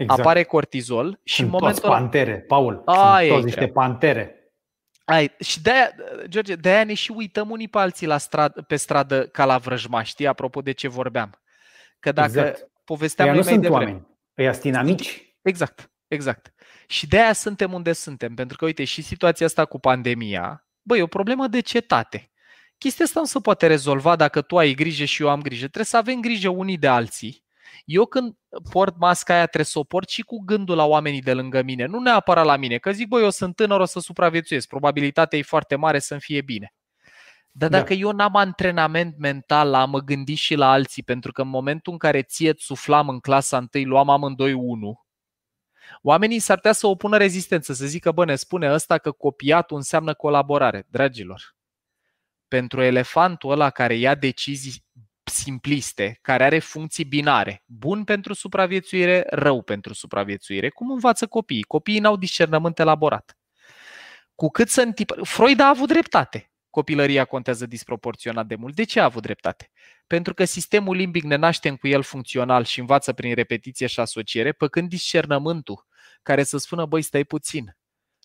Exact. 0.00 0.20
apare 0.20 0.42
cortizol 0.42 1.20
și 1.24 1.34
Sunt 1.34 1.46
în 1.46 1.52
momentul 1.52 1.82
toți 1.82 1.92
pantere, 1.92 2.38
Paul. 2.38 2.82
A, 2.84 3.18
Sunt 3.18 3.30
toți 3.30 3.44
niște 3.44 3.68
pantere. 3.68 4.34
Ai, 5.04 5.34
și 5.40 5.62
de-aia, 5.62 5.90
George, 6.28 6.54
de-aia 6.54 6.84
ne 6.84 6.94
și 6.94 7.12
uităm 7.16 7.50
unii 7.50 7.68
pe 7.68 7.78
alții 7.78 8.06
la 8.06 8.18
stradă, 8.18 8.62
pe 8.62 8.76
stradă 8.76 9.26
ca 9.26 9.44
la 9.44 9.58
vrăjma, 9.58 10.02
știi, 10.02 10.26
apropo 10.26 10.60
de 10.60 10.72
ce 10.72 10.88
vorbeam. 10.88 11.40
Că 11.98 12.12
dacă 12.12 12.38
exact. 12.38 12.70
povesteam 12.84 13.28
Ea 13.28 13.34
nu 13.34 13.42
sunt 13.42 13.60
de 13.60 13.68
oameni, 13.68 14.06
ăia 14.38 14.52
sunt 14.52 14.64
inamici. 14.64 15.34
Exact, 15.42 15.90
exact. 16.08 16.54
Și 16.86 17.06
de 17.06 17.20
aia 17.20 17.32
suntem 17.32 17.72
unde 17.72 17.92
suntem, 17.92 18.34
pentru 18.34 18.56
că, 18.56 18.64
uite, 18.64 18.84
și 18.84 19.02
situația 19.02 19.46
asta 19.46 19.64
cu 19.64 19.78
pandemia, 19.78 20.66
băi, 20.82 20.98
e 20.98 21.02
o 21.02 21.06
problemă 21.06 21.46
de 21.46 21.60
cetate. 21.60 22.30
Chestia 22.78 23.04
asta 23.04 23.20
nu 23.20 23.26
se 23.26 23.38
poate 23.38 23.66
rezolva 23.66 24.16
dacă 24.16 24.40
tu 24.40 24.58
ai 24.58 24.74
grijă 24.74 25.04
și 25.04 25.22
eu 25.22 25.28
am 25.28 25.42
grijă. 25.42 25.64
Trebuie 25.64 25.84
să 25.84 25.96
avem 25.96 26.20
grijă 26.20 26.48
unii 26.48 26.78
de 26.78 26.88
alții. 26.88 27.44
Eu 27.84 28.06
când 28.06 28.36
port 28.70 28.96
masca 28.98 29.34
aia 29.34 29.44
trebuie 29.44 29.64
să 29.64 29.78
o 29.78 29.84
port 29.84 30.08
și 30.08 30.22
cu 30.22 30.38
gândul 30.44 30.76
la 30.76 30.84
oamenii 30.84 31.20
de 31.20 31.32
lângă 31.32 31.62
mine, 31.62 31.86
nu 31.86 32.00
neapărat 32.00 32.44
la 32.44 32.56
mine, 32.56 32.78
că 32.78 32.92
zic, 32.92 33.08
băi, 33.08 33.22
eu 33.22 33.30
sunt 33.30 33.56
tânăr, 33.56 33.80
o 33.80 33.84
să 33.84 34.00
supraviețuiesc, 34.00 34.68
probabilitatea 34.68 35.38
e 35.38 35.42
foarte 35.42 35.76
mare 35.76 35.98
să-mi 35.98 36.20
fie 36.20 36.40
bine. 36.40 36.74
Dar 37.50 37.68
da. 37.68 37.78
dacă 37.78 37.94
da. 37.94 38.00
eu 38.00 38.10
n-am 38.10 38.36
antrenament 38.36 39.18
mental 39.18 39.70
la 39.70 39.80
a 39.80 39.84
mă 39.84 39.98
gândi 39.98 40.34
și 40.34 40.54
la 40.54 40.70
alții, 40.70 41.02
pentru 41.02 41.32
că 41.32 41.42
în 41.42 41.48
momentul 41.48 41.92
în 41.92 41.98
care 41.98 42.22
ție 42.22 42.54
suflam 42.56 43.08
în 43.08 43.20
clasa 43.20 43.56
întâi, 43.56 43.84
luam 43.84 44.08
amândoi 44.08 44.52
1, 44.52 45.00
oamenii 46.02 46.38
s-ar 46.38 46.56
putea 46.56 46.72
să 46.72 46.86
opună 46.86 47.16
rezistență, 47.16 47.72
să 47.72 47.86
zică, 47.86 48.12
bă, 48.12 48.24
ne 48.24 48.36
spune 48.36 48.72
ăsta 48.72 48.98
că 48.98 49.10
copiatul 49.10 49.76
înseamnă 49.76 50.14
colaborare. 50.14 50.86
Dragilor, 50.88 51.56
pentru 52.48 52.82
elefantul 52.82 53.50
ăla 53.50 53.70
care 53.70 53.94
ia 53.94 54.14
decizii 54.14 54.84
simpliste, 55.30 56.18
care 56.22 56.44
are 56.44 56.58
funcții 56.58 57.04
binare, 57.04 57.62
bun 57.66 58.04
pentru 58.04 58.32
supraviețuire, 58.32 59.26
rău 59.30 59.62
pentru 59.62 59.94
supraviețuire, 59.94 60.68
cum 60.68 60.90
învață 60.90 61.26
copiii. 61.26 61.62
Copiii 61.62 61.98
n-au 61.98 62.16
discernământ 62.16 62.78
elaborat. 62.78 63.38
Cu 64.34 64.48
cât 64.48 64.68
sunt 64.68 64.94
tip... 64.94 65.12
Freud 65.22 65.60
a 65.60 65.68
avut 65.68 65.88
dreptate 65.88 66.50
copilăria 66.70 67.24
contează 67.24 67.66
disproporționat 67.66 68.46
de 68.46 68.54
mult. 68.54 68.74
De 68.74 68.84
ce 68.84 69.00
a 69.00 69.04
avut 69.04 69.22
dreptate? 69.22 69.70
Pentru 70.06 70.34
că 70.34 70.44
sistemul 70.44 70.96
limbic 70.96 71.22
ne 71.22 71.36
naștem 71.36 71.76
cu 71.76 71.88
el 71.88 72.02
funcțional 72.02 72.64
și 72.64 72.80
învață 72.80 73.12
prin 73.12 73.34
repetiție 73.34 73.86
și 73.86 74.00
asociere, 74.00 74.52
păcând 74.52 74.88
discernământul 74.88 75.86
care 76.22 76.42
să 76.42 76.58
spună, 76.58 76.86
băi, 76.86 77.02
stai 77.02 77.24
puțin, 77.24 77.76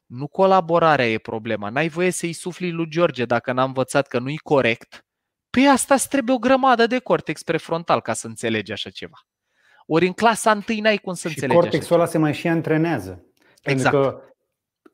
nu 0.06 0.28
colaborarea 0.28 1.10
e 1.10 1.18
problema, 1.18 1.70
n-ai 1.70 1.88
voie 1.88 2.12
să-i 2.12 2.34
sufli 2.34 2.72
lui 2.72 2.90
George 2.90 3.26
dacă 3.26 3.52
n-a 3.52 3.64
învățat 3.64 4.08
că 4.08 4.20
nu-i 4.20 4.38
corect, 4.38 5.06
Păi 5.56 5.68
asta 5.68 5.94
îți 5.94 6.10
trebuie 6.10 6.36
o 6.36 6.40
grămadă 6.40 6.88
de 6.88 7.00
cortex 7.00 7.44
prefrontal 7.44 8.02
ca 8.02 8.14
să 8.14 8.28
înțelegi 8.28 8.72
așa 8.72 8.90
ceva. 8.90 9.26
Ori 9.86 10.06
în 10.06 10.14
clasa 10.14 10.52
întâi 10.52 10.80
n-ai 10.80 10.98
cum 10.98 11.14
să 11.14 11.28
și 11.28 11.34
înțelegi 11.34 11.60
cortexul 11.60 11.96
ăla 11.96 12.06
se 12.06 12.18
mai 12.18 12.34
și 12.34 12.48
antrenează. 12.48 13.26
Exact. 13.64 13.96
Pentru 13.96 14.12
că 14.12 14.22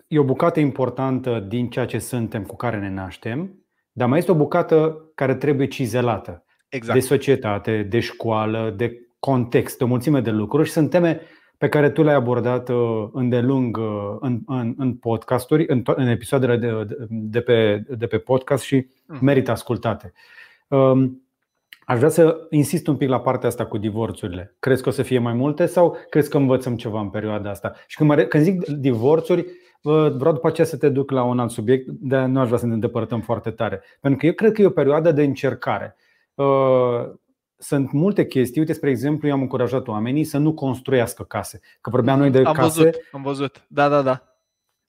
e 0.08 0.20
o 0.20 0.24
bucată 0.24 0.60
importantă 0.60 1.46
din 1.48 1.70
ceea 1.70 1.86
ce 1.86 2.00
suntem 2.00 2.44
cu 2.44 2.56
care 2.56 2.80
ne 2.80 2.90
naștem, 2.90 3.66
dar 3.92 4.08
mai 4.08 4.18
este 4.18 4.32
o 4.32 4.36
bucată 4.36 5.06
care 5.16 5.36
trebuie 5.36 5.68
cizelată. 5.68 6.46
Exact. 6.70 7.00
De 7.00 7.06
societate, 7.06 7.84
de 7.84 8.00
școală, 8.00 8.74
de 8.78 8.92
context, 9.20 9.78
de 9.78 9.84
o 9.84 9.88
mulțime 9.88 10.22
de 10.22 10.32
lucruri 10.32 10.68
și 10.68 10.74
sunt 10.74 10.90
teme 10.90 11.22
pe 11.58 11.70
care 11.70 11.90
tu 11.90 12.04
le-ai 12.04 12.16
abordat 12.16 12.70
uh, 12.70 13.08
îndelung 13.12 13.78
uh, 13.78 14.18
în, 14.20 14.40
în, 14.46 14.74
în 14.78 14.94
podcasturi, 14.94 15.66
în, 15.68 15.82
în 15.86 16.08
episoadele 16.08 16.58
de, 16.58 16.96
de, 17.10 17.42
pe, 17.42 17.84
de 17.98 18.08
pe 18.08 18.18
podcast 18.18 18.64
și 18.64 18.88
mm. 19.06 19.18
merită 19.22 19.52
ascultate. 19.52 20.14
Um, 20.72 21.26
aș 21.86 21.98
vrea 21.98 22.10
să 22.10 22.48
insist 22.50 22.88
un 22.88 22.98
pic 22.98 23.10
la 23.10 23.20
partea 23.20 23.48
asta 23.48 23.66
cu 23.66 23.78
divorțurile. 23.78 24.56
Crezi 24.60 24.84
că 24.84 24.90
o 24.90 24.92
să 24.92 25.04
fie 25.04 25.20
mai 25.20 25.34
multe 25.34 25.66
sau 25.66 25.98
crezi 26.10 26.30
că 26.30 26.38
învățăm 26.38 26.76
ceva 26.76 27.00
în 27.00 27.10
perioada 27.10 27.50
asta? 27.50 27.74
Și 27.88 27.98
când, 27.98 28.10
mă, 28.10 28.16
când 28.16 28.44
zic 28.44 28.68
divorțuri, 28.68 29.46
vreau 29.82 30.34
după 30.34 30.48
aceea 30.48 30.68
să 30.68 30.78
te 30.78 30.90
duc 30.90 31.12
la 31.12 31.24
un 31.24 31.40
alt 31.40 31.52
subiect, 31.52 31.88
dar 31.88 32.26
nu 32.28 32.40
aș 32.40 32.46
vrea 32.46 32.60
să 32.60 32.66
ne 32.66 32.74
îndepărtăm 32.74 33.22
foarte 33.22 33.52
tare. 33.52 33.84
Pentru 34.00 34.20
că 34.20 34.26
eu 34.26 34.34
cred 34.34 34.52
că 34.52 34.62
e 34.62 34.66
o 34.66 34.70
perioadă 34.70 35.12
de 35.12 35.24
încercare. 35.24 35.96
Uh, 36.34 37.10
sunt 37.58 37.92
multe 37.92 38.26
chestii. 38.26 38.60
Uite, 38.60 38.74
spre 38.74 38.90
exemplu, 38.90 39.28
eu 39.28 39.34
am 39.34 39.42
încurajat 39.42 39.88
oamenii 39.88 40.24
să 40.24 40.38
nu 40.38 40.54
construiască 40.54 41.24
case. 41.24 41.60
Că 41.82 41.90
vorbeam 41.90 42.20
noi 42.20 42.30
de 42.30 42.38
am 42.38 42.54
case. 42.54 42.84
Văzut, 42.84 42.96
am 43.12 43.22
văzut. 43.22 43.66
Da, 43.68 43.90
da, 43.90 44.02
da. 44.02 44.24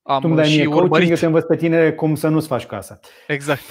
Am 0.03 0.20
tu 0.20 0.26
îmi 0.26 0.37
dai 0.37 0.49
mie 0.49 0.64
coaching, 0.64 1.11
eu 1.11 1.16
te 1.16 1.26
învăț 1.26 1.45
pe 1.45 1.57
tine 1.57 1.91
cum 1.91 2.14
să 2.14 2.28
nu-ți 2.28 2.47
faci 2.47 2.66
casa. 2.66 2.99
Exact. 3.26 3.62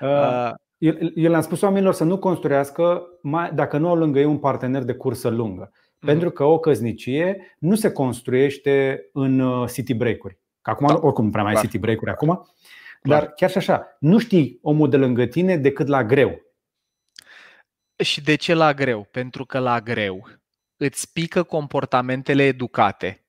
Uh, 0.00 0.50
uh. 0.78 0.98
Eu, 0.98 1.10
eu 1.14 1.30
le-am 1.30 1.42
spus 1.42 1.60
oamenilor 1.60 1.94
să 1.94 2.04
nu 2.04 2.18
construiască 2.18 3.02
mai, 3.22 3.52
dacă 3.54 3.78
nu 3.78 3.88
au 3.88 3.96
lângă 3.96 4.18
ei 4.18 4.24
un 4.24 4.38
partener 4.38 4.82
de 4.82 4.94
cursă 4.94 5.28
lungă. 5.28 5.72
Mm. 5.72 6.08
Pentru 6.08 6.30
că 6.30 6.44
o 6.44 6.58
căznicie 6.58 7.56
nu 7.58 7.74
se 7.74 7.92
construiește 7.92 9.08
în 9.12 9.38
uh, 9.38 9.70
city 9.72 9.94
break-uri. 9.94 10.38
Că 10.62 10.70
acum, 10.70 10.86
da. 10.86 10.98
oricum, 11.00 11.24
nu 11.24 11.30
prea 11.30 11.42
mai 11.42 11.52
ai 11.52 11.60
city 11.60 11.78
break-uri 11.78 12.10
acum. 12.10 12.48
Dar 13.02 13.32
chiar 13.32 13.50
și 13.50 13.58
așa, 13.58 13.96
nu 14.00 14.18
știi 14.18 14.58
omul 14.62 14.88
de 14.88 14.96
lângă 14.96 15.26
tine 15.26 15.56
decât 15.56 15.86
la 15.86 16.04
greu. 16.04 16.40
Și 18.04 18.22
de 18.22 18.34
ce 18.34 18.54
la 18.54 18.74
greu? 18.74 19.08
Pentru 19.10 19.44
că 19.44 19.58
la 19.58 19.80
greu 19.80 20.28
îți 20.76 21.12
pică 21.12 21.42
comportamentele 21.42 22.42
educate. 22.42 23.26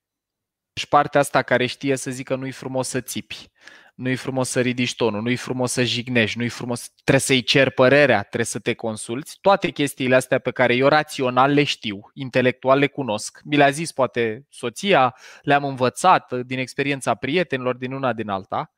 Și 0.73 0.87
partea 0.87 1.19
asta 1.19 1.41
care 1.41 1.65
știe 1.65 1.95
să 1.95 2.11
zică 2.11 2.35
nu-i 2.35 2.51
frumos 2.51 2.87
să 2.87 3.01
țipi, 3.01 3.51
nu-i 3.97 4.15
frumos 4.15 4.49
să 4.49 4.61
ridici 4.61 4.95
tonul, 4.95 5.21
nu-i 5.21 5.35
frumos 5.35 5.71
să 5.71 5.83
jignești, 5.83 6.37
nu-i 6.37 6.49
frumos, 6.49 6.89
trebuie 6.89 7.19
să-i 7.19 7.43
cer 7.43 7.69
părerea, 7.69 8.19
trebuie 8.19 8.45
să 8.45 8.59
te 8.59 8.73
consulți. 8.73 9.37
Toate 9.41 9.69
chestiile 9.69 10.15
astea 10.15 10.39
pe 10.39 10.51
care 10.51 10.75
eu 10.75 10.87
rațional 10.87 11.51
le 11.51 11.63
știu, 11.63 11.99
intelectual 12.13 12.79
le 12.79 12.87
cunosc. 12.87 13.41
Mi 13.43 13.55
le-a 13.55 13.69
zis 13.69 13.91
poate 13.91 14.45
soția, 14.49 15.15
le-am 15.41 15.63
învățat 15.63 16.33
din 16.33 16.59
experiența 16.59 17.15
prietenilor 17.15 17.75
din 17.75 17.91
una 17.91 18.13
din 18.13 18.29
alta. 18.29 18.71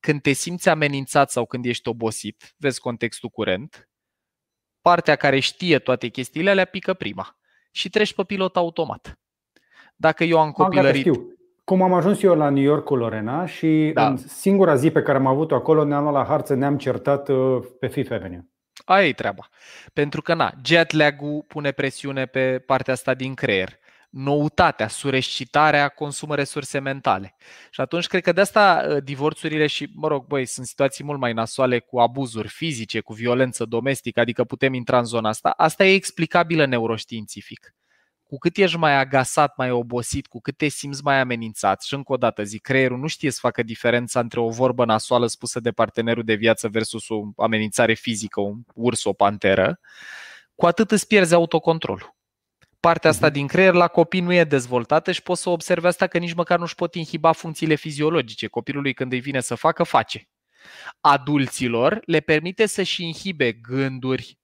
Când 0.00 0.22
te 0.22 0.32
simți 0.32 0.68
amenințat 0.68 1.30
sau 1.30 1.46
când 1.46 1.64
ești 1.64 1.88
obosit, 1.88 2.54
vezi 2.56 2.80
contextul 2.80 3.28
curent, 3.28 3.88
partea 4.80 5.16
care 5.16 5.38
știe 5.38 5.78
toate 5.78 6.08
chestiile 6.08 6.50
alea 6.50 6.64
pică 6.64 6.94
prima 6.94 7.38
și 7.70 7.88
treci 7.88 8.14
pe 8.14 8.24
pilot 8.24 8.56
automat. 8.56 9.20
Dacă 9.96 10.24
eu 10.24 10.40
am 10.40 10.50
copilărit... 10.50 11.06
Am 11.06 11.40
cum 11.64 11.82
am 11.82 11.92
ajuns 11.92 12.22
eu 12.22 12.34
la 12.34 12.48
New 12.48 12.62
York 12.62 12.84
cu 12.84 12.96
Lorena 12.96 13.46
și 13.46 13.90
da. 13.94 14.06
în 14.06 14.16
singura 14.16 14.74
zi 14.74 14.90
pe 14.90 15.02
care 15.02 15.18
am 15.18 15.26
avut-o 15.26 15.54
acolo 15.54 15.84
ne-am 15.84 16.02
luat 16.02 16.14
la 16.14 16.24
harță, 16.24 16.54
ne-am 16.54 16.76
certat 16.76 17.28
uh, 17.28 17.58
pe 17.80 17.86
Fifth 17.86 18.12
Avenue. 18.12 18.46
Aia 18.84 19.06
e 19.06 19.12
treaba. 19.12 19.48
Pentru 19.92 20.22
că, 20.22 20.34
na, 20.34 20.52
jet 20.64 20.92
lag-ul 20.92 21.44
pune 21.48 21.70
presiune 21.70 22.26
pe 22.26 22.58
partea 22.58 22.92
asta 22.92 23.14
din 23.14 23.34
creier. 23.34 23.80
Noutatea, 24.10 24.88
surescitarea 24.88 25.88
consumă 25.88 26.34
resurse 26.34 26.78
mentale. 26.78 27.36
Și 27.70 27.80
atunci 27.80 28.06
cred 28.06 28.22
că 28.22 28.32
de 28.32 28.40
asta 28.40 28.86
uh, 28.88 29.02
divorțurile 29.02 29.66
și, 29.66 29.90
mă 29.94 30.08
rog, 30.08 30.26
băi, 30.26 30.46
sunt 30.46 30.66
situații 30.66 31.04
mult 31.04 31.18
mai 31.18 31.32
nasoale 31.32 31.78
cu 31.78 31.98
abuzuri 31.98 32.48
fizice, 32.48 33.00
cu 33.00 33.12
violență 33.12 33.64
domestică, 33.64 34.20
adică 34.20 34.44
putem 34.44 34.74
intra 34.74 34.98
în 34.98 35.04
zona 35.04 35.28
asta. 35.28 35.54
Asta 35.56 35.84
e 35.84 35.94
explicabilă 35.94 36.66
neuroștiințific 36.66 37.74
cu 38.32 38.38
cât 38.38 38.56
ești 38.56 38.76
mai 38.76 38.98
agasat, 38.98 39.56
mai 39.56 39.70
obosit, 39.70 40.26
cu 40.26 40.40
cât 40.40 40.56
te 40.56 40.68
simți 40.68 41.02
mai 41.02 41.20
amenințat 41.20 41.82
și 41.82 41.94
încă 41.94 42.12
o 42.12 42.16
dată 42.16 42.42
zic, 42.42 42.62
creierul 42.62 42.98
nu 42.98 43.06
știe 43.06 43.30
să 43.30 43.38
facă 43.40 43.62
diferența 43.62 44.20
între 44.20 44.40
o 44.40 44.48
vorbă 44.48 44.84
nasoală 44.84 45.26
spusă 45.26 45.60
de 45.60 45.70
partenerul 45.70 46.24
de 46.24 46.34
viață 46.34 46.68
versus 46.68 47.08
o 47.08 47.22
amenințare 47.36 47.94
fizică, 47.94 48.40
un 48.40 48.60
urs, 48.74 49.04
o 49.04 49.12
panteră, 49.12 49.80
cu 50.54 50.66
atât 50.66 50.90
îți 50.90 51.06
pierzi 51.06 51.34
autocontrolul. 51.34 52.14
Partea 52.80 53.10
asta 53.10 53.26
mhm. 53.26 53.34
din 53.34 53.46
creier 53.46 53.74
la 53.74 53.88
copii 53.88 54.20
nu 54.20 54.32
e 54.32 54.44
dezvoltată 54.44 55.12
și 55.12 55.22
poți 55.22 55.42
să 55.42 55.50
observi 55.50 55.86
asta 55.86 56.06
că 56.06 56.18
nici 56.18 56.34
măcar 56.34 56.58
nu-și 56.58 56.74
pot 56.74 56.94
inhiba 56.94 57.32
funcțiile 57.32 57.74
fiziologice. 57.74 58.46
Copilului 58.46 58.94
când 58.94 59.12
îi 59.12 59.20
vine 59.20 59.40
să 59.40 59.54
facă, 59.54 59.82
face. 59.82 60.28
Adulților 61.00 62.00
le 62.04 62.20
permite 62.20 62.66
să-și 62.66 63.04
inhibe 63.04 63.52
gânduri, 63.52 64.38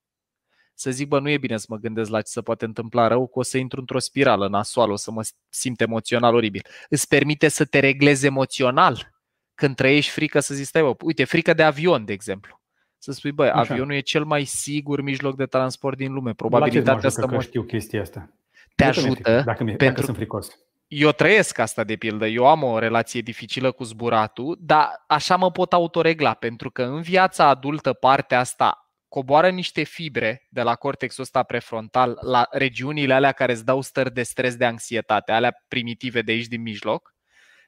să 0.79 0.91
zic, 0.91 1.09
bă, 1.09 1.21
nu 1.21 1.29
e 1.29 1.39
bine 1.39 1.57
să 1.57 1.67
mă 1.69 1.77
gândesc 1.77 2.11
la 2.11 2.21
ce 2.21 2.31
se 2.31 2.41
poate 2.41 2.65
întâmpla 2.65 3.07
rău, 3.07 3.27
că 3.27 3.39
o 3.39 3.43
să 3.43 3.59
intru 3.59 3.81
într-o 3.81 3.99
spirală 3.99 4.49
nasoală, 4.49 4.93
o 4.93 4.97
să 4.97 5.11
mă 5.11 5.27
simt 5.49 5.81
emoțional 5.81 6.35
oribil. 6.35 6.63
Îți 6.89 7.09
permite 7.09 7.49
să 7.49 7.65
te 7.65 7.79
reglezi 7.79 8.27
emoțional 8.27 9.13
când 9.55 9.77
trăiești 9.77 10.11
frică 10.11 10.41
să 10.41 10.55
zici, 10.55 10.67
stai, 10.67 10.83
bă, 10.83 10.95
uite, 11.01 11.25
frică 11.25 11.55
de 11.55 11.63
avion, 11.63 12.05
de 12.05 12.13
exemplu. 12.13 12.61
Să 12.99 13.13
spui, 13.13 13.33
băi, 13.33 13.49
Așa. 13.49 13.59
avionul 13.59 13.95
e 13.95 14.01
cel 14.01 14.25
mai 14.25 14.45
sigur 14.45 15.01
mijloc 15.01 15.37
de 15.37 15.47
transport 15.47 15.97
din 15.97 16.13
lume. 16.13 16.33
Probabilitatea 16.33 17.09
să 17.09 17.27
mă 17.27 17.41
știu 17.41 17.63
chestia 17.63 18.01
asta. 18.01 18.31
Te 18.75 18.85
ajută 18.85 19.43
dacă, 19.45 19.65
mi, 19.65 19.71
pentru... 19.71 19.87
dacă 19.87 20.03
sunt 20.03 20.17
fricos. 20.17 20.59
Eu 20.87 21.11
trăiesc 21.11 21.59
asta 21.59 21.85
de 21.85 21.97
pildă, 21.97 22.27
eu 22.27 22.47
am 22.47 22.63
o 22.63 22.79
relație 22.79 23.21
dificilă 23.21 23.73
cu 23.73 23.85
zburatul, 23.85 24.59
dar 24.61 25.05
așa 25.07 25.37
mă 25.37 25.51
pot 25.51 25.73
autoregla, 25.73 26.35
pentru 26.35 26.71
că 26.71 26.83
în 26.83 27.01
viața 27.01 27.49
adultă 27.49 27.93
partea 27.93 28.39
asta 28.39 28.88
coboară 29.09 29.51
niște 29.51 29.83
fibre 29.83 30.47
de 30.51 30.63
la 30.63 30.75
cortexul 30.75 31.23
ăsta 31.23 31.43
prefrontal 31.43 32.19
la 32.21 32.47
regiunile 32.51 33.15
alea 33.15 33.33
care 33.33 33.53
îți 33.53 33.65
dau 33.65 33.81
stări 33.81 34.13
de 34.13 34.23
stres, 34.23 34.57
de 34.57 34.65
anxietate, 34.65 35.33
alea 35.33 35.65
primitive 35.69 36.23
de 36.23 36.33
aici 36.33 36.47
din 36.47 36.63
mijloc, 36.63 37.15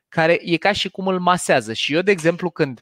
care 0.09 0.39
e 0.43 0.57
ca 0.57 0.73
și 0.73 0.91
cum 0.91 1.07
îl 1.07 1.19
masează. 1.19 1.73
Și 1.73 1.95
eu, 1.95 2.01
de 2.01 2.11
exemplu, 2.11 2.51
când 2.51 2.81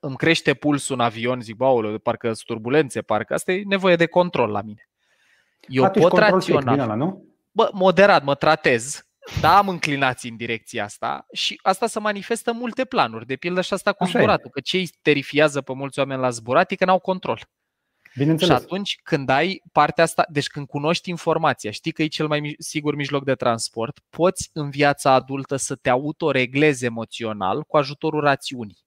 îmi 0.00 0.16
crește 0.16 0.54
pulsul 0.54 0.94
în 0.94 1.00
avion, 1.00 1.40
zic, 1.40 1.56
bă, 1.56 1.98
parcă 1.98 2.26
sunt 2.26 2.44
turbulențe, 2.44 3.02
parcă 3.02 3.34
asta 3.34 3.52
e 3.52 3.62
nevoie 3.66 3.96
de 3.96 4.06
control 4.06 4.50
la 4.50 4.62
mine. 4.62 4.88
Eu 5.68 5.84
Atunci 5.84 6.08
pot 6.08 6.18
raționa. 6.18 6.94
nu? 6.94 7.24
Bă, 7.50 7.70
moderat, 7.72 8.24
mă 8.24 8.34
tratez, 8.34 9.06
da, 9.40 9.56
am 9.56 9.68
înclinații 9.68 10.30
în 10.30 10.36
direcția 10.36 10.84
asta 10.84 11.26
și 11.32 11.58
asta 11.62 11.86
se 11.86 11.98
manifestă 11.98 12.52
multe 12.52 12.84
planuri, 12.84 13.26
de 13.26 13.36
pildă 13.36 13.60
și 13.60 13.72
asta 13.72 13.92
cu 13.92 14.02
Așa 14.02 14.18
zburatul, 14.18 14.46
e. 14.46 14.50
că 14.52 14.60
ce 14.60 14.76
îi 14.76 14.90
terifiază 15.02 15.60
pe 15.60 15.72
mulți 15.72 15.98
oameni 15.98 16.20
la 16.20 16.30
zburat 16.30 16.70
e 16.70 16.74
că 16.74 16.84
n-au 16.84 16.98
control. 16.98 17.40
Și 18.38 18.52
atunci 18.52 19.00
când 19.02 19.28
ai 19.28 19.62
partea 19.72 20.04
asta, 20.04 20.26
deci 20.28 20.46
când 20.46 20.66
cunoști 20.66 21.10
informația, 21.10 21.70
știi 21.70 21.92
că 21.92 22.02
e 22.02 22.06
cel 22.06 22.26
mai 22.26 22.54
sigur 22.58 22.94
mijloc 22.94 23.24
de 23.24 23.34
transport, 23.34 23.98
poți 24.10 24.50
în 24.52 24.70
viața 24.70 25.12
adultă 25.12 25.56
să 25.56 25.74
te 25.74 25.90
autoreglezi 25.90 26.84
emoțional 26.84 27.62
cu 27.62 27.76
ajutorul 27.76 28.20
rațiunii. 28.20 28.78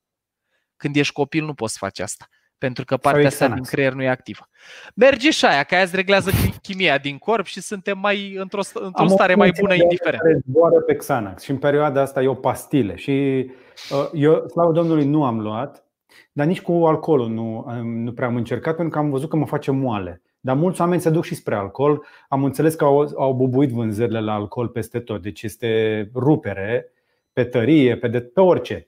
Când 0.77 0.95
ești 0.95 1.13
copil 1.13 1.45
nu 1.45 1.53
poți 1.53 1.77
face 1.77 2.03
asta 2.03 2.27
pentru 2.57 2.85
că 2.85 2.97
partea 2.97 3.27
asta 3.27 3.47
din 3.47 3.63
creier 3.63 3.93
nu 3.93 4.03
e 4.03 4.09
activă. 4.09 4.49
Merge 4.95 5.31
și 5.31 5.45
aia, 5.45 5.63
că 5.63 5.73
aia 5.75 5.83
îți 5.83 5.95
reglează 5.95 6.29
chimia 6.61 6.97
din 6.97 7.17
corp 7.17 7.45
și 7.45 7.61
suntem 7.61 7.97
mai 7.97 8.35
într-o, 8.35 8.61
într-o 8.73 9.07
stare 9.07 9.35
mai 9.35 9.51
bună 9.59 9.73
indiferent. 9.73 10.21
Care 10.21 10.41
zboară 10.47 10.79
pe 10.79 10.95
Xanax 10.95 11.43
și 11.43 11.51
în 11.51 11.57
perioada 11.57 12.01
asta 12.01 12.21
e 12.21 12.27
o 12.27 12.33
pastile 12.33 12.95
și 12.95 13.45
uh, 13.91 14.09
eu, 14.13 14.47
slavă 14.47 14.71
Domnului, 14.71 15.05
nu 15.05 15.25
am 15.25 15.39
luat, 15.39 15.84
dar 16.31 16.45
nici 16.45 16.61
cu 16.61 16.71
alcoolul 16.71 17.29
nu, 17.29 17.65
nu 17.83 18.13
prea 18.13 18.27
am 18.27 18.35
încercat 18.35 18.75
pentru 18.75 18.93
că 18.93 18.99
am 18.99 19.09
văzut 19.09 19.29
că 19.29 19.35
mă 19.35 19.45
face 19.45 19.71
moale. 19.71 20.21
Dar 20.39 20.55
mulți 20.55 20.81
oameni 20.81 21.01
se 21.01 21.09
duc 21.09 21.23
și 21.23 21.35
spre 21.35 21.55
alcool. 21.55 22.05
Am 22.29 22.43
înțeles 22.43 22.75
că 22.75 22.83
au, 22.83 23.13
au 23.17 23.33
bubuit 23.33 23.69
vânzările 23.69 24.19
la 24.19 24.33
alcool 24.33 24.67
peste 24.67 24.99
tot. 24.99 25.21
Deci 25.21 25.43
este 25.43 26.01
rupere 26.13 26.91
pe 27.33 27.43
tărie, 27.43 27.97
pe, 27.97 28.07
de, 28.07 28.21
pe 28.21 28.41
orice. 28.41 28.87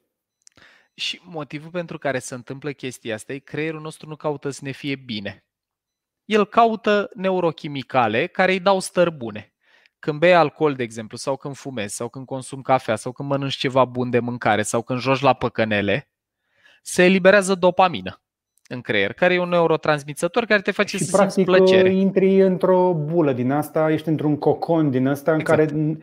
Și 0.93 1.21
motivul 1.23 1.69
pentru 1.69 1.97
care 1.97 2.19
se 2.19 2.33
întâmplă 2.33 2.71
chestia 2.71 3.13
asta 3.13 3.33
e 3.33 3.37
creierul 3.37 3.81
nostru 3.81 4.09
nu 4.09 4.15
caută 4.15 4.49
să 4.49 4.59
ne 4.63 4.71
fie 4.71 4.95
bine. 4.95 5.45
El 6.25 6.45
caută 6.45 7.09
neurochimicale 7.13 8.27
care 8.27 8.51
îi 8.51 8.59
dau 8.59 8.79
stări 8.79 9.11
bune. 9.11 9.53
Când 9.99 10.19
bei 10.19 10.35
alcool, 10.35 10.73
de 10.73 10.83
exemplu, 10.83 11.17
sau 11.17 11.37
când 11.37 11.55
fumezi, 11.55 11.95
sau 11.95 12.09
când 12.09 12.25
consumi 12.25 12.63
cafea, 12.63 12.95
sau 12.95 13.11
când 13.11 13.29
mănânci 13.29 13.55
ceva 13.55 13.85
bun 13.85 14.09
de 14.09 14.19
mâncare, 14.19 14.61
sau 14.61 14.81
când 14.81 14.99
joci 14.99 15.19
la 15.19 15.33
păcănele, 15.33 16.09
se 16.87 17.03
eliberează 17.03 17.55
dopamină 17.55 18.21
în 18.67 18.81
creier, 18.81 19.13
care 19.13 19.33
e 19.33 19.39
un 19.39 19.49
neurotransmițător 19.49 20.45
care 20.45 20.61
te 20.61 20.71
face 20.71 20.97
și 20.97 21.03
să 21.03 21.15
practic, 21.15 21.33
simți 21.33 21.49
plăcere. 21.49 21.93
intri 21.93 22.41
într-o 22.41 22.93
bulă 22.93 23.33
din 23.33 23.51
asta, 23.51 23.91
ești 23.91 24.07
într-un 24.07 24.37
cocon 24.37 24.89
din 24.89 25.07
asta 25.07 25.33
în 25.33 25.39
exact. 25.39 25.59
care 25.59 25.97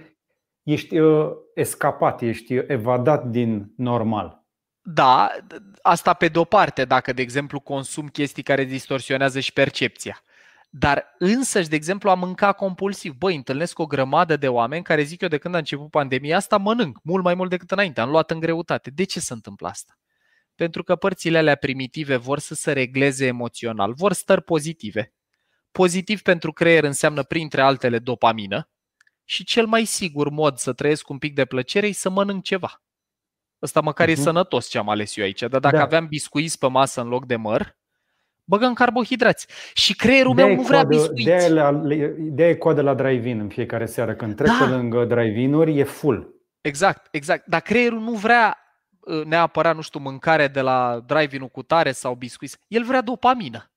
ești 0.63 0.99
uh, 0.99 1.31
escapat, 1.55 2.23
ești 2.23 2.55
evadat 2.67 3.27
din 3.27 3.73
normal. 3.77 4.43
Da, 4.83 5.31
asta 5.83 6.13
pe 6.13 6.29
de-o 6.29 6.45
parte, 6.45 6.85
dacă, 6.85 7.13
de 7.13 7.23
exemplu, 7.23 7.61
consum 7.61 8.07
chestii 8.07 8.43
care 8.43 8.65
distorsionează 8.65 9.41
și 9.41 9.53
percepția. 9.53 10.23
Dar 10.71 11.15
însăși, 11.19 11.69
de 11.69 11.77
exemplu, 11.77 12.11
a 12.11 12.15
mânca 12.15 12.53
compulsiv. 12.53 13.13
Băi, 13.13 13.37
întâlnesc 13.37 13.79
o 13.79 13.87
grămadă 13.87 14.37
de 14.37 14.49
oameni 14.49 14.83
care 14.83 15.03
zic 15.03 15.21
eu 15.21 15.29
de 15.29 15.39
când 15.39 15.55
a 15.55 15.59
început 15.59 15.91
pandemia 15.91 16.37
asta, 16.37 16.57
mănânc 16.57 16.99
mult 17.03 17.25
mai 17.25 17.35
mult 17.35 17.51
decât 17.51 17.71
înainte, 17.71 18.01
am 18.01 18.11
luat 18.11 18.31
în 18.31 18.41
greutate. 18.41 18.91
De 18.91 19.05
ce 19.05 19.21
se 19.21 19.33
întâmplă 19.33 19.69
asta? 19.69 19.95
Pentru 20.55 20.83
că 20.83 20.97
părțile 20.97 21.39
alea 21.39 21.55
primitive 21.55 22.17
vor 22.17 22.39
să 22.39 22.55
se 22.55 22.73
regleze 22.73 23.27
emoțional, 23.27 23.93
vor 23.95 24.13
stări 24.13 24.43
pozitive. 24.43 25.13
Pozitiv 25.71 26.23
pentru 26.23 26.53
creier 26.53 26.85
înseamnă, 26.85 27.23
printre 27.23 27.61
altele, 27.61 27.99
dopamină 27.99 28.69
și 29.25 29.45
cel 29.45 29.67
mai 29.67 29.85
sigur 29.85 30.29
mod 30.29 30.57
să 30.57 30.73
trăiesc 30.73 31.09
un 31.09 31.19
pic 31.19 31.35
de 31.35 31.45
plăcere 31.45 31.87
e 31.87 31.93
să 31.93 32.11
mănânc 32.11 32.43
ceva. 32.43 32.83
Ăsta 33.63 33.81
măcar 33.81 34.07
uh-huh. 34.07 34.11
e 34.11 34.15
mhm. 34.15 34.23
sănătos 34.23 34.69
ce 34.69 34.79
am 34.79 34.89
ales 34.89 35.17
eu 35.17 35.25
aici. 35.25 35.41
Dar 35.41 35.61
dacă 35.61 35.77
da. 35.77 35.83
aveam 35.83 36.07
biscuiți 36.07 36.59
pe 36.59 36.67
masă 36.67 37.01
în 37.01 37.09
loc 37.09 37.27
de 37.27 37.37
măr, 37.37 37.77
băgăm 38.45 38.73
carbohidrați. 38.73 39.47
Și 39.75 39.97
creierul 39.97 40.35
de 40.35 40.43
meu 40.43 40.55
nu 40.55 40.63
vrea 40.63 40.81
coadă, 40.81 40.97
biscuiți. 40.97 41.53
De 42.19 42.49
e 42.49 42.55
coadă 42.55 42.83
la 42.83 42.95
drive-in 42.95 43.41
în 43.41 43.49
fiecare 43.49 43.87
seară. 43.87 44.15
Când 44.15 44.37
trec 44.37 44.49
da. 44.49 44.65
pe 44.65 44.71
lângă 44.71 45.05
drive-in-uri, 45.05 45.79
e 45.79 45.85
full. 45.85 46.35
Exact, 46.61 47.09
exact. 47.11 47.47
Dar 47.47 47.61
creierul 47.61 48.01
nu 48.01 48.13
vrea 48.13 48.49
ă, 48.49 48.64
neapărat, 49.25 49.75
nu 49.75 49.81
știu, 49.81 50.01
mâncare 50.01 50.49
de 50.49 50.61
la 50.61 51.01
drive-in-ul 51.07 51.49
cu 51.49 51.63
tare 51.63 51.93
sau 51.93 52.15
biscuiți. 52.15 52.59
El 52.69 52.85
vrea 52.85 53.01
dopamină. 53.01 53.73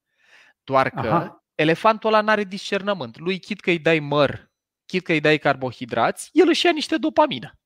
Doar 0.64 0.90
că 0.90 1.08
Aha. 1.08 1.44
elefantul 1.56 2.10
ăla 2.14 2.22
n-are 2.22 2.44
discernământ. 2.44 3.18
Lui 3.18 3.40
chit 3.40 3.60
că 3.60 3.70
îi 3.70 3.80
dai 3.80 4.00
măr, 4.00 4.52
chit 4.86 5.04
că 5.04 5.12
îi 5.12 5.20
dai 5.20 5.38
carbohidrați, 5.38 6.30
el 6.34 6.48
își 6.48 6.66
ia 6.66 6.72
niște 6.72 6.98
dopamină. 6.98 7.60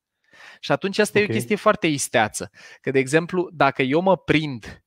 Și 0.60 0.72
atunci 0.72 0.98
asta 0.98 1.20
okay. 1.20 1.30
e 1.30 1.32
o 1.32 1.38
chestie 1.38 1.56
foarte 1.56 1.88
isteață. 1.88 2.50
Că, 2.82 2.92
de 2.92 3.00
exemplu, 3.00 3.50
dacă 3.54 3.82
eu 3.82 4.02
mă 4.02 4.18
prind 4.18 4.84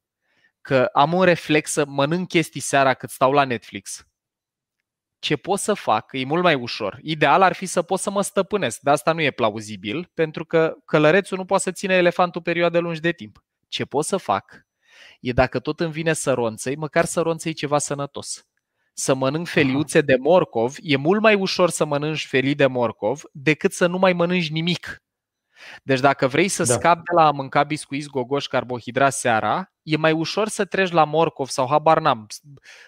că 0.60 0.84
am 0.92 1.12
un 1.12 1.22
reflex 1.22 1.70
să 1.70 1.84
mănânc 1.86 2.28
chestii 2.28 2.60
seara 2.60 2.94
cât 2.94 3.10
stau 3.10 3.32
la 3.32 3.44
Netflix, 3.44 4.06
ce 5.24 5.36
pot 5.36 5.58
să 5.58 5.74
fac 5.74 6.08
e 6.12 6.24
mult 6.24 6.42
mai 6.42 6.54
ușor. 6.54 6.98
Ideal 7.02 7.42
ar 7.42 7.52
fi 7.52 7.66
să 7.66 7.82
pot 7.82 8.00
să 8.00 8.10
mă 8.10 8.22
stăpânesc, 8.22 8.80
dar 8.80 8.94
asta 8.94 9.12
nu 9.12 9.22
e 9.22 9.30
plauzibil, 9.30 10.10
pentru 10.14 10.44
că 10.44 10.74
călărețul 10.84 11.38
nu 11.38 11.44
poate 11.44 11.62
să 11.62 11.70
ține 11.70 11.94
elefantul 11.94 12.42
perioade 12.42 12.78
lungi 12.78 13.00
de 13.00 13.12
timp. 13.12 13.44
Ce 13.68 13.84
pot 13.84 14.04
să 14.04 14.16
fac 14.16 14.66
e 15.20 15.32
dacă 15.32 15.58
tot 15.58 15.80
îmi 15.80 15.92
vine 15.92 16.12
să 16.12 16.32
ronțăi, 16.32 16.76
măcar 16.76 17.04
să 17.04 17.20
ronțăi 17.20 17.52
ceva 17.52 17.78
sănătos. 17.78 18.46
Să 18.92 19.14
mănânc 19.14 19.46
feliuțe 19.46 20.00
de 20.00 20.16
morcov, 20.16 20.76
e 20.80 20.96
mult 20.96 21.20
mai 21.20 21.34
ușor 21.34 21.70
să 21.70 21.84
mănânci 21.84 22.26
felii 22.26 22.54
de 22.54 22.66
morcov 22.66 23.22
decât 23.32 23.72
să 23.72 23.86
nu 23.86 23.98
mai 23.98 24.12
mănânci 24.12 24.50
nimic. 24.50 25.02
Deci 25.82 26.00
dacă 26.00 26.26
vrei 26.26 26.48
să 26.48 26.64
da. 26.64 26.72
scapi 26.72 27.02
de 27.02 27.14
la 27.14 27.26
a 27.26 27.30
mânca 27.30 27.62
biscuiți, 27.62 28.08
gogoși, 28.08 28.48
carbohidrat 28.48 29.12
seara, 29.12 29.72
e 29.82 29.96
mai 29.96 30.12
ușor 30.12 30.48
să 30.48 30.64
treci 30.64 30.90
la 30.90 31.04
morcov 31.04 31.48
sau 31.48 31.66
habar 31.68 32.00
n-am, 32.00 32.26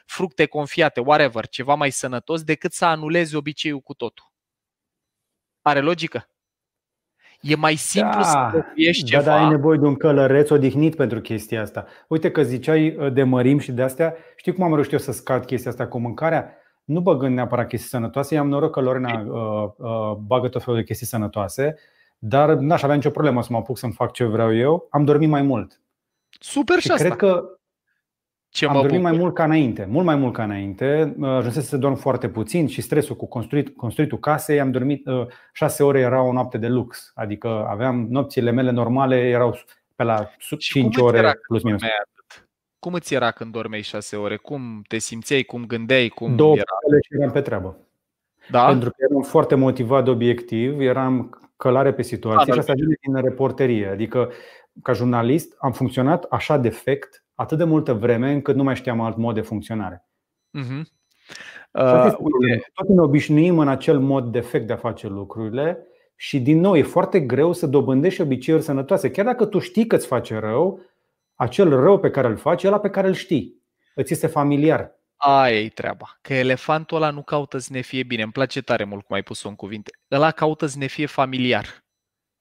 fructe 0.07 0.47
confiate, 0.47 1.01
whatever, 1.01 1.47
ceva 1.47 1.75
mai 1.75 1.91
sănătos, 1.91 2.43
decât 2.43 2.73
să 2.73 2.85
anulezi 2.85 3.35
obiceiul 3.35 3.81
cu 3.81 3.95
totul. 3.95 4.25
Are 5.63 5.81
logică? 5.81 6.29
E 7.41 7.57
mai 7.57 7.75
simplu 7.75 8.21
da, 8.21 8.23
să 8.23 8.65
ieși 8.75 9.01
da, 9.01 9.07
ceva. 9.07 9.23
Da, 9.23 9.45
ai 9.45 9.49
nevoie 9.49 9.79
de 9.79 9.87
un 9.87 9.97
călăreț 9.97 10.51
odihnit 10.51 10.97
pentru 10.97 11.21
chestia 11.21 11.61
asta. 11.61 11.87
Uite 12.09 12.31
că 12.31 12.43
ziceai 12.43 12.97
uh, 12.97 13.13
de 13.13 13.23
mărim 13.23 13.59
și 13.59 13.73
de 13.73 13.83
astea. 13.83 14.15
Știi 14.37 14.53
cum 14.53 14.65
am 14.65 14.73
reușit 14.73 14.93
eu 14.93 14.99
să 14.99 15.13
scad 15.13 15.45
chestia 15.45 15.71
asta 15.71 15.87
cu 15.87 15.99
mâncarea? 15.99 16.57
Nu 16.85 17.01
băgând 17.01 17.35
neapărat 17.35 17.69
chestii 17.69 17.89
sănătoase. 17.89 18.35
I-am 18.35 18.49
noroc 18.49 18.73
că 18.73 18.81
Lorena 18.81 19.21
uh, 19.21 19.71
uh, 19.77 20.17
bagă 20.17 20.49
tot 20.49 20.63
felul 20.63 20.79
de 20.79 20.85
chestii 20.85 21.07
sănătoase 21.07 21.77
dar 22.19 22.55
n-aș 22.55 22.83
avea 22.83 22.95
nicio 22.95 23.11
problemă 23.11 23.43
să 23.43 23.49
mă 23.51 23.57
apuc 23.59 23.79
să-mi 23.79 23.93
fac 23.93 24.13
ce 24.13 24.25
vreau 24.25 24.57
eu. 24.57 24.87
Am 24.91 25.05
dormit 25.05 25.29
mai 25.29 25.43
mult. 25.43 25.81
Super 26.29 26.79
și, 26.79 26.83
și 26.83 26.91
asta. 26.91 27.05
Cred 27.05 27.17
că 27.17 27.59
ce 28.49 28.67
am 28.67 28.73
dormit 28.73 28.91
bucur. 28.91 29.11
mai 29.11 29.19
mult 29.19 29.35
ca 29.35 29.45
înainte, 29.45 29.85
mult 29.85 30.05
mai 30.05 30.17
mult 30.17 30.33
ca 30.33 30.43
înainte. 30.43 31.17
Ajunsese 31.23 31.67
să 31.67 31.77
dorm 31.77 31.95
foarte 31.95 32.29
puțin 32.29 32.67
și 32.67 32.81
stresul 32.81 33.17
cu 33.17 33.27
construit, 33.27 33.77
construitul 33.77 34.19
casei. 34.19 34.61
Am 34.61 34.71
dormit 34.71 35.07
uh, 35.07 35.27
șase 35.53 35.83
ore, 35.83 36.01
era 36.01 36.23
o 36.23 36.33
noapte 36.33 36.59
de 36.59 36.69
lux. 36.69 37.13
Adică 37.15 37.67
aveam 37.69 38.07
nopțile 38.11 38.51
mele 38.51 38.71
normale, 38.71 39.17
erau 39.17 39.59
pe 39.95 40.03
la 40.03 40.31
5 40.59 40.97
ore 40.97 41.39
plus 41.49 41.63
minus. 41.63 41.83
Cum 42.79 42.95
îți 42.95 43.15
era 43.15 43.31
când 43.31 43.53
dormeai 43.53 43.83
șase 43.83 44.17
ore? 44.17 44.37
Cum 44.37 44.83
te 44.89 44.99
simțeai? 44.99 45.43
Cum 45.43 45.67
gândeai? 45.67 46.09
Cum 46.09 46.37
Două 46.37 46.55
era? 46.55 46.65
și 47.03 47.21
eram 47.21 47.33
pe 47.33 47.41
treabă. 47.41 47.77
Da? 48.51 48.67
Pentru 48.67 48.91
că 48.91 48.97
eram 49.11 49.23
foarte 49.23 49.55
motivat 49.55 50.05
de 50.05 50.11
obiectiv, 50.11 50.81
eram 50.81 51.41
călare 51.57 51.93
pe 51.93 52.03
situație 52.03 52.53
și 52.53 52.59
asta 52.59 52.73
vine 52.73 52.97
din 53.01 53.23
reporterie. 53.23 53.87
Adică, 53.87 54.31
ca 54.83 54.93
jurnalist, 54.93 55.57
am 55.59 55.73
funcționat 55.73 56.25
așa 56.25 56.59
defect 56.59 57.25
atât 57.35 57.59
de 57.59 57.65
multă 57.65 57.95
vreme 57.95 58.33
încât 58.33 58.55
nu 58.55 58.63
mai 58.63 58.77
știam 58.77 59.01
alt 59.01 59.17
mod 59.17 59.35
de 59.35 59.41
funcționare. 59.41 60.05
Uh-huh. 60.59 60.83
Uh, 61.71 62.15
Tot 62.75 62.89
ne 62.89 63.01
obișnuim 63.01 63.59
în 63.59 63.69
acel 63.69 63.99
mod 63.99 64.33
defect 64.33 64.67
de 64.67 64.73
a 64.73 64.77
face 64.77 65.09
lucrurile 65.09 65.87
și, 66.15 66.41
din 66.41 66.61
nou, 66.61 66.77
e 66.77 66.83
foarte 66.83 67.21
greu 67.21 67.53
să 67.53 67.67
dobândești 67.67 68.21
obiceiuri 68.21 68.65
sănătoase. 68.65 69.11
Chiar 69.11 69.25
dacă 69.25 69.45
tu 69.47 69.59
știi 69.59 69.87
că 69.87 69.97
îți 69.97 70.07
face 70.07 70.39
rău, 70.39 70.81
acel 71.35 71.81
rău 71.81 71.99
pe 71.99 72.11
care 72.11 72.29
îl 72.29 72.37
faci 72.37 72.63
e 72.63 72.69
ăla 72.69 72.79
pe 72.81 72.91
care 72.91 73.09
îl 73.09 73.15
știi. 73.15 73.63
Îți 73.95 74.13
este 74.13 74.27
familiar. 74.27 74.96
Aia 75.17 75.61
e 75.61 75.69
treaba. 75.69 76.19
Că 76.21 76.35
elefantul 76.35 76.97
ăla 76.97 77.11
nu 77.11 77.23
caută 77.23 77.59
să 77.59 77.69
ne 77.73 77.81
fie 77.81 78.03
bine. 78.03 78.23
Îmi 78.23 78.33
place 78.33 78.61
tare 78.61 78.85
mult 78.85 79.05
cum 79.05 79.17
ai 79.17 79.23
pus-o 79.23 79.49
în 79.49 79.55
cuvinte. 79.55 79.91
Ăla 80.11 80.31
caută 80.31 80.67
să 80.67 80.79
ne 80.79 80.87
fie 80.87 81.07
familiar. 81.07 81.85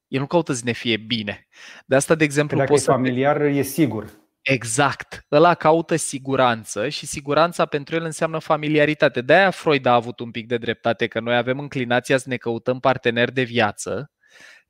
El 0.08 0.20
nu 0.20 0.28
caută 0.28 0.54
să 0.54 0.62
ne 0.66 0.72
fie 0.72 0.98
bine. 0.98 1.48
De 1.86 1.96
asta, 1.96 2.16
de 2.16 2.24
exemplu, 2.24 2.58
Dacă 2.58 2.74
e 2.74 2.78
familiar, 2.78 3.38
te... 3.38 3.48
e 3.48 3.62
sigur. 3.62 4.24
Exact. 4.42 5.26
Ăla 5.32 5.54
caută 5.54 5.96
siguranță 5.96 6.90
și 6.90 7.06
siguranța 7.06 7.66
pentru 7.66 7.96
el 7.96 8.04
înseamnă 8.04 8.40
familiaritate. 8.40 9.22
De-aia 9.22 9.50
Freud 9.50 9.86
a 9.86 9.94
avut 9.94 10.20
un 10.20 10.32
pic 10.32 10.48
de 10.48 10.58
dreptate, 10.58 11.08
că 11.08 11.20
noi 11.20 11.36
avem 11.36 11.60
înclinația 11.60 12.18
să 12.18 12.30
ne 12.30 12.38
căutăm 12.38 12.80
parteneri 12.80 13.34
de 13.34 13.44
viață 13.44 14.12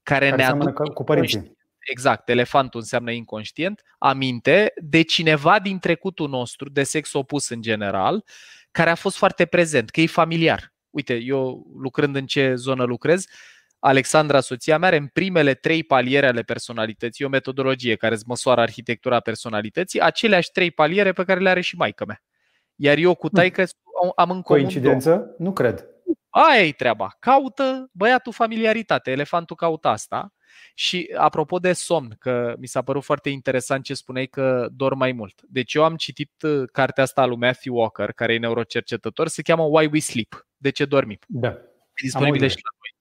care, 0.04 0.30
care 0.30 0.42
ne 0.42 0.48
aduc 0.48 0.94
cu 0.94 1.04
părinții 1.04 1.56
exact, 1.92 2.30
elefantul 2.30 2.80
înseamnă 2.80 3.12
inconștient, 3.12 3.82
aminte 3.98 4.74
de 4.76 5.02
cineva 5.02 5.60
din 5.60 5.80
trecutul 5.80 6.30
nostru, 6.30 6.70
de 6.70 6.84
sex 6.84 7.14
opus 7.14 7.50
în 7.50 7.62
general, 7.62 8.24
care 8.72 8.90
a 8.90 8.96
fost 8.96 9.18
foarte 9.18 9.46
prezent, 9.46 9.90
că 9.90 10.02
e 10.02 10.08
familiar. 10.08 10.74
Uite, 10.90 11.14
eu 11.14 11.66
lucrând 11.78 12.16
în 12.16 12.26
ce 12.26 12.56
zonă 12.56 12.84
lucrez, 12.84 13.26
Alexandra, 13.80 14.40
soția 14.40 14.78
mea, 14.78 14.88
are 14.88 14.98
în 14.98 15.08
primele 15.08 15.54
trei 15.54 15.84
paliere 15.84 16.28
ale 16.28 16.42
personalității 16.42 17.26
o 17.26 17.30
metodologie 17.30 17.96
care 17.96 18.14
îți 18.14 18.28
măsoară 18.28 18.62
arhitectura 18.62 19.20
personalității, 19.20 20.02
aceleași 20.02 20.52
trei 20.52 20.72
paliere 20.72 21.12
pe 21.12 21.24
care 21.24 21.40
le 21.40 21.50
are 21.50 21.62
și 21.62 21.76
maica 21.76 22.06
mea. 22.06 22.22
Iar 22.76 22.98
eu 22.98 23.16
cu 23.16 23.30
taică 23.30 23.62
am 24.16 24.30
în 24.30 24.42
comun 24.42 24.42
Coincidență? 24.42 25.10
Două. 25.10 25.36
Nu 25.38 25.54
cred. 25.54 25.86
Aia 26.30 26.66
e 26.66 26.72
treaba. 26.72 27.16
Caută 27.20 27.90
băiatul 27.92 28.34
familiaritate, 28.34 29.12
elefantul 29.12 29.56
caută 29.56 29.88
asta 29.88 30.34
Și 30.74 31.12
apropo 31.18 31.60
de 31.60 31.74
somn, 31.74 32.16
că 32.20 32.56
mi 32.58 32.68
s-a 32.68 32.82
părut 32.82 33.04
foarte 33.04 33.30
interesant 33.30 33.84
ce 33.84 33.94
spuneai 33.94 34.28
că 34.28 34.68
dorm 34.72 34.98
mai 34.98 35.12
mult. 35.12 35.42
Deci 35.48 35.74
eu 35.74 35.84
am 35.84 35.96
citit 35.96 36.32
uh, 36.42 36.64
cartea 36.72 37.04
asta 37.04 37.22
a 37.22 37.26
lui 37.26 37.38
Matthew 37.38 37.76
Walker, 37.76 38.12
care 38.12 38.34
e 38.34 38.38
neurocercetător, 38.38 39.28
se 39.28 39.42
cheamă 39.42 39.64
Why 39.64 39.90
We 39.92 40.00
Sleep, 40.00 40.48
de 40.58 40.70
ce 40.70 40.86
dormim. 40.86 41.20
Da. 41.28 41.48
E 41.48 42.02
disponibilă 42.02 42.48
și 42.48 42.56
la 42.64 42.70
noi. 42.80 42.96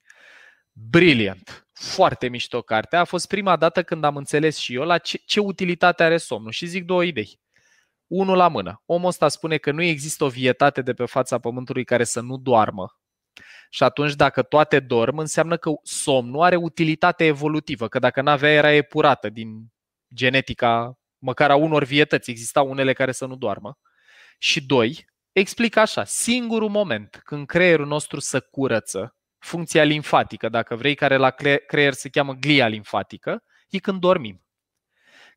Brilliant. 0.90 1.66
Foarte 1.72 2.28
mișto 2.28 2.62
cartea. 2.62 3.00
A 3.00 3.04
fost 3.04 3.28
prima 3.28 3.56
dată 3.56 3.82
când 3.82 4.04
am 4.04 4.16
înțeles 4.16 4.56
și 4.56 4.74
eu 4.74 4.82
la 4.82 4.98
ce, 4.98 5.20
ce 5.24 5.40
utilitate 5.40 6.02
are 6.02 6.16
somnul. 6.16 6.50
Și 6.50 6.66
zic 6.66 6.84
două 6.84 7.04
idei. 7.04 7.40
Unul 8.06 8.36
la 8.36 8.48
mână. 8.48 8.82
Omul 8.86 9.08
ăsta 9.08 9.28
spune 9.28 9.56
că 9.56 9.70
nu 9.70 9.82
există 9.82 10.24
o 10.24 10.28
vietate 10.28 10.82
de 10.82 10.92
pe 10.92 11.04
fața 11.04 11.38
pământului 11.38 11.84
care 11.84 12.04
să 12.04 12.20
nu 12.20 12.36
doarmă. 12.36 12.98
Și 13.74 13.82
atunci 13.82 14.14
dacă 14.14 14.42
toate 14.42 14.80
dorm, 14.80 15.18
înseamnă 15.18 15.56
că 15.56 15.70
somnul 15.82 16.42
are 16.42 16.56
utilitate 16.56 17.24
evolutivă, 17.24 17.88
că 17.88 17.98
dacă 17.98 18.20
n-avea 18.20 18.50
era 18.52 18.72
epurată 18.72 19.28
din 19.28 19.72
genetica 20.14 20.98
măcar 21.18 21.50
a 21.50 21.54
unor 21.54 21.84
vietăți, 21.84 22.30
existau 22.30 22.70
unele 22.70 22.92
care 22.92 23.12
să 23.12 23.26
nu 23.26 23.36
doarmă. 23.36 23.78
Și 24.38 24.66
doi, 24.66 25.04
explic 25.32 25.76
așa, 25.76 26.04
singurul 26.04 26.68
moment 26.68 27.20
când 27.24 27.46
creierul 27.46 27.86
nostru 27.86 28.20
să 28.20 28.40
curăță, 28.40 29.16
funcția 29.38 29.84
limfatică, 29.84 30.48
dacă 30.48 30.76
vrei, 30.76 30.94
care 30.94 31.16
la 31.16 31.30
creier 31.66 31.92
se 31.92 32.08
cheamă 32.08 32.32
glia 32.32 32.66
limfatică, 32.66 33.42
e 33.68 33.78
când 33.78 34.00
dormim. 34.00 34.44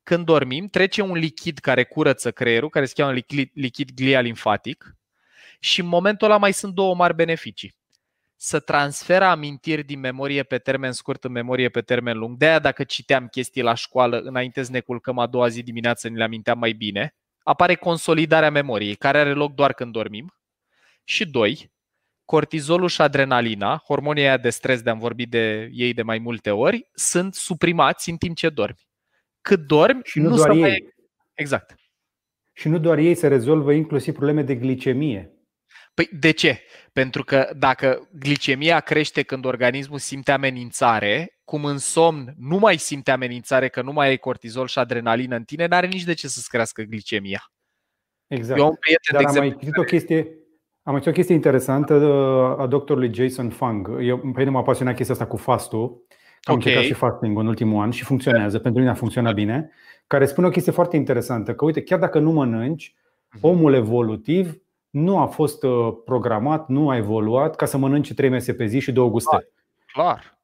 Când 0.04 0.26
dormim, 0.26 0.68
trece 0.68 1.02
un 1.02 1.18
lichid 1.18 1.58
care 1.58 1.84
curăță 1.84 2.32
creierul, 2.32 2.70
care 2.70 2.86
se 2.86 2.94
cheamă 2.96 3.14
lichid, 3.14 3.50
lichid 3.54 3.92
glia 3.92 4.20
limfatic, 4.20 4.96
și 5.60 5.80
în 5.80 5.88
momentul 5.88 6.28
ăla 6.28 6.38
mai 6.38 6.54
sunt 6.54 6.74
două 6.74 6.96
mari 6.96 7.16
beneficii 7.16 7.76
să 8.38 8.60
transferă 8.60 9.26
amintiri 9.26 9.84
din 9.84 10.00
memorie 10.00 10.44
pe 10.44 10.58
termen 10.58 10.92
scurt 10.92 11.24
în 11.24 11.32
memorie 11.32 11.70
pe 11.70 11.82
termen 11.82 12.18
lung. 12.18 12.38
De-aia 12.38 12.60
dacă 12.60 12.84
citeam 12.84 13.28
chestii 13.28 13.62
la 13.62 13.74
școală 13.74 14.20
înainte 14.20 14.64
să 14.64 14.72
ne 14.72 14.80
culcăm 14.80 15.20
a 15.20 15.28
doua 15.28 15.48
zi 15.48 15.64
dimineață, 15.64 16.10
ne 16.10 16.18
le 16.18 16.24
aminteam 16.24 16.60
mai 16.60 16.72
bine. 16.72 17.16
Apare 17.44 17.76
consolidarea 17.76 18.50
memoriei, 18.50 18.96
care 18.96 19.18
are 19.18 19.34
loc 19.34 19.54
doar 19.54 19.74
când 19.74 19.92
dormim. 19.92 20.34
Și 21.04 21.26
doi, 21.26 21.72
cortizolul 22.26 22.88
și 22.88 23.02
adrenalina, 23.02 23.78
hormonii 23.78 24.24
aia 24.24 24.38
de 24.38 24.50
stres, 24.50 24.82
de 24.82 24.90
am 24.90 25.00
vorbit 25.00 25.30
de 25.30 25.70
ei 25.74 25.94
de 25.94 26.02
mai 26.02 26.18
multe 26.18 26.52
ori, 26.52 26.90
sunt 26.94 27.34
suprimați 27.34 28.10
în 28.10 28.18
timp 28.18 28.36
ce 28.36 28.50
dormi. 28.50 28.88
Cât 29.42 29.60
dormi, 29.60 30.02
și 30.04 30.20
nu, 30.20 30.30
nu 30.30 30.36
doar 30.36 30.50
ei. 30.50 30.60
Mai... 30.60 30.94
Exact. 31.34 31.76
Și 32.54 32.68
nu 32.68 32.78
doar 32.78 32.98
ei 32.98 33.16
se 33.16 33.28
rezolvă 33.28 33.74
inclusiv 33.74 34.14
probleme 34.14 34.42
de 34.42 34.56
glicemie. 34.56 35.37
Păi 35.98 36.10
de 36.20 36.32
ce? 36.32 36.62
Pentru 36.94 37.24
că 37.24 37.50
dacă 37.58 38.08
glicemia 38.20 38.80
crește 38.80 39.22
când 39.22 39.46
organismul 39.46 39.98
simte 39.98 40.32
amenințare, 40.32 41.38
cum 41.44 41.66
în 41.66 41.78
somn 41.78 42.34
nu 42.40 42.58
mai 42.58 42.78
simte 42.78 43.12
amenințare 43.12 43.68
că 43.68 43.82
nu 43.82 43.92
mai 43.92 44.08
ai 44.08 44.18
cortizol 44.18 44.68
și 44.68 44.80
adrenalină 44.80 45.36
în 45.36 45.44
tine, 45.44 45.66
n-are 45.66 45.88
nici 45.88 46.04
de 46.04 46.14
ce 46.14 46.28
să-ți 46.28 46.50
crească 46.50 46.82
glicemia. 46.82 47.52
Exact. 48.28 48.60
Eu 48.60 48.66
am 48.66 48.70
un 48.70 48.78
prieten, 48.80 49.14
Dar 49.14 49.22
de 49.22 49.28
exemplu, 49.28 49.50
am 49.50 49.56
mai 49.56 49.60
citit 49.60 49.78
o 49.78 49.84
chestie, 49.84 50.20
am 50.84 50.94
mai 50.94 51.04
o 51.06 51.12
chestie 51.12 51.36
interesantă 51.36 51.94
uh, 51.94 52.60
a 52.60 52.68
doctorului 52.68 53.14
Jason 53.14 53.50
Fung. 53.50 53.98
Eu, 54.02 54.18
pe 54.18 54.28
mine 54.36 54.50
m-a 54.50 54.62
pasionat 54.62 54.96
chestia 54.96 55.14
asta 55.14 55.28
cu 55.28 55.38
fastul. 55.38 55.82
Am 55.82 56.54
okay. 56.54 56.56
încercat 56.56 56.84
și 56.84 56.94
fasting 56.94 57.38
în 57.38 57.48
ultimul 57.48 57.84
an 57.84 57.92
și 57.92 58.04
funcționează. 58.04 58.60
Pentru 58.60 58.80
mine 58.80 58.92
a 58.92 58.96
funcționat 58.96 59.34
bine. 59.34 59.72
Care 60.08 60.26
spune 60.26 60.48
o 60.48 60.50
chestie 60.50 60.72
foarte 60.72 60.96
interesantă. 60.96 61.54
Că 61.54 61.66
uite, 61.66 61.84
chiar 61.84 62.00
dacă 62.00 62.20
nu 62.20 62.32
mănânci, 62.32 62.96
mhm. 63.34 63.48
omul 63.48 63.74
evolutiv 63.74 64.62
nu 64.98 65.18
a 65.18 65.26
fost 65.26 65.64
uh, 65.64 65.98
programat, 66.06 66.68
nu 66.68 66.90
a 66.90 66.98
evoluat 66.98 67.56
ca 67.56 67.66
să 67.66 67.78
mănânce 67.78 68.14
trei 68.14 68.30
mese 68.30 68.54
pe 68.54 68.66
zi 68.66 68.80
și 68.80 68.92
două 68.92 69.10
guste. 69.10 69.50
Clar. 69.86 70.40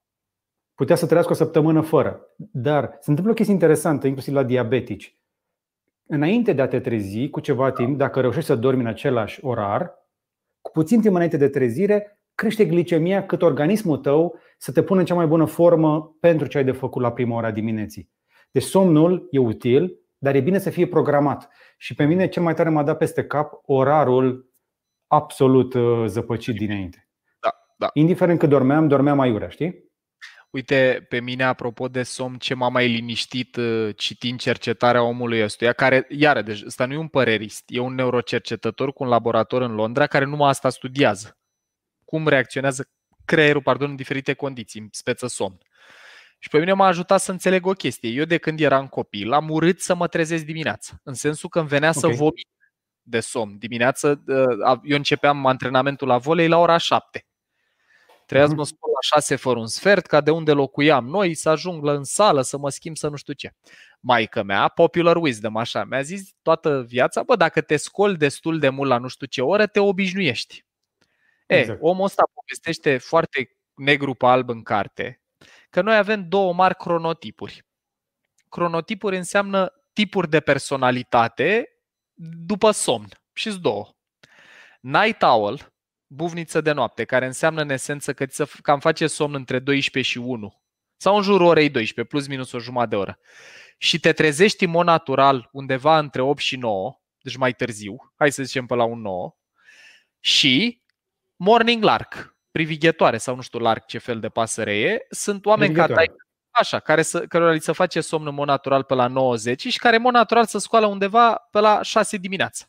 Putea 0.76 0.96
să 0.96 1.06
trăiască 1.06 1.32
o 1.32 1.36
săptămână 1.36 1.82
fără. 1.82 2.22
Dar 2.38 2.98
se 3.00 3.10
întâmplă 3.10 3.32
o 3.32 3.36
chestie 3.36 3.54
interesantă, 3.54 4.08
inclusiv 4.08 4.34
la 4.34 4.44
diabetici. 4.44 5.18
Înainte 6.06 6.54
de 6.54 6.62
a 6.62 6.68
te 6.68 6.80
trezi, 6.80 7.30
cu 7.30 7.40
ceva 7.40 7.72
timp, 7.72 7.98
dacă 7.98 8.22
reușești 8.22 8.48
să 8.48 8.56
dormi 8.56 8.82
în 8.82 8.88
același 8.88 9.46
orar, 9.46 9.94
cu 10.62 10.72
puțin 10.72 11.02
timp 11.02 11.14
înainte 11.16 11.38
de 11.38 11.48
trezire, 11.48 12.20
crește 12.36 12.66
glicemia 12.66 13.26
cât 13.26 13.42
organismul 13.42 13.98
tău 13.98 14.40
să 14.58 14.72
te 14.72 14.84
pună 14.84 15.00
în 15.00 15.06
cea 15.06 15.16
mai 15.16 15.28
bună 15.28 15.46
formă 15.46 16.18
pentru 16.20 16.48
ce 16.48 16.58
ai 16.58 16.64
de 16.64 16.72
făcut 16.72 17.02
la 17.02 17.12
prima 17.12 17.36
ora 17.36 17.52
dimineții. 17.52 18.10
Deci 18.52 18.64
somnul 18.64 19.28
e 19.32 19.40
util, 19.40 19.98
dar 20.18 20.36
e 20.36 20.40
bine 20.40 20.58
să 20.58 20.70
fie 20.70 20.88
programat. 20.88 21.50
Și 21.84 21.94
pe 21.94 22.06
mine 22.06 22.28
cel 22.28 22.44
mai 22.44 22.54
tare 22.54 22.70
m-a 22.70 22.84
dat 22.84 22.98
peste 22.98 23.26
cap 23.26 23.54
orarul 23.66 24.54
absolut 25.08 25.74
uh, 25.74 26.04
zăpăcit 26.08 26.56
dinainte. 26.56 27.10
Da, 27.40 27.50
da. 27.78 27.90
Indiferent 27.94 28.40
că 28.40 28.48
dormeam, 28.48 28.88
dormeam 28.88 29.20
aiurea, 29.20 29.50
știi? 29.50 29.92
Uite, 30.50 31.06
pe 31.10 31.20
mine, 31.20 31.44
apropo 31.44 31.88
de 31.88 32.04
somn, 32.04 32.38
ce 32.38 32.54
m-a 32.54 32.70
mai 32.70 32.88
liniștit 32.88 33.56
uh, 33.56 33.90
citind 33.96 34.40
cercetarea 34.40 35.04
omului 35.04 35.44
ăstuia, 35.44 35.74
care, 35.74 36.06
iară, 36.10 36.42
deci 36.42 36.64
ăsta 36.66 36.86
nu 36.86 36.94
e 36.94 36.98
un 36.98 37.08
părerist, 37.08 37.64
e 37.68 37.80
un 37.80 37.96
neurocercetător 37.96 38.94
cu 38.94 39.04
un 39.04 39.10
laborator 39.10 39.62
în 39.62 39.74
Londra 39.76 40.08
care 40.08 40.26
numai 40.26 40.50
asta 40.50 40.70
studiază. 40.70 41.38
Cum 42.06 42.28
reacționează 42.28 42.90
creierul, 43.26 43.62
pardon, 43.62 43.90
în 43.90 43.96
diferite 43.96 44.34
condiții, 44.34 44.80
în 44.80 44.88
speță 44.92 45.28
somn. 45.28 45.58
Și 46.44 46.49
pe 46.49 46.60
mine 46.60 46.74
m-a 46.74 46.88
ajutat 46.88 47.22
să 47.22 47.32
înțeleg 47.32 47.65
o 47.65 47.72
chestie. 47.72 48.10
Eu 48.10 48.24
de 48.24 48.38
când 48.38 48.60
eram 48.60 48.88
copil 48.88 49.34
am 49.34 49.49
urât 49.49 49.82
să 49.82 49.95
mă 49.95 50.07
trezesc 50.07 50.44
dimineața, 50.44 50.99
în 51.03 51.14
sensul 51.14 51.49
că 51.49 51.60
îmi 51.60 51.68
venea 51.68 51.90
okay. 51.95 52.02
să 52.02 52.18
vomit 52.18 52.48
de 53.02 53.20
somn. 53.20 53.57
Dimineață, 53.57 54.24
uh, 54.28 54.80
eu 54.84 54.98
începeam 54.98 55.45
antrenamentul 55.45 56.07
la 56.07 56.18
volei 56.18 56.48
la 56.48 56.57
ora 56.57 56.78
7. 56.78 57.28
Trebuia 58.26 58.48
să 58.48 58.56
mă 58.56 58.65
scol 58.65 58.91
la 58.94 59.18
6 59.18 59.36
fără 59.36 59.60
un 59.60 59.68
sfert, 59.68 60.06
ca 60.06 60.22
de 60.22 60.32
unde 60.32 60.52
locuiam 60.52 61.06
noi, 61.06 61.34
să 61.34 61.49
ajung 61.49 61.88
în 61.88 62.03
sală, 62.03 62.41
să 62.41 62.57
mă 62.57 62.70
schimb, 62.70 62.98
să 62.98 63.07
nu 63.07 63.15
știu 63.15 63.34
ce. 63.34 63.53
Maica 63.99 64.44
mea, 64.44 64.68
popular 64.68 65.15
wisdom, 65.15 65.57
așa, 65.57 65.84
mi-a 65.84 66.02
zis 66.02 66.30
toată 66.41 66.84
viața, 66.88 67.24
bă, 67.24 67.36
dacă 67.36 67.61
te 67.61 67.76
scoli 67.76 68.18
destul 68.18 68.60
de 68.60 68.70
mult 68.70 68.90
la 68.90 68.98
nu 68.98 69.07
știu 69.07 69.26
ce 69.26 69.41
oră, 69.41 69.68
te 69.68 69.80
obișnuiești. 69.80 70.65
Exact. 71.45 71.80
E, 71.80 71.86
omul 71.86 72.06
ăsta 72.06 72.24
povestește 72.34 72.98
foarte 72.98 73.57
negru 73.74 74.14
pe 74.14 74.26
alb 74.26 74.49
în 74.49 74.64
carte, 74.64 75.23
că 75.74 75.82
noi 75.82 75.95
avem 75.95 76.28
două 76.28 76.54
mari 76.54 76.76
cronotipuri. 76.76 77.66
Cronotipuri 78.50 79.18
înseamnă 79.18 79.74
tipuri 79.94 80.30
de 80.30 80.40
personalitate 80.40 81.68
după 82.45 82.72
somn. 82.72 83.08
și 83.34 83.60
două. 83.60 83.90
Night 84.80 85.22
owl, 85.22 85.74
buvniță 86.08 86.62
de 86.62 86.72
noapte, 86.72 87.06
care 87.06 87.26
înseamnă 87.26 87.62
în 87.62 87.70
esență 87.70 88.14
că 88.14 88.26
ți 88.26 88.62
cam 88.62 88.80
face 88.80 89.08
somn 89.08 89.34
între 89.34 89.60
12 89.60 90.12
și 90.12 90.18
1 90.18 90.62
sau 90.98 91.16
în 91.16 91.22
jurul 91.22 91.48
orei 91.48 91.70
12, 91.70 92.16
plus 92.16 92.28
minus 92.28 92.52
o 92.52 92.60
jumătate 92.60 92.90
de 92.90 92.95
oră. 92.95 93.20
Și 93.78 94.00
te 94.00 94.12
trezești 94.12 94.64
în 94.64 94.70
mod 94.70 94.86
natural 94.86 95.50
undeva 95.52 95.98
între 95.98 96.22
8 96.22 96.40
și 96.40 96.56
9, 96.56 97.00
deci 97.22 97.36
mai 97.36 97.54
târziu, 97.54 98.14
hai 98.16 98.32
să 98.32 98.44
zicem 98.44 98.66
pe 98.66 98.76
la 98.76 98.84
un 98.84 99.02
9, 99.02 99.36
și 100.20 100.82
morning 101.36 101.84
lark, 101.84 102.33
privighetoare 102.54 103.18
sau 103.18 103.36
nu 103.36 103.42
știu 103.42 103.60
larg 103.60 103.86
ce 103.86 103.98
fel 103.98 104.20
de 104.20 104.30
pasăre 104.30 104.78
e, 104.78 105.06
sunt 105.10 105.46
oameni 105.46 105.74
ca 105.74 105.88
tai, 105.88 106.12
așa, 106.50 106.80
care 106.80 107.02
să, 107.02 107.28
care 107.28 107.54
li 107.54 107.62
se 107.62 107.72
face 107.72 108.02
somn 108.02 108.28
în 108.28 108.34
mod 108.34 108.48
natural 108.48 108.84
pe 108.84 108.94
la 108.94 109.08
90 109.08 109.68
și 109.68 109.78
care 109.78 109.96
în 109.96 110.02
mod 110.02 110.14
natural 110.14 110.46
să 110.46 110.58
scoală 110.58 110.86
undeva 110.86 111.48
pe 111.52 111.60
la 111.60 111.82
6 111.82 112.18
dimineața. 112.18 112.66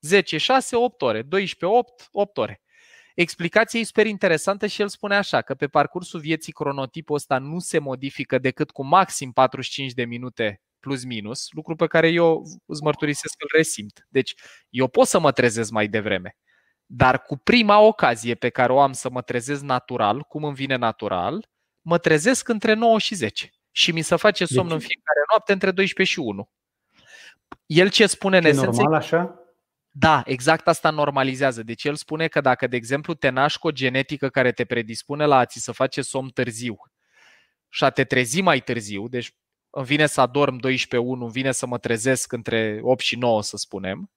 10, 0.00 0.36
6, 0.38 0.76
8 0.76 1.02
ore, 1.02 1.22
12, 1.22 1.78
8, 1.78 2.08
8 2.12 2.38
ore. 2.38 2.60
Explicația 3.14 3.80
e 3.80 3.84
super 3.84 4.06
interesantă 4.06 4.66
și 4.66 4.80
el 4.80 4.88
spune 4.88 5.16
așa, 5.16 5.42
că 5.42 5.54
pe 5.54 5.66
parcursul 5.68 6.20
vieții 6.20 6.52
cronotipul 6.52 7.16
ăsta 7.16 7.38
nu 7.38 7.58
se 7.58 7.78
modifică 7.78 8.38
decât 8.38 8.70
cu 8.70 8.84
maxim 8.84 9.32
45 9.32 9.92
de 9.92 10.04
minute 10.04 10.60
plus 10.80 11.04
minus, 11.04 11.46
lucru 11.50 11.76
pe 11.76 11.86
care 11.86 12.08
eu 12.08 12.42
îți 12.66 12.82
mărturisesc 12.82 13.34
că 13.38 13.44
îl 13.44 13.56
resimt. 13.56 14.06
Deci 14.08 14.34
eu 14.68 14.88
pot 14.88 15.06
să 15.06 15.20
mă 15.20 15.32
trezesc 15.32 15.70
mai 15.70 15.88
devreme. 15.88 16.36
Dar 16.92 17.22
cu 17.22 17.36
prima 17.36 17.78
ocazie 17.78 18.34
pe 18.34 18.48
care 18.48 18.72
o 18.72 18.80
am 18.80 18.92
să 18.92 19.10
mă 19.10 19.22
trezesc 19.22 19.62
natural, 19.62 20.22
cum 20.22 20.44
îmi 20.44 20.54
vine 20.54 20.76
natural, 20.76 21.48
mă 21.80 21.98
trezesc 21.98 22.48
între 22.48 22.72
9 22.72 22.98
și 22.98 23.14
10 23.14 23.50
și 23.70 23.92
mi 23.92 24.02
se 24.02 24.16
face 24.16 24.44
somn 24.44 24.68
deci... 24.68 24.72
în 24.72 24.78
fiecare 24.78 25.20
noapte 25.30 25.52
între 25.52 25.70
12 25.70 26.14
și 26.14 26.20
1. 26.20 26.50
El 27.66 27.90
ce 27.90 28.06
spune 28.06 28.36
în 28.36 28.44
esență? 28.44 28.80
normal 28.80 28.94
așa? 28.94 29.34
Da, 29.90 30.22
exact 30.24 30.68
asta 30.68 30.90
normalizează. 30.90 31.62
Deci 31.62 31.84
el 31.84 31.94
spune 31.94 32.28
că 32.28 32.40
dacă, 32.40 32.66
de 32.66 32.76
exemplu, 32.76 33.14
te 33.14 33.28
naști 33.28 33.58
cu 33.58 33.66
o 33.66 33.70
genetică 33.70 34.28
care 34.28 34.52
te 34.52 34.64
predispune 34.64 35.24
la 35.24 35.36
a 35.36 35.44
ți 35.44 35.58
să 35.58 35.72
face 35.72 36.02
somn 36.02 36.28
târziu 36.28 36.76
și 37.68 37.84
a 37.84 37.90
te 37.90 38.04
trezi 38.04 38.40
mai 38.40 38.60
târziu, 38.60 39.08
deci 39.08 39.34
îmi 39.70 39.86
vine 39.86 40.06
să 40.06 40.20
adorm 40.20 40.56
12 40.56 41.10
1, 41.10 41.22
îmi 41.22 41.32
vine 41.32 41.52
să 41.52 41.66
mă 41.66 41.78
trezesc 41.78 42.32
între 42.32 42.80
8 42.82 43.00
și 43.00 43.16
9, 43.16 43.42
să 43.42 43.56
spunem, 43.56 44.10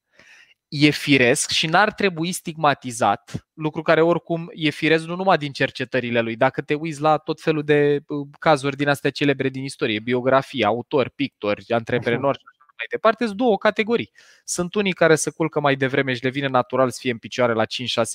e 0.76 0.90
firesc 0.90 1.50
și 1.50 1.68
n-ar 1.68 1.94
trebui 1.94 2.32
stigmatizat, 2.32 3.48
lucru 3.54 3.82
care 3.82 4.02
oricum 4.02 4.50
e 4.54 4.70
firesc 4.70 5.06
nu 5.06 5.16
numai 5.16 5.38
din 5.38 5.52
cercetările 5.52 6.20
lui. 6.22 6.36
Dacă 6.36 6.62
te 6.62 6.74
uiți 6.74 7.02
la 7.02 7.18
tot 7.18 7.42
felul 7.42 7.64
de 7.64 8.00
uh, 8.08 8.28
cazuri 8.40 8.76
din 8.76 8.88
astea 8.88 9.10
celebre 9.10 9.50
din 9.50 9.64
istorie, 9.64 10.00
biografie, 10.00 10.66
autori, 10.66 11.10
pictori, 11.10 11.66
antreprenori 11.68 12.38
și 12.38 12.44
mai 12.78 12.86
departe, 12.90 13.26
sunt 13.26 13.38
două 13.38 13.58
categorii. 13.58 14.12
Sunt 14.44 14.74
unii 14.74 14.94
care 14.94 15.16
se 15.16 15.30
culcă 15.30 15.60
mai 15.60 15.76
devreme 15.76 16.14
și 16.14 16.24
le 16.24 16.30
vine 16.30 16.48
natural 16.48 16.90
să 16.90 16.98
fie 17.02 17.12
în 17.12 17.18
picioare 17.18 17.54
la 17.54 17.64
5-6 17.66 17.68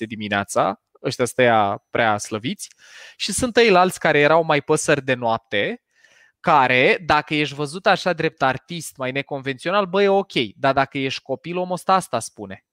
dimineața, 0.07 0.81
ăștia 1.03 1.25
stăia 1.25 1.83
prea 1.89 2.17
slăviți, 2.17 2.69
și 3.17 3.31
sunt 3.31 3.57
ei 3.57 3.75
alți 3.75 3.99
care 3.99 4.19
erau 4.19 4.43
mai 4.43 4.61
păsări 4.61 5.05
de 5.05 5.13
noapte 5.13 5.81
care, 6.39 7.03
dacă 7.05 7.33
ești 7.33 7.55
văzut 7.55 7.85
așa 7.85 8.13
drept 8.13 8.41
artist, 8.41 8.97
mai 8.97 9.11
neconvențional, 9.11 9.85
bă, 9.85 10.03
e 10.03 10.07
ok. 10.07 10.33
Dar 10.55 10.73
dacă 10.73 10.97
ești 10.97 11.21
copil, 11.21 11.57
omul 11.57 11.73
ăsta 11.73 11.93
asta 11.93 12.19
spune. 12.19 12.63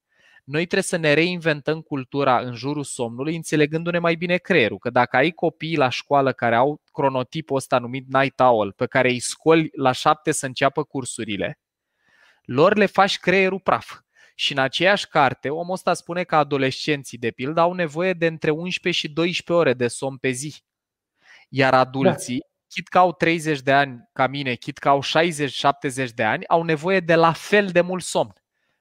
Noi 0.45 0.61
trebuie 0.61 0.83
să 0.83 0.97
ne 0.97 1.13
reinventăm 1.13 1.81
cultura 1.81 2.41
în 2.41 2.55
jurul 2.55 2.85
somnului, 2.85 3.37
înțelegându-ne 3.37 3.99
mai 3.99 4.15
bine 4.15 4.37
creierul. 4.37 4.79
Că 4.79 4.91
dacă 4.91 5.17
ai 5.17 5.31
copii 5.31 5.77
la 5.77 5.89
școală 5.89 6.33
care 6.33 6.55
au 6.55 6.81
cronotipul 6.93 7.57
ăsta 7.57 7.79
numit 7.79 8.07
night 8.09 8.41
owl, 8.41 8.73
pe 8.73 8.87
care 8.87 9.09
îi 9.09 9.21
scoli 9.21 9.71
la 9.73 9.93
șapte 9.93 10.33
să 10.33 10.47
înceapă 10.47 10.85
cursurile, 10.85 11.61
lor 12.45 12.77
le 12.77 12.87
faci 12.87 13.19
creierul 13.19 13.61
praf. 13.61 13.99
Și 14.35 14.53
în 14.53 14.59
aceeași 14.59 15.09
carte, 15.09 15.51
omul 15.51 15.73
ăsta 15.73 15.95
spune 15.95 16.25
că 16.25 16.37
adolescenții, 16.37 17.19
de 17.19 17.31
pildă, 17.31 17.61
au 17.61 17.73
nevoie 17.73 18.13
de 18.13 18.27
între 18.27 18.51
11 18.51 19.07
și 19.07 19.13
12 19.13 19.67
ore 19.67 19.75
de 19.75 19.89
somn 19.89 20.17
pe 20.17 20.31
zi. 20.31 20.55
Iar 21.49 21.75
adulții, 21.75 22.39
da. 22.39 22.47
Chit 22.77 22.89
că 22.89 22.99
au 22.99 23.13
30 23.13 23.61
de 23.61 23.73
ani 23.73 24.09
ca 24.13 24.27
mine, 24.27 24.55
chit 24.55 24.79
că 24.79 24.89
au 24.89 25.03
60-70 25.03 26.09
de 26.15 26.25
ani, 26.25 26.47
au 26.47 26.63
nevoie 26.63 27.01
de 27.01 27.15
la 27.15 27.33
fel 27.33 27.67
de 27.67 27.81
mult 27.81 28.03
somn. 28.03 28.33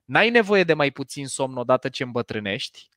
N-ai 0.05 0.29
nevoie 0.29 0.63
de 0.63 0.73
mai 0.73 0.91
puțin 0.91 1.27
somn 1.27 1.57
odată 1.57 1.89
ce 1.89 2.03
îmbătrânești, 2.03 2.89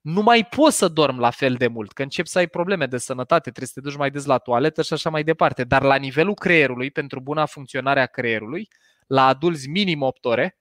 nu 0.00 0.22
mai 0.22 0.46
poți 0.46 0.76
să 0.76 0.88
dormi 0.88 1.18
la 1.18 1.30
fel 1.30 1.54
de 1.54 1.66
mult, 1.66 1.92
că 1.92 2.02
începi 2.02 2.28
să 2.28 2.38
ai 2.38 2.46
probleme 2.46 2.86
de 2.86 2.98
sănătate, 2.98 3.50
trebuie 3.50 3.66
să 3.66 3.80
te 3.80 3.80
duci 3.80 3.96
mai 3.96 4.10
des 4.10 4.24
la 4.24 4.38
toaletă 4.38 4.82
și 4.82 4.92
așa 4.92 5.10
mai 5.10 5.24
departe. 5.24 5.64
Dar 5.64 5.82
la 5.82 5.96
nivelul 5.96 6.34
creierului, 6.34 6.90
pentru 6.90 7.20
buna 7.20 7.46
funcționare 7.46 8.00
a 8.00 8.06
creierului, 8.06 8.68
la 9.06 9.26
adulți 9.26 9.68
minim 9.68 10.02
8 10.02 10.24
ore, 10.24 10.58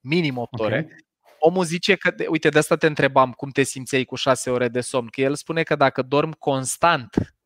minim 0.00 0.36
8 0.36 0.52
okay. 0.52 0.66
ore, 0.66 0.96
omul 1.38 1.64
zice 1.64 1.94
că, 1.94 2.14
uite, 2.28 2.48
de 2.48 2.58
asta 2.58 2.76
te 2.76 2.86
întrebam 2.86 3.32
cum 3.32 3.50
te 3.50 3.62
simțeai 3.62 4.04
cu 4.04 4.14
6 4.14 4.50
ore 4.50 4.68
de 4.68 4.80
somn, 4.80 5.08
că 5.08 5.20
el 5.20 5.34
spune 5.34 5.62
că 5.62 5.76
dacă 5.76 6.02
dormi 6.02 6.34
constant 6.38 7.37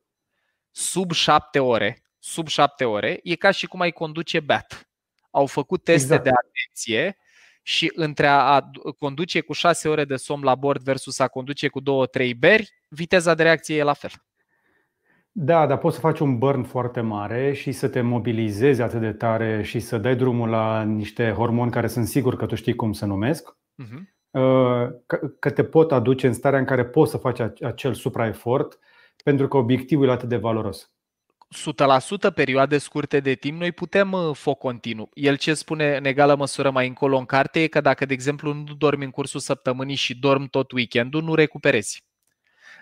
sub 0.75 1.11
7 1.11 1.59
ore, 1.59 2.03
sub 2.19 2.47
7 2.47 2.85
ore, 2.85 3.19
e 3.23 3.35
ca 3.35 3.51
și 3.51 3.67
cum 3.67 3.79
ai 3.79 3.91
conduce 3.91 4.39
beat. 4.39 4.89
Au 5.31 5.45
făcut 5.45 5.83
teste 5.83 6.03
exact. 6.03 6.23
de 6.23 6.29
atenție 6.29 7.17
și 7.61 7.91
între 7.95 8.27
a 8.27 8.69
conduce 8.99 9.41
cu 9.41 9.53
6 9.53 9.89
ore 9.89 10.05
de 10.05 10.15
somn 10.15 10.43
la 10.43 10.55
bord 10.55 10.81
versus 10.83 11.19
a 11.19 11.27
conduce 11.27 11.67
cu 11.67 11.81
2-3 11.81 11.83
beri, 12.37 12.71
viteza 12.89 13.33
de 13.33 13.43
reacție 13.43 13.77
e 13.77 13.83
la 13.83 13.93
fel. 13.93 14.11
Da, 15.31 15.65
dar 15.65 15.77
poți 15.77 15.95
să 15.95 16.01
faci 16.01 16.19
un 16.19 16.37
burn 16.37 16.63
foarte 16.63 17.01
mare 17.01 17.53
și 17.53 17.71
să 17.71 17.87
te 17.87 18.01
mobilizezi 18.01 18.81
atât 18.81 18.99
de 18.99 19.11
tare 19.11 19.63
și 19.63 19.79
să 19.79 19.97
dai 19.97 20.15
drumul 20.15 20.49
la 20.49 20.83
niște 20.83 21.31
hormoni 21.31 21.71
care 21.71 21.87
sunt 21.87 22.07
sigur 22.07 22.35
că 22.35 22.45
tu 22.45 22.55
știi 22.55 22.75
cum 22.75 22.93
se 22.93 23.05
numesc, 23.05 23.57
uh-huh. 23.83 24.01
că 25.39 25.49
te 25.49 25.63
pot 25.63 25.91
aduce 25.91 26.27
în 26.27 26.33
starea 26.33 26.59
în 26.59 26.65
care 26.65 26.85
poți 26.85 27.11
să 27.11 27.17
faci 27.17 27.39
acel 27.61 27.93
supraefort 27.93 28.79
pentru 29.23 29.47
că 29.47 29.57
obiectivul 29.57 30.07
e 30.07 30.11
atât 30.11 30.29
de 30.29 30.37
valoros. 30.37 30.91
100% 32.29 32.33
perioade 32.33 32.77
scurte 32.77 33.19
de 33.19 33.33
timp, 33.33 33.59
noi 33.59 33.71
putem 33.71 34.11
uh, 34.11 34.35
foc 34.35 34.57
continuu. 34.57 35.09
El 35.13 35.37
ce 35.37 35.53
spune 35.53 35.95
în 35.97 36.05
egală 36.05 36.35
măsură 36.35 36.71
mai 36.71 36.87
încolo 36.87 37.17
în 37.17 37.25
carte 37.25 37.61
e 37.61 37.67
că 37.67 37.81
dacă, 37.81 38.05
de 38.05 38.13
exemplu, 38.13 38.53
nu 38.53 38.73
dormi 38.77 39.03
în 39.03 39.11
cursul 39.11 39.39
săptămânii 39.39 39.95
și 39.95 40.19
dormi 40.19 40.47
tot 40.47 40.71
weekendul, 40.71 41.23
nu 41.23 41.35
recuperezi. 41.35 42.03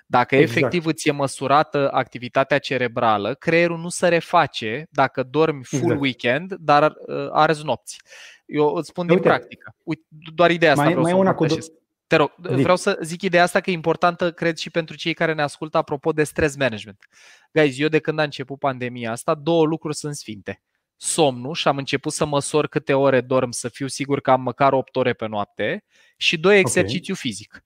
Dacă 0.05 0.35
exact. 0.35 0.57
efectiv 0.57 0.85
îți 0.85 1.07
e 1.07 1.11
măsurată 1.11 1.91
activitatea 1.91 2.59
cerebrală, 2.59 3.33
creierul 3.33 3.77
nu 3.77 3.89
se 3.89 4.07
reface 4.07 4.87
dacă 4.89 5.23
dormi 5.23 5.63
full 5.63 5.81
exact. 5.81 6.01
weekend, 6.01 6.53
dar 6.53 6.83
uh, 6.83 7.27
arzi 7.31 7.65
nopți. 7.65 7.97
Eu 8.45 8.73
îți 8.73 8.87
spun 8.89 9.05
din 9.05 9.15
Uite, 9.15 9.27
practică. 9.27 9.75
Uite, 9.83 10.01
doar 10.35 10.51
ideea 10.51 10.71
asta 10.71 10.83
mai, 10.83 10.93
vreau 10.93 11.05
mai 11.05 11.15
să 11.15 11.19
una 11.19 11.33
cu 11.33 11.45
Te 12.11 12.17
rog, 12.17 12.31
Zic. 12.47 12.61
vreau 12.61 12.75
să 12.75 12.99
zic 13.01 13.21
ideea 13.21 13.43
asta 13.43 13.59
că 13.59 13.69
e 13.69 13.73
importantă, 13.73 14.31
cred, 14.31 14.57
și 14.57 14.69
pentru 14.69 14.95
cei 14.95 15.13
care 15.13 15.33
ne 15.33 15.41
ascultă 15.41 15.77
apropo 15.77 16.11
de 16.11 16.23
stress 16.23 16.55
management. 16.55 17.07
Guys, 17.51 17.79
eu 17.79 17.87
de 17.87 17.99
când 17.99 18.19
a 18.19 18.23
început 18.23 18.59
pandemia 18.59 19.11
asta, 19.11 19.35
două 19.35 19.65
lucruri 19.65 19.95
sunt 19.95 20.15
sfinte. 20.15 20.61
Somnul 20.95 21.53
și 21.53 21.67
am 21.67 21.77
început 21.77 22.13
să 22.13 22.25
măsor 22.25 22.67
câte 22.67 22.93
ore 22.93 23.21
dorm, 23.21 23.51
să 23.51 23.69
fiu 23.69 23.87
sigur 23.87 24.21
că 24.21 24.31
am 24.31 24.41
măcar 24.41 24.73
8 24.73 24.95
ore 24.95 25.13
pe 25.13 25.27
noapte 25.27 25.85
și 26.17 26.37
doi, 26.37 26.59
exercițiu 26.59 27.13
okay. 27.13 27.31
fizic. 27.31 27.63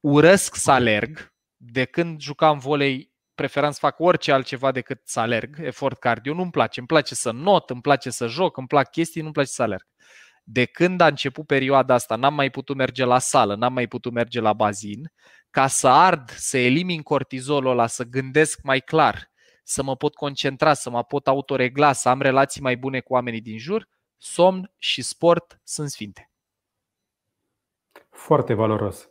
Urăsc 0.00 0.54
să 0.54 0.70
alerg, 0.70 1.34
de 1.56 1.84
când 1.84 2.20
jucam 2.20 2.58
volei, 2.58 3.12
preferam 3.34 3.70
să 3.70 3.78
fac 3.80 4.00
orice 4.00 4.32
altceva 4.32 4.72
decât 4.72 5.00
să 5.04 5.20
alerg, 5.20 5.56
efort 5.60 5.98
cardio. 5.98 6.34
Nu-mi 6.34 6.50
place, 6.50 6.78
îmi 6.78 6.88
place 6.88 7.14
să 7.14 7.30
not, 7.30 7.70
îmi 7.70 7.80
place 7.80 8.10
să 8.10 8.26
joc, 8.26 8.56
îmi 8.56 8.66
plac 8.66 8.90
chestii, 8.90 9.20
nu-mi 9.20 9.32
place 9.32 9.50
să 9.50 9.62
alerg. 9.62 9.86
De 10.42 10.64
când 10.64 11.00
a 11.00 11.06
început 11.06 11.46
perioada 11.46 11.94
asta, 11.94 12.16
n-am 12.16 12.34
mai 12.34 12.50
putut 12.50 12.76
merge 12.76 13.04
la 13.04 13.18
sală, 13.18 13.54
n-am 13.54 13.72
mai 13.72 13.86
putut 13.86 14.12
merge 14.12 14.40
la 14.40 14.52
bazin, 14.52 15.12
ca 15.50 15.66
să 15.66 15.88
ard, 15.88 16.30
să 16.30 16.58
elimin 16.58 17.02
cortizolul 17.02 17.70
ăla, 17.70 17.86
să 17.86 18.04
gândesc 18.04 18.62
mai 18.62 18.80
clar, 18.80 19.30
să 19.64 19.82
mă 19.82 19.96
pot 19.96 20.14
concentra, 20.14 20.74
să 20.74 20.90
mă 20.90 21.04
pot 21.04 21.28
autoregla, 21.28 21.92
să 21.92 22.08
am 22.08 22.20
relații 22.20 22.62
mai 22.62 22.76
bune 22.76 23.00
cu 23.00 23.12
oamenii 23.12 23.40
din 23.40 23.58
jur, 23.58 23.88
somn 24.16 24.72
și 24.78 25.02
sport 25.02 25.60
sunt 25.64 25.88
sfinte. 25.90 26.30
Foarte 28.10 28.54
valoros 28.54 29.08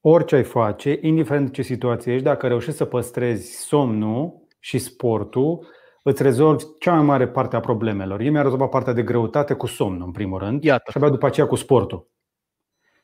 orice 0.00 0.34
ai 0.34 0.44
face, 0.44 0.98
indiferent 1.00 1.52
ce 1.52 1.62
situație 1.62 2.12
ești, 2.12 2.24
dacă 2.24 2.46
reușești 2.46 2.76
să 2.76 2.84
păstrezi 2.84 3.56
somnul 3.56 4.46
și 4.58 4.78
sportul, 4.78 5.66
îți 6.02 6.22
rezolvi 6.22 6.64
cea 6.78 6.94
mai 6.94 7.04
mare 7.04 7.28
parte 7.28 7.56
a 7.56 7.60
problemelor. 7.60 8.20
Eu 8.20 8.30
mi-a 8.30 8.42
rezolvat 8.42 8.68
partea 8.68 8.92
de 8.92 9.02
greutate 9.02 9.54
cu 9.54 9.66
somnul, 9.66 10.06
în 10.06 10.12
primul 10.12 10.38
rând, 10.38 10.64
Iată. 10.64 10.90
și 10.90 10.96
abia 10.96 11.08
după 11.08 11.26
aceea 11.26 11.46
cu 11.46 11.54
sportul. 11.54 12.10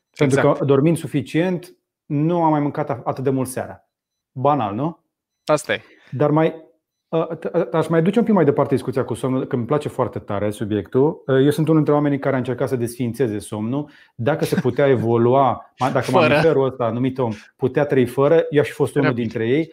Exact. 0.09 0.41
Pentru 0.41 0.51
că 0.51 0.65
dormind 0.65 0.97
suficient, 0.97 1.75
nu 2.05 2.43
am 2.43 2.49
mai 2.49 2.59
mâncat 2.59 2.89
atât 2.89 3.23
de 3.23 3.29
mult 3.29 3.47
seara. 3.47 3.89
Banal, 4.31 4.75
nu? 4.75 5.03
Asta 5.45 5.73
e. 5.73 5.81
Dar 6.11 6.31
mai 6.31 6.67
Aș 7.71 7.87
mai 7.87 8.01
duce 8.01 8.19
un 8.19 8.25
pic 8.25 8.33
mai 8.33 8.45
departe 8.45 8.73
discuția 8.73 9.03
cu 9.03 9.13
somnul, 9.13 9.45
că 9.45 9.55
îmi 9.55 9.65
place 9.65 9.89
foarte 9.89 10.19
tare 10.19 10.49
subiectul. 10.49 11.23
Eu 11.27 11.49
sunt 11.49 11.65
unul 11.67 11.75
dintre 11.75 11.93
oamenii 11.93 12.19
care 12.19 12.35
a 12.35 12.37
încercat 12.37 12.67
să 12.69 12.75
desfințeze 12.75 13.39
somnul. 13.39 13.89
Dacă 14.15 14.45
se 14.45 14.59
putea 14.59 14.87
evolua, 14.97 15.73
dacă 15.77 16.11
mamiferul 16.11 16.65
ăsta, 16.65 16.89
numit 16.89 17.17
om, 17.17 17.31
putea 17.55 17.85
trăi 17.85 18.05
fără, 18.05 18.45
eu 18.49 18.61
aș 18.61 18.67
fi 18.67 18.73
fost 18.73 18.95
unul 18.95 19.13
dintre 19.13 19.47
ei. 19.47 19.71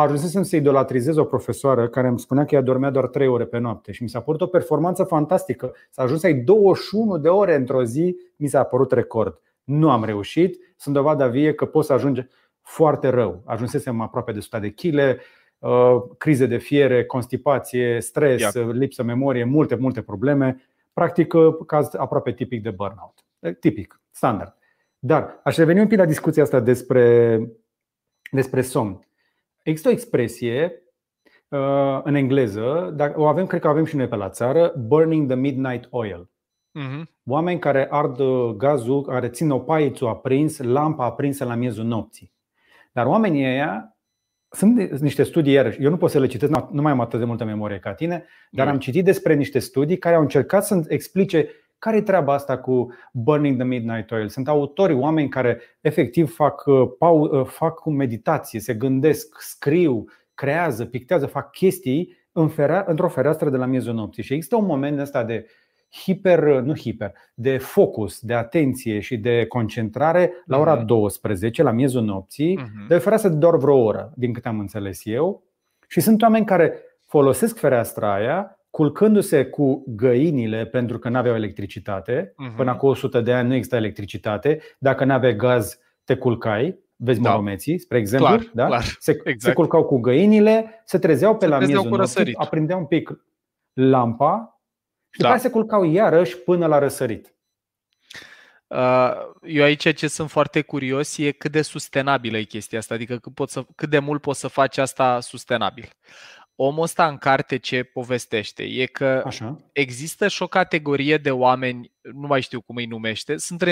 Ajunsesem 0.00 0.42
să 0.42 0.56
idolatrizez 0.56 1.16
o 1.16 1.24
profesoară 1.24 1.88
care 1.88 2.08
îmi 2.08 2.18
spunea 2.18 2.44
că 2.44 2.54
ea 2.54 2.60
dormea 2.60 2.90
doar 2.90 3.06
3 3.06 3.28
ore 3.28 3.44
pe 3.44 3.58
noapte 3.58 3.92
și 3.92 4.02
mi 4.02 4.08
s-a 4.08 4.20
părut 4.20 4.40
o 4.40 4.46
performanță 4.46 5.04
fantastică. 5.04 5.74
S-a 5.90 6.02
ajuns 6.02 6.20
să 6.20 6.26
ai 6.26 6.34
21 6.34 7.18
de 7.18 7.28
ore 7.28 7.54
într-o 7.54 7.84
zi, 7.84 8.16
mi 8.36 8.48
s-a 8.48 8.62
părut 8.62 8.92
record. 8.92 9.40
Nu 9.64 9.90
am 9.90 10.04
reușit, 10.04 10.74
sunt 10.76 10.94
dovada 10.94 11.26
vie 11.26 11.54
că 11.54 11.64
poți 11.64 11.86
să 11.86 11.92
ajungi 11.92 12.26
foarte 12.62 13.08
rău. 13.08 13.42
Ajunsesem 13.44 14.00
aproape 14.00 14.32
de 14.32 14.38
100 14.38 14.58
de 14.58 14.70
kg, 14.70 15.20
Uh, 15.58 16.02
crize 16.18 16.46
de 16.46 16.56
fiere, 16.56 17.04
constipație, 17.04 18.00
stres, 18.00 18.40
Iată. 18.40 18.70
lipsă 18.72 19.02
memorie, 19.02 19.44
multe, 19.44 19.74
multe 19.74 20.02
probleme. 20.02 20.62
Practic, 20.92 21.32
uh, 21.32 21.56
caz 21.66 21.94
aproape 21.94 22.32
tipic 22.32 22.62
de 22.62 22.70
burnout. 22.70 23.24
Tipic, 23.60 24.00
standard. 24.10 24.54
Dar 24.98 25.40
aș 25.44 25.56
reveni 25.56 25.80
un 25.80 25.86
pic 25.86 25.98
la 25.98 26.04
discuția 26.04 26.42
asta 26.42 26.60
despre, 26.60 27.40
despre 28.30 28.62
somn. 28.62 29.07
Există 29.68 29.88
o 29.88 29.92
expresie 29.92 30.82
uh, 31.48 32.00
în 32.02 32.14
engleză, 32.14 32.92
dar 32.96 33.12
o 33.16 33.26
avem, 33.26 33.46
cred 33.46 33.60
că 33.60 33.68
avem 33.68 33.84
și 33.84 33.96
noi 33.96 34.08
pe 34.08 34.16
la 34.16 34.28
țară, 34.28 34.74
burning 34.76 35.28
the 35.28 35.36
midnight 35.36 35.86
oil. 35.90 36.30
Uh-huh. 36.78 37.02
Oameni 37.26 37.58
care 37.58 37.86
ard 37.90 38.20
gazul, 38.56 39.02
care 39.02 39.28
țin 39.28 39.50
opaițul 39.50 40.06
aprins, 40.06 40.58
lampa 40.58 41.04
aprinsă 41.04 41.44
la 41.44 41.54
miezul 41.54 41.84
nopții. 41.84 42.32
Dar 42.92 43.06
oamenii 43.06 43.44
ăia 43.44 43.96
sunt 44.50 45.00
niște 45.00 45.22
studii, 45.22 45.52
iarăși, 45.52 45.82
eu 45.82 45.90
nu 45.90 45.96
pot 45.96 46.10
să 46.10 46.18
le 46.18 46.26
citesc, 46.26 46.52
nu 46.70 46.82
mai 46.82 46.92
am 46.92 47.00
atât 47.00 47.18
de 47.18 47.24
multă 47.24 47.44
memorie 47.44 47.78
ca 47.78 47.94
tine, 47.94 48.24
dar 48.50 48.66
mm. 48.66 48.72
am 48.72 48.78
citit 48.78 49.04
despre 49.04 49.34
niște 49.34 49.58
studii 49.58 49.98
care 49.98 50.14
au 50.14 50.20
încercat 50.20 50.64
să 50.64 50.84
explice 50.88 51.48
care 51.78 51.96
e 51.96 52.02
treaba 52.02 52.32
asta 52.32 52.58
cu 52.58 52.94
Burning 53.12 53.56
the 53.56 53.66
Midnight 53.66 54.10
Oil. 54.10 54.28
Sunt 54.28 54.48
autori, 54.48 54.92
oameni 54.92 55.28
care 55.28 55.60
efectiv 55.80 56.34
fac, 56.34 56.66
uh, 56.66 56.88
pau, 56.98 57.20
uh, 57.20 57.46
fac 57.46 57.84
meditație, 57.84 58.60
se 58.60 58.74
gândesc, 58.74 59.40
scriu, 59.40 60.04
creează, 60.34 60.84
pictează, 60.84 61.26
fac 61.26 61.50
chestii 61.50 62.16
într-o 62.86 63.08
fereastră 63.08 63.50
de 63.50 63.56
la 63.56 63.66
miezul 63.66 63.94
nopții. 63.94 64.22
Și 64.22 64.32
există 64.32 64.56
un 64.56 64.64
moment 64.64 65.00
ăsta 65.00 65.24
de 65.24 65.46
hiper, 65.90 66.42
nu 66.42 66.76
hiper, 66.76 67.12
de 67.34 67.58
focus, 67.58 68.20
de 68.20 68.34
atenție 68.34 69.00
și 69.00 69.16
de 69.16 69.46
concentrare 69.46 70.32
la 70.46 70.58
ora 70.58 70.76
12, 70.76 71.62
mhm. 71.62 71.70
la 71.70 71.76
miezul 71.76 72.02
nopții, 72.02 72.58
uh-huh. 72.58 72.88
de 72.88 72.98
fereastră 72.98 73.30
de 73.30 73.36
doar 73.36 73.56
vreo 73.56 73.76
oră, 73.76 74.12
din 74.16 74.32
câte 74.32 74.48
am 74.48 74.58
înțeles 74.58 75.00
eu. 75.04 75.42
Și 75.88 76.00
sunt 76.00 76.22
oameni 76.22 76.46
care 76.46 76.82
folosesc 77.04 77.58
fereastra 77.58 78.14
aia 78.14 78.57
culcându-se 78.70 79.44
cu 79.44 79.84
găinile 79.86 80.66
pentru 80.66 80.98
că 80.98 81.08
nu 81.08 81.18
aveau 81.18 81.34
electricitate. 81.34 82.28
Uh-huh. 82.28 82.56
Până 82.56 82.70
acum 82.70 82.88
100 82.88 83.20
de 83.20 83.32
ani 83.32 83.48
nu 83.48 83.54
există 83.54 83.76
electricitate. 83.76 84.60
Dacă 84.78 85.04
nu 85.04 85.12
aveai 85.12 85.36
gaz, 85.36 85.78
te 86.04 86.16
culcai. 86.16 86.86
Vezi 87.00 87.20
da. 87.20 87.30
moromeții, 87.30 87.78
spre 87.78 87.98
exemplu, 87.98 88.28
clar, 88.28 88.50
da? 88.52 88.66
clar. 88.66 88.84
Se, 88.98 89.12
exact. 89.24 89.40
se 89.40 89.52
culcau 89.52 89.84
cu 89.84 89.98
găinile, 89.98 90.82
se 90.84 90.98
trezeau 90.98 91.36
pe 91.36 91.44
se 91.44 91.50
la 91.50 91.58
miezul 91.58 91.88
nopții, 91.88 92.34
aprindeau 92.34 92.78
un 92.78 92.86
pic 92.86 93.10
lampa 93.72 94.60
și 95.10 95.20
după 95.20 95.32
da. 95.32 95.38
se 95.38 95.50
culcau 95.50 95.84
iarăși 95.84 96.36
până 96.36 96.66
la 96.66 96.78
răsărit. 96.78 97.32
Uh, 98.66 99.12
eu 99.42 99.64
aici 99.64 99.94
ce 99.94 100.08
sunt 100.08 100.30
foarte 100.30 100.62
curios 100.62 101.18
e 101.18 101.30
cât 101.30 101.52
de 101.52 101.62
sustenabilă 101.62 102.36
e 102.36 102.42
chestia 102.42 102.78
asta, 102.78 102.94
adică 102.94 103.18
cât, 103.18 103.34
poți 103.34 103.52
să, 103.52 103.64
cât 103.76 103.90
de 103.90 103.98
mult 103.98 104.20
poți 104.20 104.40
să 104.40 104.48
faci 104.48 104.76
asta 104.76 105.20
sustenabil. 105.20 105.88
Omul 106.60 106.82
ăsta 106.82 107.08
în 107.08 107.16
carte 107.16 107.56
ce 107.56 107.82
povestește 107.82 108.62
e 108.62 108.86
că 108.86 109.22
Așa. 109.26 109.56
există 109.72 110.28
și 110.28 110.42
o 110.42 110.46
categorie 110.46 111.16
de 111.16 111.30
oameni, 111.30 111.92
nu 112.00 112.26
mai 112.26 112.40
știu 112.40 112.60
cum 112.60 112.76
îi 112.76 112.86
numește, 112.86 113.36
sunt 113.36 113.62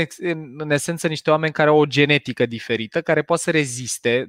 în 0.56 0.70
esență 0.70 1.08
niște 1.08 1.30
oameni 1.30 1.52
care 1.52 1.68
au 1.68 1.78
o 1.78 1.86
genetică 1.86 2.46
diferită, 2.46 3.02
care 3.02 3.22
poate 3.22 3.42
să 3.42 3.50
reziste, 3.50 4.26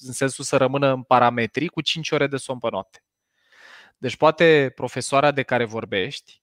în 0.00 0.12
sensul 0.12 0.44
să 0.44 0.56
rămână 0.56 0.92
în 0.92 1.02
parametri, 1.02 1.66
cu 1.66 1.80
5 1.80 2.10
ore 2.10 2.26
de 2.26 2.36
somn 2.36 2.58
pe 2.58 2.68
noapte. 2.70 3.02
Deci 3.98 4.16
poate 4.16 4.72
profesoara 4.74 5.30
de 5.30 5.42
care 5.42 5.64
vorbești 5.64 6.40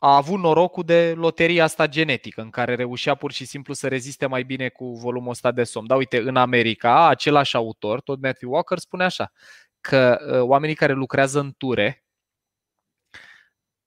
a 0.00 0.16
avut 0.16 0.38
norocul 0.38 0.84
de 0.84 1.14
loteria 1.16 1.64
asta 1.64 1.86
genetică, 1.86 2.40
în 2.40 2.50
care 2.50 2.74
reușea 2.74 3.14
pur 3.14 3.32
și 3.32 3.44
simplu 3.44 3.74
să 3.74 3.88
reziste 3.88 4.26
mai 4.26 4.42
bine 4.42 4.68
cu 4.68 4.94
volumul 4.94 5.30
ăsta 5.30 5.52
de 5.52 5.64
somn. 5.64 5.86
Da, 5.86 5.94
uite, 5.94 6.18
în 6.18 6.36
America, 6.36 7.08
același 7.08 7.56
autor, 7.56 8.00
tot 8.00 8.20
Matthew 8.20 8.52
Walker, 8.52 8.78
spune 8.78 9.04
așa, 9.04 9.32
că 9.80 10.18
uh, 10.26 10.40
oamenii 10.40 10.74
care 10.74 10.92
lucrează 10.92 11.40
în 11.40 11.52
ture, 11.56 12.04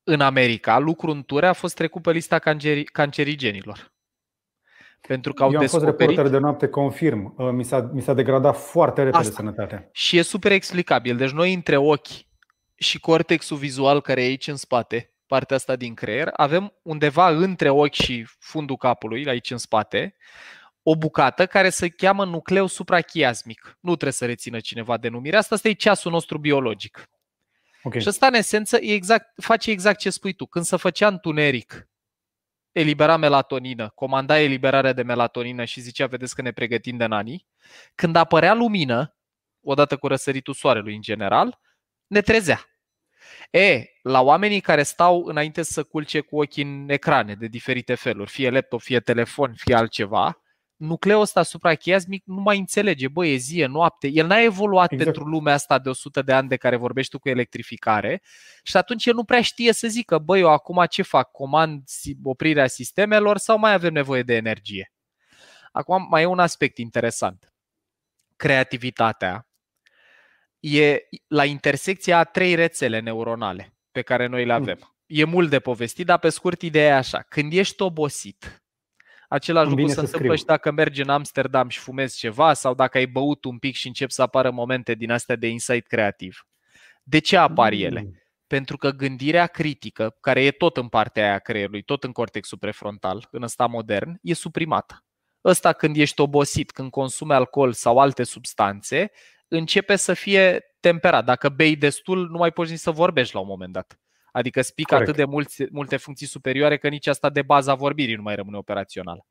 în 0.03 0.22
America, 0.22 0.80
lucru 0.80 1.11
în 1.11 1.23
ture 1.23 1.47
a 1.47 1.53
fost 1.53 1.76
trecut 1.76 2.01
pe 2.01 2.11
lista 2.11 2.39
cancerigenilor. 2.91 3.91
Pentru 5.07 5.34
că 5.34 5.43
au 5.43 5.49
Eu 5.49 5.55
am 5.55 5.61
descoperit... 5.61 5.97
fost 5.97 6.07
reporter 6.07 6.31
de 6.31 6.38
noapte, 6.38 6.68
confirm. 6.68 7.34
Uh, 7.38 7.49
mi 7.51 7.63
s-a, 7.63 7.89
mi 7.93 8.01
s-a 8.01 8.13
degradat 8.13 8.57
foarte 8.57 9.03
repede 9.03 9.18
Asta. 9.18 9.34
sănătatea. 9.34 9.89
Și 9.91 10.18
e 10.18 10.22
super 10.22 10.51
explicabil. 10.51 11.18
Deci 11.18 11.31
noi 11.31 11.53
între 11.53 11.77
ochi 11.77 12.26
și 12.76 12.99
cortexul 12.99 13.57
vizual 13.57 14.01
care 14.01 14.22
e 14.22 14.26
aici 14.26 14.47
în 14.47 14.55
spate, 14.55 15.13
partea 15.26 15.55
asta 15.55 15.76
din 15.76 15.93
creier, 15.93 16.30
avem 16.34 16.73
undeva 16.81 17.30
între 17.30 17.69
ochi 17.69 17.93
și 17.93 18.26
fundul 18.39 18.77
capului, 18.77 19.27
aici 19.27 19.51
în 19.51 19.57
spate, 19.57 20.15
o 20.83 20.95
bucată 20.95 21.45
care 21.45 21.69
se 21.69 21.89
cheamă 21.89 22.25
nucleu 22.25 22.67
suprachiasmic. 22.67 23.77
Nu 23.79 23.91
trebuie 23.91 24.13
să 24.13 24.25
rețină 24.25 24.59
cineva 24.59 24.97
denumirea 24.97 25.39
asta, 25.39 25.55
asta 25.55 25.67
e 25.67 25.73
ceasul 25.73 26.11
nostru 26.11 26.37
biologic. 26.37 27.09
Okay. 27.83 28.01
Și 28.01 28.07
asta, 28.07 28.27
în 28.27 28.33
esență, 28.33 28.77
e 28.77 28.93
exact, 28.93 29.43
face 29.43 29.71
exact 29.71 29.99
ce 29.99 30.09
spui 30.09 30.33
tu. 30.33 30.45
Când 30.45 30.65
se 30.65 30.75
făcea 30.75 31.07
întuneric, 31.07 31.89
elibera 32.71 33.17
melatonină, 33.17 33.89
comanda 33.95 34.39
eliberarea 34.39 34.93
de 34.93 35.01
melatonină 35.01 35.65
și 35.65 35.81
zicea, 35.81 36.07
vedeți 36.07 36.35
că 36.35 36.41
ne 36.41 36.51
pregătim 36.51 36.97
de 36.97 37.05
nani. 37.05 37.45
Când 37.95 38.15
apărea 38.15 38.53
lumină, 38.53 39.15
odată 39.61 39.97
cu 39.97 40.07
răsăritul 40.07 40.53
soarelui 40.53 40.95
în 40.95 41.01
general, 41.01 41.59
ne 42.07 42.21
trezea. 42.21 42.65
E, 43.51 43.85
la 44.01 44.21
oamenii 44.21 44.59
care 44.59 44.83
stau 44.83 45.25
înainte 45.25 45.61
să 45.61 45.83
culce 45.83 46.19
cu 46.19 46.39
ochii 46.39 46.63
în 46.63 46.89
ecrane 46.89 47.35
de 47.35 47.47
diferite 47.47 47.95
feluri, 47.95 48.29
fie 48.29 48.49
laptop, 48.49 48.81
fie 48.81 48.99
telefon, 48.99 49.53
fie 49.55 49.75
altceva, 49.75 50.41
nucleul 50.81 51.21
ăsta 51.21 51.43
suprachiasmic 51.43 52.23
nu 52.25 52.41
mai 52.41 52.57
înțelege, 52.57 53.07
bă, 53.07 53.25
e 53.25 53.35
zi, 53.35 53.59
e 53.59 53.65
noapte. 53.65 54.07
El 54.07 54.25
n-a 54.25 54.41
evoluat 54.41 54.91
exact. 54.91 55.11
pentru 55.11 55.29
lumea 55.29 55.53
asta 55.53 55.79
de 55.79 55.89
100 55.89 56.21
de 56.21 56.33
ani 56.33 56.47
de 56.47 56.57
care 56.57 56.75
vorbești 56.75 57.11
tu 57.11 57.19
cu 57.19 57.29
electrificare 57.29 58.21
și 58.63 58.77
atunci 58.77 59.05
el 59.05 59.13
nu 59.13 59.23
prea 59.23 59.41
știe 59.41 59.73
să 59.73 59.87
zică, 59.87 60.17
bă, 60.17 60.37
eu 60.37 60.49
acum 60.49 60.85
ce 60.89 61.01
fac? 61.01 61.31
Comand 61.31 61.83
oprirea 62.23 62.67
sistemelor 62.67 63.37
sau 63.37 63.57
mai 63.57 63.73
avem 63.73 63.93
nevoie 63.93 64.23
de 64.23 64.35
energie? 64.35 64.93
Acum 65.71 66.07
mai 66.09 66.21
e 66.21 66.25
un 66.25 66.39
aspect 66.39 66.77
interesant. 66.77 67.53
Creativitatea 68.35 69.47
e 70.59 70.99
la 71.27 71.45
intersecția 71.45 72.17
a 72.17 72.23
trei 72.23 72.55
rețele 72.55 72.99
neuronale 72.99 73.75
pe 73.91 74.01
care 74.01 74.25
noi 74.25 74.45
le 74.45 74.53
hmm. 74.53 74.61
avem. 74.61 74.77
Mm. 74.79 74.95
E 75.05 75.23
mult 75.23 75.49
de 75.49 75.59
povestit, 75.59 76.05
dar 76.05 76.19
pe 76.19 76.29
scurt 76.29 76.61
ideea 76.61 76.87
e 76.87 76.97
așa. 76.97 77.21
Când 77.21 77.53
ești 77.53 77.81
obosit, 77.81 78.61
Același 79.33 79.69
lucru 79.69 79.87
se 79.87 79.99
întâmplă 79.99 80.17
scriu. 80.17 80.35
și 80.35 80.45
dacă 80.45 80.71
mergi 80.71 81.01
în 81.01 81.09
Amsterdam 81.09 81.69
și 81.69 81.79
fumezi 81.79 82.17
ceva 82.17 82.53
sau 82.53 82.73
dacă 82.73 82.97
ai 82.97 83.05
băut 83.05 83.45
un 83.45 83.57
pic 83.57 83.75
și 83.75 83.87
încep 83.87 84.09
să 84.09 84.21
apară 84.21 84.51
momente 84.51 84.93
din 84.93 85.11
astea 85.11 85.35
de 85.35 85.47
insight 85.47 85.87
creativ. 85.87 86.47
De 87.03 87.19
ce 87.19 87.37
apar 87.37 87.71
ele? 87.71 88.01
Mm. 88.01 88.21
Pentru 88.47 88.77
că 88.77 88.89
gândirea 88.89 89.47
critică, 89.47 90.17
care 90.19 90.43
e 90.43 90.51
tot 90.51 90.77
în 90.77 90.87
partea 90.87 91.23
aia 91.23 91.33
a 91.33 91.39
creierului, 91.39 91.81
tot 91.81 92.03
în 92.03 92.11
cortexul 92.11 92.57
prefrontal, 92.57 93.27
în 93.31 93.43
ăsta 93.43 93.65
modern, 93.65 94.19
e 94.21 94.33
suprimată. 94.33 95.05
Ăsta 95.43 95.73
când 95.73 95.97
ești 95.97 96.21
obosit, 96.21 96.71
când 96.71 96.91
consumi 96.91 97.33
alcool 97.33 97.73
sau 97.73 97.97
alte 97.97 98.23
substanțe, 98.23 99.11
începe 99.47 99.95
să 99.95 100.13
fie 100.13 100.61
temperat. 100.79 101.25
Dacă 101.25 101.49
bei 101.49 101.75
destul, 101.75 102.29
nu 102.29 102.37
mai 102.37 102.51
poți 102.51 102.71
nici 102.71 102.79
să 102.79 102.91
vorbești 102.91 103.35
la 103.35 103.41
un 103.41 103.47
moment 103.47 103.73
dat. 103.73 103.99
Adică 104.31 104.61
spic 104.61 104.87
Corect. 104.87 105.07
atât 105.07 105.19
de 105.19 105.25
mulți, 105.31 105.65
multe 105.71 105.97
funcții 105.97 106.27
superioare 106.27 106.77
că 106.77 106.87
nici 106.87 107.07
asta 107.07 107.29
de 107.29 107.41
baza 107.41 107.73
vorbirii 107.73 108.15
nu 108.15 108.21
mai 108.21 108.35
rămâne 108.35 108.57
operațională. 108.57 109.25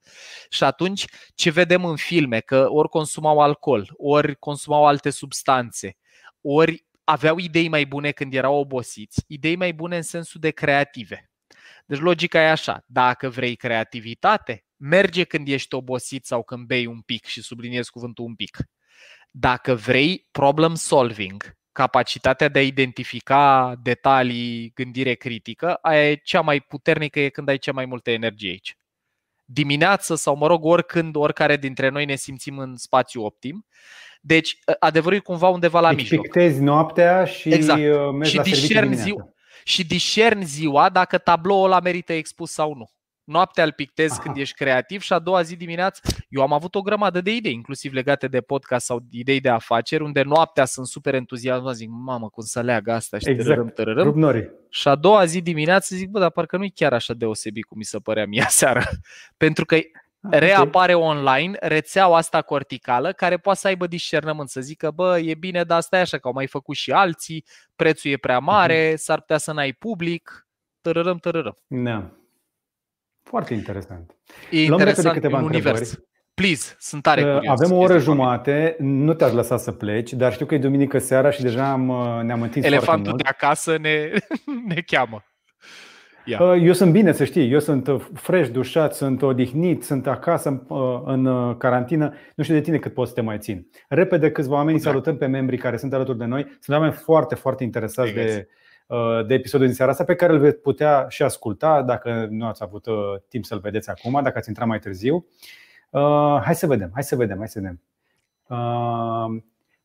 Și 0.48 0.64
atunci 0.64 1.04
ce 1.34 1.50
vedem 1.50 1.84
în 1.84 1.96
filme? 1.96 2.40
Că 2.40 2.66
ori 2.70 2.88
consumau 2.88 3.40
alcool, 3.40 3.94
ori 3.96 4.36
consumau 4.36 4.86
alte 4.86 5.10
substanțe, 5.10 5.96
ori 6.40 6.84
aveau 7.04 7.38
idei 7.38 7.68
mai 7.68 7.84
bune 7.84 8.10
când 8.10 8.34
erau 8.34 8.54
obosiți, 8.54 9.24
idei 9.26 9.56
mai 9.56 9.72
bune 9.72 9.96
în 9.96 10.02
sensul 10.02 10.40
de 10.40 10.50
creative. 10.50 11.30
Deci 11.86 11.98
logica 11.98 12.40
e 12.40 12.50
așa, 12.50 12.84
dacă 12.86 13.28
vrei 13.28 13.56
creativitate, 13.56 14.64
merge 14.76 15.24
când 15.24 15.48
ești 15.48 15.74
obosit 15.74 16.24
sau 16.24 16.42
când 16.42 16.66
bei 16.66 16.86
un 16.86 17.00
pic 17.00 17.24
și 17.24 17.42
subliniez 17.42 17.88
cuvântul 17.88 18.24
un 18.24 18.34
pic. 18.34 18.58
Dacă 19.30 19.74
vrei 19.74 20.28
problem 20.30 20.74
solving, 20.74 21.58
capacitatea 21.72 22.48
de 22.48 22.58
a 22.58 22.62
identifica 22.62 23.74
detalii, 23.82 24.72
gândire 24.74 25.14
critică, 25.14 25.74
aia 25.74 26.10
e 26.10 26.14
cea 26.14 26.40
mai 26.40 26.60
puternică 26.60 27.20
e 27.20 27.28
când 27.28 27.48
ai 27.48 27.58
cea 27.58 27.72
mai 27.72 27.84
multă 27.84 28.10
energie 28.10 28.50
aici. 28.50 28.76
Dimineață 29.44 30.14
sau, 30.14 30.36
mă 30.36 30.46
rog, 30.46 30.64
oricând, 30.64 31.16
oricare 31.16 31.56
dintre 31.56 31.88
noi 31.88 32.04
ne 32.04 32.14
simțim 32.14 32.58
în 32.58 32.76
spațiu 32.76 33.24
optim. 33.24 33.66
Deci, 34.20 34.58
adevărul 34.78 35.16
e 35.16 35.20
cumva 35.20 35.48
undeva 35.48 35.80
la 35.80 35.88
deci 35.88 35.98
mijloc. 35.98 36.22
pictezi 36.22 36.60
noaptea 36.60 37.24
și 37.24 37.52
exact. 37.52 37.80
Uh, 37.80 38.10
mergi 38.12 38.30
și 38.30 38.36
la 38.36 38.42
discerni 38.42 38.96
ziua, 38.96 39.28
Și 39.64 39.86
discerni 39.86 40.44
ziua 40.44 40.88
dacă 40.88 41.18
tabloul 41.18 41.64
ăla 41.64 41.80
merită 41.80 42.12
expus 42.12 42.52
sau 42.52 42.74
nu 42.74 42.90
noaptea 43.24 43.64
îl 43.64 43.72
pictezi 43.72 44.12
Aha. 44.12 44.22
când 44.22 44.36
ești 44.36 44.54
creativ 44.54 45.00
și 45.00 45.12
a 45.12 45.18
doua 45.18 45.42
zi 45.42 45.56
dimineață 45.56 46.00
eu 46.30 46.42
am 46.42 46.52
avut 46.52 46.74
o 46.74 46.82
grămadă 46.82 47.20
de 47.20 47.34
idei, 47.34 47.52
inclusiv 47.52 47.92
legate 47.92 48.28
de 48.28 48.40
podcast 48.40 48.84
sau 48.84 49.00
idei 49.10 49.40
de 49.40 49.48
afaceri, 49.48 50.02
unde 50.02 50.22
noaptea 50.22 50.64
sunt 50.64 50.86
super 50.86 51.14
entuziasmat, 51.14 51.74
zic, 51.74 51.88
mamă, 51.90 52.28
cum 52.28 52.42
să 52.42 52.60
leagă 52.60 52.92
asta 52.92 53.18
și 53.18 53.28
exact. 53.28 53.48
tărărâm, 53.48 53.68
tărărâm. 53.68 54.04
Și 54.68 54.88
a 54.88 54.94
doua 54.94 55.24
zi 55.24 55.40
dimineață 55.40 55.96
zic, 55.96 56.08
bă, 56.08 56.18
dar 56.18 56.30
parcă 56.30 56.56
nu 56.56 56.64
e 56.64 56.70
chiar 56.74 56.92
așa 56.92 57.14
deosebit 57.14 57.64
cum 57.64 57.78
mi 57.78 57.84
se 57.84 57.98
părea 57.98 58.26
mie 58.26 58.46
seara. 58.58 58.82
Pentru 59.36 59.64
că 59.64 59.76
reapare 60.20 60.94
online 60.94 61.56
rețeaua 61.60 62.16
asta 62.16 62.42
corticală 62.42 63.12
care 63.12 63.36
poate 63.36 63.58
să 63.58 63.66
aibă 63.66 63.86
discernământ, 63.86 64.48
să 64.48 64.60
zică, 64.60 64.90
bă, 64.90 65.18
e 65.18 65.34
bine, 65.34 65.64
dar 65.64 65.78
asta 65.78 65.96
e 65.96 66.00
așa, 66.00 66.18
că 66.18 66.26
au 66.26 66.34
mai 66.34 66.46
făcut 66.46 66.76
și 66.76 66.92
alții, 66.92 67.44
prețul 67.76 68.10
e 68.10 68.16
prea 68.16 68.38
mare, 68.38 68.92
uh-huh. 68.92 68.96
s-ar 68.96 69.20
putea 69.20 69.38
să 69.38 69.52
n-ai 69.52 69.72
public, 69.72 70.46
tărărăm, 70.80 71.18
tărărăm. 71.18 71.56
Da. 71.66 72.10
Foarte 73.30 73.54
interesant. 73.54 74.16
E 74.50 74.66
Luăm 74.66 74.78
interesant 74.78 75.14
câteva 75.14 75.38
un 75.38 75.44
univers. 75.44 76.00
Please, 76.34 76.76
sunt 76.78 77.02
tare 77.02 77.24
uh, 77.24 77.34
curios. 77.34 77.60
Avem 77.60 77.76
o 77.76 77.80
oră 77.80 77.98
jumate, 77.98 78.76
nu 78.78 79.14
te-ați 79.14 79.34
lăsat 79.34 79.60
să 79.60 79.72
pleci, 79.72 80.12
dar 80.12 80.32
știu 80.32 80.46
că 80.46 80.54
e 80.54 80.58
duminică 80.58 80.98
seara 80.98 81.30
și 81.30 81.42
deja 81.42 81.70
am, 81.70 81.88
uh, 81.88 82.20
ne-am 82.22 82.42
întins 82.42 82.64
Elefantul 82.64 82.84
foarte 82.86 83.08
mult. 83.08 83.22
de 83.22 83.28
acasă 83.28 83.76
ne, 83.80 84.10
ne 84.74 84.80
cheamă. 84.86 85.24
Ia. 86.24 86.42
Uh, 86.42 86.62
eu 86.62 86.72
sunt 86.72 86.92
bine, 86.92 87.12
să 87.12 87.24
știi. 87.24 87.50
Eu 87.50 87.58
sunt 87.58 87.90
fresh, 88.14 88.50
dușat, 88.50 88.94
sunt 88.94 89.22
odihnit, 89.22 89.84
sunt 89.84 90.06
acasă 90.06 90.64
în 91.04 91.56
carantină. 91.58 92.14
Nu 92.34 92.42
știu 92.42 92.54
de 92.56 92.62
tine 92.62 92.78
cât 92.78 92.94
pot 92.94 93.08
să 93.08 93.14
te 93.14 93.20
mai 93.20 93.38
țin. 93.38 93.66
Repede 93.88 94.30
câțiva 94.30 94.54
oameni 94.54 94.80
da. 94.80 94.88
salutăm 94.88 95.16
pe 95.16 95.26
membrii 95.26 95.58
care 95.58 95.76
sunt 95.76 95.92
alături 95.92 96.18
de 96.18 96.24
noi. 96.24 96.42
Sunt 96.60 96.76
oameni 96.76 96.92
foarte, 96.92 97.34
foarte 97.34 97.64
interesați 97.64 98.12
de, 98.12 98.48
Uh, 98.48 98.59
de 99.26 99.34
episodul 99.34 99.66
din 99.66 99.74
seara 99.74 99.90
asta 99.90 100.04
pe 100.04 100.14
care 100.14 100.32
îl 100.32 100.38
veți 100.38 100.58
putea 100.58 101.06
și 101.08 101.22
asculta 101.22 101.82
dacă 101.82 102.26
nu 102.30 102.46
ați 102.46 102.62
avut 102.62 102.86
uh, 102.86 102.96
timp 103.28 103.44
să-l 103.44 103.58
vedeți 103.58 103.90
acum, 103.90 104.20
dacă 104.22 104.38
ați 104.38 104.48
intrat 104.48 104.66
mai 104.68 104.78
târziu. 104.78 105.26
Uh, 105.90 106.40
hai 106.44 106.54
să 106.54 106.66
vedem, 106.66 106.90
hai 106.92 107.02
să 107.02 107.16
vedem, 107.16 107.38
hai 107.38 107.48
să 107.48 107.60
vedem. 107.60 107.80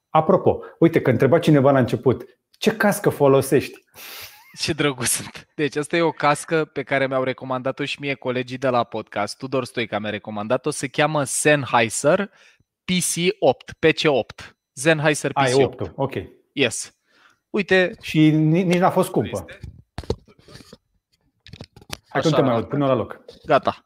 Apropo, 0.10 0.60
uite 0.80 1.02
că 1.02 1.10
întreba 1.10 1.40
cineva 1.40 1.72
la 1.72 1.80
început, 1.80 2.26
ce 2.50 2.76
cască 2.76 3.10
folosești? 3.10 3.80
Ce 4.62 4.74
drăguț 4.74 5.08
sunt. 5.08 5.48
Deci 5.56 5.76
asta 5.76 5.98
e 5.98 6.02
o 6.02 6.12
cască 6.12 6.66
pe 6.66 6.84
care 6.84 7.08
mi-au 7.08 7.24
recomandat-o 7.24 7.86
și 7.86 7.98
mie 8.00 8.14
colegii 8.14 8.58
de 8.58 8.68
la 8.68 8.84
podcast. 8.84 9.38
Tudor 9.38 9.66
Stoica 9.66 10.00
mi-a 10.00 10.10
recomandat-o. 10.10 10.70
Se 10.70 10.88
cheamă 10.88 11.24
Sennheiser 11.24 12.32
PC8, 12.92 13.88
PC8. 13.88 14.56
Sennheiser 14.72 15.32
PC8. 15.32 15.34
Ai 15.34 15.54
8 15.54 15.92
ok. 15.96 16.14
Yes. 16.52 16.96
Uite. 17.56 17.92
Și 18.02 18.30
nici 18.30 18.78
n-a 18.78 18.90
fost 18.90 19.08
scumpă. 19.08 19.46
Hai 22.08 22.22
că 22.22 22.30
nu 22.30 22.36
te 22.36 22.42
mai 22.42 22.54
aud, 22.54 22.66
până 22.66 22.86
la 22.86 22.94
loc. 22.94 23.20
Gata. 23.46 23.86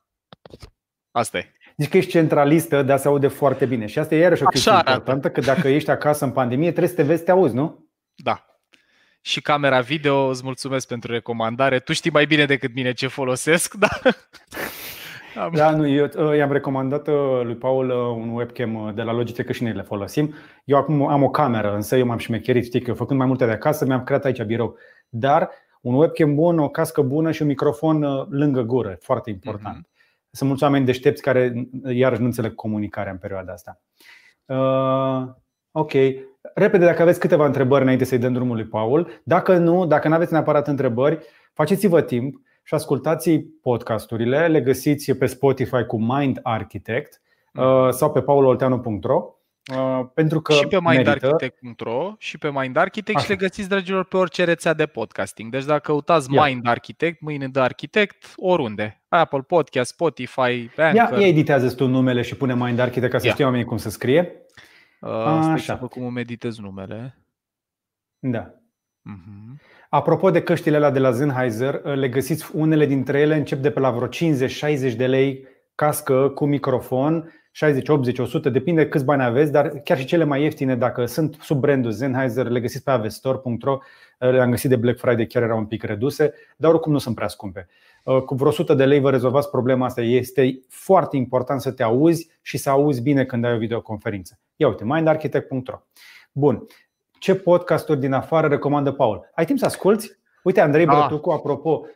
Asta 1.12 1.38
e. 1.38 1.52
Zici 1.78 1.90
că 1.90 1.98
ești 1.98 2.12
centralistă, 2.12 2.84
dar 2.84 3.00
se 3.00 3.08
aude 3.08 3.28
foarte 3.28 3.66
bine. 3.66 3.86
Și 3.86 4.00
asta 4.00 4.16
e 4.16 4.18
iarăși 4.18 4.44
o 4.44 4.46
chestie 4.46 4.72
Așa 4.72 4.80
importantă, 4.80 5.30
că 5.30 5.41
dacă 5.41 5.68
ești 5.78 5.90
acasă 5.90 6.26
în 6.26 6.32
pandemie, 6.32 6.70
trebuie 6.70 6.90
să 6.90 6.96
te 6.96 7.04
vezi, 7.04 7.24
te 7.24 7.32
auzi, 7.32 7.56
nu? 7.56 7.90
Da. 8.16 8.46
Și 9.22 9.41
camera 9.41 9.82
video, 9.82 10.28
îți 10.28 10.44
mulțumesc 10.44 10.88
pentru 10.88 11.12
recomandare. 11.12 11.80
Tu 11.80 11.94
știi 11.94 12.12
mai 12.12 12.26
bine 12.26 12.46
decât 12.46 12.74
mine 12.74 12.94
ce 12.94 13.08
folosesc, 13.08 13.74
da? 13.86 14.00
Da, 15.53 15.76
nu, 15.76 15.88
eu 15.88 16.07
uh, 16.18 16.35
i-am 16.35 16.51
recomandat 16.51 17.07
uh, 17.07 17.41
lui 17.43 17.56
Paul 17.56 17.89
un 17.89 18.30
webcam 18.30 18.91
de 18.95 19.01
la 19.01 19.14
Logitech 19.14 19.51
și 19.51 19.64
noi 19.64 19.73
le 19.73 19.81
folosim. 19.81 20.34
Eu 20.65 20.77
acum 20.77 21.07
am 21.07 21.23
o 21.23 21.30
cameră, 21.30 21.76
însă 21.76 21.97
eu 21.97 22.06
m-am 22.06 22.18
șmecherit, 22.18 22.64
știi 22.64 22.81
că 22.81 22.89
eu 22.89 22.95
făcând 22.95 23.19
mai 23.19 23.27
multe 23.27 23.45
de 23.45 23.51
acasă, 23.51 23.85
mi-am 23.85 24.03
creat 24.03 24.26
aici 24.26 24.43
birou. 24.43 24.77
Dar 25.10 25.49
un 25.81 25.93
webcam 25.93 26.35
bun, 26.35 26.60
o 26.60 26.69
cască 26.69 27.01
bună 27.01 27.31
și 27.31 27.41
un 27.41 27.47
microfon 27.47 28.27
lângă 28.30 28.61
gură, 28.61 28.97
foarte 29.01 29.30
important. 29.30 29.77
Mm-hmm. 29.77 29.97
Sunt 30.31 30.49
mulți 30.49 30.64
oameni 30.64 30.85
deștepți 30.85 31.22
care 31.22 31.69
iarăși 31.85 32.19
nu 32.19 32.26
înțeleg 32.26 32.56
comunicarea 32.56 33.11
în 33.11 33.18
perioada 33.18 33.53
asta. 33.53 33.81
Uh, 34.45 35.27
ok. 35.72 35.91
Repede, 36.53 36.85
dacă 36.85 37.01
aveți 37.01 37.19
câteva 37.19 37.45
întrebări 37.45 37.84
înainte 37.84 38.03
să-i 38.03 38.18
dăm 38.18 38.34
drumul 38.34 38.56
lui 38.56 38.65
Paul. 38.65 39.22
Dacă 39.23 39.57
nu, 39.57 39.85
dacă 39.85 40.07
nu 40.07 40.14
aveți 40.14 40.31
neapărat 40.31 40.68
întrebări, 40.68 41.19
faceți-vă 41.53 42.01
timp 42.01 42.41
și 42.70 42.76
ascultați 42.76 43.40
podcasturile. 43.62 44.48
Le 44.48 44.62
găsiți 44.62 45.12
pe 45.12 45.26
Spotify 45.26 45.84
cu 45.88 46.02
Mind 46.02 46.40
Architect 46.44 47.22
mm. 47.54 47.91
sau 47.91 48.12
pe 48.12 48.22
paulolteanu.ro 48.22 49.34
Uh, 49.76 50.06
pentru 50.14 50.41
că 50.41 50.54
și 50.54 50.68
pe 50.68 50.78
mindarchitect.ro 50.82 52.16
și 52.18 52.38
pe 52.38 52.52
Mind 52.54 52.76
Architect 52.76 53.18
Așa. 53.18 53.26
și 53.26 53.32
le 53.32 53.38
găsiți, 53.38 53.70
dragilor, 53.70 54.06
pe 54.06 54.18
orice 54.18 54.44
rețea 54.44 54.74
de 54.74 54.86
podcasting. 54.86 55.52
Deci 55.52 55.66
dacă 55.66 55.80
căutați 55.80 56.34
Ia. 56.34 56.46
Mind 56.46 56.68
Architect, 56.68 57.22
mâine 57.22 57.48
de 57.48 57.60
architect, 57.60 58.34
oriunde. 58.36 59.02
Apple 59.08 59.41
Podcast, 59.41 59.91
Spotify, 59.91 60.70
Anchor. 60.76 60.94
Ia, 60.94 61.10
ia 61.20 61.28
editează 61.28 61.76
tu 61.76 61.88
numele 61.88 62.22
și 62.22 62.36
pune 62.36 62.56
Mind 62.56 62.80
Architect 62.80 63.12
ca 63.12 63.18
să 63.18 63.28
știu 63.28 63.46
oamenii 63.46 63.66
cum 63.66 63.78
să 63.78 63.90
scrie. 63.90 64.32
Uh, 65.02 65.10
Așa. 65.10 65.78
Să 65.82 65.86
cum 65.86 66.14
meditez 66.14 66.58
numele. 66.58 67.18
Da. 68.20 68.59
Uh-huh. 69.15 69.60
Apropo 69.90 70.31
de 70.31 70.41
căștile 70.41 70.76
alea 70.76 70.91
de 70.91 70.99
la 70.99 71.11
Sennheiser, 71.11 71.84
le 71.84 72.10
găsiți 72.10 72.56
unele 72.56 72.86
dintre 72.86 73.19
ele 73.19 73.36
încep 73.36 73.60
de 73.60 73.72
pe 73.72 73.80
la 73.80 73.91
vreo 73.91 74.07
50-60 74.07 74.95
de 74.95 75.07
lei 75.07 75.48
cască 75.76 76.30
cu 76.30 76.45
microfon 76.45 77.34
60, 77.52 77.90
80, 77.90 78.19
100, 78.19 78.49
depinde 78.49 78.88
câți 78.88 79.06
bani 79.06 79.23
aveți, 79.23 79.52
dar 79.52 79.69
chiar 79.69 79.98
și 79.98 80.06
cele 80.06 80.23
mai 80.23 80.41
ieftine, 80.41 80.76
dacă 80.76 81.06
sunt 81.06 81.38
sub 81.41 81.60
brandul 81.60 81.91
Sennheiser, 81.91 82.48
le 82.48 82.60
găsiți 82.60 82.84
pe 82.84 82.91
avestor.ro, 82.91 83.77
le-am 84.18 84.49
găsit 84.49 84.69
de 84.69 84.76
Black 84.76 84.99
Friday, 84.99 85.26
chiar 85.26 85.44
erau 85.44 85.57
un 85.57 85.65
pic 85.65 85.84
reduse, 85.84 86.34
dar 86.57 86.72
oricum 86.72 86.91
nu 86.91 86.98
sunt 86.98 87.15
prea 87.15 87.27
scumpe. 87.27 87.68
Uh, 88.03 88.22
cu 88.22 88.36
vreo 88.36 88.49
100 88.49 88.73
de 88.73 88.86
lei 88.86 88.99
vă 88.99 89.10
rezolvați 89.10 89.49
problema 89.49 89.86
asta. 89.86 90.02
Este 90.02 90.60
foarte 90.68 91.18
important 91.18 91.61
să 91.61 91.72
te 91.72 91.84
auzi 91.84 92.30
și 92.41 92.57
să 92.57 92.69
auzi 92.69 93.02
bine 93.02 93.26
când 93.26 93.45
ai 93.45 93.53
o 93.53 93.57
videoconferință. 93.57 94.40
Ia 94.56 94.68
uite, 94.68 94.84
mindarchitect.ro 94.86 95.77
Bun. 96.31 96.68
Ce 97.20 97.36
podcasturi 97.36 98.00
din 98.00 98.14
afară 98.14 98.48
recomandă 98.48 98.91
Paul? 98.91 99.30
Ai 99.36 99.46
timp 99.46 99.60
să 99.60 99.66
asculți? 99.66 100.18
Uite, 100.44 100.62
Andrei 100.62 100.88
ah. 100.88 100.96
Brătucu, 100.96 101.32
apropo, 101.32 101.70
uh, 101.70 101.88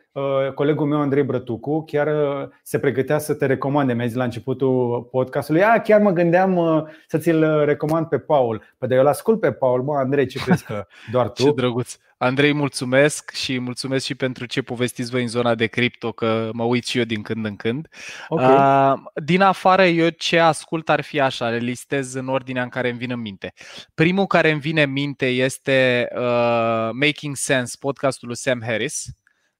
colegul 0.54 0.86
meu 0.86 1.00
Andrei 1.00 1.22
Brătucu 1.22 1.84
chiar 1.84 2.06
uh, 2.06 2.48
se 2.62 2.78
pregătea 2.78 3.18
să 3.18 3.34
te 3.34 3.46
recomande, 3.46 3.92
mi-a 3.92 4.06
zis 4.06 4.16
la 4.16 4.24
începutul 4.24 5.02
podcastului. 5.10 5.64
A, 5.64 5.80
chiar 5.80 6.00
mă 6.00 6.10
gândeam 6.10 6.56
uh, 6.56 6.82
să 7.06 7.18
ți-l 7.18 7.64
recomand 7.64 8.06
pe 8.06 8.18
Paul. 8.18 8.62
Păi 8.78 8.88
de 8.88 8.94
eu 8.94 9.02
l-ascult 9.02 9.40
pe 9.40 9.52
Paul, 9.52 9.82
mă, 9.82 9.96
Andrei, 9.96 10.26
ce 10.26 10.38
crezi 10.38 10.64
că 10.64 10.86
doar 11.12 11.30
tu? 11.30 11.42
ce 11.42 11.52
drăguț. 11.52 11.96
Andrei, 12.16 12.52
mulțumesc 12.52 13.30
și 13.30 13.58
mulțumesc 13.58 14.04
și 14.04 14.14
pentru 14.14 14.46
ce 14.46 14.62
povestiți 14.62 15.10
voi 15.10 15.22
în 15.22 15.28
zona 15.28 15.54
de 15.54 15.66
cripto, 15.66 16.12
că 16.12 16.50
mă 16.52 16.62
uit 16.62 16.84
și 16.84 16.98
eu 16.98 17.04
din 17.04 17.22
când 17.22 17.44
în 17.44 17.56
când. 17.56 17.88
Okay. 18.28 19.02
Din 19.24 19.40
afară, 19.40 19.84
eu 19.84 20.08
ce 20.08 20.38
ascult 20.38 20.88
ar 20.88 21.00
fi 21.00 21.20
așa, 21.20 21.48
le 21.48 21.56
listez 21.56 22.14
în 22.14 22.28
ordinea 22.28 22.62
în 22.62 22.68
care 22.68 22.88
îmi 22.88 22.98
vine 22.98 23.12
în 23.12 23.20
minte. 23.20 23.52
Primul 23.94 24.26
care 24.26 24.50
îmi 24.50 24.60
vine 24.60 24.82
în 24.82 24.92
minte 24.92 25.26
este 25.26 26.08
uh, 26.14 26.90
Making 26.92 27.36
Sense, 27.36 27.76
podcastul 27.80 28.28
lui 28.28 28.36
Sam 28.36 28.62
Harris 28.62 29.06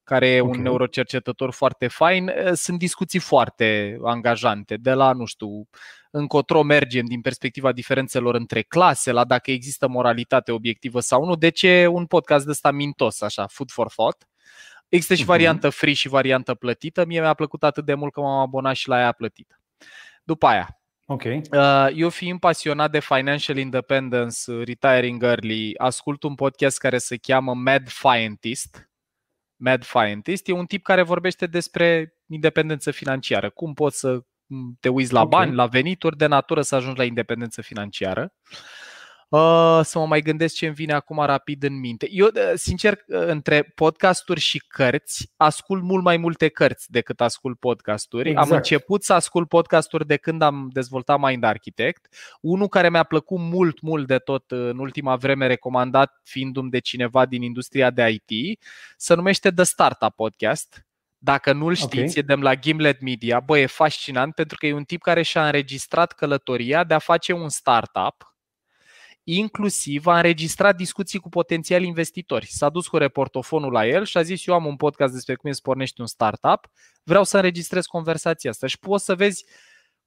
care 0.05 0.27
e 0.27 0.41
okay. 0.41 0.57
un 0.57 0.63
neurocercetător 0.63 1.51
foarte 1.51 1.87
fain. 1.87 2.31
Sunt 2.53 2.77
discuții 2.77 3.19
foarte 3.19 3.97
angajante, 4.03 4.77
de 4.77 4.93
la, 4.93 5.11
nu 5.11 5.25
știu, 5.25 5.67
încotro 6.11 6.63
mergem 6.63 7.05
din 7.05 7.21
perspectiva 7.21 7.71
diferențelor 7.71 8.35
între 8.35 8.61
clase, 8.61 9.11
la 9.11 9.23
dacă 9.23 9.51
există 9.51 9.87
moralitate 9.87 10.51
obiectivă 10.51 10.99
sau 10.99 11.25
nu. 11.25 11.35
De 11.35 11.49
ce 11.49 11.87
un 11.87 12.05
podcast 12.05 12.45
de 12.45 12.51
ăsta 12.51 12.71
mintos, 12.71 13.21
așa, 13.21 13.47
food 13.47 13.71
for 13.71 13.87
thought? 13.87 14.27
Există 14.89 15.15
și 15.15 15.23
uh-huh. 15.23 15.25
variantă 15.25 15.69
free 15.69 15.93
și 15.93 16.07
variantă 16.07 16.53
plătită. 16.53 17.05
Mie 17.05 17.19
mi-a 17.19 17.33
plăcut 17.33 17.63
atât 17.63 17.85
de 17.85 17.93
mult 17.93 18.13
că 18.13 18.21
m-am 18.21 18.39
abonat 18.39 18.75
și 18.75 18.87
la 18.87 18.99
ea 18.99 19.11
plătită. 19.11 19.59
După 20.23 20.47
aia, 20.47 20.79
Okay. 21.07 21.41
Uh, 21.51 21.87
eu 21.95 22.09
fiind 22.09 22.39
pasionat 22.39 22.91
de 22.91 22.99
financial 22.99 23.57
independence, 23.57 24.63
retiring 24.63 25.23
early, 25.23 25.77
ascult 25.77 26.23
un 26.23 26.35
podcast 26.35 26.77
care 26.77 26.97
se 26.97 27.17
cheamă 27.17 27.53
Mad 27.53 27.87
Scientist. 27.87 28.89
Mad 29.55 29.83
Scientist 29.83 30.47
e 30.47 30.51
un 30.51 30.65
tip 30.65 30.83
care 30.83 31.01
vorbește 31.01 31.45
despre 31.45 32.13
independență 32.27 32.91
financiară. 32.91 33.49
Cum 33.49 33.73
poți 33.73 33.99
să 33.99 34.19
te 34.79 34.89
uiți 34.89 35.13
la 35.13 35.21
okay. 35.21 35.39
bani, 35.39 35.55
la 35.55 35.65
venituri 35.65 36.17
de 36.17 36.25
natură 36.25 36.61
să 36.61 36.75
ajungi 36.75 36.97
la 36.97 37.03
independență 37.03 37.61
financiară. 37.61 38.33
Uh, 38.51 38.84
să 39.83 39.99
mă 39.99 40.05
mai 40.05 40.21
gândesc 40.21 40.55
ce 40.55 40.65
îmi 40.65 40.75
vine 40.75 40.93
acum 40.93 41.17
rapid 41.17 41.63
în 41.63 41.79
minte. 41.79 42.07
Eu, 42.11 42.25
uh, 42.25 42.51
sincer, 42.55 42.93
uh, 42.93 43.25
între 43.25 43.61
podcasturi 43.61 44.39
și 44.39 44.57
cărți, 44.67 45.31
ascult 45.37 45.83
mult 45.83 46.03
mai 46.03 46.17
multe 46.17 46.47
cărți 46.47 46.91
decât 46.91 47.21
ascult 47.21 47.59
podcasturi. 47.59 48.29
Exact. 48.29 48.49
Am 48.49 48.55
început 48.55 49.03
să 49.03 49.13
ascult 49.13 49.47
podcasturi 49.47 50.07
de 50.07 50.17
când 50.17 50.41
am 50.41 50.69
dezvoltat 50.73 51.19
Mind 51.19 51.43
Architect. 51.43 52.15
Unul 52.41 52.67
care 52.67 52.89
mi-a 52.89 53.03
plăcut 53.03 53.39
mult, 53.39 53.81
mult 53.81 54.07
de 54.07 54.17
tot 54.17 54.51
în 54.51 54.79
ultima 54.79 55.15
vreme, 55.15 55.47
recomandat 55.47 56.19
fiindu-mi 56.23 56.69
de 56.69 56.79
cineva 56.79 57.25
din 57.25 57.41
industria 57.41 57.89
de 57.89 58.09
IT, 58.09 58.59
se 58.97 59.13
numește 59.13 59.51
The 59.51 59.63
Startup 59.63 60.15
Podcast 60.15 60.85
dacă 61.17 61.53
nu-l 61.53 61.73
știți, 61.73 61.93
okay. 61.93 62.13
e 62.15 62.21
de 62.21 62.33
la 62.33 62.55
Gimlet 62.55 63.01
Media. 63.01 63.39
Bă, 63.39 63.57
e 63.57 63.65
fascinant 63.65 64.33
pentru 64.33 64.57
că 64.57 64.65
e 64.65 64.73
un 64.73 64.83
tip 64.83 65.01
care 65.01 65.21
și-a 65.21 65.45
înregistrat 65.45 66.11
călătoria 66.11 66.83
de 66.83 66.93
a 66.93 66.99
face 66.99 67.33
un 67.33 67.49
startup, 67.49 68.34
inclusiv 69.27 70.07
a 70.07 70.15
înregistrat 70.15 70.75
discuții 70.75 71.19
cu 71.19 71.29
potențiali 71.29 71.87
investitori. 71.87 72.45
S-a 72.45 72.69
dus 72.69 72.87
cu 72.87 72.97
reportofonul 72.97 73.71
la 73.71 73.87
el 73.87 74.05
și 74.05 74.17
a 74.17 74.21
zis, 74.21 74.45
eu 74.45 74.53
am 74.53 74.65
un 74.65 74.75
podcast 74.75 75.13
despre 75.13 75.35
cum 75.35 75.49
îți 75.49 75.61
pornești 75.61 76.01
un 76.01 76.07
startup, 76.07 76.69
vreau 77.03 77.23
să 77.23 77.35
înregistrez 77.35 77.85
conversația 77.85 78.49
asta 78.49 78.67
și 78.67 78.79
poți 78.79 79.05
să 79.05 79.15
vezi 79.15 79.45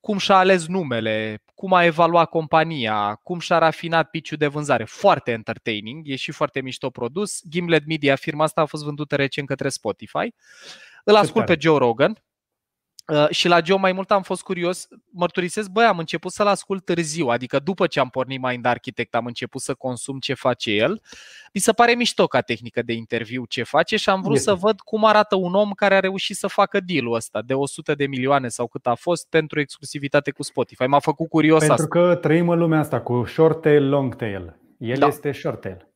cum 0.01 0.19
și-a 0.19 0.37
ales 0.37 0.67
numele, 0.67 1.43
cum 1.55 1.73
a 1.73 1.85
evaluat 1.85 2.29
compania, 2.29 3.15
cum 3.23 3.39
și-a 3.39 3.59
rafinat 3.59 4.11
piciul 4.11 4.37
de 4.37 4.47
vânzare. 4.47 4.85
Foarte 4.85 5.31
entertaining, 5.31 6.09
e 6.09 6.17
și 6.17 6.33
foarte 6.33 6.61
mișto 6.61 6.91
produs. 6.91 7.41
Gimlet 7.49 7.87
Media, 7.87 8.17
firma 8.17 8.45
asta 8.45 8.61
a 8.61 8.65
fost 8.65 8.85
vândută 8.85 9.17
recent 9.17 9.47
către 9.47 9.69
Spotify. 9.69 10.35
Îl 11.05 11.17
ascult 11.17 11.45
pe 11.45 11.57
Joe 11.61 11.79
Rogan 11.79 12.23
uh, 13.13 13.29
și 13.31 13.49
la 13.49 13.61
Joe 13.65 13.79
mai 13.79 13.93
mult 13.93 14.11
am 14.11 14.23
fost 14.23 14.43
curios, 14.43 14.89
mărturisesc, 15.11 15.69
băi, 15.69 15.85
am 15.85 15.99
început 15.99 16.33
să-l 16.33 16.47
ascult 16.47 16.85
târziu, 16.85 17.27
adică 17.27 17.59
după 17.59 17.87
ce 17.87 18.01
am 18.01 18.09
pornit 18.09 18.43
Mind 18.43 18.65
Architect 18.65 19.15
am 19.15 19.27
început 19.27 19.61
să 19.61 19.75
consum 19.75 20.19
ce 20.19 20.35
face 20.35 20.71
el. 20.71 21.03
Mi 21.53 21.61
se 21.61 21.73
pare 21.73 21.95
mișto 21.95 22.27
ca 22.27 22.41
tehnică 22.41 22.83
de 22.83 22.93
interviu 22.93 23.45
ce 23.45 23.63
face 23.63 23.97
și 23.97 24.09
am 24.09 24.21
vrut 24.21 24.37
este. 24.37 24.49
să 24.49 24.55
văd 24.55 24.81
cum 24.81 25.05
arată 25.05 25.37
un 25.37 25.55
om 25.55 25.71
care 25.71 25.95
a 25.95 26.01
reușit 26.01 26.37
să 26.37 26.47
facă 26.47 26.81
deal-ul 26.81 27.15
ăsta 27.15 27.43
de 27.43 27.55
100 27.55 27.95
de 27.95 28.07
milioane 28.07 28.49
sau 28.49 28.67
cât 28.67 28.87
a 28.87 28.95
fost 28.95 29.27
pentru 29.29 29.61
exclusivitate 29.61 30.31
cu 30.31 30.43
Spotify. 30.43 30.85
M-a 30.85 30.99
făcut 30.99 31.29
curios 31.29 31.59
pentru 31.59 31.83
asta. 31.83 31.87
că 31.89 32.15
trăim 32.15 32.49
în 32.49 32.59
lumea 32.59 32.79
asta 32.79 33.01
cu 33.01 33.25
short 33.25 33.61
tail, 33.61 33.89
long 33.89 34.17
tail. 34.17 34.57
El 34.79 34.99
da. 34.99 35.07
este 35.07 35.33
short 35.33 35.61
tail. 35.61 35.89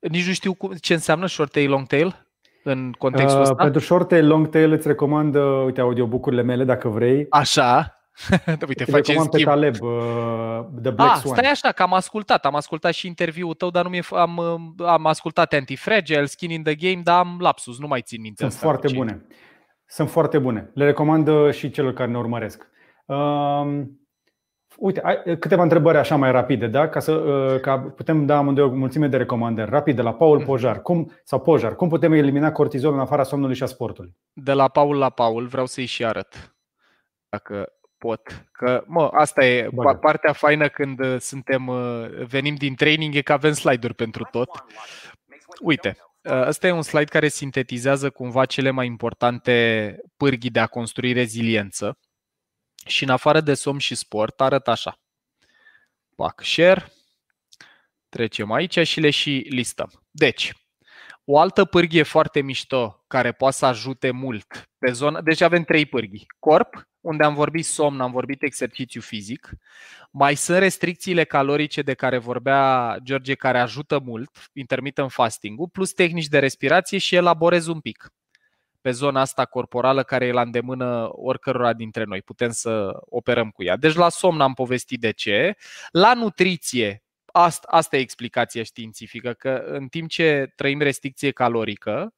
Nici 0.00 0.26
nu 0.26 0.32
știu 0.32 0.56
ce 0.80 0.92
înseamnă 0.92 1.26
short 1.26 1.52
tail, 1.52 1.70
long 1.70 1.86
tail 1.86 2.27
în 2.62 2.92
contextul 2.98 3.40
uh, 3.40 3.42
ăsta? 3.42 3.54
Pentru 3.54 3.80
short 3.80 4.08
tail, 4.08 4.26
long 4.26 4.48
tail 4.48 4.72
îți 4.72 4.86
recomand, 4.86 5.34
uh, 5.34 5.62
uite, 5.64 5.80
audiobook-urile 5.80 6.42
mele 6.42 6.64
dacă 6.64 6.88
vrei. 6.88 7.26
Așa. 7.30 7.92
Uite, 8.68 8.84
face 8.84 9.12
recomand 9.12 9.30
pe 9.30 9.42
Taleb, 9.42 9.74
uh, 9.80 10.60
The 10.82 10.90
Black 10.90 11.14
ah, 11.14 11.20
Swan. 11.20 11.36
Stai 11.36 11.50
așa, 11.50 11.72
că 11.72 11.82
am 11.82 11.92
ascultat, 11.92 12.44
am 12.44 12.54
ascultat 12.54 12.92
și 12.92 13.06
interviul 13.06 13.54
tău, 13.54 13.70
dar 13.70 13.84
nu 13.84 13.90
mi 13.90 14.00
am, 14.10 14.36
uh, 14.36 14.86
am 14.86 15.06
ascultat 15.06 15.52
Anti-Fragile, 15.52 16.24
Skin 16.24 16.50
in 16.50 16.62
the 16.62 16.74
Game, 16.74 17.00
dar 17.02 17.18
am 17.18 17.36
lapsus, 17.40 17.78
nu 17.78 17.86
mai 17.86 18.02
țin 18.02 18.20
minte. 18.20 18.42
Sunt 18.42 18.52
foarte 18.60 18.88
bune. 18.94 19.26
Sunt 19.86 20.10
foarte 20.10 20.38
bune. 20.38 20.70
Le 20.74 20.84
recomand 20.84 21.28
uh, 21.28 21.52
și 21.52 21.70
celor 21.70 21.92
care 21.92 22.10
ne 22.10 22.18
urmăresc. 22.18 22.66
Uh, 23.06 23.82
Uite, 24.80 25.00
ai 25.00 25.38
câteva 25.38 25.62
întrebări 25.62 25.98
așa 25.98 26.16
mai 26.16 26.30
rapide, 26.30 26.66
da? 26.66 26.88
Ca 26.88 27.00
să 27.00 27.12
uh, 27.12 27.60
ca 27.60 27.78
putem 27.78 28.26
da 28.26 28.36
amândoi 28.36 28.64
o 28.64 28.68
mulțime 28.68 29.06
de 29.06 29.16
recomandări 29.16 29.70
rapide 29.70 29.96
de 29.96 30.02
la 30.02 30.14
Paul 30.14 30.36
mhm. 30.36 30.46
Pojar. 30.46 30.82
Cum, 30.82 31.12
sau 31.24 31.40
Pojar, 31.40 31.76
cum 31.76 31.88
putem 31.88 32.12
elimina 32.12 32.52
cortizol 32.52 32.92
în 32.92 33.00
afara 33.00 33.22
somnului 33.22 33.54
și 33.54 33.62
a 33.62 33.66
sportului? 33.66 34.16
De 34.32 34.52
la 34.52 34.68
Paul 34.68 34.96
la 34.96 35.10
Paul 35.10 35.46
vreau 35.46 35.66
să-i 35.66 35.84
și 35.84 36.04
arăt. 36.04 36.56
Dacă 37.28 37.72
pot. 37.98 38.48
Că, 38.52 38.82
mă, 38.86 39.08
asta 39.12 39.44
e 39.44 39.68
Bă, 39.72 39.94
partea 39.94 40.32
faină 40.32 40.68
când 40.68 41.00
uh, 41.00 41.16
suntem, 41.18 41.66
uh, 41.66 42.24
venim 42.26 42.54
din 42.54 42.74
training, 42.74 43.14
e 43.14 43.22
că 43.22 43.32
avem 43.32 43.52
slide-uri 43.52 43.94
pentru 43.94 44.28
tot. 44.30 44.64
Uite, 45.60 45.96
ăsta 46.30 46.66
e 46.66 46.72
un 46.72 46.82
slide 46.82 47.04
care 47.04 47.28
sintetizează 47.28 48.10
cumva 48.10 48.44
cele 48.44 48.70
mai 48.70 48.86
importante 48.86 49.96
pârghii 50.16 50.50
de 50.50 50.60
a 50.60 50.66
construi 50.66 51.12
reziliență 51.12 51.98
și 52.88 53.04
în 53.04 53.10
afară 53.10 53.40
de 53.40 53.54
somn 53.54 53.78
și 53.78 53.94
sport 53.94 54.40
arăt 54.40 54.68
așa. 54.68 55.00
Fac 56.16 56.44
share, 56.44 56.92
trecem 58.08 58.52
aici 58.52 58.78
și 58.86 59.00
le 59.00 59.10
și 59.10 59.46
listăm. 59.48 59.90
Deci, 60.10 60.52
O 61.30 61.38
altă 61.38 61.64
pârghie 61.64 62.02
foarte 62.02 62.40
mișto 62.40 63.04
care 63.06 63.32
poate 63.32 63.56
să 63.56 63.66
ajute 63.66 64.10
mult 64.10 64.70
pe 64.78 64.92
zona. 64.92 65.20
Deci 65.20 65.40
avem 65.40 65.62
trei 65.62 65.86
pârghii. 65.86 66.26
Corp, 66.38 66.88
unde 67.00 67.24
am 67.24 67.34
vorbit 67.34 67.64
somn, 67.64 68.00
am 68.00 68.10
vorbit 68.10 68.42
exercițiu 68.42 69.00
fizic. 69.00 69.50
Mai 70.10 70.34
sunt 70.34 70.58
restricțiile 70.58 71.24
calorice 71.24 71.82
de 71.82 71.94
care 71.94 72.18
vorbea 72.18 72.96
George, 73.02 73.34
care 73.34 73.58
ajută 73.60 73.98
mult, 73.98 74.30
intermittent 74.52 75.12
fasting 75.12 75.70
plus 75.70 75.92
tehnici 75.92 76.26
de 76.28 76.38
respirație 76.38 76.98
și 76.98 77.14
elaborez 77.14 77.66
un 77.66 77.80
pic 77.80 78.12
pe 78.80 78.90
zona 78.90 79.20
asta 79.20 79.44
corporală 79.44 80.02
care 80.02 80.26
e 80.26 80.32
la 80.32 80.40
îndemână 80.40 81.08
oricărora 81.12 81.72
dintre 81.72 82.04
noi. 82.04 82.22
Putem 82.22 82.50
să 82.50 83.00
operăm 83.00 83.50
cu 83.50 83.62
ea. 83.62 83.76
Deci 83.76 83.94
la 83.94 84.08
somn 84.08 84.40
am 84.40 84.54
povestit 84.54 85.00
de 85.00 85.10
ce. 85.10 85.56
La 85.90 86.14
nutriție, 86.14 87.02
asta, 87.24 87.68
asta 87.70 87.96
e 87.96 88.00
explicația 88.00 88.62
științifică, 88.62 89.32
că 89.32 89.62
în 89.66 89.88
timp 89.88 90.08
ce 90.08 90.52
trăim 90.56 90.80
restricție 90.80 91.30
calorică, 91.30 92.12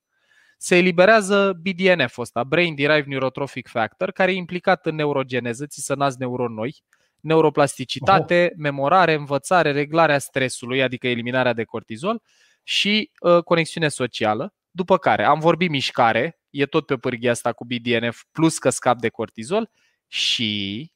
se 0.57 0.77
eliberează 0.77 1.61
BDNF 1.63 2.19
ăsta, 2.19 2.45
Brain 2.45 2.75
Derived 2.75 3.05
Neurotrophic 3.07 3.69
Factor, 3.69 4.11
care 4.11 4.33
e 4.33 4.35
implicat 4.35 4.87
în 4.87 4.95
neurogeneză, 4.95 5.67
ți 5.67 5.85
să 5.85 5.95
nasc 5.95 6.19
neuroni 6.19 6.55
noi, 6.55 6.83
neuroplasticitate, 7.21 8.49
oh. 8.51 8.57
memorare, 8.57 9.15
învățare, 9.15 9.73
reglarea 9.73 10.19
stresului, 10.19 10.83
adică 10.83 11.09
eliminarea 11.09 11.53
de 11.53 11.65
cortizol 11.65 12.23
și 12.63 13.11
uh, 13.21 13.43
conexiune 13.43 13.89
socială. 13.89 14.55
După 14.71 14.99
care 14.99 15.25
am 15.25 15.39
vorbit 15.39 15.71
mișcare, 15.71 16.40
e 16.51 16.67
tot 16.67 16.87
pe 16.87 16.97
pârghia 16.97 17.31
asta 17.31 17.53
cu 17.53 17.65
BDNF, 17.65 18.23
plus 18.33 18.59
că 18.59 18.71
scap 18.71 18.99
de 18.99 19.09
cortizol 19.09 19.71
și 20.07 20.93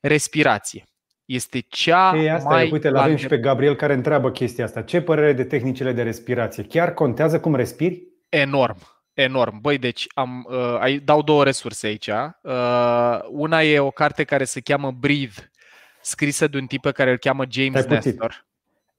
respirație. 0.00 0.84
Este 1.24 1.60
cea 1.60 2.16
Ei, 2.16 2.30
asta 2.30 2.48
mai... 2.48 2.68
E, 2.68 2.72
uite, 2.72 2.90
l-avem 2.90 3.16
și 3.16 3.26
pe 3.26 3.38
Gabriel 3.38 3.76
care 3.76 3.92
întreabă 3.92 4.30
chestia 4.30 4.64
asta. 4.64 4.82
Ce 4.82 5.00
părere 5.00 5.32
de 5.32 5.44
tehnicile 5.44 5.92
de 5.92 6.02
respirație? 6.02 6.62
Chiar 6.62 6.94
contează 6.94 7.40
cum 7.40 7.54
respiri? 7.54 8.02
Enorm. 8.28 8.76
Enorm. 9.12 9.60
Băi, 9.60 9.78
deci 9.78 10.06
am, 10.14 10.46
uh, 10.82 10.96
dau 11.04 11.22
două 11.22 11.44
resurse 11.44 11.86
aici. 11.86 12.06
Uh, 12.42 13.18
una 13.30 13.62
e 13.62 13.78
o 13.78 13.90
carte 13.90 14.24
care 14.24 14.44
se 14.44 14.60
cheamă 14.60 14.90
Breathe, 14.90 15.50
scrisă 16.00 16.46
de 16.46 16.56
un 16.56 16.66
tip 16.66 16.80
pe 16.80 16.92
care 16.92 17.10
îl 17.10 17.16
cheamă 17.16 17.44
James 17.48 17.84
Nestor. 17.84 18.46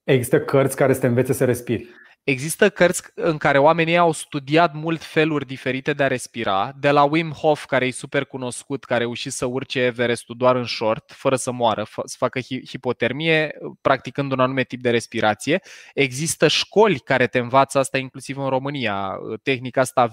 Există 0.03 0.39
cărți 0.39 0.75
care 0.75 0.93
să 0.93 0.99
te 0.99 1.07
învețe 1.07 1.33
să 1.33 1.45
respiri. 1.45 1.87
Există 2.29 2.69
cărți 2.69 3.01
în 3.15 3.37
care 3.37 3.57
oamenii 3.57 3.97
au 3.97 4.11
studiat 4.11 4.73
mult 4.73 5.03
feluri 5.03 5.45
diferite 5.45 5.93
de 5.93 6.03
a 6.03 6.07
respira, 6.07 6.71
de 6.79 6.91
la 6.91 7.03
Wim 7.03 7.31
Hof, 7.31 7.65
care 7.65 7.85
e 7.85 7.91
super 7.91 8.25
cunoscut, 8.25 8.83
care 8.83 8.99
a 8.99 9.03
reușit 9.03 9.31
să 9.31 9.45
urce 9.45 9.79
Everestul 9.79 10.35
doar 10.37 10.55
în 10.55 10.65
short, 10.65 11.11
fără 11.11 11.35
să 11.35 11.51
moară, 11.51 11.87
să 12.03 12.15
facă 12.17 12.39
hipotermie, 12.39 13.51
practicând 13.81 14.31
un 14.31 14.39
anume 14.39 14.63
tip 14.63 14.81
de 14.81 14.89
respirație. 14.89 15.61
Există 15.93 16.47
școli 16.47 16.99
care 16.99 17.27
te 17.27 17.39
învață 17.39 17.79
asta, 17.79 17.97
inclusiv 17.97 18.37
în 18.37 18.47
România, 18.47 19.11
tehnica 19.43 19.81
asta 19.81 20.07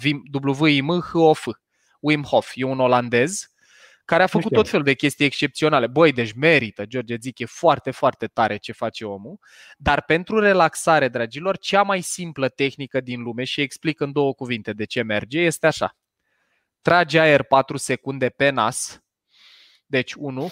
WIM-HOF, 0.61 1.45
Wim 2.01 2.23
Hof, 2.23 2.53
e 2.55 2.65
un 2.65 2.81
olandez 2.81 3.51
care 4.07 4.23
a 4.23 4.27
făcut 4.27 4.53
tot 4.53 4.69
felul 4.69 4.85
de 4.85 4.95
chestii 4.95 5.25
excepționale. 5.25 5.87
Băi, 5.87 6.13
deci 6.13 6.33
merită, 6.33 6.85
George 6.85 7.17
Zic, 7.21 7.39
e 7.39 7.45
foarte, 7.45 7.91
foarte 7.91 8.27
tare 8.27 8.57
ce 8.57 8.73
face 8.73 9.05
omul. 9.05 9.39
Dar 9.77 10.03
pentru 10.03 10.41
relaxare, 10.41 11.09
dragilor, 11.09 11.59
cea 11.59 11.83
mai 11.83 12.01
simplă 12.01 12.49
tehnică 12.49 13.01
din 13.01 13.23
lume, 13.23 13.45
și 13.45 13.61
explic 13.61 14.01
în 14.01 14.13
două 14.13 14.35
cuvinte 14.35 14.73
de 14.73 14.85
ce 14.85 15.03
merge, 15.03 15.41
este 15.41 15.67
așa. 15.67 15.97
Tragi 16.83 17.19
aer 17.19 17.43
4 17.43 17.77
secunde 17.77 18.29
pe 18.29 18.49
nas, 18.49 19.03
deci 19.87 20.13
1, 20.13 20.51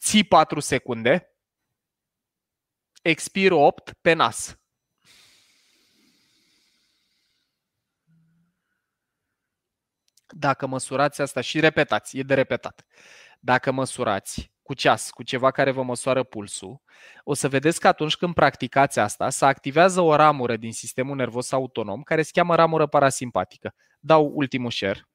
ții 0.00 0.24
4 0.24 0.60
secunde, 0.60 1.34
expir 3.02 3.52
8 3.52 3.92
pe 4.00 4.12
nas. 4.12 4.61
Dacă 10.32 10.66
măsurați 10.66 11.20
asta 11.20 11.40
și 11.40 11.60
repetați, 11.60 12.18
e 12.18 12.22
de 12.22 12.34
repetat. 12.34 12.86
Dacă 13.40 13.72
măsurați 13.72 14.52
cu 14.62 14.74
ceas, 14.74 15.10
cu 15.10 15.22
ceva 15.22 15.50
care 15.50 15.70
vă 15.70 15.82
măsoară 15.82 16.22
pulsul, 16.22 16.80
o 17.24 17.34
să 17.34 17.48
vedeți 17.48 17.80
că 17.80 17.88
atunci 17.88 18.16
când 18.16 18.34
practicați 18.34 18.98
asta, 18.98 19.30
se 19.30 19.44
activează 19.44 20.00
o 20.00 20.16
ramură 20.16 20.56
din 20.56 20.72
sistemul 20.72 21.16
nervos 21.16 21.52
autonom 21.52 22.02
care 22.02 22.22
se 22.22 22.30
cheamă 22.32 22.54
ramură 22.54 22.86
parasimpatică. 22.86 23.74
Dau 24.00 24.32
ultimul 24.34 24.70
share 24.70 25.06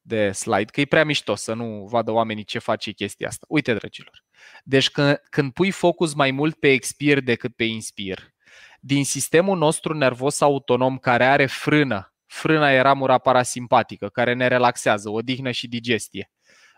de 0.00 0.32
slide, 0.32 0.70
că 0.72 0.80
e 0.80 0.84
prea 0.84 1.04
mișto 1.04 1.34
să 1.34 1.54
nu 1.54 1.86
vadă 1.90 2.10
oamenii 2.10 2.44
ce 2.44 2.58
face 2.58 2.90
chestia 2.90 3.28
asta. 3.28 3.46
Uite, 3.48 3.74
dragilor. 3.74 4.24
Deci 4.64 4.90
când, 4.90 5.22
când 5.30 5.52
pui 5.52 5.70
focus 5.70 6.14
mai 6.14 6.30
mult 6.30 6.54
pe 6.58 6.70
expir 6.70 7.20
decât 7.20 7.56
pe 7.56 7.64
inspir, 7.64 8.32
din 8.80 9.04
sistemul 9.04 9.58
nostru 9.58 9.94
nervos 9.94 10.40
autonom 10.40 10.98
care 10.98 11.24
are 11.24 11.46
frână 11.46 12.11
frâna 12.32 12.72
e 12.72 12.80
ramura 12.80 13.18
parasimpatică, 13.18 14.08
care 14.08 14.32
ne 14.32 14.46
relaxează, 14.46 15.10
odihnă 15.10 15.50
și 15.50 15.68
digestie, 15.68 16.30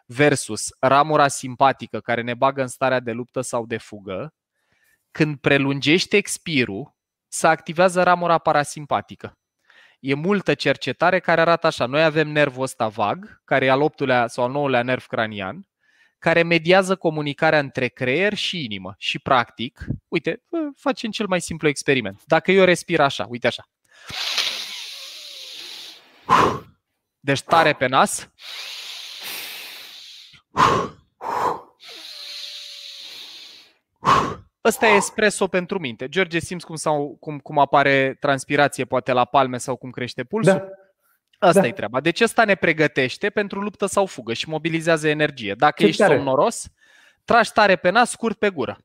versus 0.07 0.69
ramura 0.81 1.29
simpatică, 1.29 2.01
care 2.01 2.23
ne 2.23 2.35
bagă 2.35 2.61
în 2.61 2.67
starea 2.67 3.01
de 3.01 3.13
luptă 3.13 3.41
sau 3.41 3.67
de 3.67 3.77
fugă, 3.77 4.35
când 5.11 5.39
prelungește 5.39 6.17
expirul, 6.17 6.95
se 7.29 7.47
activează 7.47 8.03
ramura 8.03 8.39
parasimpatică. 8.39 9.39
E 10.01 10.15
multă 10.15 10.55
cercetare 10.55 11.19
care 11.21 11.41
arată 11.41 11.67
așa. 11.67 11.87
Noi 11.87 12.05
avem 12.05 12.29
nervul 12.29 12.63
ăsta 12.63 12.89
vag, 12.89 13.41
care 13.45 13.65
e 13.65 13.71
al 13.71 13.81
optulea 13.81 14.27
sau 14.27 14.45
al 14.45 14.51
nouălea 14.51 14.83
nerv 14.83 15.07
cranian, 15.07 15.69
care 16.19 16.43
mediază 16.43 16.97
comunicarea 16.97 17.59
între 17.59 17.89
creier 17.89 18.35
și 18.35 18.65
inimă. 18.65 18.95
Și 18.99 19.19
practic, 19.19 19.87
uite, 20.09 20.43
facem 20.77 21.11
cel 21.11 21.27
mai 21.27 21.41
simplu 21.41 21.69
experiment. 21.69 22.23
Dacă 22.27 22.53
eu 22.53 22.65
respir 22.65 23.01
așa, 23.01 23.27
uite 23.29 23.47
așa. 23.47 23.65
Deci 27.21 27.43
tare 27.43 27.73
pe 27.73 27.87
nas. 27.87 28.29
Ăsta 34.65 34.87
e 34.87 34.95
espresso 34.95 35.47
pentru 35.47 35.79
minte. 35.79 36.09
George, 36.09 36.39
simți 36.39 36.67
cum, 36.67 36.77
sau, 36.77 37.17
cum, 37.21 37.39
cum 37.39 37.59
apare 37.59 38.17
transpirație 38.21 38.85
poate 38.85 39.13
la 39.13 39.25
palme 39.25 39.59
sau 39.59 39.77
cum 39.77 39.91
crește 39.91 40.25
pulsul? 40.25 40.53
Da. 40.53 40.69
Asta 41.49 41.61
da. 41.61 41.67
e 41.67 41.73
treaba. 41.73 42.01
Deci 42.01 42.21
ăsta 42.21 42.45
ne 42.45 42.55
pregătește 42.55 43.31
pentru 43.31 43.61
luptă 43.61 43.87
sau 43.87 44.07
fugă 44.07 44.33
și 44.33 44.49
mobilizează 44.49 45.09
energie. 45.09 45.55
Dacă 45.55 45.83
Ce 45.83 45.87
ești 45.87 46.01
tare. 46.01 46.17
somnoros, 46.17 46.67
tragi 47.25 47.53
tare 47.53 47.77
pe 47.77 47.91
nas, 47.91 48.11
scurt 48.11 48.39
pe 48.39 48.51
gură. 48.51 48.79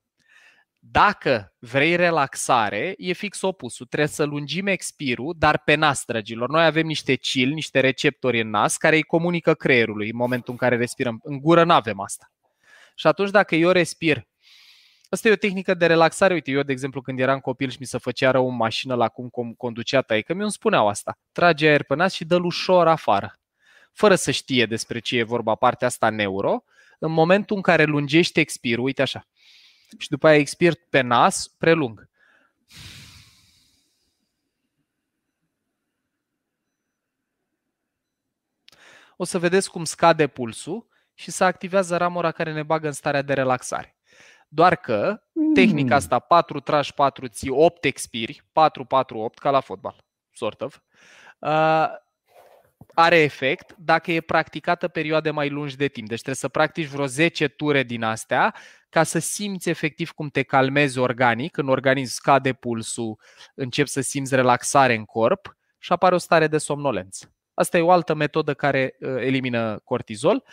Dacă 0.91 1.53
vrei 1.60 1.95
relaxare, 1.95 2.94
e 2.98 3.14
fix 3.14 3.41
opusul. 3.41 3.86
Trebuie 3.86 4.10
să 4.10 4.24
lungim 4.24 4.68
expirul, 4.68 5.36
dar 5.38 5.57
pe 5.57 5.76
nas, 5.76 6.03
dragilor. 6.06 6.49
Noi 6.49 6.66
avem 6.66 6.86
niște 6.86 7.16
cil, 7.16 7.49
niște 7.49 7.80
receptori 7.80 8.41
în 8.41 8.49
nas 8.49 8.78
care 8.78 8.95
îi 8.95 9.03
comunică 9.03 9.53
creierului 9.53 10.10
în 10.10 10.16
momentul 10.16 10.52
în 10.52 10.57
care 10.57 10.76
respirăm. 10.76 11.20
În 11.24 11.40
gură 11.40 11.64
nu 11.64 11.74
avem 11.74 11.99
asta. 11.99 12.32
Și 12.95 13.07
atunci 13.07 13.30
dacă 13.30 13.56
eu 13.56 13.70
respir 13.72 14.28
Asta 15.10 15.28
e 15.28 15.32
o 15.32 15.36
tehnică 15.36 15.74
de 15.74 15.86
relaxare. 15.86 16.34
Uite, 16.34 16.52
eu, 16.52 16.61
de 16.61 16.72
exemplu, 16.72 17.02
când 17.02 17.20
eram 17.20 17.40
copil 17.40 17.70
și 17.70 17.78
mi 17.80 17.86
se 17.86 17.98
făcea 17.98 18.32
rău 18.32 18.49
în 18.49 18.56
mașină 18.56 18.95
la 18.95 19.07
cum 19.07 19.53
conducea 19.57 20.02
taică, 20.02 20.34
mi 20.34 20.41
îmi 20.41 20.52
spuneau 20.52 20.88
asta. 20.88 21.18
Trage 21.32 21.68
aer 21.68 21.84
pe 21.84 21.95
nas 21.95 22.14
și 22.14 22.26
dă 22.26 22.40
ușor 22.44 22.88
afară. 22.88 23.40
Fără 23.94 24.16
să 24.16 24.32
știe 24.32 24.66
despre 24.66 24.99
ce 24.99 25.18
e 25.18 25.24
vorba 25.24 25.56
partea 25.56 25.88
asta 25.88 26.10
neuro, 26.10 26.64
în 26.99 27.11
momentul 27.11 27.56
în 27.56 27.61
care 27.61 27.84
lungești 27.84 28.40
expirul, 28.40 28.84
uite 28.84 29.02
așa, 29.02 29.28
și 29.98 30.10
după 30.10 30.28
aia 30.28 30.38
expir 30.38 30.74
pe 30.90 31.02
nas, 31.02 31.48
prelung. 31.48 32.10
O 39.18 39.24
să 39.24 39.40
vedeți 39.40 39.72
cum 39.72 39.84
scade 39.84 40.28
pulsul 40.28 40.88
și 41.14 41.32
se 41.32 41.44
activează 41.44 41.98
ramura 41.98 42.32
care 42.32 42.53
ne 42.53 42.64
bagă 42.64 42.88
în 42.88 42.94
starea 42.94 43.22
de 43.22 43.34
relaxare. 43.34 43.98
Doar 44.48 44.76
că 44.76 45.22
tehnica 45.53 45.95
asta 45.95 46.20
4 46.20 46.60
tragi, 46.60 46.94
4 46.94 47.28
ții, 47.28 47.49
8 47.49 47.86
expiri, 47.86 48.44
4 48.52 48.86
4 48.86 49.18
8 49.18 49.38
ca 49.38 49.49
la 49.49 49.60
fotbal, 49.60 50.06
sort 50.32 50.61
of. 50.61 50.80
Uh, 51.40 51.88
are 53.00 53.18
efect 53.18 53.76
dacă 53.78 54.12
e 54.12 54.22
practicată 54.22 54.88
perioade 54.88 55.32
mai 55.32 55.50
lungi 55.50 55.78
de 55.78 55.88
timp. 55.88 56.08
Deci 56.08 56.18
trebuie 56.18 56.36
să 56.36 56.48
practici 56.48 56.88
vreo 56.88 57.06
10 57.06 57.48
ture 57.48 57.84
din 57.84 58.04
astea 58.04 58.56
ca 58.90 59.04
să 59.04 59.20
simți 59.20 59.70
efectiv 59.70 60.12
cum 60.12 60.28
te 60.28 60.44
calmezi 60.44 61.00
organic, 61.00 61.58
în 61.58 61.68
organism 61.68 62.14
scade 62.14 62.54
pulsul, 62.54 63.20
începi 63.56 63.90
să 63.90 64.02
simți 64.02 64.36
relaxare 64.36 64.96
în 64.96 65.04
corp 65.04 65.58
și 65.78 65.92
apare 65.92 66.16
o 66.16 66.18
stare 66.18 66.48
de 66.48 66.58
somnolență. 66.58 67.34
Asta 67.54 67.78
e 67.78 67.82
o 67.82 67.92
altă 67.92 68.14
metodă 68.14 68.54
care 68.54 68.96
uh, 69.00 69.10
elimină 69.10 69.82
cortizol, 69.84 70.44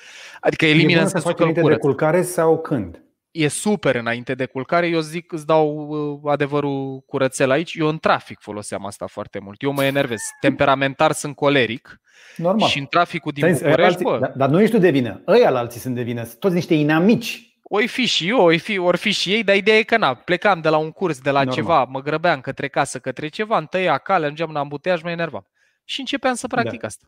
adică 0.40 0.66
elimină 0.66 1.00
în 1.00 1.08
sensul 1.08 1.34
că 1.34 1.52
de 1.52 1.76
culcare 1.76 2.22
sau 2.22 2.60
când? 2.60 3.05
E 3.36 3.48
super 3.48 3.94
înainte 3.94 4.34
de 4.34 4.46
culcare. 4.46 4.86
Eu 4.86 5.00
zic, 5.00 5.32
îți 5.32 5.46
dau 5.46 5.86
uh, 6.22 6.30
adevărul 6.32 7.02
curățel 7.06 7.50
aici. 7.50 7.74
Eu 7.74 7.88
în 7.88 7.98
trafic 7.98 8.40
foloseam 8.40 8.86
asta 8.86 9.06
foarte 9.06 9.38
mult. 9.38 9.62
Eu 9.62 9.72
mă 9.72 9.84
enervez. 9.84 10.20
Temperamentar 10.40 11.12
sunt 11.12 11.36
coleric. 11.36 12.00
Normal. 12.36 12.68
Și 12.68 12.78
în 12.78 12.86
traficul 12.86 13.32
din 13.32 13.52
București, 13.52 13.80
alții, 13.82 14.04
bă... 14.04 14.18
Dar, 14.18 14.32
dar 14.36 14.48
nu 14.48 14.60
ești 14.60 14.74
tu 14.74 14.80
de 14.80 14.90
vină. 14.90 15.22
Ăia 15.26 15.50
alții 15.50 15.80
sunt 15.80 15.94
de 15.94 16.02
vină. 16.02 16.22
Toți 16.22 16.54
niște 16.54 16.74
inamici 16.74 17.46
Oi 17.68 17.86
fi 17.86 18.06
și 18.06 18.28
eu, 18.28 18.40
oi 18.40 18.58
fi, 18.58 18.78
ori 18.78 18.98
fi 18.98 19.10
și 19.10 19.32
ei, 19.32 19.44
dar 19.44 19.56
ideea 19.56 19.76
e 19.78 19.82
că 19.82 19.96
na, 19.96 20.14
plecam 20.14 20.60
de 20.60 20.68
la 20.68 20.76
un 20.76 20.90
curs, 20.90 21.20
de 21.20 21.30
la 21.30 21.38
Normal. 21.38 21.54
ceva, 21.54 21.84
mă 21.84 22.00
grăbeam 22.00 22.40
către 22.40 22.68
casă, 22.68 22.98
către 22.98 23.28
ceva, 23.28 23.58
îmi 23.58 23.66
tăia 23.66 23.98
cale, 23.98 24.24
ajungeam 24.24 24.50
în 24.50 24.56
ambuteaj, 24.56 25.02
mă 25.02 25.10
enervam. 25.10 25.46
Și 25.84 26.00
începeam 26.00 26.34
să 26.34 26.46
practic 26.46 26.80
da. 26.80 26.86
asta. 26.86 27.06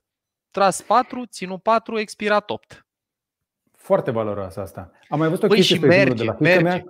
Tras 0.51 0.81
4, 0.81 1.25
ținut 1.27 1.63
4, 1.63 1.99
expirat 1.99 2.51
8. 2.51 2.87
Foarte 3.89 4.11
valoroasă 4.11 4.61
asta. 4.61 4.91
Am 5.09 5.19
mai 5.19 5.29
văzut 5.29 5.45
o 5.45 5.47
Băi, 5.47 5.57
chestie, 5.57 5.79
pe 5.79 5.87
merge, 5.87 6.15
de 6.15 6.25
la 6.25 6.33
fiica 6.33 6.61
mea. 6.61 6.85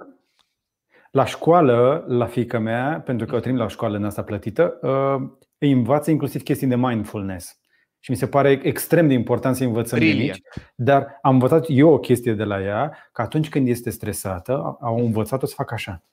La 1.11 1.25
școală, 1.25 2.05
la 2.09 2.27
fiica 2.27 2.59
mea, 2.59 3.03
pentru 3.05 3.27
că 3.27 3.35
o 3.35 3.39
trimit 3.39 3.61
la 3.61 3.69
școală 3.69 3.97
în 3.97 4.05
asta 4.05 4.23
plătită, 4.23 4.79
uh, 4.83 5.31
îi 5.59 5.73
învață 5.73 6.11
inclusiv 6.11 6.43
chestii 6.43 6.66
de 6.66 6.77
mindfulness. 6.77 7.61
Și 7.99 8.11
mi 8.11 8.16
se 8.16 8.27
pare 8.27 8.61
extrem 8.62 9.09
de 9.09 9.15
important 9.15 9.57
să 9.57 9.65
învățăm 9.65 9.99
Brilliant. 9.99 10.33
de 10.33 10.49
mici. 10.55 10.66
Dar 10.75 11.19
am 11.23 11.33
învățat 11.33 11.65
eu 11.69 11.93
o 11.93 11.99
chestie 11.99 12.35
de 12.35 12.45
la 12.45 12.62
ea, 12.62 13.09
că 13.12 13.23
atunci 13.23 13.49
când 13.49 13.69
este 13.69 13.91
stresată, 13.91 14.77
au 14.81 14.97
învățat-o 14.97 15.47
să 15.47 15.55
facă 15.57 15.75
așa. 15.75 16.05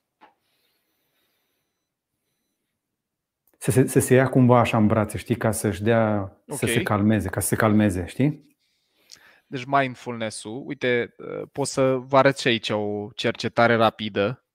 Să 3.57 3.71
se, 3.71 3.87
să 3.87 3.99
se 3.99 4.13
ia 4.13 4.27
cumva 4.27 4.59
așa 4.59 4.77
în 4.77 4.87
brațe, 4.87 5.17
știi, 5.17 5.35
ca 5.35 5.51
să-și 5.51 5.83
dea, 5.83 6.19
okay. 6.21 6.57
să 6.57 6.65
se 6.65 6.83
calmeze, 6.83 7.29
ca 7.29 7.39
să 7.39 7.47
se 7.47 7.55
calmeze, 7.55 8.05
știi? 8.05 8.54
Deci 9.47 9.63
mindfulness-ul, 9.65 10.63
uite, 10.65 11.15
pot 11.51 11.67
să 11.67 11.81
vă 11.81 12.17
arăt 12.17 12.37
și 12.37 12.47
aici 12.47 12.69
o 12.69 13.09
cercetare 13.15 13.75
rapidă 13.75 14.45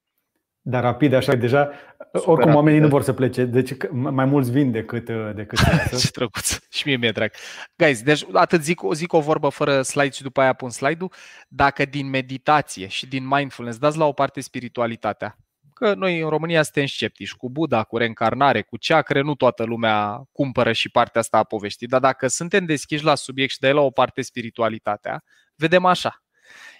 dar 0.62 0.82
rapid, 0.82 1.12
așa, 1.12 1.34
deja, 1.34 1.70
Super 1.98 2.12
oricum 2.14 2.36
rapid. 2.36 2.54
oamenii 2.54 2.80
nu 2.80 2.88
vor 2.88 3.02
să 3.02 3.12
plece, 3.12 3.44
deci 3.44 3.72
mai 3.90 4.24
mulți 4.24 4.50
vin 4.50 4.70
decât, 4.70 5.08
uh, 5.08 5.30
decât 5.34 5.58
Ce 6.00 6.08
drăguț, 6.12 6.58
și 6.70 6.82
mie 6.86 6.96
mi-e 6.96 7.10
drag. 7.10 7.30
Guys, 7.76 8.02
deci 8.02 8.26
atât 8.32 8.62
zic, 8.62 8.80
zic 8.92 9.12
o 9.12 9.20
vorbă 9.20 9.48
fără 9.48 9.82
slide 9.82 10.10
și 10.10 10.22
după 10.22 10.40
aia 10.40 10.52
pun 10.52 10.70
slide-ul. 10.70 11.12
Dacă 11.48 11.84
din 11.84 12.08
meditație 12.08 12.86
și 12.86 13.06
din 13.06 13.26
mindfulness 13.26 13.78
dați 13.78 13.98
la 13.98 14.06
o 14.06 14.12
parte 14.12 14.40
spiritualitatea, 14.40 15.36
că 15.80 15.94
noi 15.94 16.20
în 16.20 16.28
România 16.28 16.62
suntem 16.62 16.86
sceptici 16.86 17.32
cu 17.32 17.50
Buddha, 17.50 17.84
cu 17.84 17.96
reîncarnare, 17.96 18.62
cu 18.62 18.76
ceacre, 18.76 19.20
nu 19.20 19.34
toată 19.34 19.64
lumea 19.64 20.22
cumpără 20.32 20.72
și 20.72 20.88
partea 20.88 21.20
asta 21.20 21.38
a 21.38 21.44
poveștii, 21.44 21.86
dar 21.86 22.00
dacă 22.00 22.26
suntem 22.26 22.64
deschiși 22.64 23.04
la 23.04 23.14
subiect 23.14 23.52
și 23.52 23.58
dai 23.58 23.72
la 23.72 23.80
o 23.80 23.90
parte 23.90 24.22
spiritualitatea, 24.22 25.24
vedem 25.54 25.84
așa. 25.84 26.22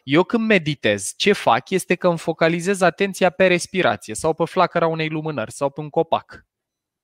Eu 0.03 0.23
când 0.23 0.47
meditez, 0.47 1.13
ce 1.17 1.33
fac 1.33 1.71
este 1.71 1.95
că 1.95 2.09
îmi 2.09 2.19
focalizez 2.19 2.81
atenția 2.81 3.31
pe 3.31 3.47
respirație 3.47 4.15
sau 4.15 4.35
pe 4.35 4.45
flacăra 4.45 4.87
unei 4.87 5.09
lumânări 5.09 5.53
sau 5.53 5.71
pe 5.71 5.81
un 5.81 5.91
copac. 5.91 6.47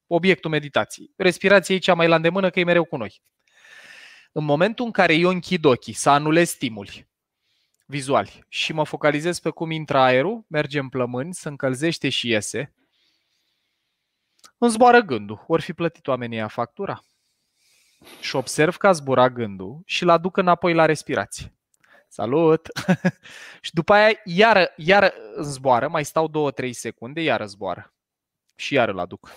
Obiectul 0.07 0.51
meditației. 0.51 1.13
Respirația 1.17 1.75
e 1.75 1.79
cea 1.79 1.95
mai 1.95 2.09
la 2.09 2.17
îndemână 2.17 2.51
că 2.51 2.61
e 2.61 2.65
mereu 2.65 2.85
cu 2.85 2.97
noi. 2.97 3.23
În 4.33 4.45
momentul 4.45 4.85
în 4.85 4.91
care 4.91 5.15
eu 5.15 5.29
închid 5.29 5.65
ochii, 5.65 5.93
să 5.93 6.11
anulez 6.11 6.49
stimuli 6.49 7.06
vizuali 7.87 8.45
și 8.49 8.73
mă 8.73 8.85
focalizez 8.85 9.39
pe 9.39 9.51
cum 9.51 9.71
intră 9.71 9.99
aerul, 9.99 10.45
merge 10.47 10.79
în 10.79 10.89
plămâni, 10.89 11.35
se 11.35 11.49
încălzește 11.49 12.09
și 12.09 12.29
iese, 12.29 12.75
îmi 14.59 14.71
zboară 14.71 15.01
gândul. 15.01 15.45
Ori 15.47 15.63
fi 15.63 15.73
plătit 15.73 16.07
oamenii 16.07 16.41
a 16.41 16.49
factura. 16.49 17.05
Și 18.21 18.37
observ 18.37 18.77
că 18.77 18.87
a 18.87 18.93
zburat 18.93 19.33
gândul 19.33 19.83
și 19.85 20.05
l 20.05 20.09
aduc 20.09 20.37
înapoi 20.37 20.75
la 20.75 20.85
respirație. 20.85 21.53
Salut! 22.09 22.69
și 23.65 23.73
după 23.73 23.93
aia 23.93 24.21
iară, 24.25 24.73
iară 24.77 25.13
zboară, 25.41 25.89
mai 25.89 26.05
stau 26.05 26.53
2-3 26.67 26.71
secunde, 26.71 27.21
iară 27.21 27.47
zboară. 27.47 27.95
Și 28.55 28.75
iară 28.75 28.93
îl 28.93 28.99
aduc. 28.99 29.31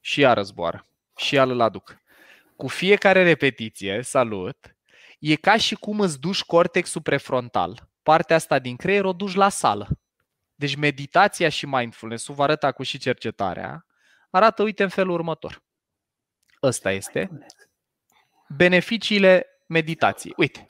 Și 0.00 0.20
iară 0.20 0.42
zboară. 0.42 0.86
Și 1.16 1.34
iară 1.34 1.50
îl 1.50 1.60
aduc. 1.60 1.98
Cu 2.56 2.68
fiecare 2.68 3.22
repetiție, 3.22 4.02
salut, 4.02 4.73
e 5.30 5.36
ca 5.36 5.56
și 5.56 5.74
cum 5.74 6.00
îți 6.00 6.20
duci 6.20 6.42
cortexul 6.42 7.00
prefrontal. 7.00 7.88
Partea 8.02 8.36
asta 8.36 8.58
din 8.58 8.76
creier 8.76 9.04
o 9.04 9.12
duci 9.12 9.34
la 9.34 9.48
sală. 9.48 9.88
Deci 10.54 10.74
meditația 10.74 11.48
și 11.48 11.66
mindfulness-ul, 11.66 12.34
vă 12.34 12.42
arăt 12.42 12.64
acum 12.64 12.84
și 12.84 12.98
cercetarea, 12.98 13.86
arată, 14.30 14.62
uite, 14.62 14.82
în 14.82 14.88
felul 14.88 15.14
următor. 15.14 15.64
Ăsta 16.62 16.90
este 16.90 17.30
beneficiile 18.48 19.46
meditației. 19.66 20.34
Uite, 20.36 20.66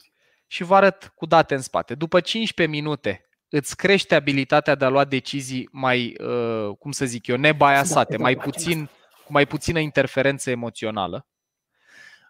și 0.46 0.62
vă 0.62 0.76
arăt 0.76 1.12
cu 1.14 1.26
date 1.26 1.54
în 1.54 1.60
spate. 1.60 1.94
După 1.94 2.20
15 2.20 2.76
minute 2.76 3.28
îți 3.48 3.76
crește 3.76 4.14
abilitatea 4.14 4.74
de 4.74 4.84
a 4.84 4.88
lua 4.88 5.04
decizii 5.04 5.68
mai, 5.72 6.16
uh, 6.20 6.76
cum 6.78 6.90
să 6.90 7.04
zic 7.04 7.26
eu, 7.26 7.36
nebaiasate, 7.36 8.16
mai 8.16 8.36
puțin, 8.36 8.90
cu 9.24 9.32
mai 9.32 9.46
puțină 9.46 9.78
interferență 9.78 10.50
emoțională. 10.50 11.26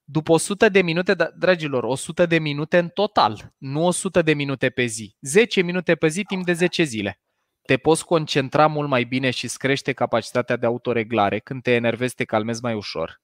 După 0.05 0.33
100 0.33 0.69
de 0.69 0.83
minute, 0.83 1.15
da, 1.15 1.31
dragilor, 1.37 1.85
100 1.85 2.27
de 2.27 2.39
minute 2.39 2.79
în 2.79 2.89
total, 2.89 3.55
nu 3.59 3.87
100 3.87 4.23
de 4.23 4.35
minute 4.35 4.71
pe 4.71 4.85
zi. 4.85 5.17
10 5.21 5.61
minute 5.61 5.95
pe 5.95 6.09
zi 6.09 6.23
timp 6.23 6.45
de 6.45 6.53
10 6.53 6.83
zile. 6.83 7.21
Te 7.63 7.77
poți 7.77 8.05
concentra 8.05 8.67
mult 8.67 8.89
mai 8.89 9.05
bine 9.05 9.31
și 9.31 9.45
îți 9.45 9.59
crește 9.59 9.93
capacitatea 9.93 10.57
de 10.57 10.67
autoreglare. 10.67 11.39
Când 11.39 11.63
te 11.63 11.75
enervezi, 11.75 12.15
te 12.15 12.25
calmezi 12.25 12.63
mai 12.63 12.75
ușor 12.75 13.23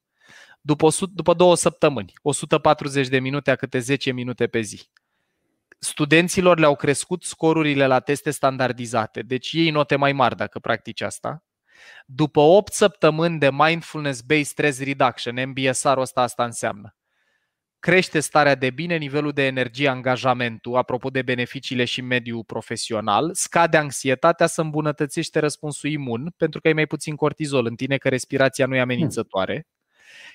după, 0.61 0.89
după 1.13 1.35
două 1.35 1.57
săptămâni, 1.57 2.13
140 2.23 3.09
de 3.09 3.19
minute 3.19 3.51
a 3.51 3.57
câte 3.57 3.79
10 3.79 4.13
minute 4.13 4.47
pe 4.47 4.61
zi. 4.61 4.91
Studenților 5.79 6.59
le-au 6.59 6.77
crescut 6.77 7.23
scorurile 7.23 7.87
la 7.87 8.01
teste 8.01 8.31
standardizate, 8.31 9.23
deci 9.23 9.53
ei 9.53 9.71
note 9.71 9.97
mai 9.97 10.13
mari 10.13 10.37
dacă 10.37 10.59
practici 10.59 11.01
asta. 11.01 11.45
După 12.07 12.41
8 12.41 12.73
săptămâni 12.73 13.39
de 13.39 13.51
Mindfulness-Based 13.51 14.45
Stress 14.45 14.81
Reduction, 14.81 15.49
MBSR-ul 15.49 16.01
ăsta 16.01 16.23
asta 16.23 16.45
înseamnă, 16.45 16.95
crește 17.79 18.21
starea 18.21 18.55
de 18.55 18.71
bine, 18.71 18.97
nivelul 18.97 19.33
de 19.33 19.47
energie, 19.47 19.89
angajamentul, 19.89 20.77
apropo 20.77 21.09
de 21.09 21.23
beneficiile 21.23 21.85
și 21.85 22.01
mediul 22.01 22.45
profesional, 22.45 23.31
scade 23.33 23.77
anxietatea, 23.77 24.47
să 24.47 24.61
îmbunătățește 24.61 25.39
răspunsul 25.39 25.91
imun, 25.91 26.35
pentru 26.37 26.61
că 26.61 26.67
ai 26.67 26.73
mai 26.73 26.87
puțin 26.87 27.17
cortizol 27.17 27.67
în 27.67 27.75
tine, 27.75 27.97
că 27.97 28.09
respirația 28.09 28.67
nu 28.67 28.75
e 28.75 28.81
amenințătoare. 28.81 29.67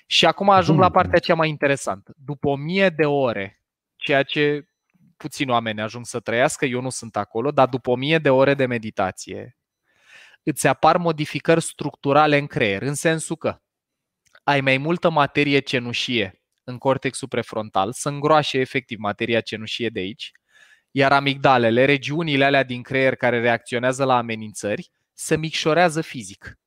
Și 0.06 0.26
acum 0.26 0.50
ajung 0.50 0.78
la 0.78 0.90
partea 0.90 1.18
cea 1.18 1.34
mai 1.34 1.48
interesantă. 1.48 2.14
După 2.16 2.48
o 2.48 2.56
mie 2.56 2.88
de 2.88 3.04
ore, 3.04 3.62
ceea 3.96 4.22
ce 4.22 4.68
puțin 5.16 5.48
oameni 5.48 5.80
ajung 5.80 6.06
să 6.06 6.20
trăiască, 6.20 6.64
eu 6.64 6.80
nu 6.80 6.90
sunt 6.90 7.16
acolo, 7.16 7.50
dar 7.50 7.68
după 7.68 7.90
o 7.90 7.96
mie 7.96 8.18
de 8.18 8.30
ore 8.30 8.54
de 8.54 8.66
meditație, 8.66 9.58
îți 10.46 10.66
apar 10.66 10.96
modificări 10.96 11.62
structurale 11.62 12.38
în 12.38 12.46
creier, 12.46 12.82
în 12.82 12.94
sensul 12.94 13.36
că 13.36 13.60
ai 14.42 14.60
mai 14.60 14.76
multă 14.76 15.10
materie 15.10 15.58
cenușie 15.58 16.42
în 16.64 16.78
cortexul 16.78 17.28
prefrontal, 17.28 17.92
să 17.92 18.08
îngroașe 18.08 18.58
efectiv 18.58 18.98
materia 18.98 19.40
cenușie 19.40 19.88
de 19.88 20.00
aici, 20.00 20.30
iar 20.90 21.12
amigdalele, 21.12 21.84
regiunile 21.84 22.44
alea 22.44 22.62
din 22.62 22.82
creier 22.82 23.14
care 23.14 23.40
reacționează 23.40 24.04
la 24.04 24.16
amenințări, 24.16 24.90
se 25.12 25.36
micșorează 25.36 26.00
fizic. 26.00 26.58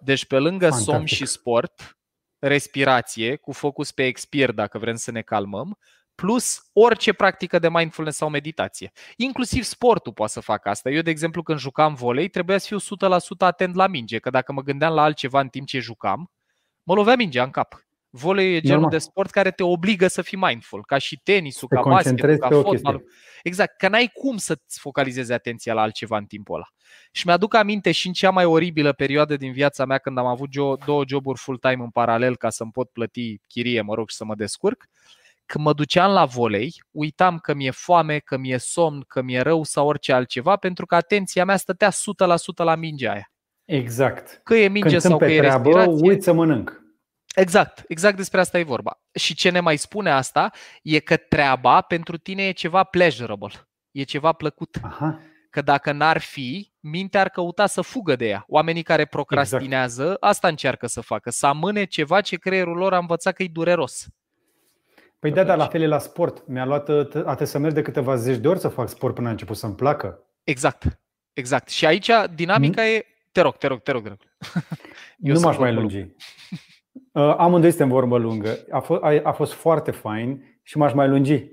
Deci 0.00 0.26
pe 0.26 0.38
lângă 0.38 0.68
Fantastic. 0.68 0.94
somn 0.94 1.06
și 1.06 1.26
sport, 1.26 1.98
respirație 2.38 3.36
cu 3.36 3.52
focus 3.52 3.92
pe 3.92 4.06
expir 4.06 4.52
dacă 4.52 4.78
vrem 4.78 4.96
să 4.96 5.10
ne 5.10 5.22
calmăm, 5.22 5.78
plus 6.14 6.68
orice 6.72 7.12
practică 7.12 7.58
de 7.58 7.68
mindfulness 7.68 8.16
sau 8.16 8.28
meditație. 8.28 8.92
Inclusiv 9.16 9.62
sportul 9.62 10.12
poate 10.12 10.32
să 10.32 10.40
facă 10.40 10.68
asta. 10.68 10.90
Eu, 10.90 11.02
de 11.02 11.10
exemplu, 11.10 11.42
când 11.42 11.58
jucam 11.58 11.94
volei, 11.94 12.28
trebuia 12.28 12.58
să 12.58 12.66
fiu 12.66 12.96
100% 12.96 13.38
atent 13.38 13.74
la 13.74 13.86
minge, 13.86 14.18
că 14.18 14.30
dacă 14.30 14.52
mă 14.52 14.62
gândeam 14.62 14.94
la 14.94 15.02
altceva 15.02 15.40
în 15.40 15.48
timp 15.48 15.66
ce 15.66 15.78
jucam, 15.78 16.30
mă 16.82 16.94
lovea 16.94 17.16
mingea 17.16 17.42
în 17.42 17.50
cap. 17.50 17.78
Volei 18.10 18.54
e 18.54 18.60
genul 18.60 18.80
Normal. 18.80 18.90
de 18.90 18.98
sport 18.98 19.30
care 19.30 19.50
te 19.50 19.62
obligă 19.62 20.06
să 20.06 20.22
fii 20.22 20.38
mindful, 20.38 20.84
ca 20.84 20.98
și 20.98 21.20
tenisul, 21.22 21.68
ca 21.68 21.82
basketul, 21.82 22.36
ca 22.36 22.48
fotbalul. 22.48 23.10
Exact, 23.42 23.76
că 23.76 23.88
n-ai 23.88 24.10
cum 24.12 24.36
să-ți 24.36 24.78
focalizezi 24.78 25.32
atenția 25.32 25.74
la 25.74 25.80
altceva 25.80 26.16
în 26.16 26.24
timpul 26.24 26.54
ăla. 26.54 26.68
Și 27.12 27.26
mi-aduc 27.26 27.54
aminte 27.54 27.92
și 27.92 28.06
în 28.06 28.12
cea 28.12 28.30
mai 28.30 28.44
oribilă 28.44 28.92
perioadă 28.92 29.36
din 29.36 29.52
viața 29.52 29.84
mea, 29.84 29.98
când 29.98 30.18
am 30.18 30.26
avut 30.26 30.50
două 30.84 31.04
joburi 31.06 31.38
full-time 31.38 31.82
în 31.82 31.90
paralel 31.90 32.36
ca 32.36 32.50
să-mi 32.50 32.70
pot 32.70 32.90
plăti 32.90 33.38
chirie, 33.48 33.80
mă 33.80 33.94
rog, 33.94 34.10
și 34.10 34.16
să 34.16 34.24
mă 34.24 34.34
descurc, 34.34 34.88
când 35.46 35.64
mă 35.64 35.72
duceam 35.72 36.12
la 36.12 36.24
volei, 36.24 36.82
uitam 36.90 37.38
că 37.38 37.54
mi-e 37.54 37.70
foame, 37.70 38.18
că 38.18 38.36
mi-e 38.36 38.58
somn, 38.58 39.04
că 39.06 39.22
mi-e 39.22 39.40
rău 39.40 39.62
sau 39.62 39.86
orice 39.86 40.12
altceva, 40.12 40.56
pentru 40.56 40.86
că 40.86 40.94
atenția 40.94 41.44
mea 41.44 41.56
stătea 41.56 41.90
100% 41.90 41.92
la 42.56 42.74
mingea 42.74 43.12
aia. 43.12 43.32
Exact. 43.64 44.40
Că 44.44 44.54
e 44.54 44.68
minge 44.68 44.88
Când 44.88 45.00
sau 45.00 45.18
că 45.18 45.24
e 45.24 45.38
treabă, 45.38 45.68
respirație. 45.68 46.08
uit 46.08 46.22
să 46.22 46.32
mănânc. 46.32 46.82
Exact, 47.34 47.84
exact 47.88 48.16
despre 48.16 48.40
asta 48.40 48.58
e 48.58 48.62
vorba. 48.62 49.00
Și 49.14 49.34
ce 49.34 49.50
ne 49.50 49.60
mai 49.60 49.76
spune 49.76 50.10
asta 50.10 50.50
e 50.82 50.98
că 50.98 51.16
treaba 51.16 51.80
pentru 51.80 52.16
tine 52.16 52.42
e 52.46 52.52
ceva 52.52 52.84
pleasurable, 52.84 53.68
e 53.90 54.02
ceva 54.02 54.32
plăcut. 54.32 54.76
Aha. 54.82 55.20
Că 55.50 55.62
dacă 55.62 55.92
n-ar 55.92 56.18
fi, 56.18 56.72
mintea 56.80 57.20
ar 57.20 57.28
căuta 57.28 57.66
să 57.66 57.80
fugă 57.80 58.16
de 58.16 58.26
ea. 58.28 58.44
Oamenii 58.46 58.82
care 58.82 59.04
procrastinează, 59.04 60.02
exact. 60.02 60.22
asta 60.22 60.48
încearcă 60.48 60.86
să 60.86 61.00
facă, 61.00 61.30
să 61.30 61.46
amâne 61.46 61.84
ceva 61.84 62.20
ce 62.20 62.36
creierul 62.36 62.76
lor 62.76 62.94
a 62.94 62.98
învățat 62.98 63.34
că 63.34 63.42
e 63.42 63.48
dureros. 63.52 64.06
Păi 65.24 65.32
da, 65.32 65.44
dar 65.44 65.56
la 65.56 65.66
fel 65.66 65.82
e 65.82 65.86
la 65.86 65.98
sport. 65.98 66.46
Mi-a 66.46 66.64
luat 66.64 66.88
atât 67.24 67.46
să 67.46 67.58
merg 67.58 67.74
de 67.74 67.82
câteva 67.82 68.16
zeci 68.16 68.36
de 68.36 68.48
ori 68.48 68.58
să 68.58 68.68
fac 68.68 68.88
sport 68.88 69.14
până 69.14 69.28
a 69.28 69.30
început 69.30 69.56
să-mi 69.56 69.74
placă. 69.74 70.24
Exact, 70.42 71.00
exact. 71.32 71.68
Și 71.68 71.86
aici 71.86 72.10
dinamica 72.34 72.82
mm? 72.82 72.88
e... 72.88 73.04
Te 73.32 73.40
rog, 73.40 73.56
te 73.56 73.66
rog, 73.66 73.82
te 73.82 73.90
rog. 73.90 74.02
Te 74.02 74.08
rog. 74.08 74.18
Eu 75.18 75.34
nu 75.34 75.40
m-aș 75.40 75.56
mai 75.56 75.74
lungi. 75.74 76.06
Uh, 77.12 77.34
amândoi 77.36 77.70
suntem 77.70 77.88
vorbă 77.88 78.18
lungă. 78.18 78.58
A 78.70 78.78
fost, 78.78 79.02
a, 79.02 79.20
a 79.22 79.32
fost 79.32 79.52
foarte 79.52 79.90
fain 79.90 80.58
și 80.62 80.76
m-aș 80.76 80.92
mai 80.92 81.08
lungi. 81.08 81.44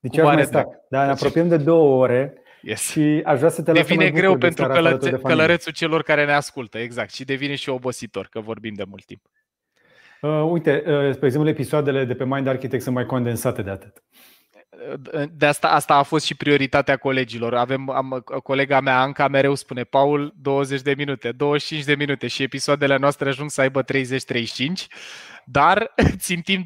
Deci 0.00 0.18
aș 0.18 0.34
mai 0.34 0.44
sta. 0.44 0.68
Dar 0.88 1.04
ne 1.04 1.12
apropiem 1.12 1.48
de 1.48 1.56
două 1.56 2.02
ore 2.02 2.42
Yes. 2.62 2.90
Și 2.90 3.22
aș 3.24 3.38
vrea 3.38 3.50
să 3.50 3.62
te 3.62 3.72
Devine 3.72 4.10
greu 4.10 4.38
pentru 4.38 4.66
călățe, 4.66 5.10
călărețul 5.10 5.72
celor 5.72 6.02
care 6.02 6.24
ne 6.24 6.32
ascultă, 6.32 6.78
exact. 6.78 7.12
Și 7.12 7.24
devine 7.24 7.54
și 7.54 7.68
obositor, 7.68 8.26
că 8.30 8.40
vorbim 8.40 8.74
de 8.74 8.84
mult 8.88 9.04
timp. 9.04 9.20
Uh, 10.24 10.50
uite, 10.50 10.82
uh, 10.86 11.12
spre 11.14 11.26
exemplu, 11.26 11.50
episoadele 11.50 12.04
de 12.04 12.14
pe 12.14 12.24
Mind 12.24 12.46
Architect 12.46 12.82
sunt 12.82 12.94
mai 12.94 13.06
condensate 13.06 13.62
de 13.62 13.70
atât. 13.70 14.02
De 15.30 15.46
asta, 15.46 15.68
asta 15.68 15.94
a 15.94 16.02
fost 16.02 16.24
și 16.24 16.36
prioritatea 16.36 16.96
colegilor. 16.96 17.54
Avem 17.54 17.90
am, 17.90 18.24
colega 18.42 18.80
mea, 18.80 19.00
Anca, 19.00 19.28
mereu 19.28 19.54
spune 19.54 19.84
Paul 19.84 20.34
20 20.36 20.82
de 20.82 20.94
minute, 20.96 21.32
25 21.32 21.84
de 21.84 21.94
minute 21.94 22.26
și 22.26 22.42
episoadele 22.42 22.96
noastre 22.96 23.28
ajung 23.28 23.50
să 23.50 23.60
aibă 23.60 23.82
30-35, 23.82 23.86
dar 25.44 25.94
țintim 26.16 26.62
20-25, 26.62 26.64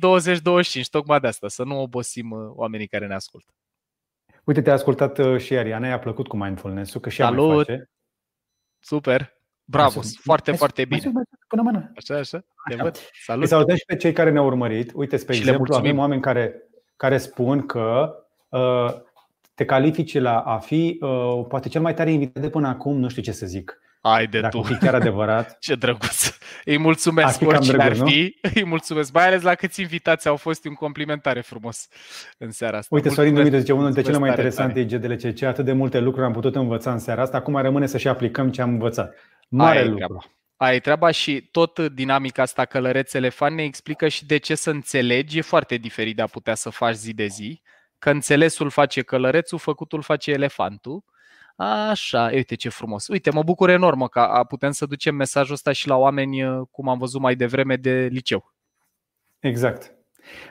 tocmai 0.91 1.21
de 1.21 1.27
asta, 1.27 1.49
să 1.49 1.65
nu 1.65 1.81
obosim 1.81 2.31
uh, 2.31 2.51
oamenii 2.55 2.87
care 2.87 3.07
ne 3.07 3.15
ascultă. 3.15 3.53
Uite, 4.45 4.63
te-a 4.63 4.73
ascultat 4.73 5.19
uh, 5.19 5.41
și 5.41 5.57
Ariana, 5.57 5.89
i-a 5.89 5.99
plăcut 5.99 6.27
cu 6.27 6.37
mindfulness-ul, 6.37 7.01
că 7.01 7.09
și 7.09 7.17
Salut! 7.17 7.47
mai 7.47 7.57
face. 7.57 7.91
Super! 8.79 9.38
Bravo, 9.71 10.01
hai 10.01 10.11
foarte, 10.21 10.51
hai, 10.51 10.59
foarte 10.59 10.85
bine. 10.85 11.01
Hai, 11.03 11.23
până 11.49 11.63
mână. 11.63 11.93
Așa, 11.97 12.15
așa, 12.15 12.45
te 12.69 12.75
așa. 12.75 12.83
văd. 12.83 12.99
Salut! 13.25 13.43
Îi 13.43 13.49
salutăm 13.49 13.77
și 13.77 13.85
pe 13.87 13.97
cei 13.97 14.13
care 14.13 14.31
ne-au 14.31 14.47
urmărit. 14.47 14.91
Uite, 14.95 15.17
spre 15.17 15.35
și 15.35 15.41
exemplu, 15.41 15.75
avem 15.75 15.99
oameni 15.99 16.21
care, 16.21 16.63
care 16.97 17.19
spun 17.19 17.67
că 17.67 18.15
uh, 18.49 18.95
te 19.55 19.65
califici 19.65 20.19
la 20.19 20.39
a 20.39 20.59
fi 20.59 20.99
uh, 21.01 21.45
poate 21.49 21.69
cel 21.69 21.81
mai 21.81 21.95
tare 21.95 22.11
invitat 22.11 22.43
de 22.43 22.51
până 22.51 22.69
acum, 22.69 22.99
nu 22.99 23.09
știu 23.09 23.23
ce 23.23 23.33
să 23.33 23.47
zic. 23.47 23.79
Ai 24.01 24.27
de 24.27 24.41
Dacă 24.41 24.57
tu. 24.57 24.63
fi 24.63 24.77
chiar 24.77 24.95
adevărat. 24.95 25.57
Ce 25.61 25.75
drăguț. 25.75 26.39
Îi 26.65 26.79
mulțumesc 26.79 27.41
oricine 27.41 27.83
ar 27.83 27.97
fi. 27.97 28.37
Îi 28.55 28.65
mulțumesc. 28.65 29.13
Mai 29.13 29.27
ales 29.27 29.43
la 29.43 29.55
câți 29.55 29.81
invitați 29.81 30.29
au 30.29 30.37
fost 30.37 30.65
un 30.65 30.75
complimentare 30.75 31.41
frumos 31.41 31.89
în 32.39 32.51
seara 32.51 32.79
asta. 32.79 32.95
Uite, 32.95 33.09
Sorin 33.09 33.35
Dumitru 33.35 33.59
zice, 33.59 33.73
unul 33.73 33.85
dintre 33.85 34.03
cele 34.03 34.19
mai 34.19 34.29
interesante 34.29 34.81
IGDLCC, 34.81 35.43
atât 35.43 35.65
de 35.65 35.73
multe 35.73 36.01
lucruri 36.01 36.27
am 36.27 36.33
putut 36.33 36.57
învăța 36.57 36.93
în 36.93 36.99
seara 36.99 37.23
asta, 37.23 37.37
acum 37.37 37.57
rămâne 37.57 37.87
să 37.87 37.99
și 37.99 38.09
aplicăm 38.09 38.51
ce 38.51 38.63
am 38.63 38.71
învățat. 38.71 39.15
Mare 39.49 39.79
Aia 39.79 39.89
lucru. 39.89 40.05
Treaba. 40.05 40.25
Aia 40.57 40.75
e 40.75 40.81
treaba 40.81 41.11
și 41.11 41.49
tot 41.51 41.81
dinamica 41.81 42.43
asta 42.43 42.65
călărețele 42.65 43.29
fan 43.29 43.55
ne 43.55 43.63
explică 43.63 44.09
și 44.09 44.27
de 44.27 44.37
ce 44.37 44.55
să 44.55 44.71
înțelegi 44.71 45.39
e 45.39 45.41
foarte 45.41 45.77
diferit 45.77 46.17
de 46.17 46.23
a 46.23 46.27
putea 46.27 46.55
să 46.55 46.71
faci 46.71 46.95
zi 46.95 47.13
de 47.13 47.27
zi. 47.27 47.63
Că 47.99 48.11
înțelesul 48.11 48.71
face 48.71 49.03
călărețul, 49.03 49.59
făcutul 49.59 50.03
face 50.03 50.31
elefantul 50.31 51.05
Așa, 51.61 52.31
uite 52.33 52.55
ce 52.55 52.69
frumos. 52.69 53.09
Uite, 53.09 53.31
mă 53.31 53.43
bucur 53.43 53.69
enorm 53.69 54.09
că 54.09 54.45
putem 54.49 54.71
să 54.71 54.87
ducem 54.87 55.15
mesajul 55.15 55.55
ăsta 55.55 55.73
și 55.73 55.89
la 55.89 55.97
oameni, 55.97 56.45
uh, 56.45 56.67
cum 56.71 56.89
am 56.89 56.99
văzut 56.99 57.21
mai 57.21 57.37
devreme, 57.37 57.77
de 57.77 58.09
liceu. 58.11 58.55
Exact. 59.39 59.98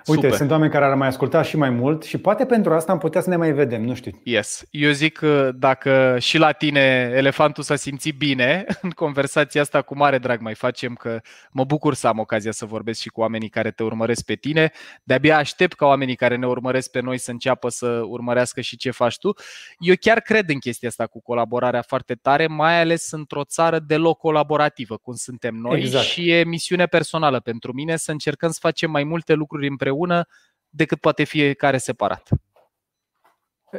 Uite, 0.05 0.21
Super. 0.21 0.37
sunt 0.37 0.51
oameni 0.51 0.71
care 0.71 0.85
ar 0.85 0.95
mai 0.95 1.07
asculta 1.07 1.41
și 1.41 1.57
mai 1.57 1.69
mult 1.69 2.03
și 2.03 2.17
poate 2.17 2.45
pentru 2.45 2.73
asta 2.73 2.91
am 2.91 2.97
putea 2.97 3.21
să 3.21 3.29
ne 3.29 3.35
mai 3.35 3.51
vedem, 3.51 3.83
nu 3.83 3.95
știu. 3.95 4.11
Yes. 4.23 4.63
Eu 4.71 4.91
zic 4.91 5.17
că 5.17 5.51
dacă 5.55 6.17
și 6.19 6.37
la 6.37 6.51
tine 6.51 7.11
elefantul 7.15 7.63
s-a 7.63 7.75
simțit 7.75 8.17
bine 8.17 8.65
în 8.81 8.89
conversația 8.89 9.61
asta, 9.61 9.81
cu 9.81 9.97
mare 9.97 10.17
drag 10.17 10.39
mai 10.39 10.55
facem 10.55 10.93
că 10.93 11.19
mă 11.51 11.63
bucur 11.63 11.93
să 11.93 12.07
am 12.07 12.19
ocazia 12.19 12.51
să 12.51 12.65
vorbesc 12.65 12.99
și 12.99 13.09
cu 13.09 13.19
oamenii 13.19 13.49
care 13.49 13.71
te 13.71 13.83
urmăresc 13.83 14.25
pe 14.25 14.35
tine. 14.35 14.71
De-abia 15.03 15.37
aștept 15.37 15.73
ca 15.73 15.85
oamenii 15.85 16.15
care 16.15 16.35
ne 16.35 16.47
urmăresc 16.47 16.91
pe 16.91 16.99
noi 17.01 17.17
să 17.17 17.31
înceapă 17.31 17.69
să 17.69 17.87
urmărească 17.87 18.61
și 18.61 18.77
ce 18.77 18.91
faci 18.91 19.17
tu. 19.17 19.33
Eu 19.79 19.95
chiar 19.99 20.19
cred 20.19 20.49
în 20.49 20.59
chestia 20.59 20.89
asta 20.89 21.07
cu 21.07 21.21
colaborarea 21.21 21.81
foarte 21.81 22.13
tare, 22.13 22.47
mai 22.47 22.79
ales 22.79 23.11
într-o 23.11 23.43
țară 23.43 23.79
deloc 23.79 24.17
colaborativă, 24.17 24.97
cum 24.97 25.13
suntem 25.15 25.55
noi 25.55 25.79
exact. 25.79 26.05
și 26.05 26.29
e 26.29 26.43
misiune 26.43 26.85
personală 26.85 27.39
pentru 27.39 27.73
mine 27.73 27.95
să 27.95 28.11
încercăm 28.11 28.51
să 28.51 28.57
facem 28.61 28.91
mai 28.91 29.03
multe 29.03 29.33
lucruri 29.33 29.66
împreună 29.67 30.25
decât 30.69 30.99
poate 30.99 31.23
fiecare 31.23 31.77
separat. 31.77 32.29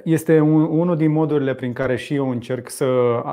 Este 0.05 0.40
un, 0.40 0.62
unul 0.62 0.97
din 0.97 1.10
modurile 1.10 1.55
prin 1.55 1.73
care 1.73 1.97
și 1.97 2.15
eu 2.15 2.31
încerc 2.31 2.70
să 2.70 2.86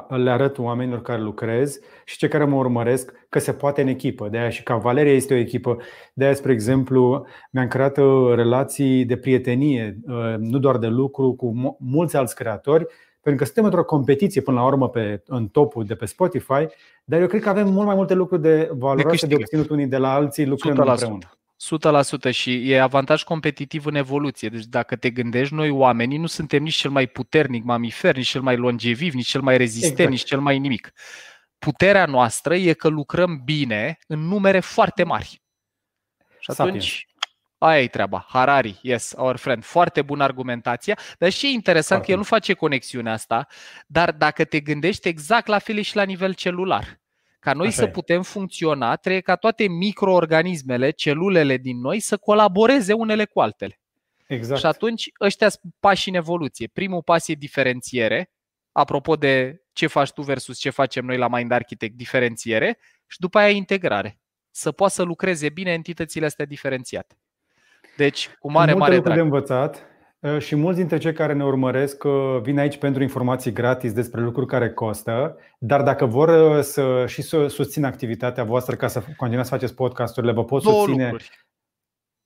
le 0.08 0.30
arăt 0.30 0.58
oamenilor 0.58 1.02
care 1.02 1.22
lucrez 1.22 1.80
și 2.06 2.18
cei 2.18 2.30
care 2.30 2.46
mă 2.46 2.56
urmăresc 2.56 3.12
că 3.30 3.40
se 3.40 3.54
poate 3.54 3.82
în 3.82 3.88
echipă. 3.88 4.28
De 4.30 4.38
aia 4.38 4.50
și 4.50 4.64
ca 4.64 4.76
Valeria 4.76 5.14
este 5.14 5.34
o 5.34 5.38
echipă. 5.38 5.78
De 6.14 6.26
aia, 6.26 6.34
spre 6.34 6.52
exemplu, 6.52 7.26
mi-am 7.52 7.68
creat 7.68 7.98
uh, 7.98 8.34
relații 8.36 9.06
de 9.06 9.18
prietenie, 9.18 9.98
uh, 10.08 10.36
nu 10.38 10.58
doar 10.58 10.78
de 10.78 10.88
lucru, 10.88 11.34
cu 11.34 11.78
mulți 11.80 12.16
alți 12.16 12.36
creatori, 12.36 12.86
pentru 13.22 13.42
că 13.42 13.46
suntem 13.46 13.64
într-o 13.64 13.84
competiție 13.84 14.42
până 14.42 14.60
la 14.60 14.66
urmă 14.66 14.90
pe, 14.90 15.24
în 15.26 15.48
topul 15.48 15.86
de 15.86 15.96
pe 15.96 16.06
Spotify, 16.06 16.66
dar 17.04 17.22
eu 17.22 17.28
cred 17.28 17.42
că 17.42 17.50
avem 17.50 17.70
mult 17.70 17.86
mai 17.86 17.96
multe 17.96 18.14
lucruri 18.14 18.42
de 18.42 18.70
valoroase 18.72 19.28
de, 19.28 19.36
de 19.36 19.42
obținut 19.42 19.70
unii 19.70 19.88
de 19.88 19.98
la 19.98 20.14
alții 20.14 20.46
lucrând 20.46 20.78
împreună. 20.78 21.18
100% 22.30 22.32
și 22.32 22.72
e 22.72 22.82
avantaj 22.82 23.24
competitiv 23.24 23.86
în 23.86 23.96
evoluție. 23.96 24.50
Deci 24.50 24.66
dacă 24.66 24.96
te 24.96 25.10
gândești, 25.10 25.54
noi 25.54 25.70
oamenii 25.70 26.18
nu 26.18 26.28
suntem 26.28 26.64
nici 26.64 26.76
cel 26.76 26.92
mai 26.92 27.08
puternic 27.08 27.64
mamifer, 27.64 28.16
nici 28.16 28.28
cel 28.28 28.42
mai 28.42 28.56
longeviv, 28.56 29.14
nici 29.14 29.28
cel 29.28 29.42
mai 29.42 29.58
rezistent, 29.58 29.92
exact. 29.92 30.12
nici 30.12 30.24
cel 30.24 30.40
mai 30.40 30.60
nimic. 30.60 30.92
Puterea 31.60 32.06
noastră 32.06 32.56
e 32.56 32.74
că 32.74 32.88
lucrăm 32.88 33.42
bine 33.44 33.98
în 34.08 34.20
numere 34.20 34.60
foarte 34.60 35.04
mari. 35.04 35.42
Și 36.40 36.52
atunci, 36.52 37.08
aia 37.58 37.82
e 37.82 37.88
treaba. 37.88 38.26
Harari, 38.30 38.80
yes, 38.82 39.14
our 39.16 39.36
friend. 39.36 39.64
Foarte 39.64 40.02
bună 40.02 40.24
argumentația. 40.24 41.00
Dar 41.18 41.32
și 41.32 41.46
e 41.46 41.50
interesant 41.50 41.88
foarte 41.88 42.06
că 42.06 42.12
el 42.12 42.18
nu 42.18 42.24
face 42.24 42.54
conexiunea 42.54 43.14
asta, 43.14 43.48
dar 43.88 44.12
dacă 44.12 44.44
te 44.44 44.60
gândești 44.60 45.08
exact 45.08 45.48
la 45.48 45.60
fel 45.60 45.82
și 45.82 45.96
la 45.96 46.04
nivel 46.04 46.34
celular. 46.34 47.00
Ca 47.46 47.54
noi 47.54 47.68
Așa 47.68 47.76
să 47.76 47.84
e. 47.84 47.90
putem 47.90 48.22
funcționa, 48.22 48.96
trebuie 48.96 49.22
ca 49.22 49.36
toate 49.36 49.68
microorganismele, 49.68 50.90
celulele 50.90 51.58
din 51.58 51.80
noi 51.80 52.00
să 52.00 52.18
colaboreze 52.18 52.94
unele 52.94 53.26
cu 53.26 53.42
altele. 53.42 53.80
Exact. 54.28 54.60
Și 54.60 54.66
atunci 54.66 55.12
ăștia 55.20 55.50
sunt 55.50 55.74
pași 55.80 56.10
în 56.10 56.16
evoluție. 56.16 56.68
Primul 56.68 57.02
pas 57.02 57.28
e 57.28 57.34
diferențiere, 57.34 58.32
apropo 58.72 59.16
de 59.16 59.64
ce 59.74 59.88
faci 59.88 60.12
tu 60.12 60.22
versus 60.22 60.60
ce 60.60 60.70
facem 60.70 61.06
noi 61.06 61.18
la 61.18 61.28
Mind 61.28 61.52
Architect, 61.52 61.96
diferențiere, 61.96 62.78
și 63.08 63.20
după 63.20 63.38
aia 63.38 63.50
integrare. 63.50 64.20
Să 64.52 64.72
poată 64.72 64.94
să 64.94 65.04
lucreze 65.04 65.50
bine 65.50 65.72
entitățile 65.72 66.26
astea 66.26 66.46
diferențiate. 66.46 67.18
Deci, 67.98 68.30
cu 68.40 68.52
mare, 68.52 68.74
mare 68.74 69.00
drag. 69.00 69.16
de 69.16 69.22
învățat 69.22 69.76
Uh, 69.78 69.95
și 70.38 70.56
mulți 70.56 70.78
dintre 70.78 70.98
cei 70.98 71.14
care 71.14 71.34
ne 71.34 71.44
urmăresc 71.44 72.04
uh, 72.04 72.40
vin 72.42 72.60
aici 72.60 72.78
pentru 72.78 73.02
informații 73.02 73.52
gratis 73.52 73.94
despre 73.94 74.22
lucruri 74.22 74.48
care 74.48 74.70
costă, 74.70 75.38
dar 75.58 75.82
dacă 75.82 76.06
vor 76.06 76.30
uh, 76.30 76.62
să 76.62 77.04
și 77.08 77.22
să 77.22 77.48
susțină 77.48 77.88
activitatea 77.88 78.44
voastră 78.44 78.76
ca 78.76 78.88
să 78.88 79.02
continuați 79.18 79.50
să 79.50 79.56
faceți 79.56 79.76
podcasturile, 79.76 80.32
vă 80.32 80.44
pot 80.44 80.64
Două 80.64 80.76
susține 80.76 81.04
lucruri 81.04 81.45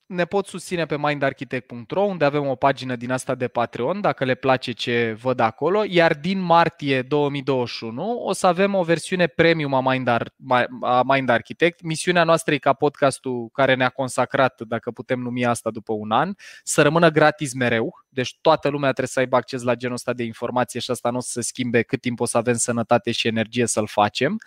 ne 0.10 0.26
pot 0.26 0.48
susține 0.48 0.86
pe 0.86 0.98
mindarchitect.ro 0.98 2.02
unde 2.02 2.26
avem 2.26 2.48
o 2.48 2.56
pagină 2.56 2.96
din 2.96 3.12
asta 3.12 3.36
de 3.36 3.48
Patreon 3.48 4.02
dacă 4.02 4.26
le 4.26 4.36
place 4.36 4.72
ce 4.72 5.18
văd 5.22 5.40
acolo, 5.40 5.84
iar 5.88 6.14
din 6.14 6.40
martie 6.40 7.02
2021 7.02 8.18
o 8.26 8.34
să 8.34 8.48
avem 8.48 8.76
o 8.76 8.84
versiune 8.84 9.28
premium 9.28 9.74
a 9.74 9.92
Mind, 9.92 10.08
Ar- 10.08 10.34
a 10.82 11.04
Mind 11.06 11.30
Architect. 11.30 11.82
Misiunea 11.82 12.24
noastră 12.24 12.54
e 12.54 12.58
ca 12.58 12.74
podcastul 12.74 13.50
care 13.54 13.76
ne-a 13.76 13.90
consacrat, 13.90 14.62
dacă 14.62 14.92
putem 14.92 15.20
numi 15.20 15.46
asta 15.46 15.70
după 15.70 15.94
un 15.94 16.12
an, 16.12 16.34
să 16.64 16.82
rămână 16.82 17.10
gratis 17.10 17.54
mereu, 17.54 17.94
deci 18.10 18.38
toată 18.42 18.68
lumea 18.68 18.90
trebuie 18.90 19.08
să 19.08 19.20
aibă 19.20 19.36
acces 19.36 19.62
la 19.62 19.76
genul 19.76 19.96
ăsta 19.96 20.14
de 20.14 20.24
informație 20.24 20.80
și 20.80 20.92
asta 20.92 21.10
nu 21.10 21.18
o 21.18 21.22
să 21.22 21.30
se 21.32 21.42
schimbe 21.42 21.82
cât 21.82 22.02
timp 22.02 22.20
o 22.20 22.26
să 22.26 22.38
avem 22.38 22.54
sănătate 22.54 23.12
și 23.12 23.28
energie 23.28 23.66
să-l 23.66 23.88
facem. 23.88 24.38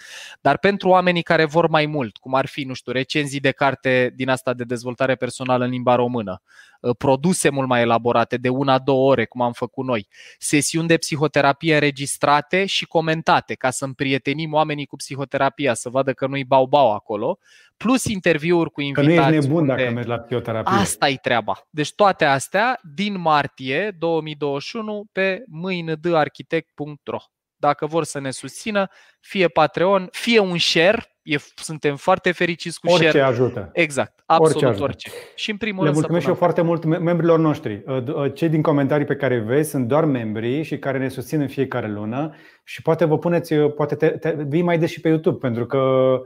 Dar 0.40 0.58
pentru 0.58 0.88
oamenii 0.88 1.22
care 1.22 1.44
vor 1.44 1.68
mai 1.68 1.86
mult, 1.86 2.16
cum 2.16 2.34
ar 2.34 2.46
fi, 2.46 2.64
nu 2.64 2.74
știu, 2.74 2.92
recenzii 2.92 3.40
de 3.40 3.50
carte 3.50 4.12
din 4.16 4.28
asta 4.28 4.54
de 4.54 4.64
dezvoltare 4.64 5.14
personală 5.14 5.64
în 5.64 5.70
limba 5.70 5.94
română, 5.94 6.42
ă, 6.82 6.94
produse 6.94 7.48
mult 7.48 7.68
mai 7.68 7.80
elaborate 7.80 8.36
de 8.36 8.48
una, 8.48 8.78
două 8.78 9.10
ore, 9.10 9.24
cum 9.24 9.40
am 9.40 9.52
făcut 9.52 9.86
noi, 9.86 10.08
sesiuni 10.38 10.88
de 10.88 10.96
psihoterapie 10.96 11.74
înregistrate 11.74 12.66
și 12.66 12.86
comentate, 12.86 13.54
ca 13.54 13.70
să 13.70 13.84
împrietenim 13.84 14.52
oamenii 14.52 14.86
cu 14.86 14.96
psihoterapia, 14.96 15.74
să 15.74 15.88
vadă 15.88 16.12
că 16.12 16.26
nu-i 16.26 16.44
bau-bau 16.44 16.92
acolo, 16.92 17.38
plus 17.82 18.04
interviuri 18.04 18.70
cu 18.70 18.80
invitați. 18.80 19.08
Că 19.08 19.14
nu 19.14 19.34
ești 19.34 19.46
nebun 19.46 19.66
dacă 19.66 19.90
mergi 19.90 20.08
la 20.08 20.18
psihoterapie. 20.18 20.76
Asta 20.76 21.08
e 21.08 21.16
treaba. 21.16 21.66
Deci 21.70 21.94
toate 21.94 22.24
astea 22.24 22.80
din 22.94 23.20
martie 23.20 23.96
2021 23.98 25.04
pe 25.12 25.42
mâinădarchitect.ro 25.46 27.18
Dacă 27.56 27.86
vor 27.86 28.04
să 28.04 28.20
ne 28.20 28.30
susțină, 28.30 28.88
fie 29.20 29.48
Patreon, 29.48 30.08
fie 30.10 30.38
un 30.38 30.58
share, 30.58 31.02
e, 31.22 31.36
suntem 31.54 31.96
foarte 31.96 32.32
fericiți 32.32 32.80
cu 32.80 32.90
orice 32.90 33.08
share. 33.08 33.24
ajută. 33.24 33.70
Exact, 33.72 34.22
absolut 34.26 34.54
orice. 34.54 34.66
ajută. 34.66 34.82
orice. 34.82 35.10
Și 35.34 35.50
în 35.50 35.56
primul 35.56 35.84
Le 35.84 35.90
rând 35.90 35.94
mulțumesc 35.94 36.24
și 36.24 36.30
eu 36.30 36.36
foarte 36.36 36.62
mult 36.62 36.84
membrilor 36.84 37.38
noștri. 37.38 37.82
Uh, 37.86 38.02
uh, 38.14 38.34
cei 38.34 38.48
din 38.48 38.62
comentarii 38.62 39.06
pe 39.06 39.16
care 39.16 39.38
vezi 39.38 39.70
sunt 39.70 39.88
doar 39.88 40.04
membrii 40.04 40.62
și 40.62 40.78
care 40.78 40.98
ne 40.98 41.08
susțin 41.08 41.40
în 41.40 41.48
fiecare 41.48 41.88
lună 41.88 42.34
și 42.64 42.82
poate 42.82 43.04
vă 43.04 43.18
puneți, 43.18 43.52
uh, 43.52 43.72
poate 43.74 43.94
te, 43.94 44.08
te, 44.08 44.34
vii 44.48 44.62
mai 44.62 44.78
des 44.78 44.90
și 44.90 45.00
pe 45.00 45.08
YouTube 45.08 45.38
pentru 45.38 45.66
că 45.66 45.78
Uh, 45.78 46.20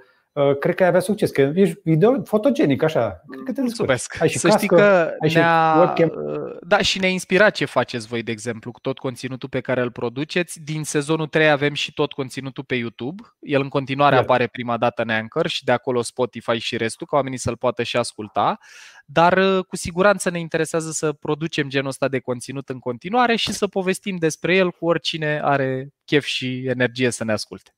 cred 0.59 0.75
că 0.75 0.83
ai 0.83 0.89
avea 0.89 1.01
succes, 1.01 1.31
că 1.31 1.53
ești 1.55 1.79
video 1.83 2.23
fotogenic, 2.25 2.83
așa. 2.83 3.23
Cred 3.31 3.43
că 3.45 3.53
te 3.53 3.61
Mulțumesc. 3.61 4.17
Ai 4.21 4.29
și 4.29 4.39
Să 4.39 4.49
cască, 4.49 4.65
știi 4.65 4.77
că 4.77 5.11
ai 5.21 5.33
ne-a, 5.33 5.95
și 5.97 6.03
uh, 6.03 6.57
da, 6.61 6.79
și 6.79 6.99
ne-a 6.99 7.09
inspirat 7.09 7.55
ce 7.55 7.65
faceți 7.65 8.07
voi, 8.07 8.23
de 8.23 8.31
exemplu, 8.31 8.71
cu 8.71 8.81
tot 8.81 8.99
conținutul 8.99 9.49
pe 9.49 9.61
care 9.61 9.81
îl 9.81 9.91
produceți. 9.91 10.63
Din 10.65 10.85
sezonul 10.85 11.27
3 11.27 11.51
avem 11.51 11.75
și 11.75 11.93
tot 11.93 12.13
conținutul 12.13 12.65
pe 12.65 12.75
YouTube. 12.75 13.23
El 13.41 13.61
în 13.61 13.69
continuare 13.69 14.15
Iar. 14.15 14.23
apare 14.23 14.47
prima 14.47 14.77
dată 14.77 15.03
în 15.03 15.09
Anchor 15.09 15.47
și 15.47 15.65
de 15.65 15.73
acolo 15.73 16.03
Spotify 16.03 16.59
și 16.59 16.77
restul, 16.77 17.07
ca 17.07 17.17
oamenii 17.17 17.39
să-l 17.39 17.57
poată 17.57 17.83
și 17.83 17.97
asculta. 17.97 18.59
Dar 19.05 19.39
uh, 19.39 19.65
cu 19.65 19.77
siguranță 19.77 20.31
ne 20.31 20.39
interesează 20.39 20.91
să 20.91 21.13
producem 21.13 21.69
genul 21.69 21.89
ăsta 21.89 22.09
de 22.09 22.19
conținut 22.19 22.69
în 22.69 22.79
continuare 22.79 23.37
și 23.37 23.53
să 23.53 23.67
povestim 23.67 24.17
despre 24.17 24.55
el 24.55 24.71
cu 24.71 24.87
oricine 24.87 25.41
are 25.43 25.89
chef 26.05 26.25
și 26.25 26.63
energie 26.67 27.11
să 27.11 27.25
ne 27.25 27.33
asculte. 27.33 27.71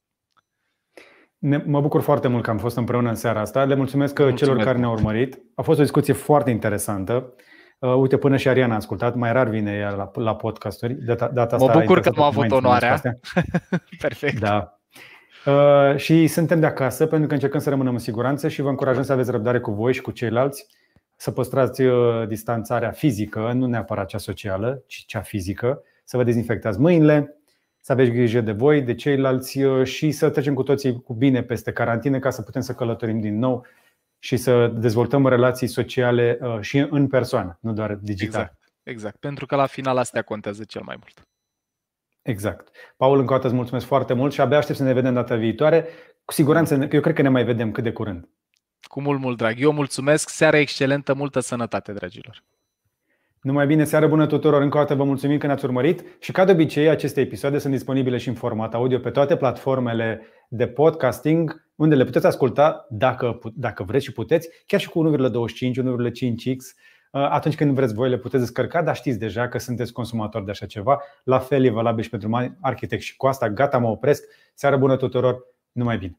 Ne, 1.39 1.63
mă 1.67 1.81
bucur 1.81 2.01
foarte 2.01 2.29
mult 2.29 2.43
că 2.43 2.51
am 2.51 2.59
fost 2.59 2.77
împreună 2.77 3.09
în 3.09 3.15
seara 3.15 3.41
asta. 3.41 3.65
Le 3.65 3.75
mulțumesc, 3.75 4.19
mulțumesc. 4.19 4.45
celor 4.45 4.65
care 4.65 4.79
ne-au 4.79 4.93
urmărit. 4.93 5.43
A 5.55 5.63
fost 5.63 5.79
o 5.79 5.83
discuție 5.83 6.13
foarte 6.13 6.51
interesantă. 6.51 7.35
Uh, 7.79 7.95
uite, 7.95 8.17
până 8.17 8.37
și 8.37 8.49
Ariana 8.49 8.73
a 8.73 8.77
ascultat, 8.77 9.15
mai 9.15 9.33
rar 9.33 9.49
vine 9.49 9.73
ea 9.73 9.91
la, 9.91 10.11
la 10.15 10.37
podcasturi. 10.37 10.95
Data, 10.95 11.29
data 11.29 11.57
asta 11.57 11.73
mă 11.73 11.81
bucur 11.81 12.01
că 12.01 12.11
am 12.17 12.23
avut 12.23 12.51
onoarea. 12.51 13.01
Perfect. 14.01 14.41
Da. 14.41 14.79
Uh, 15.47 15.97
și 15.97 16.27
suntem 16.27 16.61
de 16.61 16.67
acasă 16.67 17.07
pentru 17.07 17.29
că 17.29 17.35
încercăm 17.35 17.61
să 17.61 17.71
rămânem 17.71 17.93
în 17.93 17.99
siguranță 17.99 18.49
și 18.49 18.63
vă 18.63 18.69
încurajăm 18.69 19.03
să 19.03 19.13
aveți 19.13 19.31
răbdare 19.31 19.61
cu 19.61 19.71
voi 19.71 19.93
și 19.93 20.01
cu 20.01 20.11
ceilalți, 20.11 20.67
să 21.17 21.31
păstrați 21.31 21.83
uh, 21.83 22.27
distanțarea 22.29 22.91
fizică, 22.91 23.53
nu 23.55 23.67
neapărat 23.67 24.07
cea 24.07 24.19
socială, 24.19 24.83
ci 24.87 25.05
cea 25.07 25.21
fizică, 25.21 25.83
să 26.05 26.17
vă 26.17 26.23
dezinfectați 26.23 26.81
mâinile, 26.81 27.38
să 27.89 27.95
aveți 27.95 28.11
grijă 28.11 28.41
de 28.41 28.53
voi, 28.53 28.83
de 28.83 28.95
ceilalți 28.95 29.63
uh, 29.63 29.87
și 29.87 30.11
să 30.11 30.31
trecem 30.31 30.55
cu 30.55 30.63
toții 30.63 31.03
cu 31.03 31.15
bine 31.15 31.43
peste 31.43 31.73
carantină 31.73 32.19
ca 32.19 32.31
să 32.31 32.43
putem 32.43 32.63
să 32.63 32.75
călătorim 32.75 33.21
din 33.21 33.39
nou 33.39 33.67
și 34.19 34.37
să 34.37 34.67
dezvoltăm 34.67 35.27
relații 35.27 35.67
sociale 35.67 36.39
uh, 36.41 36.61
și 36.61 36.87
în 36.91 37.07
persoană, 37.07 37.59
nu 37.61 37.73
doar 37.73 37.95
digital. 37.95 38.41
Exact, 38.41 38.73
exact. 38.83 39.17
pentru 39.17 39.47
că 39.47 39.57
la 39.57 39.67
final 39.67 39.97
astea 39.97 40.23
contează 40.23 40.65
cel 40.65 40.83
mai 40.85 40.97
mult. 41.01 41.29
Exact. 42.23 42.69
Paul, 42.97 43.19
încă 43.19 43.33
o 43.33 43.35
dată 43.35 43.47
îți 43.47 43.57
mulțumesc 43.57 43.87
foarte 43.87 44.13
mult 44.13 44.33
și 44.33 44.41
abia 44.41 44.59
aștept 44.59 44.79
să 44.79 44.85
ne 44.85 44.93
vedem 44.93 45.15
data 45.15 45.37
viitoare. 45.37 45.87
Cu 46.25 46.33
siguranță, 46.33 46.75
eu 46.75 47.01
cred 47.01 47.15
că 47.15 47.23
ne 47.23 47.29
mai 47.29 47.45
vedem 47.45 47.73
cât 47.73 47.85
de 47.85 47.93
curând. 47.93 48.29
Cu 48.81 49.01
mult, 49.01 49.21
mult 49.21 49.37
drag. 49.37 49.61
Eu 49.61 49.73
mulțumesc. 49.73 50.29
Seara 50.29 50.59
excelentă, 50.59 51.15
multă 51.15 51.41
sănătate, 51.41 51.93
dragilor. 51.93 52.43
Numai 53.43 53.67
bine, 53.67 53.85
seară 53.85 54.07
bună 54.07 54.27
tuturor! 54.27 54.63
Încă 54.63 54.77
o 54.77 54.81
dată 54.81 54.95
vă 54.95 55.05
mulțumim 55.05 55.39
că 55.39 55.47
ne-ați 55.47 55.65
urmărit 55.65 56.05
și 56.19 56.33
ca 56.33 56.45
de 56.45 56.53
obicei 56.53 56.89
aceste 56.89 57.21
episoade 57.21 57.59
sunt 57.59 57.73
disponibile 57.73 58.17
și 58.17 58.29
în 58.29 58.35
format 58.35 58.75
audio 58.75 58.99
pe 58.99 59.11
toate 59.11 59.37
platformele 59.37 60.27
de 60.49 60.67
podcasting 60.67 61.67
unde 61.75 61.95
le 61.95 62.05
puteți 62.05 62.27
asculta 62.27 62.87
dacă, 62.91 63.39
dacă 63.55 63.83
vreți 63.83 64.05
și 64.05 64.13
puteți, 64.13 64.49
chiar 64.67 64.81
și 64.81 64.89
cu 64.89 65.17
1,25, 65.17 65.21
1,5x 65.21 66.57
atunci 67.11 67.55
când 67.55 67.75
vreți 67.75 67.95
voi 67.95 68.09
le 68.09 68.19
puteți 68.19 68.43
descărca, 68.43 68.83
dar 68.83 68.97
știți 68.97 69.19
deja 69.19 69.49
că 69.49 69.59
sunteți 69.59 69.93
consumatori 69.93 70.45
de 70.45 70.51
așa 70.51 70.67
ceva. 70.67 71.03
La 71.25 71.39
fel 71.39 71.65
e 71.65 71.71
valabil 71.71 72.05
și 72.05 72.11
pentru 72.11 72.29
mani 72.29 72.57
arhitect 72.61 73.03
și 73.03 73.17
cu 73.17 73.27
asta 73.27 73.51
gata, 73.51 73.79
mă 73.79 73.89
opresc. 73.89 74.25
Seară 74.55 74.77
bună 74.77 74.97
tuturor, 74.97 75.45
numai 75.73 75.99
bine! 75.99 76.19